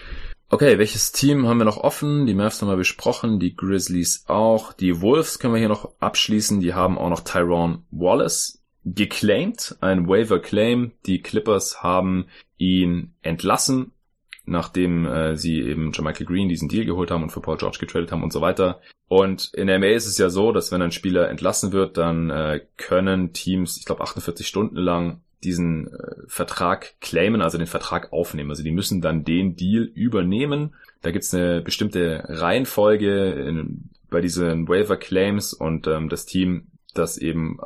Okay, 0.52 0.80
welches 0.80 1.12
Team 1.12 1.48
haben 1.48 1.60
wir 1.60 1.66
noch 1.66 1.78
offen? 1.78 2.26
Die 2.26 2.34
Mavs 2.34 2.60
haben 2.60 2.70
wir 2.70 2.76
besprochen, 2.76 3.40
die 3.40 3.56
Grizzlies 3.56 4.24
auch. 4.28 4.74
Die 4.74 5.00
Wolves 5.00 5.38
können 5.38 5.54
wir 5.54 5.60
hier 5.60 5.70
noch 5.70 5.92
abschließen. 6.00 6.60
Die 6.60 6.74
haben 6.74 6.98
auch 6.98 7.10
noch 7.10 7.20
Tyrone 7.20 7.84
Wallace 7.92 8.59
geclaimed, 8.86 9.78
ein 9.82 10.08
Waiver 10.08 10.40
Claim. 10.40 10.92
Die 11.06 11.22
Clippers 11.22 11.84
haben 11.84 12.26
ihn 12.58 13.14
entlassen, 13.22 13.92
nachdem 14.46 15.06
äh, 15.06 15.36
sie 15.36 15.62
eben 15.62 15.92
Michael 16.00 16.26
Green 16.26 16.50
diesen 16.50 16.70
Deal 16.70 16.86
geholt 16.86 17.12
haben 17.12 17.24
und 17.24 17.32
für 17.32 17.42
Paul 17.42 17.58
George 17.58 17.78
getradet 17.80 18.12
haben 18.12 18.24
und 18.24 18.34
so 18.34 18.42
weiter. 18.42 18.82
Und 19.08 19.52
in 19.54 19.68
der 19.68 19.80
MA 19.80 19.88
ist 19.88 20.06
es 20.06 20.18
ja 20.18 20.30
so, 20.30 20.52
dass 20.52 20.72
wenn 20.72 20.82
ein 20.82 20.92
Spieler 20.92 21.30
entlassen 21.30 21.72
wird, 21.72 21.98
dann 21.98 22.30
äh, 22.30 22.62
können 22.78 23.34
Teams, 23.34 23.78
ich 23.78 23.86
glaube 23.86 24.02
48 24.02 24.48
Stunden 24.48 24.78
lang 24.78 25.22
diesen 25.44 25.88
äh, 25.88 26.16
Vertrag 26.28 27.00
claimen, 27.00 27.42
also 27.42 27.58
den 27.58 27.68
Vertrag 27.68 28.12
aufnehmen. 28.12 28.50
Also 28.50 28.64
die 28.64 28.72
müssen 28.72 29.02
dann 29.02 29.24
den 29.24 29.56
Deal 29.56 29.84
übernehmen. 29.84 30.76
Da 31.02 31.12
gibt's 31.12 31.34
eine 31.34 31.62
bestimmte 31.62 32.24
Reihenfolge 32.28 33.32
in, 33.32 33.90
bei 34.10 34.22
diesen 34.22 34.68
Waiver 34.68 34.98
Claims 34.98 35.54
und 35.54 35.88
ähm, 35.88 36.10
das 36.10 36.26
Team, 36.26 36.68
das 36.94 37.18
eben 37.18 37.60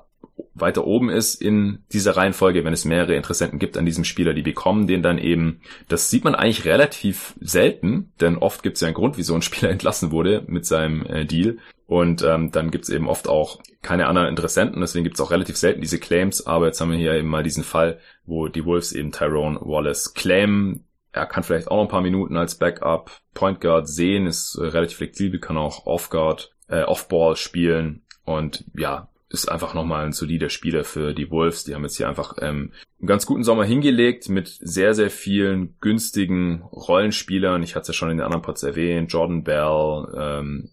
weiter 0.56 0.86
oben 0.86 1.10
ist 1.10 1.42
in 1.42 1.84
dieser 1.92 2.16
Reihenfolge, 2.16 2.64
wenn 2.64 2.74
es 2.74 2.86
mehrere 2.86 3.16
Interessenten 3.16 3.60
gibt 3.60 3.78
an 3.78 3.86
diesem 3.86 4.04
Spieler, 4.04 4.34
die 4.34 4.42
bekommen 4.42 4.88
den 4.88 5.02
dann 5.02 5.18
eben. 5.18 5.62
Das 5.88 6.10
sieht 6.10 6.24
man 6.24 6.36
eigentlich 6.36 6.66
relativ 6.66 7.36
selten, 7.40 8.12
denn 8.22 8.38
oft 8.38 8.64
gibt 8.64 8.76
es 8.76 8.82
ja 8.82 8.88
einen 8.88 8.96
Grund, 8.96 9.18
wieso 9.18 9.36
ein 9.36 9.42
Spieler 9.42 9.72
entlassen 9.72 10.12
wurde 10.12 10.44
mit 10.48 10.66
seinem 10.66 11.06
äh, 11.06 11.26
Deal. 11.26 11.58
Und 11.88 12.24
ähm, 12.24 12.52
dann 12.52 12.72
gibt 12.72 12.86
es 12.86 12.90
eben 12.90 13.10
oft 13.10 13.28
auch 13.28 13.60
keine 13.82 14.08
anderen 14.08 14.30
Interessenten, 14.30 14.82
deswegen 14.82 15.04
gibt 15.04 15.16
es 15.16 15.22
auch 15.22 15.32
relativ 15.32 15.58
selten 15.58 15.82
diese 15.82 16.00
Claims, 16.00 16.46
aber 16.46 16.68
jetzt 16.68 16.80
haben 16.80 16.92
wir 16.92 16.98
hier 16.98 17.14
eben 17.14 17.28
mal 17.28 17.44
diesen 17.44 17.64
Fall, 17.64 18.00
wo 18.26 18.48
die 18.48 18.66
Wolves 18.66 18.94
eben 18.94 19.12
Tyrone 19.12 19.60
Wallace 19.62 20.14
claimen. 20.14 20.86
Er 21.12 21.26
kann 21.26 21.44
vielleicht 21.44 21.68
auch 21.68 21.76
noch 21.76 21.84
ein 21.84 21.90
paar 21.90 22.02
Minuten 22.02 22.38
als 22.38 22.56
Backup 22.56 23.12
Point 23.34 23.60
Guard 23.62 23.88
sehen, 23.88 24.26
ist 24.26 24.56
äh, 24.56 24.66
relativ 24.66 24.98
flexibel, 24.98 25.40
kann 25.40 25.58
auch 25.58 25.86
Off 25.86 26.10
Guard, 26.10 26.52
äh, 26.68 26.84
Off 26.84 27.08
Ball 27.08 27.36
spielen 27.36 28.04
und 28.24 28.64
ja, 28.76 29.10
ist 29.34 29.52
einfach 29.52 29.74
nochmal 29.74 30.06
ein 30.06 30.12
solider 30.12 30.50
Spieler 30.50 30.84
für 30.84 31.14
die 31.14 31.32
Wolves. 31.32 31.64
Die 31.64 31.74
haben 31.74 31.84
jetzt 31.84 31.98
hier 31.98 32.08
einfach 32.08 32.36
ähm, 32.40 32.72
einen 33.00 33.08
ganz 33.08 33.26
guten 33.26 33.44
Sommer 33.44 33.66
hingelegt 33.66 34.30
mit 34.30 34.48
sehr, 34.48 34.94
sehr 34.94 35.10
vielen 35.10 35.76
günstigen 35.82 36.62
Rollenspielern. 36.72 37.64
Ich 37.64 37.74
hatte 37.74 37.82
es 37.82 37.88
ja 37.88 37.94
schon 37.96 38.12
in 38.12 38.18
den 38.18 38.26
anderen 38.26 38.44
Pods 38.44 38.62
erwähnt. 38.62 39.12
Jordan 39.12 39.44
Bell, 39.44 40.08
ähm, 40.16 40.70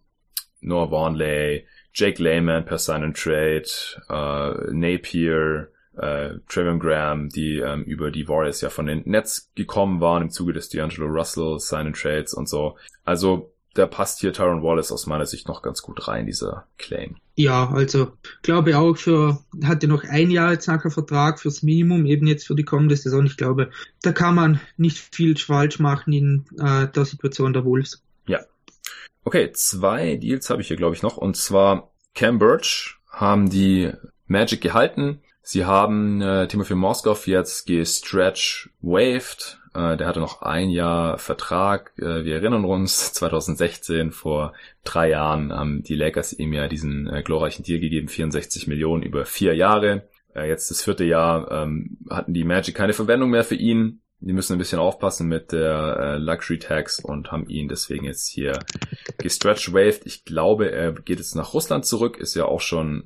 Noah 0.60 0.90
Warnley, 0.90 1.66
Jake 1.94 2.22
Lehman 2.22 2.66
per 2.66 2.76
Sign 2.76 3.02
and 3.02 3.16
Trade, 3.16 3.64
äh, 4.10 4.72
Napier, 4.74 5.70
äh, 5.96 6.34
Trevor 6.46 6.78
Graham, 6.78 7.30
die 7.30 7.60
ähm, 7.60 7.84
über 7.84 8.10
die 8.10 8.28
Warriors 8.28 8.60
ja 8.60 8.68
von 8.68 8.84
den 8.84 9.02
Nets 9.06 9.50
gekommen 9.54 10.02
waren 10.02 10.24
im 10.24 10.30
Zuge 10.30 10.52
des 10.52 10.70
D'Angelo 10.70 11.06
Russell 11.06 11.58
Sign 11.58 11.86
and 11.86 11.96
Trades 11.96 12.34
und 12.34 12.46
so. 12.46 12.76
Also 13.06 13.54
da 13.72 13.86
passt 13.86 14.20
hier 14.20 14.34
Tyron 14.34 14.62
Wallace 14.62 14.92
aus 14.92 15.06
meiner 15.06 15.26
Sicht 15.26 15.48
noch 15.48 15.62
ganz 15.62 15.80
gut 15.80 16.08
rein, 16.08 16.26
dieser 16.26 16.66
Claim. 16.76 17.16
Ja, 17.40 17.70
also 17.70 18.12
glaube 18.42 18.76
auch 18.76 18.98
für, 18.98 19.42
hatte 19.64 19.88
noch 19.88 20.04
ein 20.04 20.30
Jahr 20.30 20.52
jetzt 20.52 20.68
nachher 20.68 20.90
Vertrag 20.90 21.40
fürs 21.40 21.62
Minimum, 21.62 22.04
eben 22.04 22.26
jetzt 22.26 22.46
für 22.46 22.54
die 22.54 22.64
kommende 22.64 22.94
Saison. 22.94 23.24
Ich 23.24 23.38
glaube, 23.38 23.70
da 24.02 24.12
kann 24.12 24.34
man 24.34 24.60
nicht 24.76 24.98
viel 24.98 25.34
falsch 25.38 25.78
machen 25.78 26.12
in 26.12 26.44
äh, 26.58 26.86
der 26.88 27.06
Situation 27.06 27.54
der 27.54 27.64
Wolves. 27.64 28.02
Ja. 28.26 28.40
Okay, 29.24 29.52
zwei 29.52 30.16
Deals 30.16 30.50
habe 30.50 30.60
ich 30.60 30.68
hier, 30.68 30.76
glaube 30.76 30.94
ich, 30.94 31.00
noch. 31.00 31.16
Und 31.16 31.38
zwar 31.38 31.94
Cam 32.14 32.38
Birch 32.38 32.98
haben 33.10 33.48
die 33.48 33.90
Magic 34.26 34.60
gehalten. 34.60 35.22
Sie 35.40 35.64
haben 35.64 36.20
äh, 36.20 36.46
Timothy 36.46 36.74
Moskow 36.74 37.26
jetzt 37.26 37.66
gestretch 37.66 38.68
waved 38.82 39.59
äh, 39.74 39.96
der 39.96 40.06
hatte 40.06 40.20
noch 40.20 40.42
ein 40.42 40.70
Jahr 40.70 41.18
Vertrag. 41.18 41.92
Äh, 41.96 42.24
wir 42.24 42.36
erinnern 42.36 42.64
uns, 42.64 43.12
2016, 43.14 44.10
vor 44.10 44.52
drei 44.84 45.10
Jahren, 45.10 45.52
haben 45.52 45.82
die 45.82 45.94
Lakers 45.94 46.32
ihm 46.32 46.52
ja 46.52 46.68
diesen 46.68 47.08
äh, 47.08 47.22
glorreichen 47.22 47.64
Deal 47.64 47.80
gegeben, 47.80 48.08
64 48.08 48.66
Millionen 48.66 49.02
über 49.02 49.24
vier 49.24 49.54
Jahre. 49.54 50.08
Jetzt 50.32 50.70
das 50.70 50.84
vierte 50.84 51.02
Jahr 51.02 51.50
ähm, 51.50 51.98
hatten 52.08 52.32
die 52.32 52.44
Magic 52.44 52.76
keine 52.76 52.92
Verwendung 52.92 53.30
mehr 53.30 53.42
für 53.42 53.56
ihn. 53.56 54.00
Die 54.20 54.32
müssen 54.32 54.52
ein 54.52 54.60
bisschen 54.60 54.78
aufpassen 54.78 55.26
mit 55.26 55.50
der 55.50 56.20
Luxury 56.20 56.60
Tax 56.60 57.00
und 57.00 57.32
haben 57.32 57.48
ihn 57.48 57.66
deswegen 57.66 58.04
jetzt 58.04 58.28
hier 58.28 58.60
gestretch 59.18 59.72
waved. 59.72 60.06
Ich 60.06 60.24
glaube, 60.24 60.70
er 60.70 60.92
geht 60.92 61.18
jetzt 61.18 61.34
nach 61.34 61.52
Russland 61.52 61.84
zurück, 61.84 62.16
ist 62.16 62.36
ja 62.36 62.44
auch 62.44 62.60
schon 62.60 63.02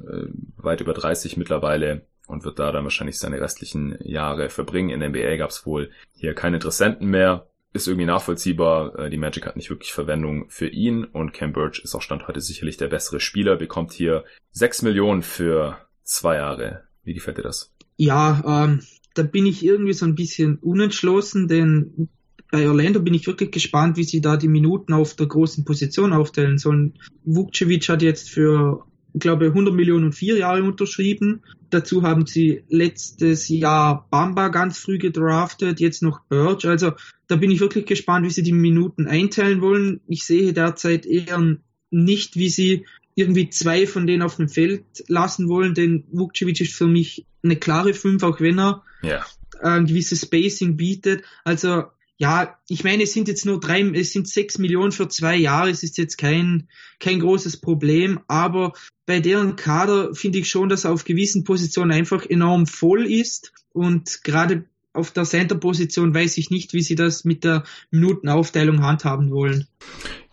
weit 0.58 0.82
über 0.82 0.92
30 0.92 1.38
mittlerweile 1.38 2.04
und 2.26 2.44
wird 2.44 2.58
da 2.58 2.72
dann 2.72 2.84
wahrscheinlich 2.84 3.18
seine 3.18 3.40
restlichen 3.40 3.96
Jahre 4.00 4.48
verbringen. 4.48 4.90
In 4.90 5.00
der 5.00 5.10
NBA 5.10 5.36
gab 5.36 5.50
es 5.50 5.66
wohl 5.66 5.90
hier 6.12 6.34
keine 6.34 6.56
Interessenten 6.56 7.08
mehr. 7.08 7.48
Ist 7.72 7.88
irgendwie 7.88 8.06
nachvollziehbar. 8.06 8.98
Äh, 8.98 9.10
die 9.10 9.16
Magic 9.16 9.46
hat 9.46 9.56
nicht 9.56 9.70
wirklich 9.70 9.92
Verwendung 9.92 10.48
für 10.48 10.68
ihn 10.68 11.04
und 11.04 11.32
Cam 11.32 11.52
Birch 11.52 11.80
ist 11.82 11.94
auch 11.94 12.02
Stand 12.02 12.28
heute 12.28 12.40
sicherlich 12.40 12.76
der 12.76 12.88
bessere 12.88 13.20
Spieler. 13.20 13.56
Bekommt 13.56 13.92
hier 13.92 14.24
6 14.52 14.82
Millionen 14.82 15.22
für 15.22 15.78
zwei 16.04 16.36
Jahre. 16.36 16.84
Wie 17.02 17.14
gefällt 17.14 17.38
dir 17.38 17.42
das? 17.42 17.72
Ja, 17.96 18.64
ähm, 18.64 18.80
da 19.14 19.22
bin 19.22 19.46
ich 19.46 19.64
irgendwie 19.64 19.92
so 19.92 20.06
ein 20.06 20.14
bisschen 20.14 20.58
unentschlossen, 20.58 21.48
denn 21.48 22.08
bei 22.50 22.68
Orlando 22.68 23.00
bin 23.00 23.14
ich 23.14 23.26
wirklich 23.26 23.50
gespannt, 23.50 23.96
wie 23.96 24.04
sie 24.04 24.20
da 24.20 24.36
die 24.36 24.48
Minuten 24.48 24.92
auf 24.92 25.14
der 25.14 25.26
großen 25.26 25.64
Position 25.64 26.12
aufteilen 26.12 26.58
sollen. 26.58 26.94
Vukcevic 27.24 27.88
hat 27.88 28.02
jetzt 28.02 28.30
für 28.30 28.84
glaube, 29.20 29.46
100 29.46 29.74
Millionen 29.74 30.06
und 30.06 30.12
vier 30.14 30.36
Jahre 30.36 30.62
unterschrieben. 30.62 31.42
Dazu 31.70 32.02
haben 32.02 32.26
sie 32.26 32.64
letztes 32.68 33.48
Jahr 33.48 34.06
Bamba 34.10 34.48
ganz 34.48 34.78
früh 34.78 34.98
gedraftet, 34.98 35.80
jetzt 35.80 36.02
noch 36.02 36.20
Birch. 36.28 36.66
Also 36.66 36.92
da 37.26 37.36
bin 37.36 37.50
ich 37.50 37.60
wirklich 37.60 37.86
gespannt, 37.86 38.26
wie 38.26 38.30
sie 38.30 38.42
die 38.42 38.52
Minuten 38.52 39.06
einteilen 39.06 39.60
wollen. 39.60 40.00
Ich 40.08 40.24
sehe 40.24 40.52
derzeit 40.52 41.06
eher 41.06 41.56
nicht, 41.90 42.36
wie 42.36 42.48
sie 42.48 42.86
irgendwie 43.14 43.48
zwei 43.50 43.86
von 43.86 44.06
denen 44.06 44.22
auf 44.22 44.36
dem 44.36 44.48
Feld 44.48 44.84
lassen 45.06 45.48
wollen, 45.48 45.74
denn 45.74 46.04
Vukcevic 46.10 46.60
ist 46.60 46.74
für 46.74 46.88
mich 46.88 47.24
eine 47.44 47.56
klare 47.56 47.94
Fünf, 47.94 48.24
auch 48.24 48.40
wenn 48.40 48.58
er 48.58 48.82
ja. 49.02 49.24
ein 49.62 49.86
gewisses 49.86 50.22
Spacing 50.22 50.76
bietet. 50.76 51.22
Also 51.44 51.84
ja, 52.16 52.58
ich 52.68 52.84
meine, 52.84 53.02
es 53.02 53.12
sind 53.12 53.28
jetzt 53.28 53.44
nur 53.44 53.58
drei, 53.58 53.82
es 53.82 54.12
sind 54.12 54.28
sechs 54.28 54.58
Millionen 54.58 54.92
für 54.92 55.08
zwei 55.08 55.36
Jahre, 55.36 55.70
es 55.70 55.82
ist 55.82 55.98
jetzt 55.98 56.16
kein, 56.16 56.68
kein 57.00 57.20
großes 57.20 57.60
Problem, 57.60 58.20
aber 58.28 58.72
bei 59.04 59.20
deren 59.20 59.56
Kader 59.56 60.14
finde 60.14 60.38
ich 60.38 60.48
schon, 60.48 60.68
dass 60.68 60.84
er 60.84 60.92
auf 60.92 61.04
gewissen 61.04 61.44
Positionen 61.44 61.90
einfach 61.90 62.24
enorm 62.24 62.66
voll 62.66 63.06
ist 63.06 63.52
und 63.72 64.22
gerade 64.22 64.64
auf 64.92 65.10
der 65.10 65.24
Center-Position 65.24 66.14
weiß 66.14 66.38
ich 66.38 66.50
nicht, 66.50 66.72
wie 66.72 66.82
sie 66.82 66.94
das 66.94 67.24
mit 67.24 67.42
der 67.42 67.64
Minutenaufteilung 67.90 68.82
handhaben 68.82 69.32
wollen. 69.32 69.66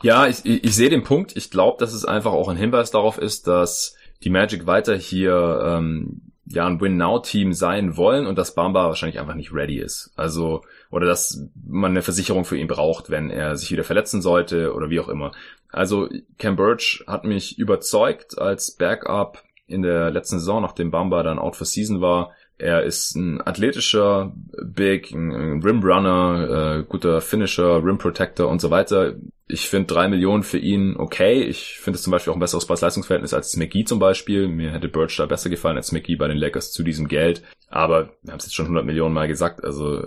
Ja, 0.04 0.28
ich, 0.28 0.46
ich, 0.46 0.64
ich 0.64 0.76
sehe 0.76 0.90
den 0.90 1.04
Punkt. 1.04 1.36
Ich 1.36 1.50
glaube, 1.50 1.78
dass 1.80 1.94
es 1.94 2.06
einfach 2.06 2.32
auch 2.32 2.48
ein 2.48 2.58
Hinweis 2.58 2.92
darauf 2.92 3.18
ist, 3.18 3.48
dass 3.48 3.96
die 4.24 4.30
Magic 4.30 4.68
weiter 4.68 4.96
hier 4.96 5.64
ähm, 5.66 6.31
ja 6.54 6.66
ein 6.66 6.82
Win-Now-Team 6.82 7.54
sein 7.54 7.98
wollen 7.98 8.28
und 8.28 8.38
dass 8.38 8.56
Bamba 8.56 8.86
wahrscheinlich 8.88 9.20
einfach 9.20 9.36
nicht 9.36 9.54
ready 9.54 9.78
ist. 9.80 10.12
Also, 10.16 10.62
oder 10.90 11.06
dass 11.06 11.48
man 11.66 11.92
eine 11.92 12.02
Versicherung 12.02 12.46
für 12.46 12.58
ihn 12.58 12.68
braucht, 12.68 13.10
wenn 13.10 13.30
er 13.30 13.56
sich 13.56 13.72
wieder 13.72 13.84
verletzen 13.84 14.22
sollte 14.22 14.74
oder 14.74 14.90
wie 14.90 15.00
auch 15.00 15.10
immer. 15.10 15.32
Also, 15.70 16.10
Cam 16.38 16.56
Birch 16.56 17.04
hat 17.08 17.24
mich 17.24 17.58
überzeugt 17.58 18.38
als 18.38 18.72
Backup 18.72 19.44
in 19.68 19.82
der 19.82 20.12
letzten 20.12 20.40
Saison, 20.40 20.62
nachdem 20.62 20.92
Bamba 20.92 21.24
dann 21.24 21.40
out 21.40 21.56
for 21.56 21.66
season 21.66 22.02
war. 22.02 22.32
Er 22.62 22.84
ist 22.84 23.16
ein 23.16 23.42
athletischer 23.42 24.36
Big, 24.64 25.12
ein 25.14 25.64
Rimrunner, 25.64 26.78
äh, 26.78 26.84
guter 26.84 27.20
Finisher, 27.20 27.84
Rim 27.84 27.98
Protector 27.98 28.48
und 28.50 28.62
so 28.62 28.70
weiter. 28.70 29.16
Ich 29.48 29.68
finde 29.68 29.92
drei 29.92 30.08
Millionen 30.08 30.44
für 30.44 30.60
ihn 30.60 30.96
okay. 30.96 31.42
Ich 31.42 31.80
finde 31.80 31.98
es 31.98 32.04
zum 32.04 32.12
Beispiel 32.12 32.30
auch 32.30 32.38
ein 32.38 32.40
besseres 32.40 32.68
Preis-Leistungsverhältnis 32.68 33.34
als 33.34 33.58
McGee 33.58 33.84
zum 33.84 33.98
Beispiel. 33.98 34.48
Mir 34.48 34.70
hätte 34.72 34.90
Birch 34.90 35.18
da 35.18 35.26
besser 35.26 35.50
gefallen 35.50 35.76
als 35.76 35.92
McGee 35.92 36.18
bei 36.18 36.28
den 36.28 36.38
Lakers 36.38 36.72
zu 36.72 36.84
diesem 36.84 37.08
Geld. 37.08 37.42
Aber 37.68 38.12
wir 38.22 38.32
haben 38.32 38.38
es 38.38 38.46
jetzt 38.46 38.54
schon 38.54 38.68
100 38.68 38.86
Millionen 38.86 39.16
Mal 39.16 39.28
gesagt. 39.28 39.64
Also 39.64 40.06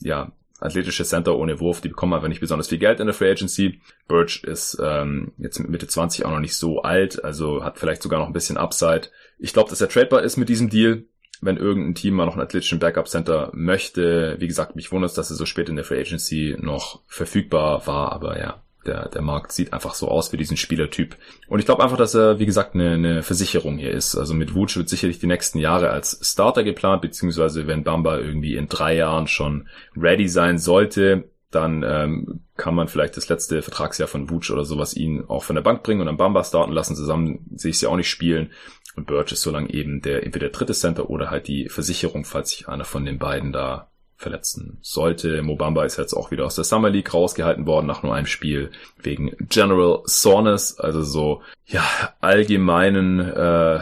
ja, 0.00 0.32
athletische 0.58 1.04
Center 1.04 1.36
ohne 1.36 1.60
Wurf, 1.60 1.82
die 1.82 1.88
bekommen 1.88 2.14
einfach 2.14 2.26
nicht 2.26 2.40
besonders 2.40 2.66
viel 2.66 2.78
Geld 2.78 2.98
in 2.98 3.06
der 3.06 3.14
Free 3.14 3.30
Agency. 3.30 3.80
Birch 4.08 4.42
ist 4.42 4.76
ähm, 4.82 5.30
jetzt 5.38 5.60
mit 5.60 5.70
Mitte 5.70 5.86
20 5.86 6.24
auch 6.24 6.32
noch 6.32 6.40
nicht 6.40 6.56
so 6.56 6.82
alt, 6.82 7.22
also 7.24 7.62
hat 7.62 7.78
vielleicht 7.78 8.02
sogar 8.02 8.18
noch 8.18 8.26
ein 8.26 8.32
bisschen 8.32 8.56
Upside. 8.56 9.02
Ich 9.38 9.52
glaube, 9.52 9.70
dass 9.70 9.80
er 9.80 9.88
tradebar 9.88 10.24
ist 10.24 10.36
mit 10.36 10.48
diesem 10.48 10.68
Deal 10.68 11.04
wenn 11.42 11.56
irgendein 11.58 11.94
Team 11.94 12.14
mal 12.14 12.24
noch 12.24 12.34
einen 12.34 12.42
athletischen 12.42 12.78
Backup 12.78 13.08
Center 13.08 13.50
möchte. 13.52 14.36
Wie 14.38 14.46
gesagt, 14.46 14.76
mich 14.76 14.92
wundert 14.92 15.10
es, 15.10 15.16
dass 15.16 15.30
er 15.30 15.36
so 15.36 15.44
spät 15.44 15.68
in 15.68 15.76
der 15.76 15.84
Free 15.84 16.00
Agency 16.00 16.56
noch 16.58 17.00
verfügbar 17.06 17.86
war, 17.86 18.12
aber 18.12 18.38
ja, 18.38 18.62
der, 18.86 19.08
der 19.08 19.22
Markt 19.22 19.52
sieht 19.52 19.72
einfach 19.72 19.94
so 19.94 20.08
aus 20.08 20.28
für 20.28 20.36
diesen 20.36 20.56
Spielertyp. 20.56 21.16
Und 21.48 21.58
ich 21.58 21.66
glaube 21.66 21.82
einfach, 21.82 21.96
dass 21.96 22.14
er, 22.14 22.38
wie 22.38 22.46
gesagt, 22.46 22.74
eine, 22.74 22.92
eine 22.92 23.22
Versicherung 23.22 23.78
hier 23.78 23.90
ist. 23.90 24.16
Also 24.16 24.34
mit 24.34 24.54
Wutsch 24.54 24.76
wird 24.76 24.88
sicherlich 24.88 25.18
die 25.18 25.26
nächsten 25.26 25.58
Jahre 25.58 25.90
als 25.90 26.18
Starter 26.22 26.64
geplant, 26.64 27.02
beziehungsweise 27.02 27.66
wenn 27.66 27.84
Bamba 27.84 28.18
irgendwie 28.18 28.56
in 28.56 28.68
drei 28.68 28.96
Jahren 28.96 29.26
schon 29.26 29.68
ready 29.96 30.28
sein 30.28 30.58
sollte, 30.58 31.24
dann 31.50 31.84
ähm, 31.86 32.40
kann 32.56 32.74
man 32.74 32.88
vielleicht 32.88 33.16
das 33.16 33.28
letzte 33.28 33.60
Vertragsjahr 33.62 34.08
von 34.08 34.30
Wutsch 34.30 34.50
oder 34.50 34.64
sowas 34.64 34.94
ihn 34.94 35.24
auch 35.28 35.44
von 35.44 35.54
der 35.54 35.62
Bank 35.62 35.82
bringen 35.82 36.00
und 36.00 36.06
dann 36.06 36.16
Bamba 36.16 36.44
starten 36.44 36.72
lassen. 36.72 36.96
Zusammen 36.96 37.46
sehe 37.54 37.70
ich 37.70 37.78
sie 37.78 37.86
auch 37.86 37.96
nicht 37.96 38.08
spielen. 38.08 38.50
Und 38.96 39.06
Birch 39.06 39.32
ist 39.32 39.42
so 39.42 39.50
lange 39.50 39.72
eben 39.72 40.02
der 40.02 40.24
entweder 40.24 40.50
dritte 40.50 40.74
Center 40.74 41.08
oder 41.10 41.30
halt 41.30 41.48
die 41.48 41.68
Versicherung, 41.68 42.24
falls 42.24 42.50
sich 42.50 42.68
einer 42.68 42.84
von 42.84 43.04
den 43.04 43.18
beiden 43.18 43.52
da 43.52 43.88
verletzen 44.22 44.78
sollte. 44.80 45.42
Mobamba 45.42 45.84
ist 45.84 45.98
jetzt 45.98 46.14
auch 46.14 46.30
wieder 46.30 46.46
aus 46.46 46.54
der 46.54 46.64
Summer 46.64 46.88
League 46.88 47.12
rausgehalten 47.12 47.66
worden 47.66 47.86
nach 47.86 48.02
nur 48.02 48.14
einem 48.14 48.26
Spiel 48.26 48.70
wegen 49.02 49.32
General 49.50 50.00
Soreness, 50.04 50.78
also 50.78 51.02
so 51.02 51.42
ja 51.66 51.82
allgemeinen, 52.20 53.20
äh, 53.20 53.80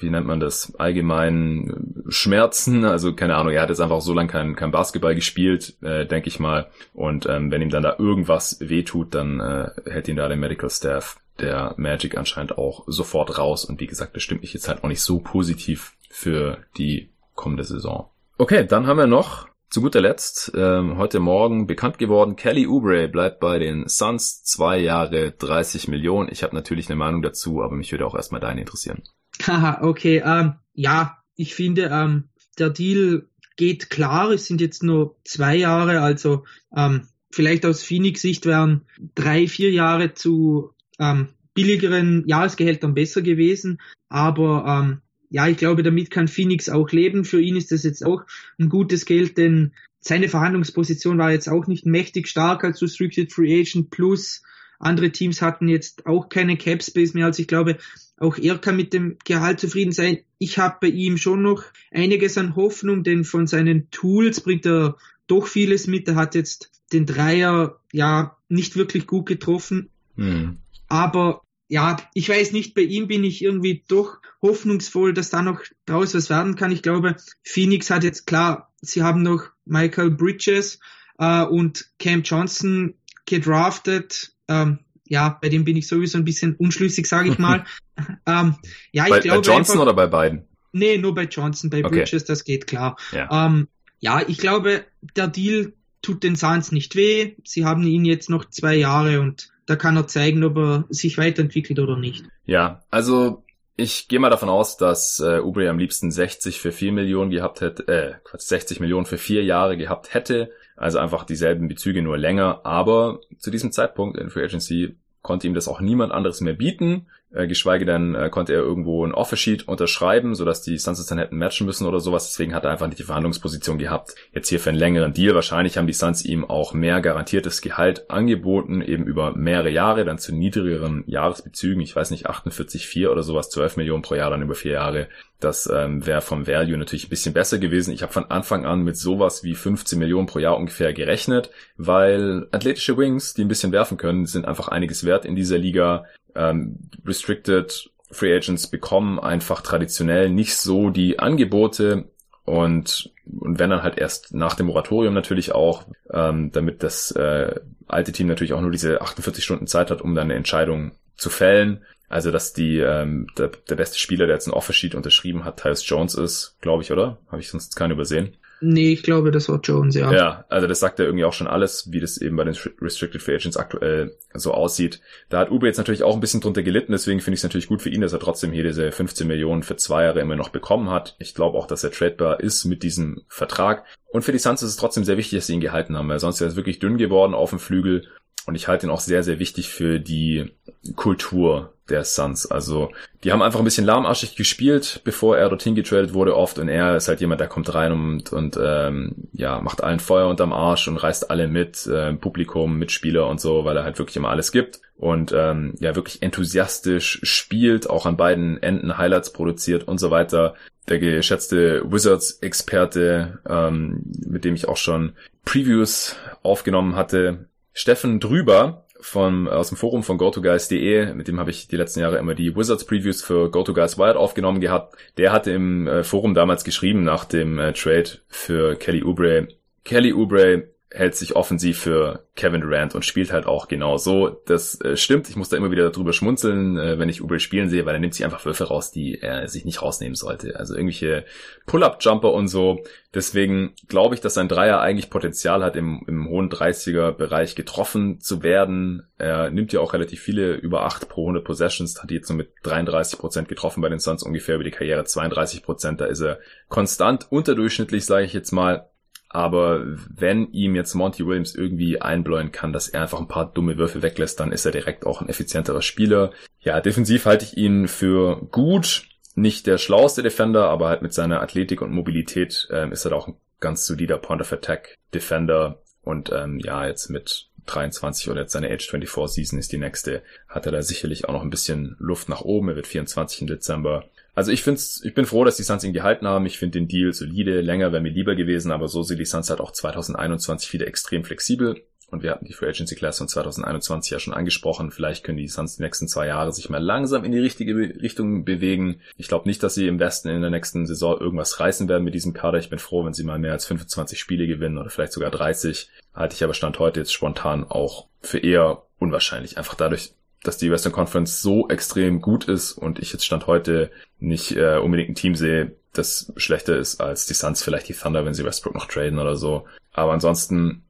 wie 0.00 0.10
nennt 0.10 0.26
man 0.26 0.40
das, 0.40 0.74
allgemeinen 0.76 2.04
Schmerzen. 2.08 2.84
Also 2.84 3.14
keine 3.14 3.36
Ahnung, 3.36 3.52
er 3.52 3.62
hat 3.62 3.70
jetzt 3.70 3.80
einfach 3.80 4.00
so 4.00 4.12
lange 4.12 4.28
kein, 4.28 4.56
kein 4.56 4.72
Basketball 4.72 5.14
gespielt, 5.14 5.76
äh, 5.82 6.04
denke 6.04 6.28
ich 6.28 6.40
mal. 6.40 6.68
Und 6.92 7.26
ähm, 7.26 7.50
wenn 7.50 7.62
ihm 7.62 7.70
dann 7.70 7.82
da 7.82 7.96
irgendwas 7.98 8.58
wehtut, 8.60 9.14
dann 9.14 9.40
äh, 9.40 9.70
hält 9.88 10.08
ihn 10.08 10.16
da 10.16 10.28
der 10.28 10.36
Medical 10.36 10.70
Staff 10.70 11.16
der 11.40 11.74
Magic 11.76 12.16
anscheinend 12.16 12.58
auch 12.58 12.84
sofort 12.86 13.38
raus. 13.38 13.64
Und 13.64 13.80
wie 13.80 13.86
gesagt, 13.86 14.16
das 14.16 14.22
stimmt 14.22 14.42
mich 14.42 14.54
jetzt 14.54 14.68
halt 14.68 14.84
auch 14.84 14.88
nicht 14.88 15.02
so 15.02 15.18
positiv 15.18 15.92
für 16.10 16.58
die 16.76 17.10
kommende 17.34 17.64
Saison. 17.64 18.10
Okay, 18.38 18.66
dann 18.66 18.86
haben 18.86 18.98
wir 18.98 19.06
noch 19.06 19.48
zu 19.70 19.82
guter 19.82 20.00
Letzt 20.00 20.52
ähm, 20.56 20.96
heute 20.96 21.20
Morgen 21.20 21.66
bekannt 21.66 21.98
geworden, 21.98 22.36
Kelly 22.36 22.66
Oubre 22.66 23.06
bleibt 23.06 23.38
bei 23.38 23.58
den 23.58 23.86
Suns 23.86 24.42
zwei 24.42 24.78
Jahre 24.78 25.32
30 25.32 25.88
Millionen. 25.88 26.30
Ich 26.32 26.42
habe 26.42 26.54
natürlich 26.54 26.88
eine 26.88 26.96
Meinung 26.96 27.20
dazu, 27.20 27.62
aber 27.62 27.76
mich 27.76 27.92
würde 27.92 28.06
auch 28.06 28.14
erstmal 28.14 28.40
deine 28.40 28.60
interessieren. 28.60 29.02
Haha, 29.46 29.82
okay, 29.86 30.22
ähm, 30.24 30.54
ja, 30.72 31.18
ich 31.34 31.54
finde, 31.54 31.90
ähm, 31.92 32.30
der 32.58 32.70
Deal 32.70 33.28
geht 33.56 33.90
klar. 33.90 34.30
Es 34.30 34.46
sind 34.46 34.62
jetzt 34.62 34.82
nur 34.82 35.16
zwei 35.24 35.56
Jahre, 35.56 36.00
also 36.00 36.44
ähm, 36.74 37.08
vielleicht 37.30 37.66
aus 37.66 37.82
Phoenix 37.82 38.22
Sicht 38.22 38.46
wären 38.46 38.86
drei, 39.14 39.48
vier 39.48 39.70
Jahre 39.70 40.14
zu 40.14 40.70
ähm, 40.98 41.28
billigeren 41.54 42.24
Jahresgehältern 42.26 42.94
besser 42.94 43.22
gewesen. 43.22 43.80
Aber 44.08 44.64
ähm, 44.66 44.98
ja, 45.30 45.46
ich 45.48 45.56
glaube, 45.56 45.82
damit 45.82 46.10
kann 46.10 46.28
Phoenix 46.28 46.68
auch 46.68 46.90
leben. 46.90 47.24
Für 47.24 47.40
ihn 47.40 47.56
ist 47.56 47.72
das 47.72 47.82
jetzt 47.82 48.04
auch 48.04 48.22
ein 48.58 48.68
gutes 48.68 49.04
Geld, 49.04 49.36
denn 49.36 49.72
seine 50.00 50.28
Verhandlungsposition 50.28 51.18
war 51.18 51.32
jetzt 51.32 51.48
auch 51.48 51.66
nicht 51.66 51.84
mächtig 51.84 52.28
stark 52.28 52.64
als 52.64 52.80
Restricted 52.80 53.32
Free 53.32 53.60
Agent 53.60 53.90
plus 53.90 54.42
andere 54.78 55.10
Teams 55.10 55.42
hatten 55.42 55.68
jetzt 55.68 56.06
auch 56.06 56.28
keine 56.28 56.56
Cap 56.56 56.82
Space 56.82 57.14
mehr. 57.14 57.26
Also 57.26 57.42
ich 57.42 57.48
glaube, 57.48 57.78
auch 58.16 58.38
er 58.38 58.58
kann 58.58 58.76
mit 58.76 58.92
dem 58.92 59.16
Gehalt 59.24 59.60
zufrieden 59.60 59.92
sein. 59.92 60.18
Ich 60.38 60.58
habe 60.58 60.78
bei 60.80 60.88
ihm 60.88 61.18
schon 61.18 61.42
noch 61.42 61.64
einiges 61.90 62.38
an 62.38 62.56
Hoffnung, 62.56 63.02
denn 63.02 63.24
von 63.24 63.46
seinen 63.46 63.90
Tools 63.90 64.40
bringt 64.40 64.66
er 64.66 64.96
doch 65.26 65.46
vieles 65.46 65.86
mit. 65.86 66.08
Er 66.08 66.14
hat 66.14 66.34
jetzt 66.34 66.70
den 66.92 67.06
Dreier 67.06 67.80
ja 67.92 68.36
nicht 68.48 68.76
wirklich 68.76 69.06
gut 69.06 69.26
getroffen. 69.26 69.88
Hm. 70.16 70.58
Aber 70.88 71.42
ja, 71.68 71.96
ich 72.14 72.28
weiß 72.28 72.52
nicht, 72.52 72.74
bei 72.74 72.82
ihm 72.82 73.08
bin 73.08 73.24
ich 73.24 73.42
irgendwie 73.42 73.84
doch 73.88 74.18
hoffnungsvoll, 74.40 75.12
dass 75.12 75.30
da 75.30 75.42
noch 75.42 75.60
draus 75.84 76.14
was 76.14 76.30
werden 76.30 76.56
kann. 76.56 76.72
Ich 76.72 76.82
glaube, 76.82 77.16
Phoenix 77.42 77.90
hat 77.90 78.04
jetzt 78.04 78.26
klar, 78.26 78.72
sie 78.80 79.02
haben 79.02 79.22
noch 79.22 79.50
Michael 79.66 80.10
Bridges 80.10 80.80
äh, 81.18 81.44
und 81.44 81.90
Cam 81.98 82.22
Johnson 82.22 82.94
gedraftet. 83.26 84.32
ähm, 84.48 84.80
ja, 85.10 85.38
bei 85.40 85.48
dem 85.48 85.64
bin 85.64 85.76
ich 85.76 85.88
sowieso 85.88 86.18
ein 86.18 86.24
bisschen 86.24 86.54
unschlüssig, 86.56 87.06
sage 87.06 87.30
ich 87.30 87.38
mal. 87.38 87.64
ähm, 88.26 88.56
ja, 88.92 89.04
ich 89.04 89.10
bei, 89.10 89.20
glaube. 89.20 89.40
Bei 89.40 89.46
Johnson 89.46 89.74
einfach, 89.74 89.82
oder 89.82 89.94
bei 89.94 90.06
beiden? 90.06 90.44
Nee, 90.72 90.98
nur 90.98 91.14
bei 91.14 91.24
Johnson, 91.24 91.70
bei 91.70 91.84
okay. 91.84 92.00
Bridges, 92.00 92.24
das 92.24 92.44
geht 92.44 92.66
klar. 92.66 92.96
Ja. 93.12 93.46
Ähm, 93.46 93.68
ja, 94.00 94.22
ich 94.26 94.38
glaube, 94.38 94.84
der 95.16 95.28
Deal 95.28 95.72
tut 96.02 96.22
den 96.22 96.36
Suns 96.36 96.72
nicht 96.72 96.94
weh. 96.94 97.34
Sie 97.44 97.64
haben 97.64 97.82
ihn 97.82 98.04
jetzt 98.04 98.30
noch 98.30 98.44
zwei 98.44 98.76
Jahre 98.76 99.20
und 99.20 99.50
da 99.68 99.76
kann 99.76 99.96
er 99.96 100.06
zeigen, 100.06 100.42
ob 100.44 100.56
er 100.56 100.84
sich 100.88 101.18
weiterentwickelt 101.18 101.78
oder 101.78 101.96
nicht. 101.96 102.24
Ja, 102.46 102.82
also 102.90 103.44
ich 103.76 104.08
gehe 104.08 104.18
mal 104.18 104.30
davon 104.30 104.48
aus, 104.48 104.78
dass 104.78 105.20
äh, 105.20 105.40
Ubre 105.40 105.68
am 105.68 105.78
liebsten 105.78 106.10
60 106.10 106.58
für 106.58 106.72
4 106.72 106.90
Millionen 106.90 107.30
gehabt 107.30 107.60
hätte, 107.60 107.86
äh, 107.86 108.14
60 108.34 108.80
Millionen 108.80 109.04
für 109.04 109.18
vier 109.18 109.44
Jahre 109.44 109.76
gehabt 109.76 110.14
hätte. 110.14 110.50
Also 110.74 110.98
einfach 110.98 111.24
dieselben 111.24 111.68
Bezüge, 111.68 112.00
nur 112.00 112.16
länger. 112.16 112.62
Aber 112.64 113.20
zu 113.38 113.50
diesem 113.50 113.70
Zeitpunkt 113.70 114.18
in 114.18 114.30
Free 114.30 114.44
Agency 114.44 114.96
konnte 115.20 115.46
ihm 115.46 115.54
das 115.54 115.68
auch 115.68 115.80
niemand 115.80 116.12
anderes 116.12 116.40
mehr 116.40 116.54
bieten. 116.54 117.06
Äh, 117.30 117.46
geschweige 117.46 117.84
denn 117.84 118.14
äh, 118.14 118.30
konnte 118.30 118.54
er 118.54 118.60
irgendwo 118.60 119.04
ein 119.04 119.12
Offersheet 119.12 119.68
unterschreiben, 119.68 120.34
sodass 120.34 120.62
die 120.62 120.78
Suns 120.78 120.98
es 120.98 121.06
dann 121.06 121.18
hätten 121.18 121.36
matchen 121.36 121.66
müssen 121.66 121.86
oder 121.86 122.00
sowas. 122.00 122.26
Deswegen 122.28 122.54
hat 122.54 122.64
er 122.64 122.70
einfach 122.70 122.86
nicht 122.86 122.98
die 122.98 123.04
Verhandlungsposition 123.04 123.76
gehabt. 123.76 124.14
Jetzt 124.32 124.48
hier 124.48 124.58
für 124.58 124.70
einen 124.70 124.78
längeren 124.78 125.12
Deal. 125.12 125.34
Wahrscheinlich 125.34 125.76
haben 125.76 125.86
die 125.86 125.92
Suns 125.92 126.24
ihm 126.24 126.46
auch 126.46 126.72
mehr 126.72 127.02
garantiertes 127.02 127.60
Gehalt 127.60 128.10
angeboten, 128.10 128.80
eben 128.80 129.04
über 129.04 129.36
mehrere 129.36 129.68
Jahre, 129.68 130.06
dann 130.06 130.16
zu 130.16 130.34
niedrigeren 130.34 131.04
Jahresbezügen. 131.06 131.82
Ich 131.82 131.94
weiß 131.94 132.10
nicht, 132.12 132.30
48,4 132.30 133.08
oder 133.10 133.22
sowas, 133.22 133.50
12 133.50 133.76
Millionen 133.76 134.02
pro 134.02 134.14
Jahr 134.14 134.30
dann 134.30 134.40
über 134.40 134.54
vier 134.54 134.72
Jahre. 134.72 135.08
Das 135.38 135.70
ähm, 135.72 136.04
wäre 136.06 136.22
vom 136.22 136.46
Value 136.46 136.78
natürlich 136.78 137.06
ein 137.06 137.10
bisschen 137.10 137.34
besser 137.34 137.58
gewesen. 137.58 137.92
Ich 137.92 138.02
habe 138.02 138.12
von 138.12 138.30
Anfang 138.30 138.64
an 138.64 138.82
mit 138.82 138.96
sowas 138.96 139.44
wie 139.44 139.54
15 139.54 139.98
Millionen 139.98 140.26
pro 140.26 140.40
Jahr 140.40 140.56
ungefähr 140.56 140.92
gerechnet, 140.94 141.50
weil 141.76 142.48
athletische 142.50 142.96
Wings, 142.96 143.34
die 143.34 143.42
ein 143.42 143.48
bisschen 143.48 143.70
werfen 143.70 143.98
können, 143.98 144.26
sind 144.26 144.46
einfach 144.46 144.68
einiges 144.68 145.04
wert 145.04 145.24
in 145.24 145.36
dieser 145.36 145.58
Liga 145.58 146.06
ähm, 146.38 146.78
Restricted 147.04 147.90
Free 148.10 148.34
Agents 148.34 148.68
bekommen 148.68 149.18
einfach 149.18 149.60
traditionell 149.60 150.30
nicht 150.30 150.56
so 150.56 150.90
die 150.90 151.18
Angebote 151.18 152.04
und, 152.44 153.12
und 153.38 153.58
wenn 153.58 153.68
dann 153.68 153.82
halt 153.82 153.98
erst 153.98 154.34
nach 154.34 154.54
dem 154.54 154.66
Moratorium 154.66 155.12
natürlich 155.12 155.52
auch, 155.52 155.84
ähm, 156.10 156.50
damit 156.52 156.82
das 156.82 157.10
äh, 157.10 157.54
alte 157.86 158.12
Team 158.12 158.26
natürlich 158.26 158.54
auch 158.54 158.62
nur 158.62 158.70
diese 158.70 159.02
48 159.02 159.44
Stunden 159.44 159.66
Zeit 159.66 159.90
hat, 159.90 160.00
um 160.00 160.14
dann 160.14 160.28
eine 160.28 160.34
Entscheidung 160.34 160.92
zu 161.16 161.28
fällen. 161.28 161.84
Also 162.08 162.30
dass 162.30 162.54
die 162.54 162.78
ähm, 162.78 163.26
der, 163.36 163.50
der 163.68 163.76
beste 163.76 163.98
Spieler, 163.98 164.26
der 164.26 164.36
jetzt 164.36 164.46
ein 164.46 164.54
Offersheet 164.54 164.94
unterschrieben 164.94 165.44
hat, 165.44 165.60
Tyus 165.60 165.86
Jones 165.86 166.14
ist, 166.14 166.56
glaube 166.62 166.82
ich, 166.82 166.90
oder? 166.90 167.18
Habe 167.30 167.42
ich 167.42 167.50
sonst 167.50 167.76
keinen 167.76 167.92
übersehen? 167.92 168.34
Nee, 168.60 168.92
ich 168.92 169.02
glaube, 169.02 169.30
das 169.30 169.48
war 169.48 169.60
Jones, 169.62 169.94
ja. 169.94 170.12
Ja, 170.12 170.44
also 170.48 170.66
das 170.66 170.80
sagt 170.80 170.98
ja 170.98 171.04
irgendwie 171.04 171.24
auch 171.24 171.32
schon 171.32 171.46
alles, 171.46 171.92
wie 171.92 172.00
das 172.00 172.18
eben 172.18 172.36
bei 172.36 172.44
den 172.44 172.56
Restricted 172.80 173.22
Free 173.22 173.36
Agents 173.36 173.56
aktuell 173.56 174.16
so 174.34 174.52
aussieht. 174.52 175.00
Da 175.28 175.38
hat 175.38 175.50
Uber 175.50 175.66
jetzt 175.66 175.78
natürlich 175.78 176.02
auch 176.02 176.14
ein 176.14 176.20
bisschen 176.20 176.40
drunter 176.40 176.62
gelitten, 176.62 176.92
deswegen 176.92 177.20
finde 177.20 177.34
ich 177.34 177.40
es 177.40 177.44
natürlich 177.44 177.68
gut 177.68 177.82
für 177.82 177.90
ihn, 177.90 178.00
dass 178.00 178.12
er 178.12 178.20
trotzdem 178.20 178.52
hier 178.52 178.64
diese 178.64 178.90
15 178.90 179.26
Millionen 179.26 179.62
für 179.62 179.76
zwei 179.76 180.04
Jahre 180.04 180.20
immer 180.20 180.36
noch 180.36 180.48
bekommen 180.48 180.90
hat. 180.90 181.16
Ich 181.18 181.34
glaube 181.34 181.56
auch, 181.56 181.66
dass 181.66 181.84
er 181.84 181.92
tradebar 181.92 182.40
ist 182.40 182.64
mit 182.64 182.82
diesem 182.82 183.22
Vertrag. 183.28 183.84
Und 184.10 184.22
für 184.22 184.32
die 184.32 184.38
Suns 184.38 184.62
ist 184.62 184.70
es 184.70 184.76
trotzdem 184.76 185.04
sehr 185.04 185.18
wichtig, 185.18 185.38
dass 185.38 185.46
sie 185.46 185.54
ihn 185.54 185.60
gehalten 185.60 185.96
haben, 185.96 186.08
weil 186.08 186.18
sonst 186.18 186.40
wäre 186.40 186.50
es 186.50 186.56
wirklich 186.56 186.78
dünn 186.78 186.96
geworden 186.96 187.34
auf 187.34 187.50
dem 187.50 187.58
Flügel. 187.58 188.06
Und 188.48 188.54
ich 188.54 188.66
halte 188.66 188.86
ihn 188.86 188.90
auch 188.90 189.00
sehr, 189.00 189.22
sehr 189.22 189.38
wichtig 189.38 189.68
für 189.68 190.00
die 190.00 190.50
Kultur 190.96 191.74
der 191.90 192.02
Suns. 192.04 192.50
Also 192.50 192.90
die 193.22 193.30
haben 193.30 193.42
einfach 193.42 193.58
ein 193.58 193.64
bisschen 193.66 193.84
lahmarschig 193.84 194.36
gespielt, 194.36 195.02
bevor 195.04 195.36
er 195.36 195.50
dorthin 195.50 195.74
getradet 195.74 196.14
wurde 196.14 196.34
oft. 196.34 196.58
Und 196.58 196.70
er 196.70 196.96
ist 196.96 197.08
halt 197.08 197.20
jemand, 197.20 197.42
der 197.42 197.48
kommt 197.48 197.74
rein 197.74 197.92
und, 197.92 198.32
und 198.32 198.58
ähm, 198.58 199.28
ja, 199.34 199.60
macht 199.60 199.84
allen 199.84 200.00
Feuer 200.00 200.28
unterm 200.28 200.54
Arsch 200.54 200.88
und 200.88 200.96
reißt 200.96 201.30
alle 201.30 201.46
mit, 201.46 201.86
äh, 201.88 202.14
Publikum, 202.14 202.78
Mitspieler 202.78 203.26
und 203.26 203.38
so, 203.38 203.66
weil 203.66 203.76
er 203.76 203.84
halt 203.84 203.98
wirklich 203.98 204.16
immer 204.16 204.30
alles 204.30 204.50
gibt. 204.50 204.80
Und 204.96 205.30
ähm, 205.36 205.74
ja, 205.78 205.94
wirklich 205.94 206.22
enthusiastisch 206.22 207.20
spielt, 207.24 207.90
auch 207.90 208.06
an 208.06 208.16
beiden 208.16 208.62
Enden 208.62 208.96
Highlights 208.96 209.34
produziert 209.34 209.86
und 209.86 209.98
so 209.98 210.10
weiter. 210.10 210.54
Der 210.88 210.98
geschätzte 210.98 211.82
Wizards-Experte, 211.84 213.40
ähm, 213.46 214.04
mit 214.26 214.46
dem 214.46 214.54
ich 214.54 214.68
auch 214.68 214.78
schon 214.78 215.12
Previews 215.44 216.16
aufgenommen 216.42 216.96
hatte, 216.96 217.48
Steffen 217.78 218.18
Drüber 218.18 218.86
von, 219.00 219.46
aus 219.46 219.68
dem 219.68 219.76
Forum 219.76 220.02
von 220.02 220.18
GoToGuys.de, 220.18 221.14
mit 221.14 221.28
dem 221.28 221.38
habe 221.38 221.52
ich 221.52 221.68
die 221.68 221.76
letzten 221.76 222.00
Jahre 222.00 222.18
immer 222.18 222.34
die 222.34 222.56
Wizards 222.56 222.84
Previews 222.84 223.22
für 223.22 223.52
GoToGuys 223.52 223.96
Wired 223.98 224.16
aufgenommen 224.16 224.60
gehabt. 224.60 224.96
Der 225.16 225.30
hatte 225.30 225.52
im 225.52 225.86
äh, 225.86 226.02
Forum 226.02 226.34
damals 226.34 226.64
geschrieben 226.64 227.04
nach 227.04 227.24
dem 227.24 227.60
äh, 227.60 227.72
Trade 227.72 228.18
für 228.26 228.74
Kelly 228.74 229.04
Oubre. 229.04 229.46
Kelly 229.84 230.12
Oubre 230.12 230.70
hält 230.90 231.14
sich 231.14 231.36
offensiv 231.36 231.78
für 231.78 232.24
Kevin 232.34 232.62
Durant 232.62 232.94
und 232.94 233.04
spielt 233.04 233.30
halt 233.30 233.46
auch 233.46 233.68
genau 233.68 233.98
so. 233.98 234.40
Das 234.46 234.80
äh, 234.80 234.96
stimmt. 234.96 235.28
Ich 235.28 235.36
muss 235.36 235.50
da 235.50 235.56
immer 235.58 235.70
wieder 235.70 235.90
drüber 235.90 236.14
schmunzeln, 236.14 236.78
äh, 236.78 236.98
wenn 236.98 237.10
ich 237.10 237.22
Uber 237.22 237.38
spielen 237.38 237.68
sehe, 237.68 237.84
weil 237.84 237.94
er 237.94 238.00
nimmt 238.00 238.14
sich 238.14 238.24
einfach 238.24 238.44
Würfe 238.46 238.64
raus, 238.64 238.90
die 238.90 239.20
er 239.20 239.48
sich 239.48 239.66
nicht 239.66 239.82
rausnehmen 239.82 240.14
sollte. 240.14 240.56
Also 240.56 240.74
irgendwelche 240.74 241.26
Pull-Up-Jumper 241.66 242.32
und 242.32 242.48
so. 242.48 242.82
Deswegen 243.12 243.74
glaube 243.88 244.14
ich, 244.14 244.22
dass 244.22 244.34
sein 244.34 244.48
Dreier 244.48 244.80
eigentlich 244.80 245.10
Potenzial 245.10 245.62
hat, 245.62 245.76
im, 245.76 246.04
im 246.06 246.28
hohen 246.28 246.48
30er-Bereich 246.48 247.54
getroffen 247.54 248.20
zu 248.20 248.42
werden. 248.42 249.06
Er 249.18 249.50
nimmt 249.50 249.74
ja 249.74 249.80
auch 249.80 249.92
relativ 249.92 250.20
viele, 250.20 250.54
über 250.54 250.84
8 250.84 251.08
pro 251.08 251.22
100 251.22 251.44
Possessions, 251.44 252.02
hat 252.02 252.10
jetzt 252.10 252.30
nur 252.30 252.38
mit 252.38 252.50
33 252.62 253.18
Prozent 253.18 253.48
getroffen 253.48 253.82
bei 253.82 253.90
den 253.90 253.98
Suns, 253.98 254.22
ungefähr 254.22 254.54
über 254.54 254.64
die 254.64 254.70
Karriere 254.70 255.02
32%. 255.02 255.62
Prozent. 255.62 256.00
Da 256.00 256.06
ist 256.06 256.22
er 256.22 256.38
konstant 256.68 257.30
unterdurchschnittlich, 257.30 258.06
sage 258.06 258.24
ich 258.24 258.32
jetzt 258.32 258.52
mal. 258.52 258.88
Aber 259.28 259.84
wenn 260.08 260.52
ihm 260.52 260.74
jetzt 260.74 260.94
Monty 260.94 261.26
Williams 261.26 261.54
irgendwie 261.54 262.00
einbläuen 262.00 262.50
kann, 262.50 262.72
dass 262.72 262.88
er 262.88 263.02
einfach 263.02 263.20
ein 263.20 263.28
paar 263.28 263.52
dumme 263.52 263.76
Würfe 263.76 264.02
weglässt, 264.02 264.40
dann 264.40 264.52
ist 264.52 264.64
er 264.64 264.72
direkt 264.72 265.06
auch 265.06 265.20
ein 265.20 265.28
effizienterer 265.28 265.82
Spieler. 265.82 266.32
Ja, 266.60 266.80
defensiv 266.80 267.26
halte 267.26 267.44
ich 267.44 267.56
ihn 267.56 267.88
für 267.88 268.40
gut. 268.50 269.04
Nicht 269.34 269.66
der 269.66 269.78
schlauste 269.78 270.22
Defender, 270.22 270.68
aber 270.68 270.88
halt 270.88 271.02
mit 271.02 271.12
seiner 271.12 271.42
Athletik 271.42 271.82
und 271.82 271.92
Mobilität 271.92 272.68
ähm, 272.72 272.90
ist 272.90 273.04
er 273.04 273.12
auch 273.12 273.28
ein 273.28 273.36
ganz 273.60 273.86
solider 273.86 274.18
Point 274.18 274.40
of 274.40 274.52
Attack 274.52 274.96
Defender. 275.12 275.82
Und 276.02 276.32
ähm, 276.32 276.58
ja, 276.58 276.86
jetzt 276.86 277.10
mit 277.10 277.48
23 277.66 278.30
oder 278.30 278.42
jetzt 278.42 278.52
seine 278.52 278.70
Age 278.70 278.88
24 278.88 279.34
Season 279.34 279.58
ist 279.58 279.72
die 279.72 279.78
nächste, 279.78 280.22
hat 280.48 280.66
er 280.66 280.72
da 280.72 280.82
sicherlich 280.82 281.28
auch 281.28 281.34
noch 281.34 281.42
ein 281.42 281.50
bisschen 281.50 281.96
Luft 281.98 282.28
nach 282.28 282.40
oben. 282.40 282.70
Er 282.70 282.76
wird 282.76 282.86
24 282.86 283.42
im 283.42 283.46
Dezember. 283.46 284.06
Also 284.38 284.52
ich 284.52 284.62
find's, 284.62 285.02
ich 285.02 285.14
bin 285.14 285.26
froh, 285.26 285.42
dass 285.42 285.56
die 285.56 285.64
Suns 285.64 285.82
ihn 285.82 285.92
gehalten 285.92 286.28
haben. 286.28 286.46
Ich 286.46 286.58
finde 286.58 286.78
den 286.78 286.86
Deal 286.86 287.12
solide. 287.12 287.60
Länger 287.60 287.90
wäre 287.90 288.00
mir 288.00 288.12
lieber 288.12 288.36
gewesen, 288.36 288.70
aber 288.70 288.86
so 288.86 289.02
sind 289.02 289.18
die 289.18 289.24
Suns 289.24 289.50
halt 289.50 289.58
auch 289.58 289.72
2021 289.72 290.72
wieder 290.72 290.86
extrem 290.86 291.24
flexibel. 291.24 291.82
Und 292.12 292.22
wir 292.22 292.30
hatten 292.30 292.44
die 292.44 292.52
Free 292.52 292.68
Agency 292.68 292.94
Class 292.94 293.18
von 293.18 293.26
2021 293.26 294.12
ja 294.12 294.20
schon 294.20 294.34
angesprochen. 294.34 294.92
Vielleicht 294.92 295.24
können 295.24 295.38
die 295.38 295.48
Suns 295.48 295.78
die 295.78 295.82
nächsten 295.82 296.06
zwei 296.06 296.28
Jahre 296.28 296.52
sich 296.52 296.70
mal 296.70 296.78
langsam 296.78 297.24
in 297.24 297.32
die 297.32 297.40
richtige 297.40 297.74
Richtung 297.74 298.44
bewegen. 298.44 299.00
Ich 299.16 299.26
glaube 299.26 299.48
nicht, 299.48 299.60
dass 299.64 299.74
sie 299.74 299.88
im 299.88 299.98
Westen 299.98 300.28
in 300.28 300.40
der 300.40 300.50
nächsten 300.50 300.86
Saison 300.86 301.18
irgendwas 301.18 301.58
reißen 301.58 301.88
werden 301.88 302.04
mit 302.04 302.14
diesem 302.14 302.32
Kader. 302.32 302.58
Ich 302.58 302.70
bin 302.70 302.78
froh, 302.78 303.04
wenn 303.04 303.14
sie 303.14 303.24
mal 303.24 303.40
mehr 303.40 303.54
als 303.54 303.66
25 303.66 304.20
Spiele 304.20 304.46
gewinnen 304.46 304.78
oder 304.78 304.88
vielleicht 304.88 305.14
sogar 305.14 305.32
30. 305.32 305.90
Halte 306.14 306.36
ich 306.36 306.44
aber 306.44 306.54
Stand 306.54 306.78
heute 306.78 307.00
jetzt 307.00 307.12
spontan 307.12 307.64
auch 307.64 308.06
für 308.20 308.38
eher 308.38 308.84
unwahrscheinlich. 309.00 309.58
Einfach 309.58 309.74
dadurch, 309.74 310.12
dass 310.42 310.58
die 310.58 310.70
Western 310.70 310.92
Conference 310.92 311.40
so 311.40 311.68
extrem 311.68 312.20
gut 312.20 312.44
ist 312.46 312.72
und 312.72 312.98
ich 312.98 313.12
jetzt 313.12 313.24
Stand 313.24 313.46
heute 313.46 313.90
nicht 314.18 314.56
äh, 314.56 314.78
unbedingt 314.78 315.10
ein 315.10 315.14
Team 315.14 315.34
sehe, 315.34 315.76
das 315.92 316.32
schlechter 316.36 316.76
ist 316.76 317.00
als 317.00 317.26
die 317.26 317.34
Suns, 317.34 317.62
vielleicht 317.62 317.88
die 317.88 317.94
Thunder, 317.94 318.24
wenn 318.24 318.34
sie 318.34 318.44
Westbrook 318.44 318.74
noch 318.74 318.86
traden 318.86 319.18
oder 319.18 319.36
so. 319.36 319.66
Aber 319.92 320.12
ansonsten 320.12 320.84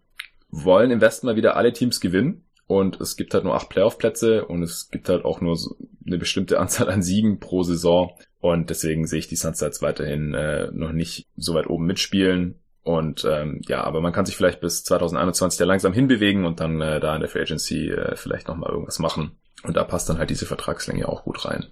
wollen 0.50 0.90
im 0.90 1.00
Westen 1.00 1.26
mal 1.26 1.36
wieder 1.36 1.56
alle 1.56 1.72
Teams 1.72 2.00
gewinnen 2.00 2.44
und 2.66 3.00
es 3.00 3.16
gibt 3.16 3.32
halt 3.34 3.44
nur 3.44 3.54
acht 3.54 3.70
Playoff-Plätze 3.70 4.44
und 4.44 4.62
es 4.62 4.90
gibt 4.90 5.08
halt 5.08 5.24
auch 5.24 5.40
nur 5.40 5.56
so 5.56 5.76
eine 6.06 6.18
bestimmte 6.18 6.60
Anzahl 6.60 6.90
an 6.90 7.02
Siegen 7.02 7.38
pro 7.38 7.62
Saison 7.62 8.12
und 8.40 8.70
deswegen 8.70 9.06
sehe 9.06 9.18
ich 9.20 9.28
die 9.28 9.36
Suns 9.36 9.60
jetzt 9.60 9.82
weiterhin 9.82 10.34
äh, 10.34 10.70
noch 10.72 10.92
nicht 10.92 11.26
so 11.36 11.54
weit 11.54 11.68
oben 11.68 11.86
mitspielen. 11.86 12.56
Und 12.88 13.26
ähm, 13.30 13.60
ja, 13.68 13.84
aber 13.84 14.00
man 14.00 14.14
kann 14.14 14.24
sich 14.24 14.34
vielleicht 14.34 14.62
bis 14.62 14.82
2021 14.82 15.58
da 15.58 15.66
langsam 15.66 15.92
hinbewegen 15.92 16.46
und 16.46 16.58
dann 16.58 16.80
äh, 16.80 17.00
da 17.00 17.14
in 17.14 17.20
der 17.20 17.28
Free 17.28 17.42
Agency 17.42 17.90
äh, 17.90 18.16
vielleicht 18.16 18.48
nochmal 18.48 18.70
irgendwas 18.70 18.98
machen. 18.98 19.32
Und 19.62 19.76
da 19.76 19.84
passt 19.84 20.08
dann 20.08 20.16
halt 20.16 20.30
diese 20.30 20.46
Vertragslänge 20.46 21.06
auch 21.06 21.22
gut 21.22 21.44
rein. 21.44 21.66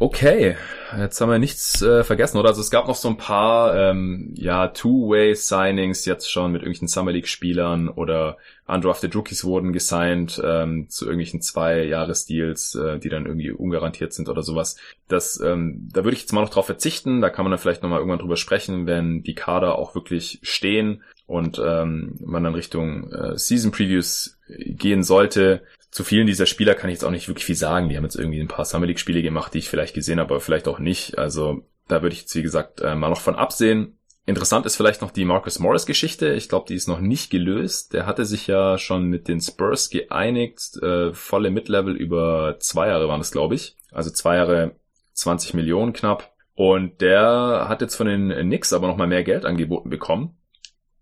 Okay, 0.00 0.56
jetzt 0.96 1.20
haben 1.20 1.28
wir 1.28 1.40
nichts 1.40 1.82
äh, 1.82 2.04
vergessen, 2.04 2.38
oder? 2.38 2.50
Also 2.50 2.60
es 2.60 2.70
gab 2.70 2.86
noch 2.86 2.94
so 2.94 3.08
ein 3.08 3.16
paar 3.16 3.74
ähm, 3.76 4.32
ja 4.36 4.68
Two-Way-Signings 4.68 6.04
jetzt 6.04 6.30
schon 6.30 6.52
mit 6.52 6.62
irgendwelchen 6.62 6.86
Summer 6.86 7.10
League-Spielern 7.10 7.88
oder 7.88 8.36
undrafted 8.68 9.16
Rookies 9.16 9.42
wurden 9.42 9.72
gesigned 9.72 10.40
ähm, 10.44 10.88
zu 10.88 11.04
irgendwelchen 11.04 11.40
zwei 11.40 11.82
Jahresdeals, 11.82 12.76
äh, 12.76 13.00
die 13.00 13.08
dann 13.08 13.26
irgendwie 13.26 13.50
ungarantiert 13.50 14.12
sind 14.12 14.28
oder 14.28 14.42
sowas. 14.42 14.76
Das, 15.08 15.40
ähm, 15.40 15.88
da 15.92 16.04
würde 16.04 16.14
ich 16.14 16.22
jetzt 16.22 16.32
mal 16.32 16.42
noch 16.42 16.50
drauf 16.50 16.66
verzichten. 16.66 17.20
Da 17.20 17.28
kann 17.28 17.44
man 17.44 17.50
dann 17.50 17.58
vielleicht 17.58 17.82
nochmal 17.82 17.98
irgendwann 17.98 18.20
drüber 18.20 18.36
sprechen, 18.36 18.86
wenn 18.86 19.24
die 19.24 19.34
Kader 19.34 19.76
auch 19.76 19.96
wirklich 19.96 20.38
stehen 20.42 21.02
und 21.26 21.60
ähm, 21.64 22.14
man 22.24 22.44
dann 22.44 22.54
Richtung 22.54 23.10
äh, 23.12 23.36
Season 23.36 23.72
Previews 23.72 24.38
gehen 24.48 25.02
sollte 25.02 25.62
zu 25.90 26.04
vielen 26.04 26.26
dieser 26.26 26.46
Spieler 26.46 26.74
kann 26.74 26.90
ich 26.90 26.94
jetzt 26.94 27.04
auch 27.04 27.10
nicht 27.10 27.28
wirklich 27.28 27.46
viel 27.46 27.54
sagen. 27.54 27.88
Die 27.88 27.96
haben 27.96 28.04
jetzt 28.04 28.16
irgendwie 28.16 28.40
ein 28.40 28.48
paar 28.48 28.64
Summer 28.64 28.86
League 28.86 29.00
Spiele 29.00 29.22
gemacht, 29.22 29.54
die 29.54 29.58
ich 29.58 29.68
vielleicht 29.68 29.94
gesehen 29.94 30.20
habe, 30.20 30.34
aber 30.34 30.40
vielleicht 30.40 30.68
auch 30.68 30.78
nicht. 30.78 31.18
Also 31.18 31.62
da 31.88 32.02
würde 32.02 32.14
ich 32.14 32.22
jetzt, 32.22 32.34
wie 32.34 32.42
gesagt, 32.42 32.80
äh, 32.80 32.94
mal 32.94 33.08
noch 33.08 33.20
von 33.20 33.36
absehen. 33.36 33.98
Interessant 34.26 34.66
ist 34.66 34.76
vielleicht 34.76 35.00
noch 35.00 35.10
die 35.10 35.24
Marcus 35.24 35.58
Morris 35.58 35.86
Geschichte. 35.86 36.34
Ich 36.34 36.50
glaube, 36.50 36.66
die 36.68 36.74
ist 36.74 36.86
noch 36.86 37.00
nicht 37.00 37.30
gelöst. 37.30 37.94
Der 37.94 38.04
hatte 38.04 38.26
sich 38.26 38.46
ja 38.46 38.76
schon 38.76 39.04
mit 39.04 39.26
den 39.26 39.40
Spurs 39.40 39.88
geeinigt, 39.88 40.76
äh, 40.82 41.14
volle 41.14 41.50
Mid-Level 41.50 41.96
über 41.96 42.56
zwei 42.60 42.88
Jahre 42.88 43.08
waren 43.08 43.22
es, 43.22 43.30
glaube 43.30 43.54
ich. 43.54 43.76
Also 43.90 44.10
zwei 44.10 44.36
Jahre 44.36 44.72
20 45.14 45.54
Millionen 45.54 45.94
knapp. 45.94 46.34
Und 46.54 47.00
der 47.00 47.66
hat 47.68 47.80
jetzt 47.80 47.96
von 47.96 48.06
den 48.06 48.30
Knicks 48.30 48.74
aber 48.74 48.88
nochmal 48.88 49.06
mehr 49.06 49.24
Geld 49.24 49.46
angeboten 49.46 49.88
bekommen 49.88 50.37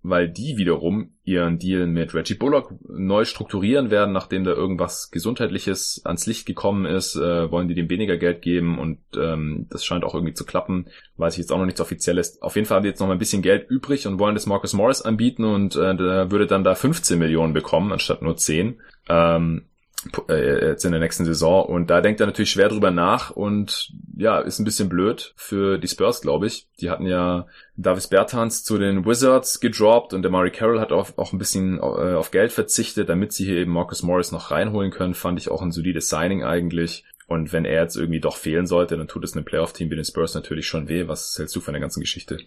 weil 0.09 0.28
die 0.28 0.57
wiederum 0.57 1.11
ihren 1.24 1.59
Deal 1.59 1.87
mit 1.87 2.15
Reggie 2.15 2.35
Bullock 2.35 2.73
neu 2.89 3.24
strukturieren 3.24 3.91
werden, 3.91 4.12
nachdem 4.12 4.45
da 4.45 4.53
irgendwas 4.53 5.11
Gesundheitliches 5.11 6.03
ans 6.05 6.27
Licht 6.27 6.47
gekommen 6.47 6.87
ist, 6.87 7.16
äh, 7.16 7.51
wollen 7.51 7.66
die 7.66 7.74
dem 7.74 7.91
weniger 7.91 8.16
Geld 8.16 8.43
geben 8.43 8.78
und 8.78 8.99
ähm, 9.16 9.66
das 9.69 9.85
scheint 9.85 10.05
auch 10.05 10.15
irgendwie 10.15 10.35
zu 10.35 10.45
klappen. 10.45 10.87
Weiß 11.16 11.35
ich 11.35 11.39
jetzt 11.39 11.53
auch 11.53 11.59
noch 11.59 11.66
nichts 11.66 11.81
Offizielles. 11.81 12.41
Auf 12.41 12.55
jeden 12.55 12.66
Fall 12.66 12.77
haben 12.77 12.85
die 12.85 12.91
jetzt 12.91 13.01
noch 13.01 13.09
mal 13.09 13.15
ein 13.15 13.19
bisschen 13.19 13.43
Geld 13.43 13.69
übrig 13.69 14.07
und 14.07 14.19
wollen 14.20 14.35
das 14.35 14.47
Marcus 14.47 14.74
Morris 14.74 15.03
anbieten 15.03 15.45
und 15.45 15.74
äh, 15.74 15.97
der 15.97 16.31
würde 16.31 16.47
dann 16.47 16.62
da 16.62 16.74
15 16.74 17.19
Millionen 17.19 17.53
bekommen, 17.53 17.93
anstatt 17.93 18.23
nur 18.23 18.37
10. 18.37 18.81
Ähm, 19.09 19.66
äh, 20.28 20.69
jetzt 20.69 20.85
in 20.85 20.93
der 20.93 21.01
nächsten 21.01 21.24
Saison. 21.24 21.65
Und 21.65 21.91
da 21.91 22.01
denkt 22.01 22.20
er 22.20 22.27
natürlich 22.27 22.51
schwer 22.51 22.69
drüber 22.69 22.91
nach 22.91 23.31
und 23.31 23.93
ja, 24.16 24.40
ist 24.40 24.59
ein 24.59 24.64
bisschen 24.64 24.88
blöd 24.88 25.34
für 25.36 25.78
die 25.78 25.88
Spurs, 25.88 26.22
glaube 26.22 26.47
ich. 26.47 26.66
Die 26.80 26.88
hatten 26.88 27.06
ja 27.06 27.47
Davis 27.76 28.09
Bertans 28.09 28.64
zu 28.64 28.78
den 28.78 29.05
Wizards 29.05 29.60
gedroppt 29.60 30.14
und 30.14 30.22
der 30.22 30.30
Murray 30.30 30.51
Carroll 30.51 30.80
hat 30.80 30.90
auch, 30.90 31.18
auch 31.18 31.34
ein 31.34 31.38
bisschen 31.38 31.78
äh, 31.78 31.80
auf 31.80 32.30
Geld 32.30 32.51
verzichtet, 32.51 33.10
damit 33.10 33.34
sie 33.34 33.44
hier 33.44 33.56
eben 33.56 33.72
Marcus 33.72 34.02
Morris 34.02 34.32
noch 34.32 34.51
reinholen 34.51 34.90
können. 34.90 35.12
Fand 35.12 35.38
ich 35.38 35.51
auch 35.51 35.60
ein 35.60 35.70
solides 35.70 36.09
Signing 36.09 36.43
eigentlich. 36.43 37.05
Und 37.28 37.52
wenn 37.52 37.66
er 37.66 37.82
jetzt 37.82 37.97
irgendwie 37.97 38.20
doch 38.20 38.36
fehlen 38.36 38.66
sollte, 38.66 38.97
dann 38.97 39.09
tut 39.09 39.24
es 39.24 39.34
einem 39.34 39.44
Playoff-Team 39.44 39.90
wie 39.90 39.97
den 39.97 40.05
Spurs 40.05 40.34
natürlich 40.34 40.66
schon 40.66 40.88
weh. 40.88 41.09
Was 41.09 41.36
hältst 41.36 41.55
du 41.55 41.60
von 41.60 41.74
der 41.74 41.80
ganzen 41.80 42.01
Geschichte? 42.01 42.38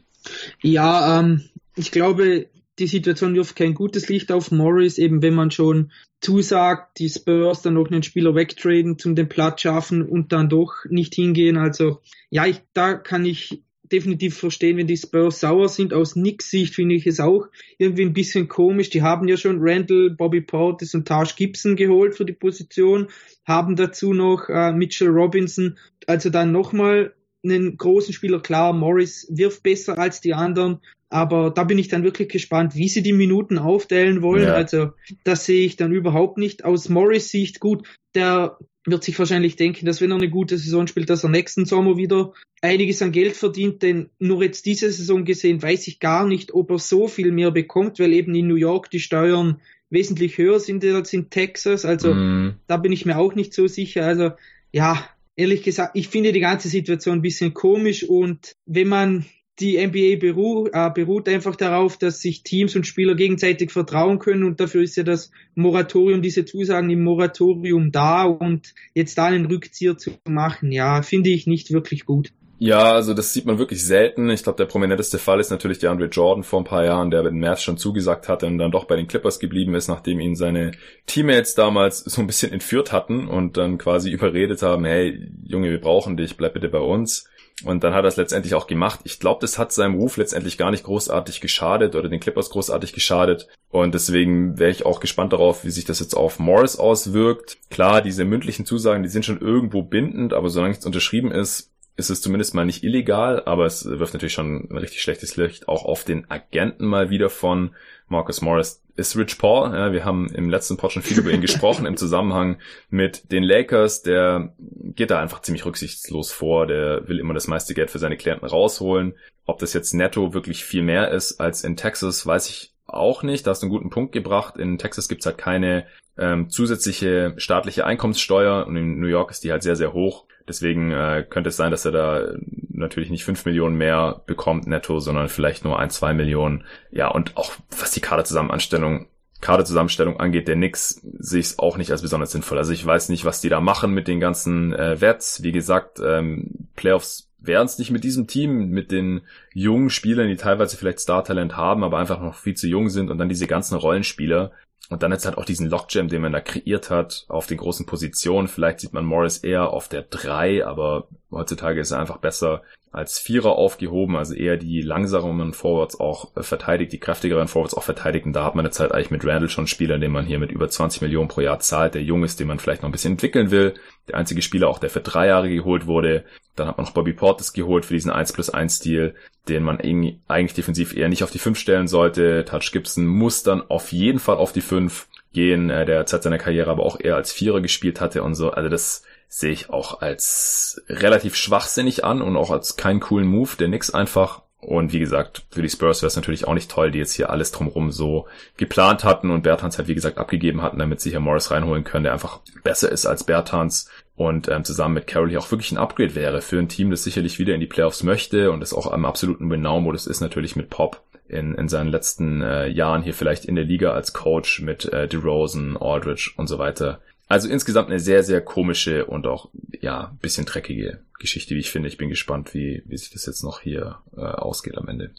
Ja, 0.62 1.20
ähm, 1.20 1.50
ich 1.76 1.92
glaube, 1.92 2.48
die 2.80 2.88
Situation 2.88 3.36
wirft 3.36 3.56
kein 3.56 3.76
gutes 3.76 4.10
Licht 4.10 4.32
auf 4.32 4.52
Morris, 4.52 4.98
eben 4.98 5.22
wenn 5.22 5.36
man 5.36 5.52
schon 5.52 5.92
zusagt, 6.22 7.00
die 7.00 7.10
Spurs 7.10 7.62
dann 7.62 7.76
noch 7.76 7.90
einen 7.90 8.04
Spieler 8.04 8.36
wegtraden, 8.36 9.00
zum 9.00 9.16
den 9.16 9.30
Platz 9.30 9.62
schaffen 9.62 10.02
und 10.02 10.32
dann 10.32 10.50
doch 10.50 10.86
nicht 10.90 11.16
hingehen. 11.16 11.58
Also 11.58 12.02
ja, 12.30 12.46
ich, 12.46 12.62
da 12.74 12.94
kann 12.94 13.26
ich 13.26 13.62
definitiv 13.92 14.38
verstehen, 14.38 14.78
wenn 14.78 14.88
die 14.88 14.98
Spurs 14.98 15.40
sauer 15.40 15.70
sind. 15.70 15.94
Aus 15.94 16.14
Knicks 16.14 16.52
Sicht 16.52 16.76
finde 16.76 16.96
ich 16.96 17.08
es 17.08 17.20
auch 17.20 17.48
irgendwie 17.78 18.04
ein 18.04 18.14
bisschen 18.14 18.48
komisch. 18.48 18.90
Die 18.90 19.02
haben 19.02 19.28
ja 19.28 19.38
schon 19.38 19.58
Randall, 19.60 20.12
Bobby 20.12 20.42
Portis 20.42 20.94
und 20.94 21.08
Taj 21.08 21.34
Gibson 21.36 21.76
geholt 21.76 22.16
für 22.16 22.26
die 22.26 22.34
Position, 22.34 23.08
haben 23.46 23.76
dazu 23.76 24.14
noch 24.14 24.50
äh, 24.50 24.72
Mitchell 24.72 25.10
Robinson. 25.10 25.78
Also 26.06 26.30
dann 26.30 26.52
nochmal 26.52 27.14
einen 27.44 27.78
großen 27.78 28.14
Spieler. 28.14 28.42
Klar, 28.42 28.74
Morris 28.74 29.28
wirft 29.30 29.64
besser 29.64 29.98
als 29.98 30.22
die 30.22 30.34
anderen, 30.34 30.80
aber 31.10 31.52
da 31.52 31.64
bin 31.64 31.80
ich 31.80 31.88
dann 31.88 32.04
wirklich 32.04 32.30
gespannt, 32.30 32.76
wie 32.76 32.88
sie 32.88 33.02
die 33.02 33.14
Minuten 33.14 33.58
aufteilen 33.58 34.22
wollen. 34.22 34.44
Ja. 34.44 34.54
Also 34.54 34.92
das 35.24 35.46
sehe 35.46 35.66
ich 35.66 35.76
dann 35.76 35.92
überhaupt 35.92 36.38
nicht. 36.38 36.66
Aus 36.66 36.90
Morris 36.90 37.30
Sicht 37.30 37.60
gut, 37.60 37.88
der 38.14 38.58
wird 38.86 39.04
sich 39.04 39.18
wahrscheinlich 39.18 39.56
denken, 39.56 39.86
dass 39.86 40.02
wenn 40.02 40.12
er 40.12 40.18
eine 40.18 40.30
gute 40.30 40.58
Saison 40.58 40.88
spielt, 40.88 41.10
dass 41.10 41.24
er 41.24 41.30
nächsten 41.30 41.66
Sommer 41.66 41.98
wieder 41.98 42.34
einiges 42.62 43.02
an 43.02 43.12
Geld 43.12 43.36
verdient, 43.36 43.82
denn 43.82 44.10
nur 44.20 44.44
jetzt 44.44 44.66
diese 44.66 44.92
Saison 44.92 45.26
gesehen 45.26 45.62
weiß 45.62 45.88
ich 45.88 46.00
gar 46.00 46.28
nicht, 46.28 46.54
ob 46.54 46.72
er 46.72 46.80
so 46.80 47.08
viel 47.08 47.32
mehr 47.32 47.52
bekommt, 47.52 48.00
weil 48.00 48.14
eben 48.14 48.36
in 48.36 48.48
New 48.48 48.56
York 48.56 48.90
die 48.90 49.00
Steuern 49.00 49.62
wesentlich 49.90 50.38
höher 50.38 50.60
sind 50.60 50.86
als 50.86 51.14
in 51.14 51.30
Texas. 51.30 51.86
Also 51.86 52.14
mm. 52.14 52.56
da 52.68 52.78
bin 52.78 52.92
ich 52.92 53.06
mir 53.06 53.18
auch 53.18 53.34
nicht 53.34 53.54
so 53.54 53.68
sicher. 53.68 54.06
Also 54.06 54.32
ja, 54.72 55.04
ehrlich 55.40 55.64
gesagt, 55.64 55.92
ich 55.96 56.10
finde 56.10 56.34
die 56.34 56.42
ganze 56.42 56.68
Situation 56.68 57.20
ein 57.20 57.22
bisschen 57.22 57.54
komisch 57.54 58.04
und 58.04 58.56
wenn 58.66 58.90
man 58.90 59.26
die 59.60 59.78
NBA 59.78 60.18
beruh, 60.20 60.68
äh, 60.72 60.90
beruht 60.90 61.28
einfach 61.28 61.56
darauf, 61.56 61.98
dass 61.98 62.22
sich 62.22 62.44
Teams 62.44 62.76
und 62.76 62.88
Spieler 62.88 63.16
gegenseitig 63.16 63.72
vertrauen 63.72 64.20
können 64.20 64.44
und 64.44 64.60
dafür 64.60 64.82
ist 64.82 64.96
ja 64.96 65.04
das 65.04 65.32
Moratorium, 65.56 66.22
diese 66.22 66.46
Zusagen 66.46 66.90
im 66.90 67.04
Moratorium 67.04 67.92
da 67.92 68.24
und 68.24 68.74
jetzt 68.94 69.18
da 69.18 69.26
einen 69.26 69.46
Rückzieher 69.46 69.98
zu 69.98 70.12
machen, 70.28 70.72
ja, 70.72 71.02
finde 71.02 71.30
ich 71.30 71.48
nicht 71.48 71.72
wirklich 71.72 72.06
gut. 72.06 72.32
Ja, 72.62 72.92
also 72.92 73.14
das 73.14 73.32
sieht 73.32 73.46
man 73.46 73.58
wirklich 73.58 73.86
selten. 73.86 74.30
Ich 74.30 74.44
glaube, 74.44 74.58
der 74.58 74.66
prominenteste 74.66 75.18
Fall 75.18 75.40
ist 75.40 75.50
natürlich 75.50 75.80
der 75.80 75.92
Andre 75.92 76.08
Jordan 76.08 76.44
vor 76.44 76.60
ein 76.60 76.66
paar 76.66 76.84
Jahren, 76.84 77.10
der 77.10 77.24
den 77.24 77.40
Mavs 77.40 77.64
schon 77.64 77.78
zugesagt 77.78 78.28
hatte 78.28 78.48
und 78.48 78.58
dann 78.58 78.72
doch 78.72 78.84
bei 78.84 78.98
den 78.98 79.08
Clippers 79.08 79.40
geblieben 79.40 79.76
ist, 79.76 79.88
nachdem 79.88 80.20
ihn 80.20 80.36
seine 80.36 80.72
Teammates 81.06 81.56
damals 81.56 82.00
so 82.06 82.20
ein 82.20 82.28
bisschen 82.28 82.52
entführt 82.52 82.92
hatten 82.92 83.30
und 83.30 83.56
dann 83.56 83.78
quasi 83.78 84.12
überredet 84.12 84.62
haben, 84.62 84.84
hey, 84.84 85.32
Junge, 85.46 85.70
wir 85.70 85.80
brauchen 85.80 86.18
dich, 86.18 86.36
bleib 86.36 86.54
bitte 86.54 86.68
bei 86.68 86.80
uns. 86.80 87.30
Und 87.64 87.84
dann 87.84 87.94
hat 87.94 88.04
er 88.04 88.10
es 88.10 88.18
letztendlich 88.18 88.56
auch 88.56 88.68
gemacht. 88.68 89.02
Ich 89.06 89.20
glaube, 89.20 89.40
das 89.42 89.58
hat 89.58 89.72
seinem 89.72 89.96
Ruf 89.96 90.18
letztendlich 90.18 90.58
gar 90.58 90.72
nicht 90.72 90.84
großartig 90.84 91.40
geschadet 91.40 91.96
oder 91.96 92.10
den 92.10 92.20
Clippers 92.20 92.50
großartig 92.50 92.92
geschadet. 92.92 93.48
Und 93.70 93.94
deswegen 93.94 94.60
wäre 94.60 94.72
ich 94.72 94.86
auch 94.86 95.00
gespannt 95.00 95.32
darauf, 95.32 95.64
wie 95.64 95.72
sich 95.72 95.86
das 95.86 96.00
jetzt 96.00 96.16
auf 96.16 96.40
Morris 96.40 96.78
auswirkt. 96.78 97.58
Klar, 97.70 98.02
diese 98.02 98.26
mündlichen 98.26 98.66
Zusagen, 98.66 99.04
die 99.04 99.10
sind 99.10 99.26
schon 99.26 99.40
irgendwo 99.40 99.82
bindend, 99.82 100.34
aber 100.34 100.50
solange 100.50 100.74
es 100.74 100.86
unterschrieben 100.86 101.32
ist, 101.32 101.72
ist 102.00 102.10
es 102.10 102.22
zumindest 102.22 102.56
mal 102.56 102.66
nicht 102.66 102.84
illegal, 102.84 103.44
aber 103.46 103.66
es 103.66 103.86
wirft 103.86 104.14
natürlich 104.14 104.34
schon 104.34 104.70
ein 104.72 104.78
richtig 104.78 105.02
schlechtes 105.02 105.36
Licht 105.36 105.68
auch 105.68 105.84
auf 105.84 106.06
den 106.06 106.32
Agenten 106.32 106.86
mal 106.86 107.10
wieder 107.10 107.30
von 107.30 107.76
Marcus 108.08 108.42
Morris. 108.42 108.82
Ist 108.96 109.16
Rich 109.16 109.38
Paul, 109.38 109.74
ja, 109.74 109.94
wir 109.94 110.04
haben 110.04 110.34
im 110.34 110.50
letzten 110.50 110.78
Pod 110.78 110.92
schon 110.92 111.04
viel 111.04 111.20
über 111.20 111.32
ihn 111.32 111.42
gesprochen 111.42 111.86
im 111.86 111.98
Zusammenhang 111.98 112.58
mit 112.90 113.32
den 113.32 113.44
Lakers, 113.44 114.02
der 114.02 114.54
geht 114.58 115.12
da 115.12 115.22
einfach 115.22 115.42
ziemlich 115.42 115.66
rücksichtslos 115.66 116.32
vor, 116.32 116.68
der 116.68 117.08
will 117.08 117.20
immer 117.20 117.34
das 117.34 117.48
meiste 117.48 117.74
Geld 117.74 117.92
für 117.92 118.00
seine 118.00 118.18
Klienten 118.18 118.48
rausholen. 118.48 119.16
Ob 119.46 119.60
das 119.60 119.74
jetzt 119.74 119.94
netto 119.94 120.34
wirklich 120.34 120.64
viel 120.64 120.84
mehr 120.84 121.12
ist 121.12 121.40
als 121.40 121.64
in 121.64 121.76
Texas, 121.76 122.26
weiß 122.26 122.50
ich 122.50 122.74
auch 122.88 123.24
nicht. 123.24 123.46
Da 123.46 123.52
hast 123.52 123.62
du 123.62 123.68
einen 123.68 123.76
guten 123.76 123.90
Punkt 123.90 124.12
gebracht. 124.12 124.58
In 124.58 124.78
Texas 124.78 125.08
gibt's 125.08 125.26
halt 125.26 125.38
keine 125.38 125.86
ähm, 126.18 126.50
zusätzliche 126.50 127.34
staatliche 127.38 127.86
Einkommenssteuer 127.86 128.68
und 128.68 128.76
in 128.76 129.00
New 129.00 129.08
York 129.08 129.32
ist 129.32 129.44
die 129.44 129.52
halt 129.52 129.64
sehr, 129.64 129.76
sehr 129.76 129.94
hoch. 129.94 130.26
Deswegen 130.50 130.92
äh, 130.92 131.26
könnte 131.30 131.50
es 131.50 131.58
sein, 131.58 131.72
dass 131.72 131.86
er 131.86 131.92
da 131.92 132.34
natürlich 132.70 133.10
nicht 133.10 133.24
fünf 133.24 133.46
Millionen 133.46 133.78
mehr 133.78 134.22
bekommt 134.26 134.68
netto, 134.68 135.00
sondern 135.00 135.30
vielleicht 135.30 135.64
nur 135.64 135.80
ein, 135.80 135.90
zwei 135.90 136.14
Millionen. 136.14 136.66
Ja, 136.92 137.08
und 137.10 137.38
auch 137.38 137.52
was 137.70 137.92
die 137.92 138.02
Kaderzusammenstellung 138.02 139.08
Kaderzusammenstellung 139.42 140.20
angeht, 140.20 140.50
der 140.50 140.58
Nix 140.58 141.02
sehe 141.18 141.40
ich 141.40 141.46
es 141.46 141.60
auch 141.60 141.78
nicht 141.78 141.92
als 141.92 142.02
besonders 142.02 142.32
sinnvoll. 142.32 142.58
Also 142.58 142.74
ich 142.74 142.86
weiß 142.86 143.08
nicht, 143.08 143.24
was 143.24 143.40
die 143.40 143.48
da 143.48 143.62
machen 143.62 143.94
mit 143.94 144.08
den 144.10 144.20
ganzen 144.20 144.74
äh, 144.74 145.00
Wets. 145.00 145.44
Wie 145.44 145.54
gesagt, 145.54 146.02
ähm, 146.04 146.68
Playoffs 146.76 147.30
wären 147.40 147.66
es 147.66 147.78
nicht 147.78 147.92
mit 147.92 148.04
diesem 148.04 148.28
Team, 148.28 148.70
mit 148.70 148.92
den 148.92 149.22
jungen 149.54 149.90
Spielern, 149.90 150.28
die 150.28 150.36
teilweise 150.36 150.76
vielleicht 150.76 151.00
Star-Talent 151.00 151.56
haben, 151.56 151.86
aber 151.86 152.00
einfach 152.00 152.20
noch 152.20 152.36
viel 152.36 152.56
zu 152.56 152.68
jung 152.68 152.90
sind 152.90 153.10
und 153.10 153.18
dann 153.18 153.30
diese 153.30 153.48
ganzen 153.48 153.76
Rollenspieler. 153.76 154.52
Und 154.90 155.04
dann 155.04 155.12
jetzt 155.12 155.26
halt 155.26 155.38
auch 155.38 155.46
diesen 155.46 155.70
Lockjam, 155.70 156.08
den 156.08 156.24
man 156.24 156.32
da 156.32 156.42
kreiert 156.42 156.90
hat, 156.90 157.26
auf 157.28 157.46
den 157.46 157.58
großen 157.58 157.86
Positionen. 157.86 158.48
Vielleicht 158.48 158.80
sieht 158.80 158.94
man 158.94 159.06
Morris 159.06 159.38
eher 159.38 159.70
auf 159.70 159.88
der 159.88 160.02
3, 160.02 160.66
aber 160.66 161.08
heutzutage 161.30 161.80
ist 161.80 161.92
er 161.92 162.00
einfach 162.00 162.18
besser 162.18 162.64
als 162.92 163.20
Vierer 163.20 163.52
aufgehoben, 163.52 164.16
also 164.16 164.34
eher 164.34 164.58
die 164.58 164.82
langsameren 164.82 165.54
Forwards 165.54 166.00
auch 166.00 166.36
äh, 166.36 166.44
verteidigt, 166.44 166.92
die 166.92 167.00
kräftigeren 167.00 167.48
Forwards 167.48 167.76
auch 167.76 167.84
verteidigt. 167.84 168.26
Und 168.26 168.34
da 168.34 168.44
hat 168.44 168.56
man 168.56 168.66
jetzt 168.66 168.80
halt 168.80 168.92
eigentlich 168.92 169.12
mit 169.12 169.26
Randall 169.26 169.50
schon 169.50 169.68
Spieler, 169.68 170.00
den 170.00 170.12
man 170.12 170.26
hier 170.26 170.40
mit 170.40 170.52
über 170.52 170.70
20 170.70 171.02
Millionen 171.02 171.28
pro 171.28 171.42
Jahr 171.42 171.60
zahlt, 171.60 171.94
der 171.94 172.04
jung 172.04 172.24
ist, 172.24 172.40
den 172.40 172.48
man 172.48 172.60
vielleicht 172.60 172.82
noch 172.82 172.90
ein 172.90 172.92
bisschen 172.92 173.14
entwickeln 173.14 173.52
will. 173.52 173.76
Der 174.08 174.16
einzige 174.16 174.42
Spieler 174.42 174.70
auch, 174.70 174.80
der 174.80 174.90
für 174.90 175.02
drei 175.02 175.28
Jahre 175.28 175.50
geholt 175.50 175.86
wurde. 175.86 176.26
Dann 176.56 176.68
hat 176.68 176.78
man 176.78 176.86
noch 176.86 176.94
Bobby 176.94 177.14
Portis 177.14 177.54
geholt 177.54 177.86
für 177.86 177.94
diesen 177.94 178.12
1 178.12 178.34
plus 178.34 178.50
1 178.50 178.78
Stil, 178.78 179.16
den 179.48 179.64
man 179.64 179.80
eigentlich 180.28 180.54
defensiv 180.54 180.96
eher 180.96 181.10
nicht 181.10 181.24
auf 181.24 181.32
die 181.32 181.40
5 181.40 181.58
stellen 181.58 181.88
sollte. 181.88 182.44
Touch 182.46 182.72
Gibson 182.72 183.06
muss 183.06 183.44
dann 183.44 183.62
auf 183.70 183.92
jeden 183.92 184.20
Fall 184.20 184.38
auf 184.38 184.52
die 184.52 184.62
5 184.62 185.08
gehen, 185.32 185.70
äh, 185.70 185.86
der 185.86 186.06
Zeit 186.08 186.24
seiner 186.24 186.40
Karriere 186.40 186.72
aber 186.72 186.84
auch 186.84 187.00
eher 187.00 187.16
als 187.16 187.32
Vierer 187.32 187.62
gespielt 187.62 188.02
hatte 188.02 188.24
und 188.24 188.34
so. 188.34 188.50
Also 188.50 188.68
das 188.68 189.04
sehe 189.30 189.52
ich 189.52 189.70
auch 189.70 190.02
als 190.02 190.82
relativ 190.90 191.36
schwachsinnig 191.36 192.04
an 192.04 192.22
und 192.22 192.36
auch 192.36 192.50
als 192.50 192.76
keinen 192.76 193.00
coolen 193.00 193.28
Move, 193.28 193.52
der 193.58 193.68
nix 193.68 193.92
einfach. 193.92 194.42
Und 194.60 194.92
wie 194.92 195.00
gesagt, 195.00 195.44
für 195.52 195.62
die 195.62 195.70
Spurs 195.70 196.02
wäre 196.02 196.08
es 196.08 196.18
natürlich 196.18 196.46
auch 196.46 196.54
nicht 196.54 196.70
toll, 196.70 196.92
die 196.92 197.00
jetzt 197.00 197.14
hier 197.14 197.30
alles 197.30 197.52
drumherum 197.52 197.92
so 197.92 198.28
geplant 198.58 199.06
hatten 199.06 199.32
und 199.32 199.44
Bertans 199.44 199.78
halt 199.78 199.88
wie 199.88 199.96
gesagt 199.96 200.18
abgegeben 200.18 200.62
hatten, 200.62 200.80
damit 200.80 201.00
sie 201.00 201.12
hier 201.12 201.22
Morris 201.22 201.52
reinholen 201.52 201.86
können, 201.86 202.04
der 202.04 202.12
einfach 202.12 202.40
besser 202.64 202.92
ist 202.92 203.06
als 203.06 203.24
Bertans 203.24 203.90
und 204.18 204.50
ähm, 204.50 204.66
zusammen 204.66 204.96
mit 204.96 205.08
Carroll 205.08 205.30
hier 205.30 205.40
auch 205.40 205.50
wirklich 205.52 205.72
ein 205.72 205.78
Upgrade 205.78 206.16
wäre 206.16 206.42
für 206.42 206.60
ein 206.60 206.68
Team, 206.68 206.92
das 206.92 207.06
sicherlich 207.06 207.40
wieder 207.40 207.54
in 207.54 207.62
die 207.62 207.68
Playoffs 207.68 208.04
möchte 208.04 208.52
und 208.52 208.60
das 208.60 208.74
auch 208.74 208.92
am 208.92 209.06
absoluten 209.06 209.50
Win-Now-Modus 209.50 210.08
ist 210.08 210.20
natürlich 210.20 210.58
mit 210.58 210.70
Pop 210.70 211.04
in, 211.30 211.54
in 211.56 211.70
seinen 211.70 211.90
letzten 211.90 212.42
äh, 212.42 212.68
Jahren 212.68 213.04
hier 213.04 213.14
vielleicht 213.14 213.46
in 213.46 213.56
der 213.56 213.64
Liga 213.64 213.92
als 213.92 214.12
Coach 214.12 214.62
mit 214.62 214.92
äh, 214.92 215.08
DeRozan, 215.08 215.78
Aldridge 215.78 216.32
und 216.36 216.48
so 216.48 216.58
weiter 216.58 217.00
also 217.30 217.48
insgesamt 217.48 217.90
eine 217.90 218.00
sehr, 218.00 218.24
sehr 218.24 218.42
komische 218.42 219.06
und 219.06 219.28
auch, 219.28 219.50
ja, 219.82 220.18
bisschen 220.20 220.46
dreckige 220.46 221.00
Geschichte, 221.20 221.56
wie 221.56 221.60
ich 221.60 221.72
finde. 221.72 221.88
Ich 221.88 221.98
bin 221.98 222.10
gespannt, 222.10 222.54
wie, 222.56 222.82
wie 222.86 222.98
sich 222.98 223.12
das 223.12 223.28
jetzt 223.28 223.44
noch 223.44 223.62
hier 223.62 224.00
äh, 224.18 224.22
ausgeht 224.22 224.78
am 224.78 224.88
Ende. 224.88 225.12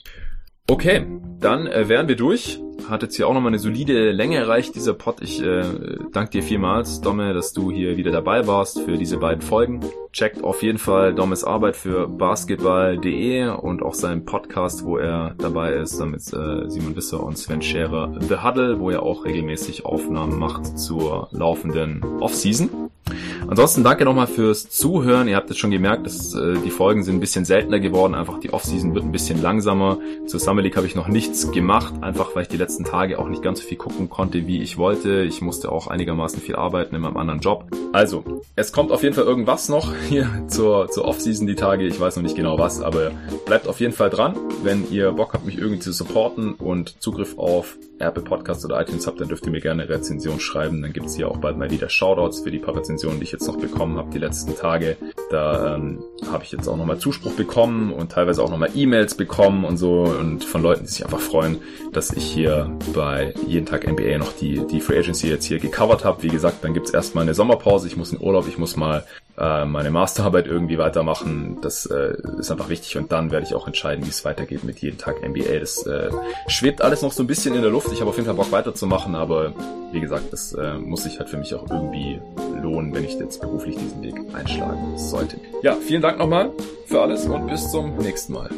Okay, 0.71 1.05
dann 1.41 1.67
äh, 1.67 1.89
wären 1.89 2.07
wir 2.07 2.15
durch 2.15 2.61
hat 2.91 3.03
jetzt 3.03 3.17
hier 3.17 3.29
auch 3.29 3.35
nochmal 3.35 3.51
eine 3.51 3.59
solide 3.59 4.11
Länge 4.11 4.37
erreicht, 4.37 4.75
dieser 4.75 4.95
Pod. 4.95 5.21
Ich 5.21 5.43
äh, 5.43 5.63
danke 6.13 6.31
dir 6.31 6.43
vielmals, 6.43 7.01
Domme, 7.01 7.33
dass 7.35 7.53
du 7.53 7.71
hier 7.71 7.97
wieder 7.97 8.11
dabei 8.11 8.47
warst 8.47 8.81
für 8.81 8.97
diese 8.97 9.19
beiden 9.19 9.43
Folgen. 9.43 9.81
Checkt 10.13 10.43
auf 10.43 10.63
jeden 10.63 10.79
Fall 10.79 11.15
Dommes 11.15 11.45
Arbeit 11.45 11.77
für 11.77 12.09
basketball.de 12.09 13.49
und 13.49 13.83
auch 13.83 13.95
seinen 13.95 14.25
Podcast, 14.25 14.85
wo 14.85 14.97
er 14.97 15.35
dabei 15.39 15.75
ist, 15.75 16.01
damit 16.01 16.21
äh, 16.33 16.69
Simon 16.69 16.97
Wisser 16.97 17.23
und 17.23 17.39
Sven 17.39 17.63
Scherer 17.63 18.13
The 18.21 18.37
Huddle, 18.39 18.81
wo 18.81 18.91
er 18.91 19.03
auch 19.03 19.25
regelmäßig 19.25 19.85
Aufnahmen 19.85 20.39
macht 20.39 20.79
zur 20.79 21.29
laufenden 21.31 22.03
Offseason. 22.21 22.91
Ansonsten 23.51 23.83
danke 23.83 24.05
nochmal 24.05 24.29
fürs 24.29 24.71
Zuhören. 24.71 25.27
Ihr 25.27 25.35
habt 25.35 25.51
jetzt 25.51 25.59
schon 25.59 25.73
gemerkt, 25.73 26.07
dass 26.07 26.35
äh, 26.35 26.55
die 26.65 26.71
Folgen 26.71 27.03
sind 27.03 27.17
ein 27.17 27.21
bisschen 27.21 27.45
seltener 27.45 27.81
geworden. 27.81 28.15
Einfach 28.15 28.39
die 28.39 28.53
Offseason 28.53 28.95
wird 28.95 29.05
ein 29.05 29.11
bisschen 29.11 29.43
langsamer. 29.43 29.99
Zur 30.29 30.39
Summer 30.39 30.63
League 30.63 30.77
habe 30.77 30.87
ich 30.87 30.95
noch 30.95 31.09
nichts 31.09 31.51
gemacht, 31.51 31.95
einfach 32.01 32.37
weil 32.37 32.43
ich 32.43 32.49
die 32.49 32.57
letzten 32.57 32.85
Tage 32.85 33.19
auch 33.19 33.29
nicht 33.29 33.43
ganz 33.43 33.61
so 33.61 33.67
viel 33.67 33.77
gucken 33.77 34.09
konnte, 34.09 34.47
wie 34.47 34.63
ich 34.63 34.79
wollte. 34.79 35.23
Ich 35.23 35.43
musste 35.43 35.73
auch 35.73 35.89
einigermaßen 35.89 36.41
viel 36.41 36.55
arbeiten 36.55 36.95
in 36.95 37.01
meinem 37.01 37.17
anderen 37.17 37.41
Job. 37.41 37.65
Also, 37.93 38.23
es 38.55 38.73
kommt 38.73 38.93
auf 38.93 39.03
jeden 39.03 39.17
Fall 39.17 39.25
irgendwas 39.25 39.69
noch 39.69 39.97
hier 40.09 40.29
zur, 40.47 40.89
zur 40.89 41.05
Offseason 41.07 41.49
die 41.49 41.57
Tage. 41.57 41.85
Ich 41.89 41.99
weiß 41.99 42.15
noch 42.15 42.23
nicht 42.23 42.37
genau 42.37 42.57
was, 42.57 42.81
aber 42.81 43.11
bleibt 43.47 43.67
auf 43.67 43.81
jeden 43.81 43.95
Fall 43.95 44.11
dran. 44.11 44.37
Wenn 44.63 44.89
ihr 44.93 45.11
Bock 45.11 45.33
habt, 45.33 45.45
mich 45.45 45.59
irgendwie 45.59 45.81
zu 45.81 45.91
supporten 45.91 46.55
und 46.55 47.03
Zugriff 47.03 47.37
auf 47.37 47.77
Apple 48.01 48.23
Podcast 48.23 48.65
oder 48.65 48.81
iTunes 48.81 49.07
habt, 49.07 49.21
dann 49.21 49.29
dürft 49.29 49.45
ihr 49.47 49.53
mir 49.53 49.61
gerne 49.61 49.83
eine 49.83 49.93
Rezension 49.93 50.41
schreiben. 50.41 50.83
Dann 50.83 50.93
gibt's 50.93 51.17
hier 51.17 51.29
auch 51.29 51.39
bald 51.39 51.57
mal 51.59 51.71
wieder 51.71 51.89
Shoutouts 51.89 52.41
für 52.41 52.51
die 52.51 52.59
paar 52.59 52.77
Rezensionen, 52.77 53.19
die 53.19 53.25
ich 53.25 53.33
jetzt 53.33 53.47
noch 53.47 53.59
bekommen 53.59 53.99
habe 53.99 54.11
die 54.11 54.19
letzten 54.19 54.57
Tage. 54.57 54.97
Da 55.31 55.77
ähm, 55.77 56.03
habe 56.31 56.45
ich 56.45 56.53
jetzt 56.53 56.69
auch 56.69 56.77
nochmal 56.77 56.99
Zuspruch 56.99 57.33
bekommen 57.33 57.93
und 57.93 58.13
teilweise 58.13 58.43
auch 58.43 58.51
nochmal 58.51 58.71
E-Mails 58.75 59.15
bekommen 59.15 59.65
und 59.65 59.77
so 59.77 60.03
und 60.03 60.45
von 60.45 60.63
Leuten, 60.63 60.85
die 60.85 60.91
sich 60.91 61.05
einfach 61.05 61.21
freuen, 61.21 61.59
dass 61.93 62.13
ich 62.13 62.25
hier 62.25 62.77
bei 62.95 63.35
jeden 63.47 63.67
Tag 63.67 63.87
NBA 63.87 64.19
noch 64.19 64.33
die, 64.33 64.67
die 64.67 64.81
Free 64.81 64.99
Agency 64.99 65.29
jetzt 65.29 65.45
hier 65.45 65.59
gecovert 65.59 66.05
habe. 66.05 66.23
Wie 66.23 66.29
gesagt, 66.29 66.65
dann 66.65 66.75
gibt's 66.75 66.91
erstmal 66.91 67.23
eine 67.23 67.35
Sommerpause, 67.35 67.87
ich 67.87 67.97
muss 67.97 68.13
in 68.13 68.21
Urlaub, 68.21 68.49
ich 68.49 68.59
muss 68.59 68.77
mal 68.77 69.05
äh, 69.41 69.65
meine 69.65 69.91
Masterarbeit 69.91 70.47
irgendwie 70.47 70.79
weitermachen. 70.79 71.59
Das 71.63 71.87
äh, 71.87 72.15
ist 72.39 72.51
einfach 72.51 72.69
wichtig 72.69 72.97
und 72.97 73.11
dann 73.11 73.31
werde 73.31 73.47
ich 73.47 73.55
auch 73.55 73.67
entscheiden, 73.67 74.05
wie 74.05 74.11
es 74.11 74.25
weitergeht 74.25 74.65
mit 74.65 74.81
jeden 74.81 74.99
Tag 74.99 75.27
NBA. 75.27 75.59
Das 75.59 75.87
äh, 75.87 76.11
schwebt 76.49 76.83
alles 76.83 77.03
noch 77.03 77.13
so 77.13 77.23
ein 77.23 77.27
bisschen 77.27 77.55
in 77.55 77.63
der 77.63 77.71
Luft. 77.71 77.91
Ich 77.93 78.01
habe 78.01 78.11
auf 78.11 78.17
jeden 78.17 78.27
Fall 78.27 78.37
Bock 78.37 78.53
weiterzumachen, 78.53 79.15
aber 79.15 79.55
wie 79.93 80.01
gesagt, 80.01 80.33
das 80.33 80.53
äh, 80.53 80.75
muss 80.75 81.05
sich 81.05 81.19
halt 81.19 81.29
für 81.31 81.39
mich 81.39 81.55
auch 81.55 81.69
irgendwie 81.71 82.21
lohnen, 82.63 82.95
wenn 82.95 83.05
ich 83.05 83.19
jetzt 83.19 83.41
beruflich 83.41 83.77
diesen 83.77 84.03
Weg 84.03 84.15
einschlagen 84.35 84.97
sollte. 84.99 85.39
Ja, 85.63 85.75
vielen 85.75 86.03
Dank 86.03 86.19
nochmal 86.19 86.51
für 86.87 87.01
alles 87.01 87.27
und 87.27 87.47
bis 87.47 87.71
zum 87.71 87.97
nächsten 87.97 88.35
Mal. 88.35 88.51